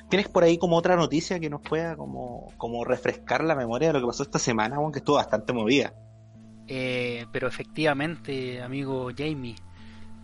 tienes 0.09 0.29
por 0.29 0.45
ahí 0.45 0.57
como 0.57 0.77
otra 0.77 0.97
noticia 0.97 1.39
que 1.41 1.51
nos 1.51 1.61
pueda 1.61 1.97
como 1.97 2.53
como 2.57 2.85
refrescar 2.85 3.43
la 3.45 3.57
memoria 3.57 3.89
de 3.89 3.95
lo 3.95 4.01
que 4.01 4.07
pasó 4.07 4.23
esta 4.23 4.39
semana, 4.39 4.77
aunque 4.77 5.01
estuvo 5.01 5.17
bastante 5.17 5.53
movida. 5.53 5.93
Eh, 6.69 7.27
pero 7.33 7.49
efectivamente, 7.49 8.63
amigo 8.63 9.11
Jamie, 9.17 9.57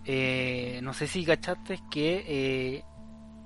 eh, 0.04 0.80
no 0.82 0.92
sé 0.92 1.06
si 1.06 1.24
cachaste 1.24 1.80
que 1.90 2.24
eh, 2.28 2.84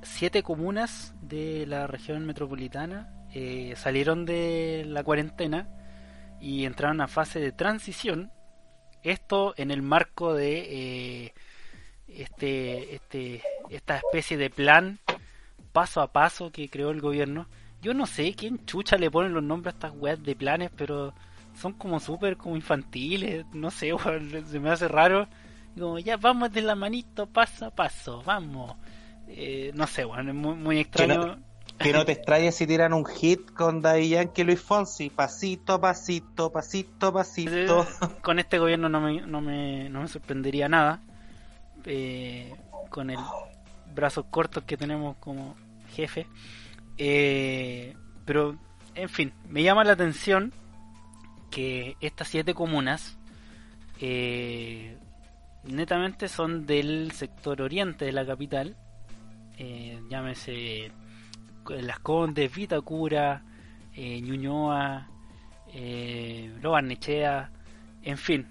siete 0.03 0.43
comunas 0.43 1.15
de 1.23 1.65
la 1.67 1.87
región 1.87 2.27
metropolitana 2.27 3.09
eh, 3.35 3.75
salieron 3.77 4.25
de 4.25 4.85
la 4.87 5.03
cuarentena 5.03 5.69
y 6.41 6.65
entraron 6.65 7.01
a 7.01 7.09
fase 7.09 7.41
de 7.41 7.53
transición. 7.53 8.31
Esto 9.03 9.55
en 9.57 9.71
el 9.71 9.83
marco 9.83 10.35
de 10.35 11.27
eh, 11.27 11.35
este, 12.09 12.95
este, 12.95 13.43
esta 13.71 13.97
especie 13.97 14.37
de 14.37 14.51
plan 14.51 14.99
paso 15.73 16.01
a 16.01 16.13
paso 16.13 16.51
que 16.51 16.69
creó 16.69 16.91
el 16.91 17.01
gobierno. 17.01 17.47
Yo 17.81 17.95
no 17.95 18.07
sé 18.07 18.35
quién 18.35 18.65
chucha 18.67 18.97
le 18.97 19.11
pone 19.11 19.29
los 19.29 19.43
nombres 19.43 19.75
a 19.75 19.77
estas 19.77 19.93
weas 19.95 20.23
de 20.23 20.35
planes, 20.35 20.71
pero 20.77 21.15
son 21.55 21.75
como 21.75 22.01
súper 22.01 22.37
como 22.37 22.57
infantiles, 22.57 23.47
no 23.53 23.71
sé, 23.71 23.93
se 24.47 24.61
me 24.61 24.71
hace 24.71 24.89
raro. 24.89 25.29
Como 25.79 25.99
ya 25.99 26.17
vamos 26.17 26.53
de 26.53 26.63
la 26.63 26.75
manito 26.75 27.27
paso 27.27 27.67
a 27.67 27.71
paso, 27.71 28.23
vamos. 28.25 28.75
Eh, 29.29 29.71
no 29.75 29.87
sé, 29.87 30.05
weón, 30.05 30.29
es 30.29 30.35
muy, 30.35 30.55
muy 30.55 30.79
extraño. 30.79 31.39
Que 31.79 31.93
no 31.93 32.05
te 32.05 32.13
extrañes 32.13 32.57
si 32.57 32.67
tiran 32.67 32.93
un 32.93 33.07
hit 33.07 33.53
con 33.53 33.81
Daddy 33.81 34.09
Yankee 34.11 34.43
y 34.43 34.45
Luis 34.45 34.61
Fonsi, 34.61 35.11
pasito 35.11 35.81
pasito, 35.81 36.51
pasito 36.51 37.13
pasito. 37.13 37.87
Con 38.23 38.39
este 38.39 38.59
gobierno 38.59 38.89
no 38.89 39.01
me, 39.01 39.21
no 39.21 39.41
me, 39.41 39.89
no 39.89 40.03
me 40.03 40.09
sorprendería 40.09 40.69
nada. 40.69 41.01
Eh, 41.85 42.53
con 42.91 43.11
el 43.11 43.19
brazos 43.95 44.27
cortos 44.31 44.65
que 44.65 44.77
tenemos 44.77 45.17
como 45.17 45.57
jefe. 45.91 46.27
Eh, 46.97 47.95
pero, 48.25 48.57
en 48.95 49.09
fin, 49.09 49.33
me 49.49 49.63
llama 49.63 49.85
la 49.85 49.93
atención 49.93 50.53
que 51.51 51.97
estas 52.01 52.29
siete 52.29 52.55
comunas 52.55 53.19
eh, 54.01 54.97
netamente 55.65 56.29
son 56.29 56.67
del 56.67 57.13
sector 57.13 57.63
oriente 57.63 58.05
de 58.05 58.13
la 58.13 58.27
capital. 58.27 58.77
Eh, 59.57 60.01
llámese 60.09 60.93
Las 61.71 61.99
Condes, 62.01 62.55
Vitacura, 62.55 63.43
eh, 63.95 64.21
Ñuñoa, 64.21 65.09
eh, 65.73 66.53
Lo 66.63 66.73
Barnechea, 66.73 67.51
en 68.03 68.19
fin. 68.19 68.47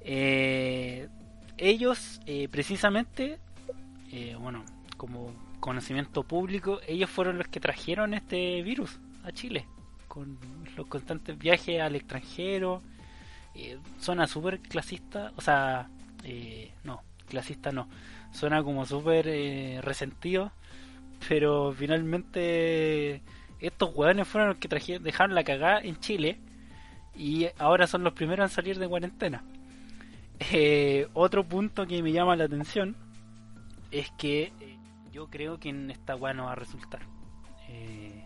Eh, 0.00 1.08
ellos 1.56 2.20
eh, 2.26 2.48
precisamente, 2.48 3.38
eh, 4.10 4.36
bueno, 4.38 4.64
como 4.96 5.32
conocimiento 5.60 6.22
público, 6.24 6.80
ellos 6.86 7.08
fueron 7.08 7.38
los 7.38 7.48
que 7.48 7.60
trajeron 7.60 8.12
este 8.12 8.62
virus 8.62 8.98
a 9.24 9.32
Chile, 9.32 9.66
con 10.08 10.38
los 10.76 10.86
constantes 10.86 11.38
viajes 11.38 11.80
al 11.80 11.96
extranjero, 11.96 12.82
eh, 13.54 13.78
suena 13.98 14.26
súper 14.26 14.60
clasista, 14.60 15.32
o 15.36 15.40
sea, 15.40 15.88
eh, 16.24 16.72
no, 16.82 17.02
clasista 17.28 17.70
no, 17.70 17.88
suena 18.32 18.62
como 18.62 18.84
súper 18.84 19.28
eh, 19.28 19.80
resentido, 19.80 20.52
pero 21.28 21.72
finalmente 21.72 23.22
estos 23.60 23.94
hueones 23.94 24.28
fueron 24.28 24.50
los 24.50 24.58
que 24.58 24.68
trajeron, 24.68 25.02
dejaron 25.02 25.34
la 25.34 25.44
cagada 25.44 25.80
en 25.80 25.98
Chile 26.00 26.38
y 27.16 27.46
ahora 27.58 27.86
son 27.86 28.04
los 28.04 28.12
primeros 28.12 28.50
en 28.50 28.54
salir 28.54 28.78
de 28.78 28.88
cuarentena. 28.88 29.44
Eh, 30.52 31.06
otro 31.14 31.44
punto 31.44 31.86
que 31.86 32.02
me 32.02 32.12
llama 32.12 32.36
la 32.36 32.44
atención 32.44 32.96
es 33.90 34.10
que 34.18 34.52
eh, 34.60 34.76
yo 35.12 35.28
creo 35.28 35.58
que 35.58 35.68
en 35.68 35.90
esta 35.90 36.16
weá 36.16 36.34
no 36.34 36.46
va 36.46 36.52
a 36.52 36.56
resultar. 36.56 37.02
Eh, 37.68 38.24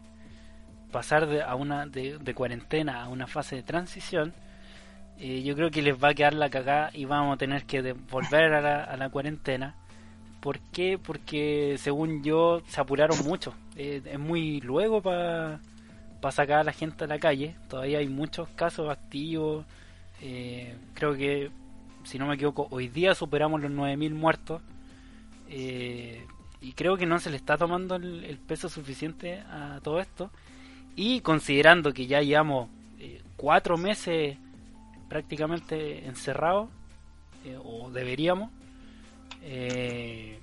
pasar 0.90 1.26
de, 1.26 1.42
a 1.42 1.54
una, 1.54 1.86
de, 1.86 2.34
cuarentena 2.34 3.02
a 3.02 3.08
una 3.08 3.26
fase 3.26 3.56
de 3.56 3.62
transición, 3.62 4.34
yo 5.18 5.56
creo 5.56 5.70
que 5.70 5.82
les 5.82 6.02
va 6.02 6.10
a 6.10 6.14
quedar 6.14 6.32
la 6.32 6.48
cagada 6.48 6.90
y 6.94 7.04
vamos 7.04 7.34
a 7.34 7.38
tener 7.38 7.64
que 7.64 7.92
volver 7.92 8.54
a 8.54 8.96
la 8.96 9.10
cuarentena. 9.10 9.74
¿Por 10.40 10.60
qué? 10.60 10.98
Porque 10.98 11.77
según 11.78 12.23
yo 12.23 12.62
se 12.69 12.81
apuraron 12.81 13.19
mucho. 13.24 13.55
Eh, 13.77 14.02
es 14.05 14.19
muy 14.19 14.60
luego 14.60 15.02
para 15.02 15.60
sacar 16.31 16.60
a 16.60 16.65
la 16.65 16.73
gente 16.73 17.05
a 17.05 17.06
la 17.06 17.19
calle. 17.19 17.56
Todavía 17.69 17.98
hay 17.98 18.09
muchos 18.09 18.48
casos 18.51 18.89
activos. 18.89 19.65
Eh, 20.20 20.77
creo 20.94 21.15
que, 21.15 21.51
si 22.05 22.19
no 22.19 22.27
me 22.27 22.35
equivoco, 22.35 22.69
hoy 22.70 22.89
día 22.89 23.15
superamos 23.15 23.60
los 23.60 23.70
9.000 23.70 24.15
muertos. 24.15 24.62
Eh, 25.48 26.24
y 26.60 26.73
creo 26.73 26.97
que 26.97 27.06
no 27.06 27.19
se 27.19 27.31
le 27.31 27.36
está 27.36 27.56
tomando 27.56 27.97
el, 27.97 28.24
el 28.24 28.39
peso 28.39 28.69
suficiente 28.69 29.40
a 29.40 29.81
todo 29.82 30.01
esto. 30.01 30.31
Y 30.94 31.20
considerando 31.20 31.93
que 31.93 32.06
ya 32.06 32.20
llevamos 32.23 32.69
eh, 32.98 33.23
cuatro 33.36 33.77
meses 33.77 34.36
prácticamente 35.09 36.06
encerrados, 36.06 36.69
o 37.65 37.89
deberíamos, 37.90 38.51
eh, 39.43 40.39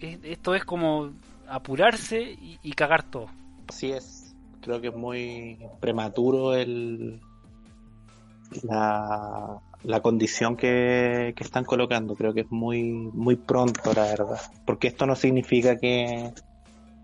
es- 0.00 0.18
esto 0.24 0.54
es 0.54 0.64
como 0.64 1.10
apurarse 1.48 2.36
y, 2.62 2.72
cagar 2.72 3.02
todo. 3.02 3.26
Así 3.68 3.92
es. 3.92 4.34
Creo 4.60 4.80
que 4.80 4.88
es 4.88 4.96
muy 4.96 5.58
prematuro 5.80 6.54
el 6.54 7.20
la, 8.62 9.60
condición 10.02 10.56
que, 10.56 11.34
que 11.36 11.44
están 11.44 11.64
colocando. 11.64 12.14
Creo 12.14 12.32
que 12.32 12.42
es 12.42 12.50
muy, 12.50 12.82
muy 12.82 13.36
pronto, 13.36 13.92
la 13.94 14.04
verdad. 14.04 14.40
Porque 14.64 14.88
esto 14.88 15.06
no 15.06 15.14
significa 15.16 15.76
que, 15.76 16.32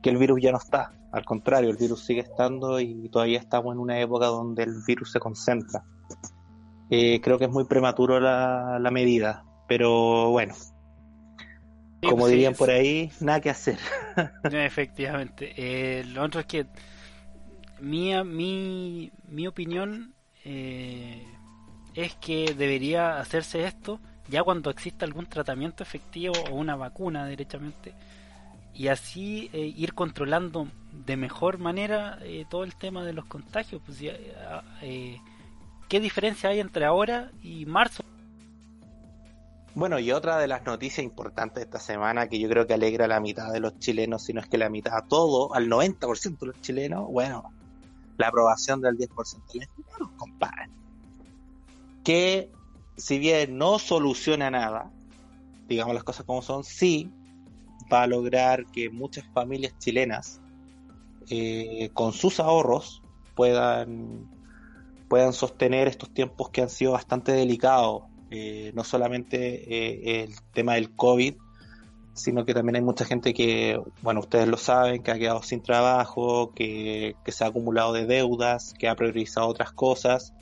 que 0.02 0.10
el 0.10 0.16
virus 0.16 0.40
ya 0.40 0.52
no 0.52 0.58
está. 0.58 0.92
Al 1.12 1.24
contrario, 1.24 1.70
el 1.70 1.76
virus 1.76 2.04
sigue 2.04 2.20
estando 2.20 2.80
y 2.80 3.08
todavía 3.08 3.38
estamos 3.38 3.74
en 3.74 3.80
una 3.80 3.98
época 4.00 4.26
donde 4.26 4.62
el 4.62 4.74
virus 4.86 5.10
se 5.12 5.20
concentra. 5.20 5.82
Eh, 6.88 7.20
creo 7.20 7.38
que 7.38 7.44
es 7.44 7.50
muy 7.50 7.64
prematuro 7.64 8.20
la, 8.20 8.78
la 8.80 8.90
medida. 8.90 9.44
Pero 9.68 10.30
bueno, 10.30 10.54
como 12.02 12.26
Sí, 12.26 12.28
dirían 12.28 12.54
sí, 12.54 12.56
por 12.56 12.70
ahí, 12.70 13.12
nada 13.20 13.40
que 13.40 13.50
hacer. 13.50 13.78
Efectivamente. 14.50 15.52
Eh, 15.56 16.04
lo 16.04 16.22
otro 16.22 16.40
es 16.40 16.46
que 16.46 16.66
mi, 17.80 18.12
mi, 18.24 19.12
mi 19.28 19.46
opinión 19.46 20.14
eh, 20.44 21.24
es 21.94 22.14
que 22.16 22.54
debería 22.56 23.18
hacerse 23.18 23.64
esto 23.64 24.00
ya 24.28 24.42
cuando 24.44 24.70
exista 24.70 25.04
algún 25.04 25.26
tratamiento 25.26 25.82
efectivo 25.82 26.34
o 26.50 26.54
una 26.54 26.76
vacuna 26.76 27.26
derechamente 27.26 27.94
y 28.74 28.88
así 28.88 29.50
eh, 29.52 29.72
ir 29.76 29.94
controlando 29.94 30.68
de 30.92 31.16
mejor 31.16 31.58
manera 31.58 32.18
eh, 32.22 32.46
todo 32.48 32.64
el 32.64 32.76
tema 32.76 33.04
de 33.04 33.12
los 33.12 33.26
contagios. 33.26 33.82
Pues, 33.84 33.98
ya, 34.00 34.14
¿Qué 35.88 36.00
diferencia 36.00 36.50
hay 36.50 36.60
entre 36.60 36.84
ahora 36.84 37.32
y 37.42 37.66
marzo? 37.66 38.04
Bueno, 39.74 40.00
y 40.00 40.10
otra 40.10 40.38
de 40.38 40.48
las 40.48 40.64
noticias 40.66 41.04
importantes 41.04 41.56
de 41.56 41.62
esta 41.62 41.78
semana 41.78 42.28
que 42.28 42.40
yo 42.40 42.48
creo 42.48 42.66
que 42.66 42.74
alegra 42.74 43.04
a 43.04 43.08
la 43.08 43.20
mitad 43.20 43.52
de 43.52 43.60
los 43.60 43.78
chilenos, 43.78 44.24
si 44.24 44.32
no 44.32 44.40
es 44.40 44.48
que 44.48 44.58
la 44.58 44.68
mitad, 44.68 44.96
a 44.96 45.06
todo, 45.06 45.54
al 45.54 45.68
90% 45.68 46.38
de 46.40 46.46
los 46.46 46.60
chilenos, 46.60 47.06
bueno, 47.08 47.52
la 48.18 48.28
aprobación 48.28 48.80
del 48.80 48.98
10% 48.98 49.40
de 49.52 49.68
los 49.98 50.10
compadre. 50.12 50.70
Que 52.02 52.50
si 52.96 53.18
bien 53.18 53.56
no 53.58 53.78
soluciona 53.78 54.50
nada, 54.50 54.90
digamos 55.68 55.94
las 55.94 56.04
cosas 56.04 56.26
como 56.26 56.42
son, 56.42 56.64
sí 56.64 57.12
va 57.92 58.02
a 58.02 58.06
lograr 58.08 58.66
que 58.66 58.90
muchas 58.90 59.24
familias 59.32 59.78
chilenas 59.78 60.40
eh, 61.30 61.90
con 61.94 62.12
sus 62.12 62.40
ahorros 62.40 63.02
puedan, 63.36 64.28
puedan 65.08 65.32
sostener 65.32 65.86
estos 65.86 66.10
tiempos 66.10 66.50
que 66.50 66.62
han 66.62 66.68
sido 66.68 66.92
bastante 66.92 67.32
delicados 67.32 68.09
eh, 68.30 68.72
no 68.74 68.84
solamente 68.84 69.38
eh, 69.38 70.22
el 70.22 70.34
tema 70.52 70.74
del 70.74 70.94
COVID, 70.94 71.34
sino 72.14 72.44
que 72.44 72.54
también 72.54 72.76
hay 72.76 72.82
mucha 72.82 73.04
gente 73.04 73.34
que, 73.34 73.80
bueno, 74.02 74.20
ustedes 74.20 74.46
lo 74.46 74.56
saben, 74.56 75.02
que 75.02 75.10
ha 75.10 75.18
quedado 75.18 75.42
sin 75.42 75.62
trabajo, 75.62 76.52
que, 76.54 77.16
que 77.24 77.32
se 77.32 77.44
ha 77.44 77.48
acumulado 77.48 77.92
de 77.92 78.06
deudas, 78.06 78.74
que 78.78 78.88
ha 78.88 78.96
priorizado 78.96 79.48
otras 79.48 79.72
cosas. 79.72 80.34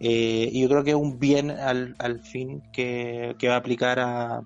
Eh, 0.00 0.48
y 0.52 0.62
yo 0.62 0.68
creo 0.68 0.84
que 0.84 0.90
es 0.90 0.96
un 0.96 1.18
bien 1.18 1.50
al, 1.50 1.96
al 1.98 2.20
fin 2.20 2.62
que, 2.72 3.34
que 3.38 3.48
va 3.48 3.54
a 3.54 3.58
aplicar 3.58 3.98
a, 3.98 4.42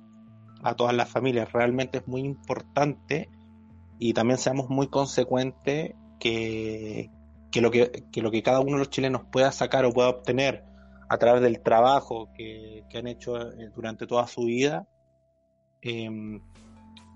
a 0.63 0.75
todas 0.75 0.95
las 0.95 1.09
familias. 1.09 1.53
Realmente 1.53 1.99
es 1.99 2.09
muy 2.09 2.23
importante 2.23 3.29
y 3.99 4.15
también 4.15 4.39
seamos 4.39 4.71
muy 4.71 4.87
consecuentes 4.89 5.95
que, 6.19 7.11
que, 7.51 7.61
lo 7.61 7.71
que, 7.71 8.05
que 8.11 8.23
lo 8.23 8.31
que 8.31 8.43
cada 8.43 8.61
uno 8.61 8.73
de 8.73 8.79
los 8.79 8.91
chilenos 8.91 9.23
pueda 9.31 9.53
sacar 9.53 9.85
o 9.85 9.93
pueda 9.93 10.09
obtener 10.09 10.65
a 11.13 11.19
través 11.19 11.43
del 11.43 11.61
trabajo 11.61 12.31
que, 12.35 12.85
que 12.89 12.97
han 12.97 13.07
hecho 13.07 13.37
eh, 13.39 13.71
durante 13.75 14.07
toda 14.07 14.27
su 14.27 14.45
vida, 14.45 14.87
eh, 15.83 16.09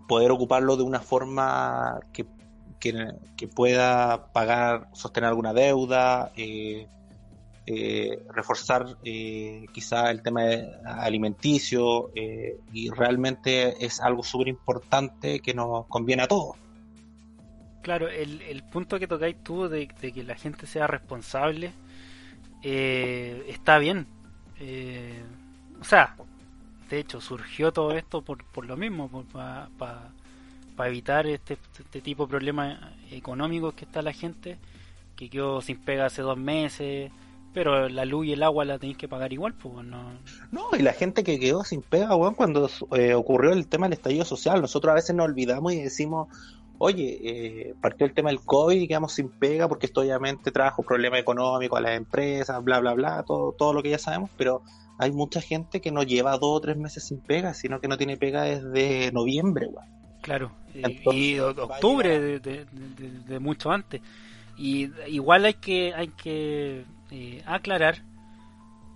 poder 0.06 0.30
ocuparlo 0.30 0.76
de 0.76 0.82
una 0.82 1.00
forma 1.00 1.98
que, 2.12 2.26
que, 2.78 3.48
pueda 3.48 4.30
pagar, 4.34 4.88
sostener 4.92 5.28
alguna 5.28 5.54
deuda, 5.54 6.30
eh, 6.36 6.86
eh, 7.64 8.22
reforzar 8.34 8.98
eh, 9.02 9.64
quizá 9.72 10.10
el 10.10 10.22
tema 10.22 10.42
alimenticio 10.84 12.10
eh, 12.14 12.58
y 12.74 12.90
realmente 12.90 13.82
es 13.82 14.02
algo 14.02 14.22
súper 14.22 14.48
importante 14.48 15.40
que 15.40 15.54
nos 15.54 15.86
conviene 15.86 16.24
a 16.24 16.28
todos. 16.28 16.56
Claro, 17.80 18.10
el, 18.10 18.42
el 18.42 18.62
punto 18.62 18.98
que 18.98 19.06
tocáis 19.06 19.42
tú 19.42 19.68
de 19.68 19.88
que 19.88 20.22
la 20.22 20.34
gente 20.34 20.66
sea 20.66 20.86
responsable 20.86 21.72
eh, 22.68 23.44
está 23.48 23.78
bien. 23.78 24.08
Eh, 24.58 25.22
o 25.80 25.84
sea, 25.84 26.16
de 26.90 26.98
hecho, 26.98 27.20
surgió 27.20 27.72
todo 27.72 27.92
esto 27.92 28.22
por, 28.22 28.44
por 28.44 28.66
lo 28.66 28.76
mismo, 28.76 29.08
para 29.32 29.68
pa, 29.78 30.10
pa 30.74 30.88
evitar 30.88 31.28
este, 31.28 31.58
este 31.78 32.00
tipo 32.00 32.24
de 32.24 32.30
problemas 32.30 32.80
económicos 33.12 33.74
que 33.74 33.84
está 33.84 34.02
la 34.02 34.12
gente, 34.12 34.58
que 35.14 35.30
quedó 35.30 35.60
sin 35.60 35.78
pega 35.78 36.06
hace 36.06 36.22
dos 36.22 36.36
meses, 36.36 37.12
pero 37.54 37.88
la 37.88 38.04
luz 38.04 38.26
y 38.26 38.32
el 38.32 38.42
agua 38.42 38.64
la 38.64 38.80
tenéis 38.80 38.98
que 38.98 39.06
pagar 39.06 39.32
igual, 39.32 39.54
pues 39.54 39.86
no. 39.86 40.18
No, 40.50 40.68
y 40.76 40.82
la 40.82 40.92
gente 40.92 41.22
que 41.22 41.38
quedó 41.38 41.62
sin 41.62 41.82
pega, 41.82 42.16
cuando 42.36 42.68
eh, 42.96 43.14
ocurrió 43.14 43.52
el 43.52 43.68
tema 43.68 43.86
del 43.86 43.92
estallido 43.92 44.24
social, 44.24 44.60
nosotros 44.60 44.90
a 44.90 44.96
veces 44.96 45.14
nos 45.14 45.26
olvidamos 45.26 45.72
y 45.72 45.82
decimos, 45.82 46.26
oye, 46.78 47.18
eh, 47.22 47.74
partió 47.80 48.06
el 48.06 48.14
tema 48.14 48.30
del 48.30 48.40
COVID 48.40 48.80
y 48.80 48.88
quedamos 48.88 49.12
sin 49.12 49.28
pega 49.28 49.68
porque 49.68 49.86
esto 49.86 50.00
obviamente 50.00 50.50
trajo 50.50 50.82
problemas 50.82 51.20
económicos 51.20 51.78
a 51.78 51.82
las 51.82 51.96
empresas, 51.96 52.62
bla, 52.62 52.80
bla, 52.80 52.94
bla, 52.94 53.22
todo, 53.24 53.52
todo 53.52 53.72
lo 53.72 53.82
que 53.82 53.90
ya 53.90 53.98
sabemos, 53.98 54.30
pero 54.36 54.62
hay 54.98 55.12
mucha 55.12 55.40
gente 55.40 55.80
que 55.80 55.90
no 55.90 56.02
lleva 56.02 56.32
dos 56.32 56.56
o 56.56 56.60
tres 56.60 56.76
meses 56.76 57.04
sin 57.04 57.18
pega, 57.20 57.54
sino 57.54 57.80
que 57.80 57.88
no 57.88 57.98
tiene 57.98 58.16
pega 58.16 58.42
desde 58.42 59.12
noviembre, 59.12 59.66
weón. 59.66 59.96
Claro, 60.22 60.50
Entonces, 60.74 61.22
y 61.22 61.38
octubre 61.38 62.18
de, 62.18 62.40
de, 62.40 62.64
de, 62.64 63.10
de, 63.28 63.38
mucho 63.38 63.70
antes. 63.70 64.00
Y 64.56 64.90
igual 65.06 65.44
hay 65.44 65.54
que 65.54 65.94
hay 65.94 66.08
que 66.08 66.84
eh, 67.12 67.42
aclarar, 67.46 68.02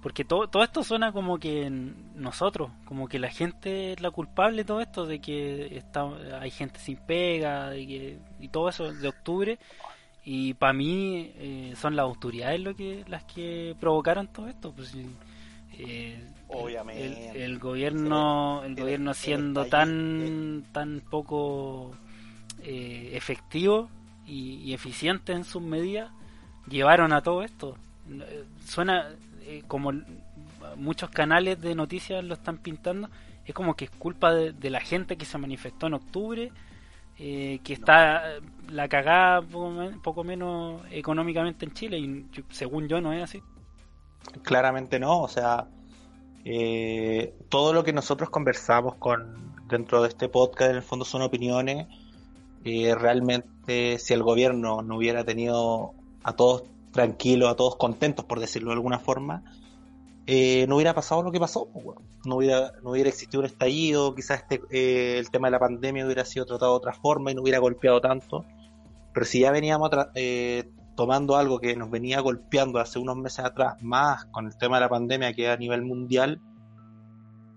porque 0.02 0.24
todo, 0.24 0.48
todo 0.48 0.62
esto 0.62 0.82
suena 0.82 1.12
como 1.12 1.38
que 1.38 1.70
nosotros, 2.14 2.70
como 2.86 3.06
que 3.08 3.18
la 3.18 3.30
gente 3.30 3.92
es 3.92 4.00
la 4.00 4.10
culpable 4.10 4.58
de 4.58 4.64
todo 4.64 4.80
esto, 4.80 5.06
de 5.06 5.20
que 5.20 5.76
está, 5.76 6.08
hay 6.40 6.50
gente 6.50 6.80
sin 6.80 6.96
pega, 6.96 7.70
de 7.70 7.86
que, 7.86 8.18
y 8.38 8.48
todo 8.48 8.68
eso 8.70 8.92
de 8.92 9.08
octubre. 9.08 9.58
Y 10.24 10.54
para 10.54 10.72
mí 10.72 11.32
eh, 11.36 11.74
son 11.76 11.96
las 11.96 12.04
autoridades 12.04 12.60
lo 12.60 12.74
que 12.74 13.04
las 13.08 13.24
que 13.24 13.76
provocaron 13.78 14.28
todo 14.28 14.48
esto. 14.48 14.72
Pues, 14.72 14.94
eh, 15.78 16.26
Obviamente. 16.48 17.30
El, 17.30 17.52
el 17.52 17.58
gobierno, 17.58 18.62
el 18.64 18.74
gobierno 18.74 19.12
siendo 19.14 19.66
tan, 19.66 20.64
tan 20.72 21.02
poco 21.10 21.92
eh, 22.62 23.10
efectivo 23.12 23.88
y, 24.26 24.56
y, 24.56 24.74
eficiente 24.74 25.32
en 25.32 25.44
sus 25.44 25.62
medidas, 25.62 26.10
llevaron 26.68 27.12
a 27.12 27.22
todo 27.22 27.42
esto. 27.42 27.76
Suena 28.64 29.10
eh, 29.50 29.62
como 29.66 29.92
muchos 30.76 31.10
canales 31.10 31.60
de 31.60 31.74
noticias 31.74 32.22
lo 32.24 32.34
están 32.34 32.58
pintando, 32.58 33.08
es 33.44 33.54
como 33.54 33.74
que 33.74 33.86
es 33.86 33.90
culpa 33.90 34.32
de, 34.32 34.70
la 34.70 34.80
gente 34.80 35.16
que 35.16 35.24
se 35.24 35.38
manifestó 35.38 35.88
en 35.88 35.94
octubre, 35.94 36.52
eh, 37.18 37.60
que 37.64 37.72
está 37.72 38.22
la 38.70 38.88
cagada 38.88 39.42
poco, 40.02 40.24
menos 40.24 40.82
económicamente 40.90 41.64
en 41.64 41.72
Chile, 41.72 41.98
y 41.98 42.26
según 42.50 42.88
yo 42.88 43.00
no 43.00 43.12
es 43.12 43.22
así. 43.22 43.42
Claramente 44.42 45.00
no, 45.00 45.22
o 45.22 45.28
sea, 45.28 45.66
eh, 46.44 47.34
todo 47.48 47.72
lo 47.72 47.84
que 47.84 47.92
nosotros 47.92 48.30
conversamos 48.30 48.94
con 48.96 49.50
dentro 49.68 50.02
de 50.02 50.08
este 50.08 50.28
podcast 50.28 50.70
en 50.70 50.76
el 50.76 50.82
fondo 50.82 51.04
son 51.04 51.22
opiniones. 51.22 51.86
Eh, 52.64 52.94
realmente 52.94 53.98
si 53.98 54.12
el 54.12 54.22
gobierno 54.22 54.82
no 54.82 54.96
hubiera 54.96 55.24
tenido 55.24 55.94
a 56.22 56.34
todos 56.34 56.64
tranquilos, 56.92 57.50
a 57.50 57.56
todos 57.56 57.76
contentos, 57.76 58.24
por 58.24 58.40
decirlo 58.40 58.70
de 58.70 58.74
alguna 58.74 58.98
forma, 58.98 59.44
eh, 60.26 60.66
no 60.68 60.76
hubiera 60.76 60.94
pasado 60.94 61.22
lo 61.22 61.32
que 61.32 61.40
pasó. 61.40 61.68
Pues, 61.72 61.98
no, 62.24 62.36
hubiera, 62.36 62.72
no 62.82 62.90
hubiera 62.90 63.08
existido 63.08 63.40
un 63.40 63.46
estallido, 63.46 64.14
quizás 64.14 64.44
este, 64.48 65.18
el 65.18 65.30
tema 65.30 65.48
de 65.48 65.52
la 65.52 65.58
pandemia 65.58 66.04
hubiera 66.04 66.24
sido 66.24 66.46
tratado 66.46 66.72
de 66.72 66.76
otra 66.76 66.92
forma 66.92 67.30
y 67.30 67.34
no 67.34 67.42
hubiera 67.42 67.58
golpeado 67.58 68.00
tanto. 68.00 68.44
Pero 69.12 69.26
si 69.26 69.40
ya 69.40 69.50
veníamos 69.50 69.90
tomando 70.94 71.36
algo 71.36 71.58
que 71.58 71.74
nos 71.76 71.90
venía 71.90 72.20
golpeando 72.20 72.78
hace 72.78 72.98
unos 72.98 73.16
meses 73.16 73.44
atrás, 73.44 73.74
más 73.80 74.26
con 74.26 74.46
el 74.46 74.56
tema 74.56 74.76
de 74.76 74.82
la 74.82 74.88
pandemia 74.88 75.32
que 75.32 75.48
a 75.48 75.56
nivel 75.56 75.82
mundial, 75.82 76.40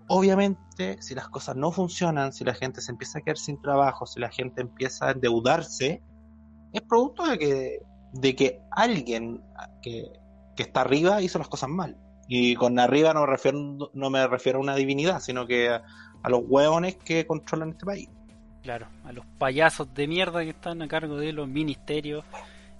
obviamente 0.08 1.00
si 1.00 1.14
las 1.14 1.28
cosas 1.28 1.56
no 1.56 1.70
funcionan, 1.70 2.32
si 2.32 2.44
la 2.44 2.54
gente 2.54 2.80
se 2.80 2.90
empieza 2.90 3.18
a 3.18 3.22
quedar 3.22 3.38
sin 3.38 3.60
trabajo, 3.60 4.06
si 4.06 4.18
la 4.18 4.30
gente 4.30 4.62
empieza 4.62 5.08
a 5.08 5.10
endeudarse, 5.12 6.02
es 6.72 6.82
producto 6.82 7.26
de 7.26 7.38
que, 7.38 7.82
de 8.14 8.34
que 8.34 8.60
alguien 8.70 9.42
que, 9.82 10.12
está 10.56 10.82
arriba 10.82 11.20
hizo 11.20 11.38
las 11.38 11.48
cosas 11.48 11.68
mal. 11.68 11.96
Y 12.26 12.54
con 12.54 12.78
arriba 12.78 13.12
no 13.12 13.20
me 13.20 13.26
refiero, 13.26 13.90
no 13.92 14.10
me 14.10 14.26
refiero 14.26 14.58
a 14.58 14.62
una 14.62 14.76
divinidad, 14.76 15.20
sino 15.20 15.46
que 15.46 15.68
a, 15.68 15.82
los 16.28 16.40
hueones 16.46 16.96
que 16.96 17.26
controlan 17.26 17.70
este 17.70 17.84
país. 17.84 18.08
Claro, 18.62 18.86
a 19.04 19.12
los 19.12 19.26
payasos 19.38 19.92
de 19.92 20.06
mierda 20.06 20.42
que 20.42 20.50
están 20.50 20.80
a 20.80 20.88
cargo 20.88 21.16
de 21.16 21.32
los 21.32 21.46
ministerios 21.46 22.24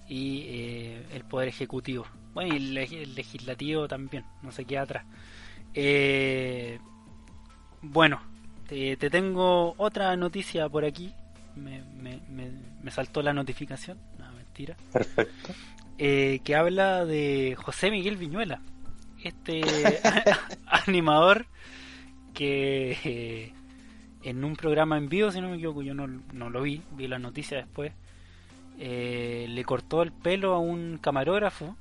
y 0.07 0.45
eh, 0.47 1.05
el 1.13 1.25
Poder 1.25 1.49
Ejecutivo. 1.49 2.05
Bueno, 2.33 2.55
y 2.55 2.57
el, 2.57 3.13
Legislativo 3.13 3.87
también, 3.87 4.25
no 4.41 4.51
se 4.51 4.65
queda 4.65 4.81
atrás. 4.81 5.05
Eh, 5.75 6.79
bueno, 7.81 8.19
te, 8.67 8.97
tengo 8.97 9.75
otra 9.77 10.15
noticia 10.15 10.67
por 10.69 10.85
aquí. 10.85 11.13
Me, 11.55 11.83
me, 11.99 12.91
saltó 12.91 13.21
la 13.21 13.33
notificación, 13.33 13.97
no, 14.14 14.14
mentira. 14.55 14.77
Perfecto. 14.91 15.53
Eh, 15.97 16.39
que 16.43 16.55
habla 16.55 17.05
de 17.05 17.55
José 17.57 17.91
Miguel 17.91 18.17
Viñuela, 18.17 18.61
este 19.23 19.61
animador 20.65 21.45
que 22.33 23.53
en 24.23 24.43
un 24.43 24.55
programa 24.55 24.97
en 24.97 25.07
vivo, 25.07 25.31
si 25.31 25.39
no 25.39 25.49
me 25.49 25.55
equivoco, 25.55 25.81
yo 25.83 25.93
no, 25.93 26.07
no 26.07 26.49
lo 26.49 26.61
vi, 26.61 26.81
vi 26.91 27.07
la 27.07 27.19
noticia 27.19 27.57
después, 27.57 27.93
eh, 28.77 29.45
le 29.47 29.63
cortó 29.63 30.01
el 30.01 30.11
pelo 30.11 30.53
a 30.53 30.59
un 30.59 30.97
camarógrafo 30.97 31.77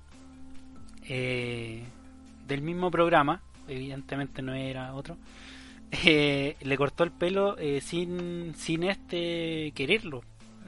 eh, 1.09 1.83
del 2.47 2.63
mismo 2.63 2.91
programa, 2.91 3.43
evidentemente 3.67 4.43
no 4.43 4.55
era 4.55 4.95
otro, 4.95 5.17
eh, 6.05 6.57
le 6.61 6.77
cortó 6.77 7.03
el 7.03 7.11
pelo 7.13 7.57
sin, 7.81 8.55
sin 8.55 8.85
este 8.85 9.73
quererlo. 9.75 10.23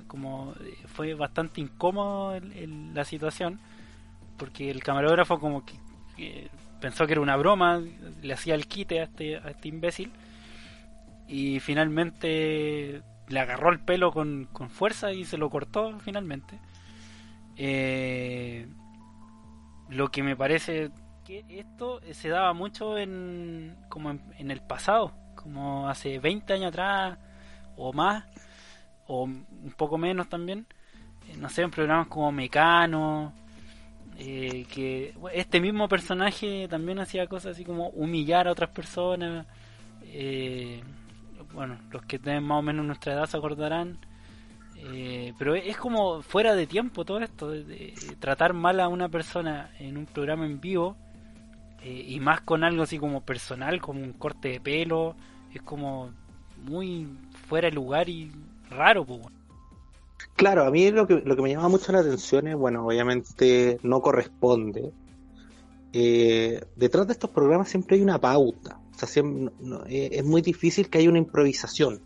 Como 0.06 0.54
fue 0.86 1.14
bastante 1.14 1.60
incómodo 1.60 2.38
la 2.40 3.04
situación, 3.04 3.60
porque 4.36 4.70
el 4.70 4.82
camarógrafo 4.82 5.38
como 5.38 5.64
que, 5.64 6.48
pensó 6.80 7.06
que 7.06 7.12
era 7.12 7.20
una 7.20 7.36
broma, 7.36 7.82
le 8.22 8.32
hacía 8.32 8.54
el 8.54 8.66
quite 8.66 9.00
a 9.00 9.04
este, 9.04 9.36
a 9.36 9.50
este 9.50 9.68
imbécil, 9.68 10.12
y 11.28 11.60
finalmente 11.60 13.02
le 13.28 13.40
agarró 13.40 13.70
el 13.70 13.80
pelo 13.80 14.12
con, 14.12 14.48
fuerza 14.70 15.12
y 15.12 15.24
se 15.24 15.38
lo 15.38 15.50
cortó 15.50 15.98
finalmente. 15.98 16.58
Eh, 17.56 18.66
lo 19.88 20.08
que 20.10 20.22
me 20.22 20.36
parece 20.36 20.90
que 21.24 21.44
esto 21.48 22.00
se 22.12 22.28
daba 22.28 22.52
mucho 22.52 22.98
en 22.98 23.76
como 23.88 24.10
en, 24.10 24.50
el 24.50 24.60
pasado, 24.60 25.12
como 25.34 25.88
hace 25.88 26.18
20 26.18 26.52
años 26.52 26.68
atrás 26.68 27.18
o 27.76 27.92
más, 27.92 28.24
o 29.06 29.24
un 29.24 29.74
poco 29.76 29.98
menos 29.98 30.28
también. 30.28 30.66
Eh, 31.28 31.36
no 31.38 31.48
sé, 31.48 31.62
en 31.62 31.70
programas 31.70 32.08
como 32.08 32.32
Mecano, 32.32 33.32
eh, 34.18 34.66
que 34.72 35.14
este 35.34 35.60
mismo 35.60 35.88
personaje 35.88 36.68
también 36.68 36.98
hacía 36.98 37.26
cosas 37.26 37.52
así 37.52 37.64
como 37.64 37.88
humillar 37.90 38.48
a 38.48 38.52
otras 38.52 38.70
personas. 38.70 39.46
Eh, 40.04 40.82
bueno, 41.52 41.78
los 41.90 42.02
que 42.02 42.18
tienen 42.18 42.44
más 42.44 42.58
o 42.58 42.62
menos 42.62 42.84
nuestra 42.86 43.14
edad 43.14 43.26
se 43.26 43.36
acordarán. 43.36 43.98
Eh, 44.78 45.32
pero 45.38 45.54
es 45.54 45.76
como 45.76 46.22
fuera 46.22 46.54
de 46.54 46.66
tiempo 46.66 47.04
todo 47.04 47.20
esto, 47.20 47.50
de, 47.50 47.94
tratar 48.20 48.52
mal 48.52 48.78
a 48.80 48.88
una 48.88 49.08
persona 49.08 49.70
en 49.78 49.96
un 49.96 50.06
programa 50.06 50.44
en 50.44 50.60
vivo 50.60 50.96
eh, 51.82 52.04
y 52.08 52.20
más 52.20 52.42
con 52.42 52.62
algo 52.62 52.82
así 52.82 52.98
como 52.98 53.22
personal, 53.22 53.80
como 53.80 54.00
un 54.00 54.12
corte 54.12 54.48
de 54.48 54.60
pelo, 54.60 55.16
es 55.52 55.62
como 55.62 56.10
muy 56.58 57.08
fuera 57.48 57.68
de 57.68 57.74
lugar 57.74 58.08
y 58.08 58.30
raro. 58.70 59.04
Pues. 59.04 59.20
Claro, 60.34 60.64
a 60.64 60.70
mí 60.70 60.90
lo 60.90 61.06
que, 61.06 61.22
lo 61.24 61.36
que 61.36 61.42
me 61.42 61.50
llama 61.50 61.68
mucho 61.68 61.92
la 61.92 62.00
atención 62.00 62.46
es, 62.48 62.56
bueno, 62.56 62.86
obviamente 62.86 63.78
no 63.82 64.00
corresponde. 64.00 64.92
Eh, 65.92 66.62
detrás 66.76 67.06
de 67.06 67.14
estos 67.14 67.30
programas 67.30 67.68
siempre 67.68 67.96
hay 67.96 68.02
una 68.02 68.20
pauta 68.20 68.80
eh, 69.88 70.08
es 70.12 70.24
muy 70.24 70.42
difícil 70.42 70.88
que 70.88 70.98
haya 70.98 71.08
una 71.08 71.18
improvisación. 71.18 72.00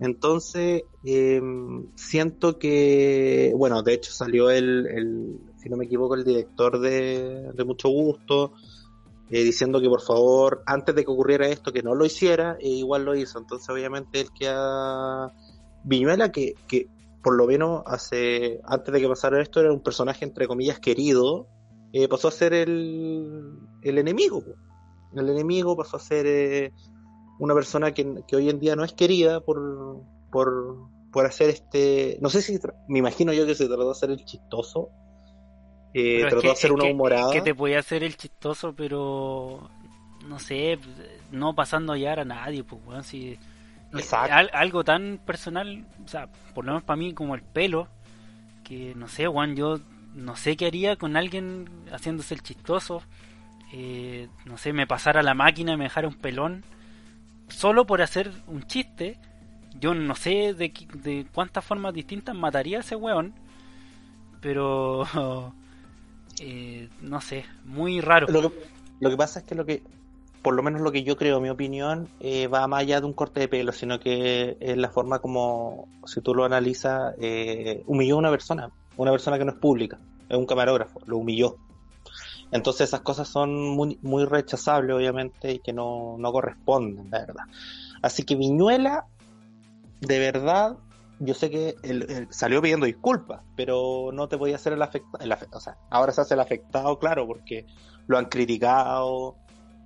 Entonces, 0.00 0.82
em, 1.04 1.86
siento 1.94 2.58
que, 2.58 3.52
bueno, 3.56 3.82
de 3.82 3.94
hecho 3.94 4.12
salió 4.12 4.50
el, 4.50 5.38
si 5.58 5.68
no 5.68 5.76
me 5.76 5.84
equivoco, 5.84 6.16
el 6.16 6.24
director 6.24 6.80
de, 6.80 7.52
Mucho 7.64 7.88
Gusto, 7.88 8.52
eh, 9.30 9.44
diciendo 9.44 9.80
que 9.80 9.88
por 9.88 10.02
favor, 10.02 10.62
antes 10.66 10.94
de 10.94 11.04
que 11.04 11.10
ocurriera 11.10 11.46
esto, 11.48 11.72
que 11.72 11.82
no 11.82 11.94
lo 11.94 12.04
hiciera, 12.04 12.56
e 12.60 12.68
igual 12.68 13.04
lo 13.04 13.14
hizo. 13.14 13.38
Entonces, 13.38 13.68
obviamente, 13.68 14.20
el 14.20 14.32
que 14.32 14.48
a 14.48 15.28
Viñuela, 15.84 16.30
que, 16.32 16.54
que 16.68 16.88
por 17.22 17.36
lo 17.36 17.46
menos 17.46 17.82
hace, 17.86 18.60
antes 18.64 18.92
de 18.92 19.00
que 19.00 19.08
pasara 19.08 19.40
esto, 19.40 19.60
era 19.60 19.72
un 19.72 19.82
personaje, 19.82 20.24
entre 20.24 20.48
comillas, 20.48 20.80
querido, 20.80 21.46
eh, 21.92 22.08
pasó 22.08 22.28
a 22.28 22.32
ser 22.32 22.52
el, 22.54 23.58
el 23.82 23.98
enemigo 23.98 24.42
el 25.20 25.28
enemigo 25.28 25.76
pasó 25.76 25.96
a 25.96 26.00
ser 26.00 26.26
eh, 26.26 26.72
una 27.38 27.54
persona 27.54 27.92
que, 27.92 28.22
hoy 28.32 28.48
en 28.48 28.60
día 28.60 28.76
no 28.76 28.84
es 28.84 28.92
querida 28.92 29.40
por, 29.40 30.00
por, 30.30 31.26
hacer 31.26 31.50
este. 31.50 32.18
No 32.20 32.28
sé 32.28 32.42
si. 32.42 32.58
Me 32.88 32.98
imagino 32.98 33.32
yo 33.32 33.46
que 33.46 33.54
se 33.54 33.66
trató 33.66 33.84
de 33.84 33.90
hacer 33.90 34.10
el 34.10 34.24
chistoso. 34.24 34.88
Eh, 35.94 36.20
trató 36.20 36.40
de 36.40 36.50
hacer 36.50 36.72
una 36.72 36.84
humorada. 36.84 37.32
Que, 37.32 37.42
te 37.42 37.54
podía 37.54 37.80
hacer 37.80 38.02
el 38.02 38.16
chistoso, 38.16 38.74
pero. 38.74 39.68
No 40.26 40.38
sé, 40.38 40.78
no 41.32 41.54
pasando 41.54 41.96
ya 41.96 42.12
a 42.12 42.24
nadie, 42.24 42.64
pues, 42.64 42.82
bueno, 42.84 43.02
si. 43.02 43.38
Algo 44.52 44.84
tan 44.84 45.20
personal, 45.24 45.84
o 46.04 46.08
sea, 46.08 46.28
por 46.54 46.64
lo 46.64 46.72
menos 46.72 46.84
para 46.84 46.96
mí, 46.96 47.12
como 47.14 47.34
el 47.34 47.42
pelo, 47.42 47.88
que 48.64 48.94
no 48.94 49.08
sé, 49.08 49.26
Juan, 49.26 49.56
yo 49.56 49.80
no 50.14 50.36
sé 50.36 50.56
qué 50.56 50.66
haría 50.66 50.96
con 50.96 51.16
alguien 51.16 51.68
haciéndose 51.90 52.34
el 52.34 52.42
chistoso 52.42 53.02
eh, 53.74 54.28
no 54.44 54.58
sé, 54.58 54.74
me 54.74 54.86
pasara 54.86 55.22
la 55.22 55.32
máquina 55.32 55.72
y 55.72 55.76
me 55.78 55.84
dejara 55.84 56.06
un 56.06 56.14
pelón 56.14 56.62
solo 57.48 57.86
por 57.86 58.02
hacer 58.02 58.30
un 58.46 58.64
chiste. 58.66 59.18
Yo 59.80 59.94
no 59.94 60.14
sé 60.14 60.52
de, 60.52 60.70
de 61.02 61.26
cuántas 61.32 61.64
formas 61.64 61.94
distintas 61.94 62.36
mataría 62.36 62.78
a 62.78 62.80
ese 62.80 62.96
weón, 62.96 63.32
pero 64.42 65.06
eh, 66.40 66.90
no 67.00 67.22
sé, 67.22 67.46
muy 67.64 68.02
raro. 68.02 68.26
Lo 68.28 68.50
que, 68.50 68.58
lo 69.00 69.10
que, 69.10 69.16
pasa 69.16 69.40
es 69.40 69.46
que 69.46 69.54
lo 69.54 69.64
que, 69.64 69.82
por 70.42 70.54
lo 70.54 70.62
menos 70.62 70.80
lo 70.80 70.90
que 70.90 71.04
yo 71.04 71.16
creo, 71.16 71.40
mi 71.40 71.48
opinión, 71.48 72.08
eh, 72.20 72.48
va 72.48 72.66
más 72.66 72.80
allá 72.80 73.00
de 73.00 73.06
un 73.06 73.12
corte 73.12 73.40
de 73.40 73.48
pelo, 73.48 73.72
sino 73.72 74.00
que 74.00 74.56
es 74.60 74.76
la 74.76 74.90
forma 74.90 75.20
como, 75.20 75.88
si 76.04 76.20
tú 76.20 76.34
lo 76.34 76.44
analizas, 76.44 77.14
eh, 77.20 77.82
humilló 77.86 78.16
a 78.16 78.18
una 78.18 78.30
persona, 78.30 78.70
una 78.96 79.12
persona 79.12 79.38
que 79.38 79.44
no 79.44 79.52
es 79.52 79.58
pública, 79.58 79.98
es 80.28 80.36
un 80.36 80.46
camarógrafo, 80.46 81.00
lo 81.06 81.18
humilló. 81.18 81.56
Entonces 82.50 82.88
esas 82.88 83.00
cosas 83.00 83.28
son 83.28 83.54
muy, 83.70 83.98
muy 84.02 84.24
rechazables, 84.24 84.94
obviamente, 84.94 85.52
y 85.52 85.58
que 85.60 85.72
no, 85.72 86.16
no 86.18 86.32
corresponden, 86.32 87.08
la 87.10 87.20
verdad. 87.20 87.44
Así 88.02 88.24
que 88.24 88.34
Viñuela, 88.34 89.06
de 90.00 90.18
verdad, 90.18 90.76
yo 91.20 91.34
sé 91.34 91.50
que 91.50 91.76
él, 91.84 92.26
salió 92.30 92.60
pidiendo 92.60 92.84
disculpas, 92.86 93.42
pero 93.56 94.10
no 94.12 94.28
te 94.28 94.36
podía 94.36 94.56
hacer 94.56 94.72
el 94.72 94.82
afectado. 94.82 95.24
o 95.52 95.60
sea, 95.60 95.76
ahora 95.88 96.12
se 96.12 96.20
hace 96.20 96.34
el 96.34 96.40
afectado, 96.40 96.98
claro, 96.98 97.26
porque 97.26 97.64
lo 98.08 98.18
han 98.18 98.26
criticado. 98.26 99.36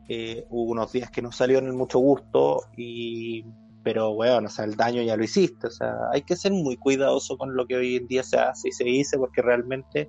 Eh, 0.09 0.47
hubo 0.51 0.71
unos 0.71 0.93
días 0.93 1.11
que 1.11 1.23
no 1.23 1.31
el 1.41 1.73
mucho 1.73 1.99
gusto, 1.99 2.63
y 2.77 3.45
pero 3.87 4.15
bueno, 4.15 4.49
o 4.49 4.51
sea, 4.51 4.65
el 4.65 4.75
daño 4.75 5.01
ya 5.03 5.17
lo 5.17 5.23
hiciste. 5.23 5.69
O 5.69 5.71
sea, 5.71 5.95
hay 6.13 6.23
que 6.23 6.35
ser 6.35 6.51
muy 6.51 6.77
cuidadoso 6.77 7.39
con 7.39 7.55
lo 7.55 7.67
que 7.67 7.77
hoy 7.77 7.95
en 7.95 8.09
día 8.09 8.25
se 8.25 8.37
hace 8.37 8.71
y 8.71 8.73
se 8.73 8.83
dice, 8.83 9.17
porque 9.17 9.43
realmente 9.43 10.09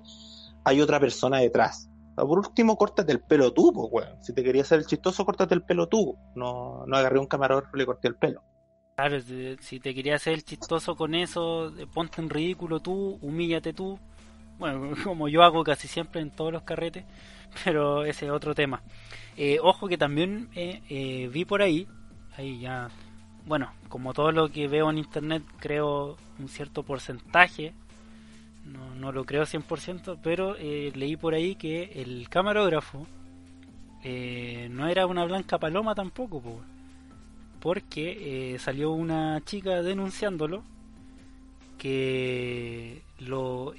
hay 0.64 0.80
otra 0.80 0.98
persona 0.98 1.38
detrás 1.38 1.88
Por 2.16 2.38
último, 2.38 2.76
córtate 2.76 3.12
el 3.12 3.20
pelo 3.20 3.52
tú, 3.52 3.72
pues, 3.72 3.88
weón. 3.92 4.20
Si 4.20 4.32
te 4.32 4.42
querías 4.42 4.66
hacer 4.66 4.80
el 4.80 4.86
chistoso, 4.86 5.24
córtate 5.24 5.54
el 5.54 5.62
pelo 5.62 5.86
tú. 5.86 6.16
No, 6.34 6.84
no 6.88 6.96
agarré 6.96 7.20
un 7.20 7.26
camarógrafo 7.26 7.76
y 7.76 7.78
le 7.78 7.86
corté 7.86 8.08
el 8.08 8.16
pelo. 8.16 8.42
Claro, 8.96 9.20
si 9.60 9.78
te 9.78 9.94
querías 9.94 10.22
hacer 10.22 10.32
el 10.32 10.42
chistoso 10.42 10.96
con 10.96 11.14
eso, 11.14 11.68
eh, 11.78 11.86
ponte 11.86 12.20
en 12.20 12.28
ridículo 12.28 12.80
tú, 12.80 13.16
humíllate 13.22 13.72
tú. 13.72 13.96
Bueno, 14.58 14.90
como 15.04 15.28
yo 15.28 15.42
hago 15.42 15.64
casi 15.64 15.88
siempre 15.88 16.20
en 16.20 16.30
todos 16.30 16.52
los 16.52 16.62
carretes, 16.62 17.04
pero 17.64 18.04
ese 18.04 18.26
es 18.26 18.32
otro 18.32 18.54
tema. 18.54 18.82
Eh, 19.36 19.58
ojo 19.62 19.86
que 19.86 19.96
también 19.96 20.48
eh, 20.54 20.82
eh, 20.88 21.30
vi 21.32 21.44
por 21.44 21.62
ahí, 21.62 21.86
ahí 22.36 22.60
ya, 22.60 22.88
bueno, 23.46 23.72
como 23.88 24.12
todo 24.12 24.32
lo 24.32 24.50
que 24.50 24.66
veo 24.66 24.90
en 24.90 24.98
internet, 24.98 25.44
creo 25.60 26.16
un 26.38 26.48
cierto 26.48 26.82
porcentaje, 26.82 27.72
no, 28.64 28.94
no 28.96 29.12
lo 29.12 29.24
creo 29.24 29.44
100%, 29.44 30.18
pero 30.22 30.54
leí 30.54 31.16
por 31.16 31.34
ahí 31.34 31.54
que 31.54 31.84
el 32.02 32.28
camarógrafo 32.28 33.06
no 34.04 34.88
era 34.88 35.06
una 35.06 35.24
blanca 35.24 35.58
paloma 35.58 35.94
tampoco, 35.94 36.42
po, 36.42 36.60
porque 37.60 38.56
salió 38.60 38.90
una 38.90 39.40
chica 39.44 39.82
denunciándolo 39.82 40.62
que 41.78 43.02
lo 43.20 43.72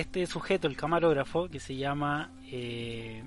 este 0.00 0.26
sujeto, 0.26 0.66
el 0.68 0.76
camarógrafo, 0.76 1.48
que 1.48 1.60
se 1.60 1.76
llama 1.76 2.30
eh, 2.50 3.22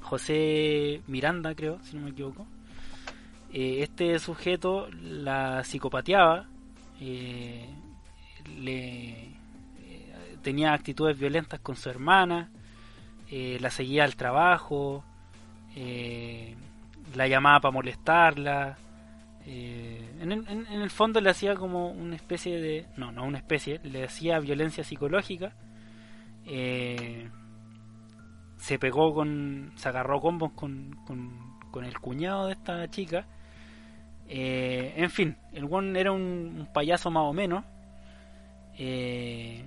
José 0.00 1.02
Miranda, 1.06 1.54
creo, 1.54 1.78
si 1.82 1.96
no 1.96 2.02
me 2.02 2.10
equivoco, 2.10 2.46
eh, 3.52 3.78
este 3.82 4.18
sujeto 4.18 4.88
la 4.90 5.62
psicopateaba, 5.64 6.46
eh, 7.00 7.68
le 8.58 9.10
eh, 9.10 10.36
tenía 10.42 10.72
actitudes 10.72 11.18
violentas 11.18 11.60
con 11.60 11.76
su 11.76 11.88
hermana, 11.90 12.50
la 13.30 13.70
seguía 13.70 14.04
al 14.04 14.14
trabajo, 14.14 15.02
la 17.14 17.26
llamaba 17.28 17.60
para 17.60 17.72
molestarla. 17.72 18.76
eh, 19.46 20.08
en- 20.20 20.32
en 20.46 20.80
el 20.82 20.90
fondo 20.90 21.20
le 21.20 21.30
hacía 21.30 21.54
como 21.56 21.88
una 21.90 22.14
especie 22.14 22.60
de. 22.60 22.86
No, 22.96 23.10
no 23.10 23.24
una 23.24 23.38
especie, 23.38 23.80
le 23.82 24.04
hacía 24.04 24.38
violencia 24.38 24.84
psicológica. 24.84 25.52
Eh, 26.46 27.28
se 28.56 28.78
pegó 28.78 29.12
con. 29.14 29.72
Se 29.76 29.88
agarró 29.88 30.20
combos 30.20 30.52
con, 30.52 30.96
con, 31.06 31.30
con 31.70 31.84
el 31.84 31.98
cuñado 32.00 32.46
de 32.46 32.52
esta 32.54 32.88
chica. 32.90 33.26
eh, 34.28 34.94
en 34.96 35.10
fin, 35.10 35.36
el 35.52 35.64
one 35.70 35.98
era 36.00 36.12
un, 36.12 36.68
payaso 36.72 37.10
más 37.10 37.24
o 37.24 37.32
menos. 37.32 37.64
eh, 38.78 39.64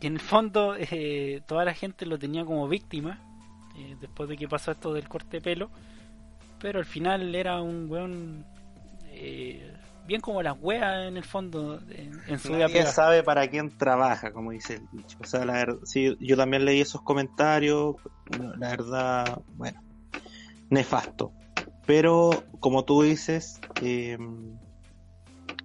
y 0.00 0.06
en 0.06 0.14
el 0.14 0.20
fondo 0.20 0.74
eh, 0.78 1.42
toda 1.46 1.64
la 1.64 1.74
gente 1.74 2.06
lo 2.06 2.18
tenía 2.18 2.44
como 2.44 2.68
víctima 2.68 3.18
eh, 3.76 3.96
después 4.00 4.28
de 4.28 4.36
que 4.36 4.48
pasó 4.48 4.72
esto 4.72 4.92
del 4.92 5.08
corte 5.08 5.40
pelo 5.40 5.70
pero 6.58 6.78
al 6.78 6.84
final 6.86 7.34
era 7.34 7.60
un 7.62 7.90
weón 7.90 8.44
eh, 9.08 9.72
bien 10.10 10.20
como 10.20 10.42
las 10.42 10.56
weas 10.60 11.06
en 11.06 11.16
el 11.16 11.22
fondo 11.22 11.78
en, 11.88 12.20
en 12.26 12.38
su 12.40 12.48
vida 12.48 12.66
Nadie 12.66 12.72
privada. 12.72 12.90
sabe 12.90 13.22
para 13.22 13.46
quién 13.46 13.70
trabaja, 13.70 14.32
como 14.32 14.50
dice 14.50 14.74
el 14.74 14.88
dicho. 14.90 15.16
O 15.20 15.24
sea, 15.24 15.44
la 15.44 15.52
verdad, 15.52 15.78
sí, 15.84 16.16
yo 16.18 16.36
también 16.36 16.64
leí 16.64 16.80
esos 16.80 17.00
comentarios. 17.02 17.94
La 18.58 18.70
verdad, 18.70 19.40
bueno, 19.54 19.80
nefasto. 20.68 21.30
Pero, 21.86 22.42
como 22.58 22.84
tú 22.84 23.02
dices, 23.02 23.60
eh, 23.82 24.18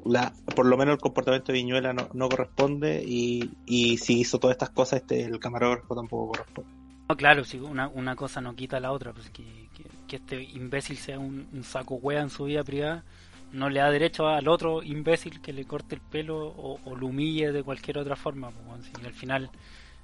la, 0.05 0.31
por 0.55 0.67
lo 0.67 0.77
menos 0.77 0.93
el 0.93 1.01
comportamiento 1.01 1.51
de 1.51 1.57
Viñuela 1.57 1.93
no, 1.93 2.07
no 2.13 2.29
corresponde. 2.29 3.03
Y, 3.03 3.49
y 3.65 3.97
si 3.97 4.19
hizo 4.19 4.37
todas 4.37 4.53
estas 4.53 4.69
cosas, 4.69 5.01
este 5.01 5.23
el 5.23 5.39
camarógrafo 5.39 5.95
tampoco 5.95 6.33
corresponde. 6.33 6.69
No, 7.09 7.17
claro, 7.17 7.43
si 7.45 7.57
una, 7.57 7.87
una 7.87 8.15
cosa 8.15 8.41
no 8.41 8.55
quita 8.55 8.79
la 8.79 8.91
otra, 8.91 9.11
pues 9.11 9.27
que, 9.31 9.69
que, 9.73 9.85
que 10.07 10.15
este 10.17 10.43
imbécil 10.43 10.97
sea 10.97 11.17
un, 11.17 11.47
un 11.51 11.63
saco 11.63 11.95
wea 11.95 12.21
en 12.21 12.29
su 12.29 12.43
vida 12.43 12.63
privada 12.63 13.03
no 13.51 13.69
le 13.69 13.79
da 13.79 13.89
derecho 13.89 14.27
al 14.27 14.47
otro 14.47 14.83
imbécil 14.83 15.41
que 15.41 15.53
le 15.53 15.65
corte 15.65 15.95
el 15.95 16.01
pelo 16.01 16.47
o, 16.47 16.79
o 16.83 16.95
lo 16.95 17.07
humille 17.07 17.51
de 17.51 17.63
cualquier 17.63 17.97
otra 17.97 18.15
forma. 18.15 18.51
pues, 18.51 19.05
al 19.05 19.13
final 19.13 19.49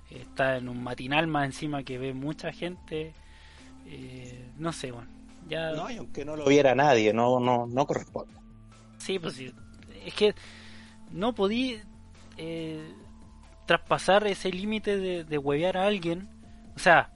eh, 0.10 0.20
está 0.22 0.58
en 0.58 0.70
un 0.70 0.82
matinal 0.82 1.28
más 1.28 1.46
encima 1.46 1.84
que 1.84 1.98
ve 1.98 2.14
mucha 2.14 2.52
gente, 2.52 3.14
eh, 3.86 4.50
no 4.58 4.72
sé, 4.72 4.92
bueno, 4.92 5.10
ya... 5.48 5.72
No, 5.72 5.90
y 5.90 5.98
aunque 5.98 6.24
no 6.24 6.36
lo 6.36 6.46
viera 6.46 6.76
nadie, 6.76 7.14
no, 7.14 7.40
no, 7.40 7.68
no 7.68 7.86
corresponde. 7.86 8.34
Sí, 8.98 9.20
pues 9.20 9.34
sí. 9.36 9.52
Es 10.06 10.14
que 10.14 10.34
no 11.12 11.34
podí 11.34 11.80
eh, 12.38 12.94
traspasar 13.66 14.28
ese 14.28 14.52
límite 14.52 14.98
de, 14.98 15.24
de 15.24 15.38
huevear 15.38 15.78
a 15.78 15.88
alguien. 15.88 16.30
O 16.76 16.80
sea, 16.80 17.12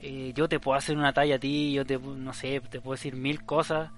eh, 0.00 0.32
yo 0.34 0.48
te 0.48 0.60
puedo 0.60 0.76
hacer 0.76 0.96
una 0.96 1.12
talla 1.12 1.36
a 1.36 1.38
ti, 1.38 1.72
yo 1.72 1.84
te, 1.84 1.98
no 1.98 2.32
sé, 2.32 2.60
te 2.60 2.80
puedo 2.80 2.96
decir 2.96 3.16
mil 3.16 3.44
cosas 3.44 3.90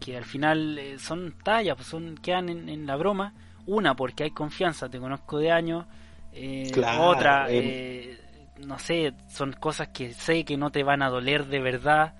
que 0.00 0.16
al 0.16 0.24
final 0.24 0.78
eh, 0.78 0.98
son 0.98 1.34
tallas, 1.44 1.76
pues 1.76 1.88
son 1.88 2.16
quedan 2.16 2.48
en, 2.48 2.68
en 2.68 2.86
la 2.86 2.96
broma. 2.96 3.34
Una, 3.66 3.94
porque 3.94 4.24
hay 4.24 4.30
confianza, 4.32 4.88
te 4.88 4.98
conozco 4.98 5.38
de 5.38 5.50
años. 5.52 5.86
Eh, 6.32 6.70
Claro, 6.72 7.04
otra, 7.08 7.46
eh. 7.50 8.18
no 8.66 8.78
sé, 8.78 9.12
son 9.28 9.52
cosas 9.52 9.88
que 9.88 10.12
sé 10.12 10.44
que 10.44 10.56
no 10.56 10.70
te 10.70 10.82
van 10.82 11.02
a 11.02 11.08
doler 11.10 11.46
de 11.46 11.60
verdad. 11.60 12.14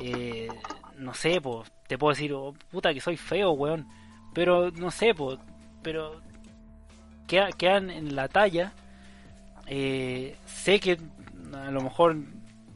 Eh, 0.00 0.48
no 0.96 1.12
sé, 1.14 1.40
pues, 1.40 1.70
te 1.86 1.98
puedo 1.98 2.12
decir, 2.14 2.32
oh, 2.32 2.54
puta 2.70 2.94
que 2.94 3.00
soy 3.00 3.16
feo, 3.16 3.52
weón. 3.52 3.86
Pero, 4.34 4.70
no 4.70 4.90
sé, 4.90 5.14
pues, 5.14 5.38
pero 5.82 6.20
queda- 7.26 7.52
quedan 7.52 7.90
en 7.90 8.14
la 8.16 8.28
talla. 8.28 8.72
Sé 9.66 10.80
que 10.80 10.98
a 11.54 11.70
lo 11.70 11.80
mejor 11.82 12.16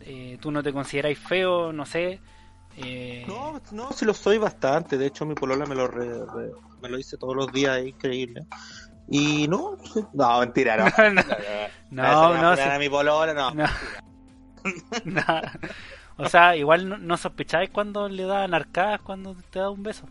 eh, 0.00 0.38
tú 0.40 0.50
no 0.50 0.62
te 0.62 0.72
consideráis 0.72 1.18
feo, 1.18 1.72
no 1.72 1.86
sé. 1.86 2.20
Eh, 2.76 3.24
No, 3.26 3.60
no, 3.72 3.92
si 3.92 4.04
lo 4.04 4.14
soy 4.14 4.38
bastante. 4.38 4.96
De 4.98 5.06
hecho, 5.06 5.24
mi 5.26 5.34
polola 5.34 5.66
me 5.66 5.74
lo, 5.74 5.86
re- 5.88 6.24
re- 6.26 6.52
me 6.80 6.88
lo 6.88 6.96
dice 6.96 7.16
todos 7.16 7.36
los 7.36 7.52
días, 7.52 7.78
es 7.78 7.88
increíble. 7.88 8.46
Y 9.08 9.46
no, 9.48 9.76
sí. 9.92 10.00
no, 10.12 10.40
mentira, 10.40 10.76
no. 10.76 10.84
no, 11.90 12.02
no, 12.34 12.42
no, 12.42 12.56
sí. 12.56 12.62
a 12.62 12.78
mi 12.78 12.88
polola, 12.88 13.34
no. 13.34 13.50
No. 13.54 13.64
No. 15.04 15.22
O 16.18 16.28
sea, 16.28 16.54
igual 16.56 16.88
no, 16.88 16.96
no 16.98 17.16
sospecháis 17.16 17.70
cuando 17.70 18.08
le 18.08 18.22
dan 18.24 18.54
arcadas 18.54 19.00
cuando 19.02 19.34
te 19.50 19.58
da 19.58 19.70
un 19.70 19.82
beso. 19.82 20.06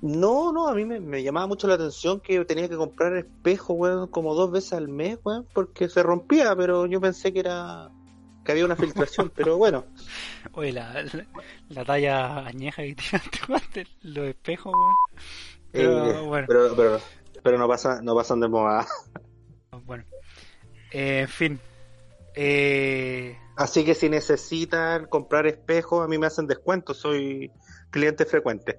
No, 0.00 0.52
no, 0.52 0.68
a 0.68 0.74
mí 0.74 0.84
me, 0.86 1.00
me 1.00 1.22
llamaba 1.22 1.46
mucho 1.46 1.66
la 1.66 1.74
atención 1.74 2.20
que 2.20 2.44
tenía 2.46 2.68
que 2.68 2.76
comprar 2.76 3.14
espejo, 3.16 3.74
weón, 3.74 4.06
como 4.08 4.34
dos 4.34 4.50
veces 4.50 4.72
al 4.74 4.88
mes, 4.88 5.18
weón, 5.24 5.46
porque 5.52 5.88
se 5.90 6.02
rompía, 6.02 6.54
pero 6.56 6.86
yo 6.86 6.98
pensé 7.00 7.32
que 7.32 7.40
era 7.40 7.90
que 8.44 8.52
había 8.52 8.64
una 8.64 8.76
filtración, 8.76 9.32
pero 9.34 9.56
bueno. 9.56 9.84
Oye, 10.52 10.72
la, 10.72 11.02
la, 11.02 11.26
la 11.70 11.84
talla 11.84 12.46
añeja 12.46 12.82
que 12.82 12.94
tiraste 12.94 13.38
guante, 13.48 13.86
los 14.02 14.26
espejos, 14.26 14.72
weón. 14.74 14.94
Pero, 15.72 16.06
Eh, 16.10 16.20
bueno. 16.26 16.46
pero, 16.48 16.76
pero, 16.76 17.00
pero 17.42 17.58
no 17.58 17.66
pasa, 17.68 18.00
no 18.02 18.14
pasan 18.14 18.40
de 18.40 18.48
moda. 18.48 18.86
Bueno, 19.86 20.04
Eh, 20.92 21.20
en 21.22 21.28
fin. 21.28 21.60
Eh, 22.36 23.36
Así 23.56 23.84
que 23.84 23.94
si 23.96 24.08
necesitan 24.08 25.06
comprar 25.06 25.46
espejos, 25.48 26.04
a 26.04 26.08
mí 26.08 26.16
me 26.18 26.26
hacen 26.26 26.46
descuento, 26.46 26.94
soy 26.94 27.50
cliente 27.90 28.24
frecuente. 28.24 28.78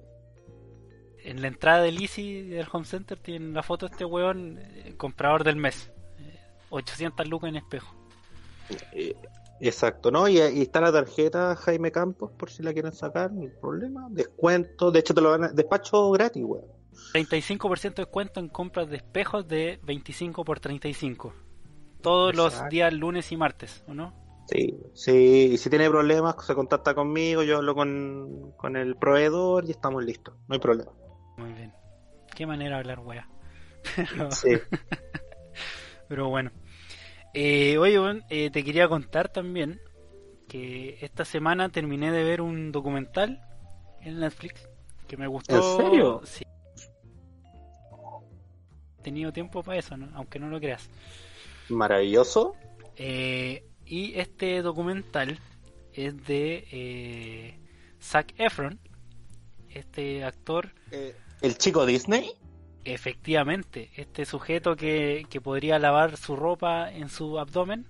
en 1.22 1.42
la 1.42 1.48
entrada 1.48 1.82
del 1.82 2.00
Easy 2.00 2.42
del 2.42 2.66
Home 2.72 2.84
Center 2.86 3.18
tienen 3.18 3.52
la 3.52 3.62
foto 3.62 3.86
de 3.86 3.92
este 3.92 4.04
weón, 4.04 4.58
eh, 4.58 4.94
comprador 4.96 5.44
del 5.44 5.56
mes. 5.56 5.90
Eh, 6.18 6.38
800 6.70 7.26
lucas 7.28 7.48
en 7.50 7.56
espejo. 7.56 7.94
Exacto, 9.60 10.10
¿no? 10.10 10.28
Y, 10.28 10.38
y 10.38 10.62
está 10.62 10.80
la 10.80 10.92
tarjeta 10.92 11.56
Jaime 11.56 11.90
Campos, 11.90 12.30
por 12.38 12.50
si 12.50 12.62
la 12.62 12.72
quieren 12.72 12.92
sacar, 12.92 13.32
no 13.32 13.42
hay 13.42 13.48
problema. 13.48 14.08
Descuento, 14.10 14.90
de 14.90 15.00
hecho 15.00 15.14
te 15.14 15.20
lo 15.20 15.30
van 15.30 15.44
a... 15.44 15.48
Despacho 15.48 16.10
gratis, 16.10 16.44
weón. 16.44 16.64
35% 17.12 17.94
de 17.94 18.02
descuento 18.04 18.40
en 18.40 18.48
compras 18.48 18.88
de 18.88 18.96
espejos 18.96 19.46
de 19.48 19.80
25 19.82 20.44
por 20.44 20.60
35. 20.60 21.34
Todos 22.02 22.34
los 22.34 22.68
días 22.68 22.92
lunes 22.92 23.32
y 23.32 23.36
martes, 23.36 23.84
¿o 23.86 23.94
no? 23.94 24.14
Sí, 24.48 24.78
sí, 24.94 25.50
y 25.52 25.58
si 25.58 25.68
tiene 25.70 25.90
problemas, 25.90 26.36
se 26.46 26.54
contacta 26.54 26.94
conmigo, 26.94 27.42
yo 27.42 27.56
hablo 27.56 27.74
con, 27.74 28.52
con 28.56 28.76
el 28.76 28.96
proveedor 28.96 29.64
y 29.66 29.72
estamos 29.72 30.04
listos, 30.04 30.34
no 30.46 30.54
hay 30.54 30.60
problema. 30.60 30.92
Muy 31.36 31.52
bien. 31.52 31.72
Qué 32.34 32.46
manera 32.46 32.80
de 32.82 32.92
hablar. 32.92 33.26
Pero, 33.96 34.30
Sí. 34.30 34.50
pero 36.08 36.28
bueno. 36.28 36.52
Eh, 37.38 37.76
oye, 37.76 38.22
eh, 38.30 38.48
te 38.50 38.64
quería 38.64 38.88
contar 38.88 39.28
también 39.28 39.78
que 40.48 40.96
esta 41.02 41.26
semana 41.26 41.68
terminé 41.68 42.10
de 42.10 42.24
ver 42.24 42.40
un 42.40 42.72
documental 42.72 43.42
en 44.00 44.20
Netflix 44.20 44.66
que 45.06 45.18
me 45.18 45.26
gustó. 45.26 45.54
¿En 45.54 45.84
serio? 45.84 46.22
Sí. 46.24 46.46
He 48.98 49.02
tenido 49.02 49.34
tiempo 49.34 49.62
para 49.62 49.78
eso, 49.78 49.98
¿no? 49.98 50.08
aunque 50.16 50.38
no 50.38 50.48
lo 50.48 50.58
creas. 50.58 50.88
Maravilloso. 51.68 52.54
Eh, 52.96 53.66
y 53.84 54.18
este 54.18 54.62
documental 54.62 55.38
es 55.92 56.16
de 56.26 56.66
eh, 56.72 57.60
Zac 58.00 58.32
Efron, 58.38 58.80
este 59.68 60.24
actor, 60.24 60.72
¿El 61.42 61.58
chico 61.58 61.84
Disney? 61.84 62.32
Efectivamente, 62.94 63.90
este 63.96 64.24
sujeto 64.24 64.76
que, 64.76 65.26
que 65.28 65.40
podría 65.40 65.78
lavar 65.78 66.16
su 66.16 66.36
ropa 66.36 66.90
en 66.90 67.08
su 67.08 67.38
abdomen, 67.38 67.86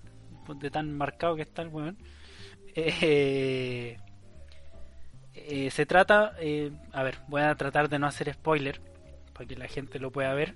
de 0.55 0.71
tan 0.71 0.95
marcado 0.95 1.35
que 1.35 1.41
está 1.41 1.61
el 1.61 1.69
weón. 1.69 1.97
eh, 2.75 3.97
eh, 5.33 5.69
se 5.71 5.85
trata, 5.85 6.33
eh, 6.39 6.71
a 6.91 7.03
ver, 7.03 7.19
voy 7.27 7.41
a 7.41 7.55
tratar 7.55 7.89
de 7.89 7.99
no 7.99 8.07
hacer 8.07 8.33
spoiler 8.33 8.81
para 9.33 9.47
que 9.47 9.55
la 9.55 9.67
gente 9.67 9.99
lo 9.99 10.11
pueda 10.11 10.33
ver. 10.33 10.55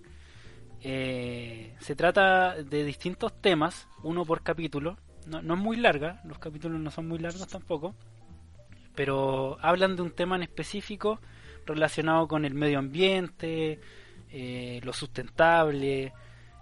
Se 0.81 1.95
trata 1.95 2.55
de 2.55 2.83
distintos 2.83 3.39
temas, 3.39 3.87
uno 4.03 4.25
por 4.25 4.41
capítulo. 4.41 4.97
No, 5.27 5.41
no 5.41 5.53
es 5.53 5.59
muy 5.59 5.77
larga, 5.77 6.19
los 6.25 6.39
capítulos 6.39 6.79
no 6.79 6.89
son 6.89 7.07
muy 7.07 7.19
largos 7.19 7.47
tampoco, 7.47 7.93
pero 8.95 9.57
hablan 9.61 9.95
de 9.95 10.01
un 10.01 10.11
tema 10.11 10.35
en 10.35 10.41
específico 10.43 11.19
relacionado 11.67 12.27
con 12.27 12.43
el 12.45 12.55
medio 12.55 12.79
ambiente, 12.79 13.79
eh, 14.31 14.79
lo 14.83 14.93
sustentable, 14.93 16.13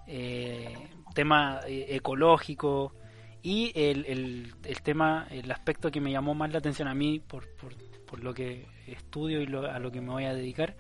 eh, 0.08 0.74
tema 1.14 1.62
eh, 1.68 1.88
ecológico 1.90 2.94
y 3.42 3.72
el, 3.76 4.06
el, 4.06 4.54
el, 4.64 4.82
tema, 4.82 5.28
el 5.30 5.52
aspecto 5.52 5.92
que 5.92 6.02
me 6.02 6.12
llamó 6.12 6.34
más 6.34 6.52
la 6.52 6.60
atención 6.60 6.88
a 6.88 6.94
mí 6.94 7.20
por, 7.20 7.48
por, 7.56 7.74
por 8.06 8.24
lo 8.24 8.34
que 8.34 8.68
estudio 8.88 9.42
y 9.42 9.46
lo, 9.46 9.70
a 9.70 9.80
lo 9.80 9.92
que 9.92 10.02
me 10.02 10.10
voy 10.10 10.26
a 10.26 10.34
dedicar 10.34 10.76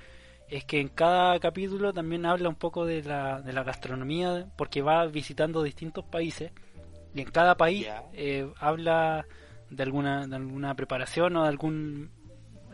es 0.50 0.66
que 0.66 0.80
en 0.80 0.88
cada 0.88 1.40
capítulo 1.40 1.94
también 1.94 2.26
habla 2.26 2.50
un 2.50 2.56
poco 2.56 2.86
de 2.86 3.04
la, 3.04 3.42
de 3.42 3.54
la 3.54 3.64
gastronomía 3.64 4.48
porque 4.58 4.82
va 4.82 5.06
visitando 5.06 5.62
distintos 5.62 6.04
países 6.06 6.52
y 7.14 7.22
en 7.22 7.30
cada 7.30 7.56
país 7.56 7.88
eh, 8.14 8.52
habla 8.60 9.26
de 9.70 9.84
alguna 9.84 10.26
de 10.26 10.36
alguna 10.36 10.74
preparación 10.76 11.36
o 11.36 11.44
de 11.44 11.50
algún 11.50 12.12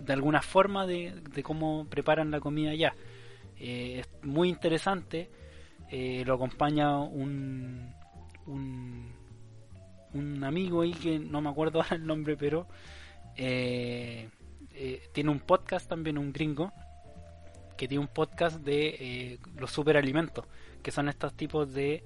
de 0.01 0.13
alguna 0.13 0.41
forma 0.41 0.87
de, 0.87 1.21
de 1.33 1.43
cómo 1.43 1.85
preparan 1.89 2.31
la 2.31 2.39
comida 2.39 2.71
allá 2.71 2.95
eh, 3.57 3.99
es 3.99 4.23
muy 4.23 4.49
interesante 4.49 5.29
eh, 5.89 6.23
lo 6.25 6.35
acompaña 6.35 6.99
un, 6.99 7.93
un 8.45 10.43
amigo 10.43 10.81
ahí 10.81 10.91
que 10.91 11.19
no 11.19 11.41
me 11.41 11.49
acuerdo 11.49 11.81
el 11.91 12.05
nombre 12.05 12.35
pero 12.37 12.67
eh, 13.37 14.29
tiene 15.13 15.29
un 15.29 15.39
podcast 15.39 15.87
también 15.87 16.17
un 16.17 16.33
gringo 16.33 16.71
que 17.77 17.87
tiene 17.87 18.01
un 18.01 18.07
podcast 18.07 18.57
de 18.61 19.39
los 19.57 19.71
superalimentos 19.71 20.45
que 20.81 20.91
son 20.91 21.09
estos 21.09 21.33
tipos 21.33 21.73
de 21.73 22.03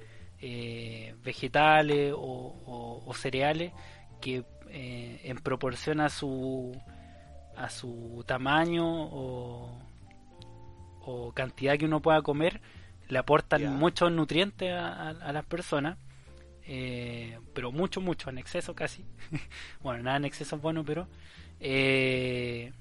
vegetales 1.24 2.14
o, 2.16 3.04
o, 3.06 3.14
cereales 3.14 3.74
que 4.22 4.44
en 4.72 5.38
proporción 5.38 6.00
a 6.00 6.10
su 6.10 6.72
a 7.56 7.70
su 7.70 8.24
tamaño 8.26 8.86
o, 8.88 9.89
o 11.10 11.32
cantidad 11.34 11.78
que 11.78 11.86
uno 11.86 12.02
pueda 12.02 12.22
comer 12.22 12.62
le 13.08 13.18
aportan 13.18 13.62
yeah. 13.62 13.72
muchos 13.72 14.12
nutrientes 14.12 14.72
a, 14.72 14.88
a, 14.88 15.10
a 15.10 15.34
las 15.34 15.46
personas 15.46 15.98
eh, 16.64 17.40
pero 17.54 17.72
mucho 17.72 18.02
mucho 18.02 18.30
en 18.30 18.38
exceso 18.38 18.76
casi 18.76 19.04
bueno 19.82 20.04
nada 20.04 20.18
en 20.18 20.26
exceso 20.26 20.56
es 20.56 20.62
bueno 20.62 20.84
pero 20.86 21.08
eh, 21.60 22.72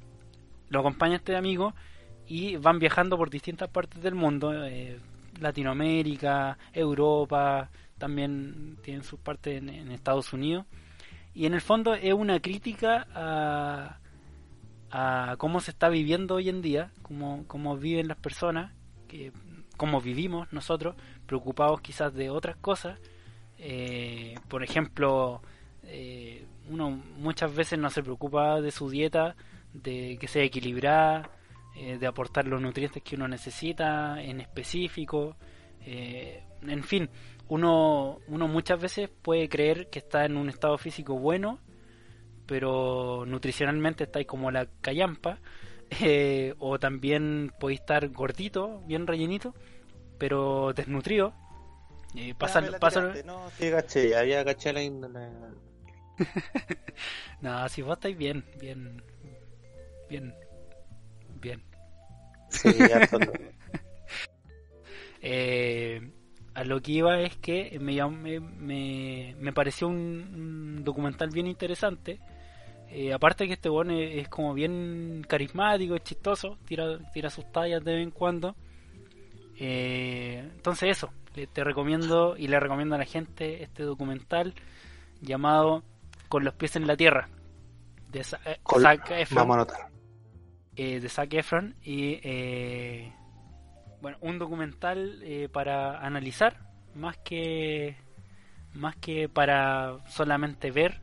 lo 0.69 0.81
acompaña 0.81 1.17
este 1.17 1.37
amigo 1.37 1.75
y 2.27 2.57
van 2.57 2.79
viajando 2.79 3.17
por 3.17 3.31
distintas 3.31 3.71
partes 3.71 4.03
del 4.03 4.15
mundo 4.15 4.53
eh, 4.67 4.99
Latinoamérica, 5.41 6.59
Europa, 6.73 7.71
también 7.97 8.77
tienen 8.83 9.03
sus 9.03 9.19
partes 9.19 9.59
en, 9.59 9.69
en, 9.69 9.91
Estados 9.91 10.33
Unidos. 10.33 10.67
Y 11.35 11.47
en 11.47 11.55
el 11.55 11.61
fondo 11.61 11.95
es 11.95 12.13
una 12.13 12.41
crítica 12.41 13.07
a, 13.15 13.99
a 14.90 15.36
cómo 15.39 15.60
se 15.60 15.70
está 15.70 15.89
viviendo 15.89 16.36
hoy 16.36 16.48
en 16.48 16.62
día, 16.62 16.93
cómo, 17.02 17.44
cómo 17.47 17.77
viven 17.77 18.09
las 18.09 18.19
personas, 18.19 18.73
que, 19.06 19.32
cómo 19.77 20.01
vivimos 20.01 20.52
nosotros, 20.52 20.97
preocupados 21.27 21.81
quizás 21.81 22.15
de 22.15 22.31
otras 22.31 22.56
cosas. 22.56 22.98
Eh, 23.59 24.35
por 24.48 24.62
ejemplo, 24.62 25.43
eh, 25.85 26.47
uno 26.69 26.90
muchas 26.90 27.55
veces 27.55 27.78
no 27.78 27.90
se 27.90 28.02
preocupa 28.02 28.60
de 28.60 28.70
su 28.70 28.90
dieta, 28.90 29.36
de 29.73 30.16
que 30.20 30.28
sea 30.28 30.44
equilibrada, 30.44 31.31
eh, 31.77 31.97
de 31.98 32.06
aportar 32.06 32.47
los 32.47 32.60
nutrientes 32.60 33.02
que 33.02 33.16
uno 33.16 33.28
necesita 33.28 34.20
en 34.23 34.40
específico. 34.40 35.36
Eh, 35.82 36.43
en 36.62 36.82
fin, 36.82 37.09
uno, 37.48 38.19
uno 38.27 38.48
muchas 38.48 38.81
veces 38.81 39.09
puede 39.23 39.48
creer 39.48 39.89
que 39.89 40.01
está 40.01 40.24
en 40.24 40.36
un 40.36 40.48
estado 40.48 40.77
físico 40.77 41.19
bueno, 41.19 41.60
pero 42.49 43.25
nutricionalmente 43.27 44.05
estáis 44.05 44.27
como 44.27 44.51
la 44.51 44.66
callampa. 44.81 45.39
Eh, 46.03 46.55
o 46.59 46.79
también 46.79 47.51
podéis 47.59 47.81
estar 47.81 48.07
gordito, 48.11 48.83
bien 48.85 49.07
rellenito, 49.07 49.55
pero 50.19 50.75
desnutrido. 50.75 51.33
Eh, 52.15 52.35
pasa, 52.37 52.61
pasa... 52.79 53.15
No, 53.25 53.49
sí, 53.57 53.70
caché, 53.70 54.15
había 54.15 54.45
caché 54.45 54.75
la... 54.75 54.83
no, 57.41 57.69
si 57.70 57.81
vos 57.81 57.97
estáis 57.97 58.19
bien, 58.19 58.45
bien, 58.61 59.03
bien, 60.11 60.35
bien. 61.41 61.62
Sí, 62.51 62.69
eh, 65.23 66.11
a 66.55 66.65
lo 66.65 66.83
que 66.83 66.93
iba 66.93 67.20
es 67.20 67.37
que 67.37 67.79
me, 67.81 68.41
me, 68.41 69.35
me 69.39 69.53
pareció 69.53 69.89
un, 69.89 70.77
un, 70.77 70.85
documental 70.85 71.31
bien 71.31 71.47
interesante. 71.47 72.20
Eh, 72.90 73.12
aparte 73.12 73.47
que 73.47 73.55
este 73.55 73.69
bueno 73.69 73.93
es, 73.93 74.23
es, 74.23 74.28
como 74.28 74.55
bien 74.55 75.24
carismático, 75.28 75.94
es 75.94 76.02
chistoso, 76.02 76.59
tira, 76.66 76.98
tira 77.12 77.31
sus 77.31 77.51
tallas 77.52 77.85
de 77.85 77.94
vez 77.94 78.02
en 78.02 78.10
cuando. 78.10 78.56
Eh, 79.59 80.48
entonces 80.55 80.90
eso, 80.90 81.10
te 81.52 81.65
recomiendo 81.65 82.36
y 82.36 82.48
le 82.48 82.59
recomiendo 82.59 82.94
a 82.94 82.98
la 82.98 83.05
gente 83.05 83.62
este 83.62 83.82
documental 83.82 84.55
llamado 85.20 85.82
Con 86.28 86.44
los 86.44 86.55
pies 86.55 86.77
en 86.77 86.86
la 86.86 86.97
tierra 86.97 87.28
de 88.10 88.24
Zac 88.24 89.10
Efron. 89.10 89.36
Vamos 89.36 89.56
a 89.56 89.60
anotar 89.60 89.90
eh, 90.77 91.01
de 91.01 91.09
Zac 91.09 91.32
Efron 91.35 91.74
y 91.82 92.20
eh, 92.23 93.12
bueno 94.01 94.16
un 94.20 94.39
documental 94.39 95.20
eh, 95.23 95.48
para 95.52 95.98
analizar 95.98 96.56
más 96.94 97.16
que 97.19 97.97
más 98.74 98.94
que 98.97 99.28
para 99.28 99.98
solamente 100.09 100.70
ver 100.70 101.01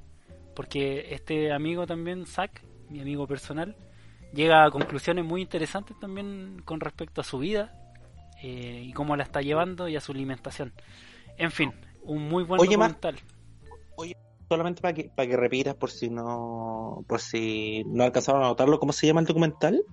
porque 0.56 1.14
este 1.14 1.52
amigo 1.52 1.86
también 1.86 2.26
Zac 2.26 2.64
mi 2.90 3.02
amigo 3.02 3.28
personal 3.28 3.76
llega 4.34 4.66
a 4.66 4.72
conclusiones 4.72 5.26
muy 5.26 5.42
interesantes 5.42 5.98
también 6.00 6.62
con 6.66 6.80
respecto 6.80 7.22
a 7.22 7.24
su 7.24 7.40
vida 7.40 7.74
eh, 8.42 8.84
y 8.86 8.94
cómo 8.94 9.16
la 9.16 9.24
está 9.24 9.42
llevando 9.42 9.88
y 9.88 9.96
a 9.96 10.02
su 10.02 10.12
alimentación 10.12 10.74
en 11.38 11.52
fin 11.52 11.74
un 12.04 12.28
muy 12.28 12.44
buen 12.44 12.62
Oye, 12.62 12.72
documental 12.72 13.20
Oye, 13.98 14.16
solamente 14.50 14.82
para 14.82 14.94
que, 14.94 15.06
para 15.06 15.28
que 15.30 15.38
repitas 15.38 15.76
por 15.76 15.92
si 15.92 16.10
no 16.10 17.04
por 17.08 17.22
si 17.22 17.84
no 17.88 18.04
alcanzaron 18.04 18.44
a 18.44 18.48
notarlo, 18.48 18.80
¿cómo 18.80 18.94
se 18.94 19.08
llama 19.08 19.22
el 19.22 19.28
documental? 19.28 19.84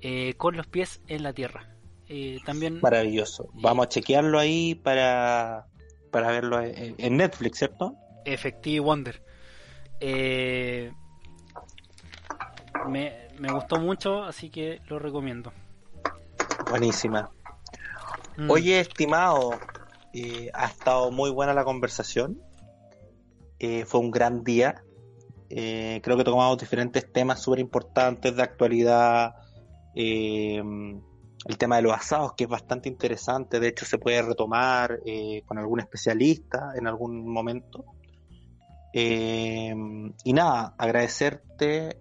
Eh, 0.00 0.34
con 0.36 0.56
los 0.56 0.66
pies 0.66 1.00
en 1.08 1.22
la 1.22 1.32
tierra. 1.32 1.74
Eh, 2.08 2.38
también 2.44 2.80
maravilloso. 2.82 3.48
Vamos 3.54 3.86
a 3.86 3.88
chequearlo 3.88 4.38
ahí 4.38 4.74
para 4.74 5.66
para 6.10 6.30
verlo 6.30 6.60
en, 6.60 6.94
en 6.98 7.16
Netflix, 7.16 7.58
¿cierto? 7.58 7.96
Effective 8.24 8.80
Wonder. 8.80 9.22
Eh, 10.00 10.92
me, 12.88 13.28
me 13.38 13.52
gustó 13.52 13.80
mucho, 13.80 14.24
así 14.24 14.50
que 14.50 14.80
lo 14.88 14.98
recomiendo. 14.98 15.52
Buenísima. 16.70 17.30
Mm. 18.36 18.50
Oye, 18.50 18.80
estimado, 18.80 19.58
eh, 20.12 20.50
ha 20.54 20.66
estado 20.66 21.10
muy 21.10 21.30
buena 21.30 21.54
la 21.54 21.64
conversación. 21.64 22.40
Eh, 23.58 23.84
fue 23.84 24.00
un 24.00 24.10
gran 24.10 24.44
día. 24.44 24.82
Eh, 25.50 26.00
creo 26.02 26.16
que 26.16 26.24
tomamos 26.24 26.58
diferentes 26.58 27.12
temas 27.12 27.40
súper 27.40 27.60
importantes 27.60 28.34
de 28.34 28.42
actualidad. 28.42 29.36
Eh, 29.94 30.62
el 31.46 31.58
tema 31.58 31.76
de 31.76 31.82
los 31.82 31.92
asados, 31.92 32.32
que 32.34 32.44
es 32.44 32.50
bastante 32.50 32.88
interesante. 32.88 33.60
De 33.60 33.68
hecho, 33.68 33.84
se 33.84 33.98
puede 33.98 34.22
retomar 34.22 35.00
eh, 35.04 35.42
con 35.46 35.58
algún 35.58 35.80
especialista 35.80 36.72
en 36.74 36.86
algún 36.86 37.26
momento. 37.28 37.84
Y 38.96 40.32
nada, 40.32 40.74
agradecerte 40.78 41.98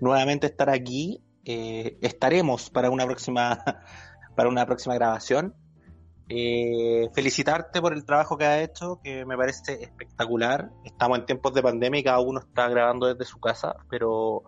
nuevamente 0.00 0.46
estar 0.46 0.70
aquí. 0.70 1.22
estaremos 1.44 2.70
para 2.70 2.90
una 2.90 3.04
próxima 3.04 3.58
para 4.34 4.48
una 4.48 4.66
próxima 4.66 4.94
grabación. 4.94 5.54
Eh, 6.28 7.10
felicitarte 7.14 7.82
por 7.82 7.92
el 7.92 8.06
trabajo 8.06 8.38
que 8.38 8.46
has 8.46 8.62
hecho, 8.62 9.00
que 9.02 9.24
me 9.26 9.36
parece 9.36 9.82
espectacular. 9.82 10.70
Estamos 10.84 11.18
en 11.18 11.26
tiempos 11.26 11.52
de 11.54 11.62
pandemia 11.62 12.00
y 12.00 12.04
cada 12.04 12.20
uno 12.20 12.40
está 12.40 12.68
grabando 12.68 13.06
desde 13.06 13.24
su 13.30 13.38
casa, 13.40 13.76
pero 13.90 14.42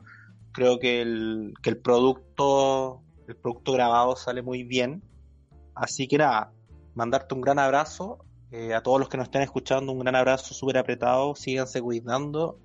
creo 0.52 0.78
que 0.78 1.02
el, 1.02 1.52
que 1.62 1.70
el 1.70 1.78
producto, 1.78 3.02
el 3.28 3.36
producto 3.36 3.72
grabado 3.72 4.16
sale 4.16 4.42
muy 4.42 4.62
bien. 4.64 5.02
Así 5.74 6.08
que 6.08 6.16
nada, 6.16 6.52
mandarte 6.94 7.34
un 7.34 7.42
gran 7.42 7.58
abrazo. 7.58 8.24
Eh, 8.52 8.74
a 8.74 8.82
todos 8.82 9.00
los 9.00 9.08
que 9.08 9.16
nos 9.16 9.26
estén 9.26 9.42
escuchando, 9.42 9.92
un 9.92 9.98
gran 9.98 10.14
abrazo 10.14 10.54
súper 10.54 10.78
apretado. 10.78 11.34
Síganse 11.34 11.80
cuidando. 11.80 12.58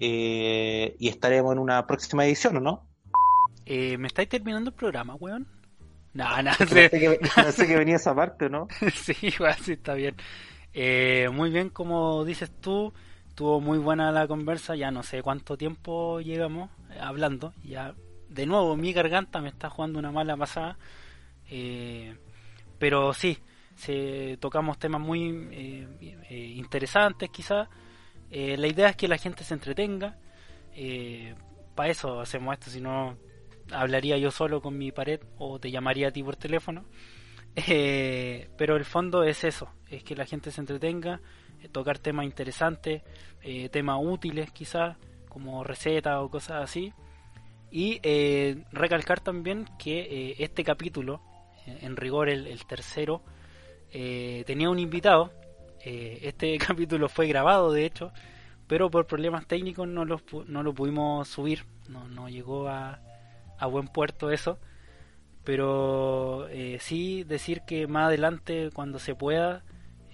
Eh, 0.00 0.96
y 0.98 1.08
estaremos 1.08 1.52
en 1.52 1.58
una 1.58 1.86
próxima 1.86 2.26
edición, 2.26 2.56
¿o 2.56 2.60
no? 2.60 2.88
Eh, 3.66 3.96
¿Me 3.98 4.08
estáis 4.08 4.28
terminando 4.28 4.70
el 4.70 4.76
programa, 4.76 5.14
weón? 5.14 5.46
No, 6.14 6.42
no, 6.42 6.52
sé 6.54 6.90
que, 6.90 7.76
venía 7.76 7.96
esa 7.96 8.14
parte, 8.14 8.50
¿no? 8.50 8.68
sí, 8.94 9.14
igual 9.22 9.56
sí 9.62 9.72
está 9.72 9.94
bien. 9.94 10.16
Eh, 10.74 11.28
muy 11.32 11.50
bien, 11.50 11.70
como 11.70 12.24
dices 12.24 12.50
tú, 12.60 12.92
Estuvo 13.32 13.62
muy 13.62 13.78
buena 13.78 14.12
la 14.12 14.28
conversa, 14.28 14.76
ya 14.76 14.90
no 14.90 15.02
sé 15.02 15.22
cuánto 15.22 15.56
tiempo 15.56 16.20
llegamos 16.20 16.68
hablando. 17.00 17.54
Ya 17.64 17.94
de 18.28 18.44
nuevo 18.44 18.76
mi 18.76 18.92
garganta 18.92 19.40
me 19.40 19.48
está 19.48 19.70
jugando 19.70 19.98
una 19.98 20.12
mala 20.12 20.36
pasada. 20.36 20.76
Eh, 21.48 22.14
pero 22.78 23.14
sí, 23.14 23.38
se, 23.74 24.36
tocamos 24.40 24.78
temas 24.78 25.00
muy 25.00 25.48
eh, 25.52 26.54
interesantes 26.56 27.30
quizás. 27.30 27.68
la 28.30 28.66
idea 28.66 28.90
es 28.90 28.96
que 28.96 29.08
la 29.08 29.18
gente 29.18 29.44
se 29.44 29.54
entretenga. 29.54 30.18
Para 31.74 31.90
eso 31.90 32.20
hacemos 32.20 32.52
esto, 32.54 32.70
si 32.70 32.80
no 32.80 33.16
hablaría 33.70 34.18
yo 34.18 34.30
solo 34.30 34.60
con 34.60 34.76
mi 34.76 34.92
pared 34.92 35.20
o 35.38 35.58
te 35.58 35.70
llamaría 35.70 36.08
a 36.08 36.10
ti 36.10 36.22
por 36.22 36.36
teléfono. 36.36 36.84
pero 38.56 38.76
el 38.76 38.84
fondo 38.84 39.24
es 39.24 39.44
eso, 39.44 39.70
es 39.88 40.02
que 40.04 40.16
la 40.16 40.24
gente 40.24 40.50
se 40.50 40.60
entretenga, 40.60 41.20
eh, 41.62 41.68
tocar 41.68 41.98
temas 41.98 42.24
interesantes, 42.24 43.02
eh, 43.42 43.68
temas 43.68 43.98
útiles 44.00 44.50
quizás, 44.52 44.96
como 45.28 45.64
recetas 45.64 46.18
o 46.18 46.28
cosas 46.28 46.62
así. 46.62 46.92
Y 47.70 48.00
eh, 48.02 48.64
recalcar 48.72 49.20
también 49.20 49.66
que 49.78 50.36
este 50.38 50.62
capítulo, 50.62 51.22
en 51.66 51.96
rigor 51.96 52.28
el, 52.28 52.66
tercero, 52.66 53.22
tenía 53.92 54.70
un 54.70 54.78
invitado. 54.78 55.32
este 55.84 56.58
capítulo 56.66 57.08
fue 57.08 57.26
grabado, 57.26 57.72
de 57.72 57.84
hecho, 57.84 58.12
pero 58.66 58.90
por 58.90 59.06
problemas 59.06 59.46
técnicos 59.46 59.86
no 59.88 60.04
lo, 60.04 60.20
no 60.46 60.62
lo 60.62 60.74
pudimos 60.74 61.28
subir, 61.28 61.64
no, 61.88 62.08
no 62.08 62.28
llegó 62.28 62.68
a, 62.68 63.00
a 63.58 63.66
buen 63.66 63.88
puerto 63.88 64.30
eso. 64.30 64.58
Pero 65.44 66.46
sí 66.78 67.24
decir 67.24 67.62
que 67.62 67.86
más 67.88 68.06
adelante, 68.06 68.70
cuando 68.72 69.00
se 69.00 69.14
pueda, 69.16 69.64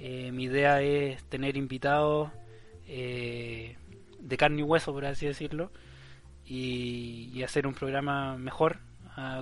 eh, 0.00 0.30
mi 0.30 0.44
idea 0.44 0.80
es 0.80 1.24
tener 1.24 1.56
invitados 1.56 2.30
eh, 2.86 3.76
de 4.20 4.36
carne 4.36 4.60
y 4.60 4.62
hueso, 4.62 4.92
por 4.92 5.04
así 5.04 5.26
decirlo, 5.26 5.72
y, 6.46 7.42
hacer 7.42 7.66
un 7.66 7.74
programa 7.74 8.36
mejor 8.36 8.80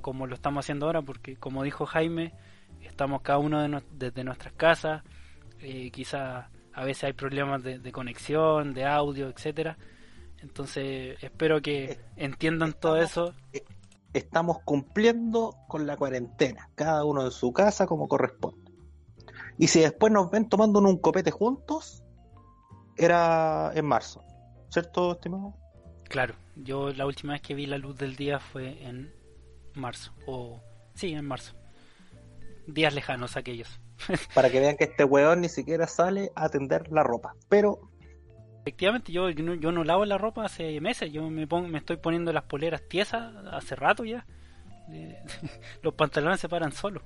como 0.01 0.27
lo 0.27 0.35
estamos 0.35 0.65
haciendo 0.65 0.87
ahora, 0.87 1.03
porque 1.03 1.37
como 1.37 1.63
dijo 1.63 1.85
Jaime, 1.85 2.33
estamos 2.87 3.23
cada 3.23 3.39
uno 3.39 3.63
de 3.63 3.83
desde 3.93 4.25
nuestras 4.25 4.55
casas, 4.55 5.03
eh, 5.61 5.91
quizás 5.91 6.47
a 6.73 6.85
veces 6.85 7.05
hay 7.05 7.13
problemas 7.15 7.63
de, 7.63 7.93
conexión, 7.93 8.75
de 8.75 8.85
audio, 8.85 9.29
etcétera. 9.29 9.79
Entonces 10.39 11.17
espero 11.23 11.63
que 11.63 11.99
entiendan 12.17 12.75
todo 12.75 12.97
eso. 12.99 13.33
Estamos 14.13 14.59
cumpliendo 14.63 15.57
con 15.69 15.87
la 15.87 15.97
cuarentena, 15.97 16.69
cada 16.75 17.05
uno 17.05 17.25
en 17.25 17.31
su 17.31 17.53
casa 17.53 17.87
como 17.87 18.09
corresponde. 18.09 18.71
Y 19.59 19.69
si 19.69 19.81
después 19.81 20.13
nos 20.13 20.31
ven 20.31 20.51
tomando 20.51 20.81
un 20.81 20.99
copete 20.99 21.31
juntos, 21.31 22.03
era 22.97 23.73
en 23.75 23.87
marzo. 23.87 24.23
¿Cierto, 24.69 25.13
estimado? 25.13 25.55
Claro, 26.05 26.35
yo 26.57 26.93
la 26.93 27.07
última 27.07 27.33
vez 27.33 27.43
que 27.43 27.55
vi 27.55 27.67
la 27.67 27.79
luz 27.79 27.97
del 27.97 28.17
día 28.17 28.39
fue 28.39 28.83
en 28.87 29.15
marzo. 29.75 30.13
O 30.27 30.61
sí, 30.95 31.13
en 31.13 31.25
marzo. 31.25 31.55
Días 32.67 32.95
lejanos 32.95 33.37
aquellos. 33.37 33.81
Para 34.35 34.51
que 34.51 34.61
vean 34.61 34.77
que 34.77 34.85
este 34.85 35.05
weón 35.05 35.41
ni 35.41 35.49
siquiera 35.49 35.87
sale 35.87 36.33
a 36.35 36.49
tender 36.49 36.91
la 36.91 37.03
ropa. 37.03 37.35
Pero 37.49 37.81
efectivamente 38.63 39.13
yo, 39.13 39.31
yo, 39.31 39.73
no, 39.73 39.85
lavo 39.85 40.05
la 40.05 40.19
ropa 40.19 40.45
hace 40.45 40.81
meses, 40.81 41.13
yo 41.13 41.31
me, 41.31 41.47
pongo, 41.47 41.69
me 41.69 41.79
estoy 41.79 41.99
poniendo 41.99 42.33
las 42.33 42.43
poleras 42.45 42.83
tiesas 42.89 43.33
hace 43.53 43.77
rato 43.77 44.05
ya. 44.05 44.27
Los 45.83 45.95
pantalones 45.95 46.41
se 46.41 46.49
paran 46.49 46.73
solos. 46.73 47.03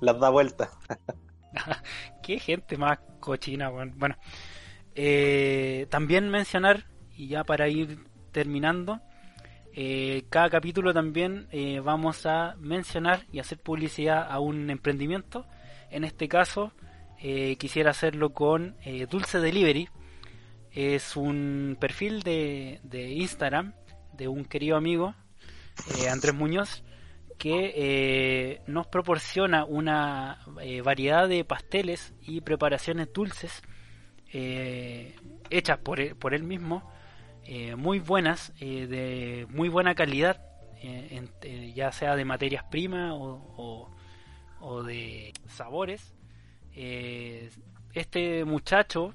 Las 0.00 0.18
da 0.18 0.30
vuelta. 0.30 0.70
Qué 2.22 2.38
gente 2.38 2.76
más 2.76 2.98
cochina, 3.20 3.68
bueno. 3.68 4.16
Eh, 4.94 5.86
también 5.90 6.30
mencionar, 6.30 6.86
y 7.14 7.28
ya 7.28 7.44
para 7.44 7.68
ir 7.68 8.06
terminando, 8.32 9.00
eh, 9.74 10.24
cada 10.30 10.50
capítulo 10.50 10.92
también 10.92 11.48
eh, 11.52 11.80
vamos 11.80 12.26
a 12.26 12.54
mencionar 12.58 13.26
y 13.32 13.38
hacer 13.38 13.58
publicidad 13.58 14.26
a 14.30 14.38
un 14.40 14.70
emprendimiento. 14.70 15.46
En 15.90 16.04
este 16.04 16.28
caso, 16.28 16.72
quisiera 17.58 17.90
hacerlo 17.90 18.32
con 18.32 18.76
Dulce 19.10 19.40
Delivery. 19.40 19.88
Es 20.70 21.16
un 21.16 21.76
perfil 21.78 22.22
de, 22.22 22.80
Instagram 22.92 23.74
de 24.14 24.28
un 24.28 24.44
querido 24.44 24.76
amigo, 24.76 25.14
Andrés 26.08 26.34
Muñoz, 26.34 26.82
que 27.40 27.72
eh, 27.74 28.60
nos 28.66 28.86
proporciona 28.86 29.64
una 29.64 30.40
eh, 30.60 30.82
variedad 30.82 31.26
de 31.26 31.42
pasteles 31.42 32.12
y 32.20 32.42
preparaciones 32.42 33.10
dulces 33.14 33.62
eh, 34.30 35.16
hechas 35.48 35.78
por, 35.78 36.00
e, 36.00 36.14
por 36.14 36.34
él 36.34 36.42
mismo, 36.42 36.92
muy 37.76 37.98
buenas, 37.98 38.52
de 38.58 39.46
muy 39.50 39.68
buena 39.68 39.94
calidad, 39.94 40.40
ya 41.74 41.92
sea 41.92 42.16
de 42.16 42.24
materias 42.24 42.64
primas 42.70 43.12
o, 43.14 43.90
o, 44.60 44.82
de 44.82 45.32
sabores. 45.48 46.14
este 46.74 48.44
muchacho 48.44 49.14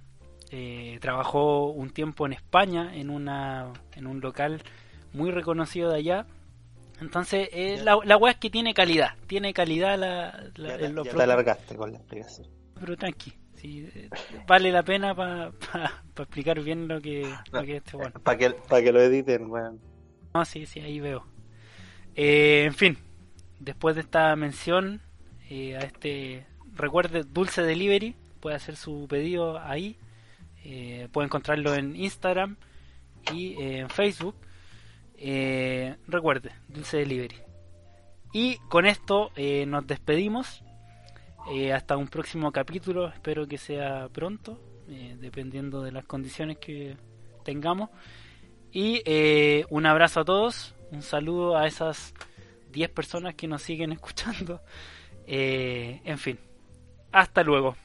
trabajó 0.99 1.67
un 1.67 1.89
tiempo 1.91 2.25
en 2.25 2.33
España 2.33 2.91
en, 2.93 3.09
una, 3.09 3.71
en 3.93 4.07
un 4.07 4.19
local 4.21 4.61
muy 5.13 5.31
reconocido 5.31 5.89
de 5.89 5.97
allá 5.97 6.25
entonces, 7.01 7.49
eh, 7.51 7.81
la, 7.83 7.99
la 8.03 8.17
weá 8.17 8.33
es 8.33 8.39
que 8.39 8.49
tiene 8.49 8.73
calidad. 8.73 9.09
Tiene 9.27 9.53
calidad 9.53 9.97
la, 9.97 10.49
la 10.55 10.77
ya, 10.77 11.03
te 11.03 11.21
alargaste 11.21 11.75
con 11.75 11.91
la 11.91 11.97
explicación. 11.97 12.47
Pero 12.79 12.95
tranqui. 12.95 13.33
Sí, 13.65 13.89
eh, 13.95 14.09
vale 14.45 14.71
la 14.71 14.83
pena 14.83 15.15
para 15.15 15.51
pa, 15.51 16.03
explicar 16.17 16.61
bien 16.61 16.87
lo 16.87 17.01
que, 17.01 17.27
lo 17.51 17.63
que 17.63 17.77
es 17.77 17.83
este 17.83 17.97
bueno. 17.97 18.19
Para 18.19 18.37
que, 18.37 18.53
que 18.69 18.91
lo 18.91 19.01
editen, 19.01 19.49
weón. 19.49 19.81
No, 20.35 20.45
sí, 20.45 20.67
sí, 20.67 20.81
ahí 20.81 20.99
veo. 20.99 21.25
Eh, 22.15 22.65
en 22.65 22.75
fin, 22.75 22.97
después 23.59 23.95
de 23.95 24.01
esta 24.01 24.35
mención 24.35 25.01
eh, 25.49 25.75
a 25.77 25.79
este, 25.79 26.45
recuerde, 26.75 27.23
Dulce 27.23 27.63
Delivery, 27.63 28.15
puede 28.39 28.55
hacer 28.55 28.75
su 28.75 29.07
pedido 29.09 29.59
ahí. 29.59 29.97
Eh, 30.63 31.09
puede 31.11 31.25
encontrarlo 31.25 31.73
en 31.73 31.95
Instagram 31.95 32.57
y 33.33 33.55
en 33.59 33.89
Facebook. 33.89 34.35
Eh, 35.17 35.95
recuerde, 36.07 36.51
Dulce 36.67 36.97
Delivery. 36.97 37.37
Y 38.31 38.57
con 38.69 38.85
esto 38.85 39.31
eh, 39.35 39.65
nos 39.65 39.87
despedimos. 39.87 40.61
Eh, 41.51 41.73
hasta 41.73 41.97
un 41.97 42.07
próximo 42.07 42.51
capítulo. 42.51 43.07
Espero 43.09 43.47
que 43.47 43.57
sea 43.57 44.07
pronto. 44.11 44.59
Eh, 44.89 45.17
dependiendo 45.19 45.81
de 45.81 45.91
las 45.91 46.05
condiciones 46.05 46.57
que 46.57 46.97
tengamos. 47.43 47.89
Y 48.71 49.01
un 49.69 49.85
abrazo 49.85 50.21
a 50.21 50.25
todos. 50.25 50.75
Un 50.91 51.01
saludo 51.01 51.57
a 51.57 51.65
esas 51.65 52.13
10 52.71 52.89
personas 52.89 53.35
que 53.35 53.47
nos 53.47 53.61
siguen 53.61 53.91
escuchando. 53.93 54.61
en 55.25 56.17
fin. 56.17 56.39
Hasta 57.11 57.43
luego. 57.43 57.75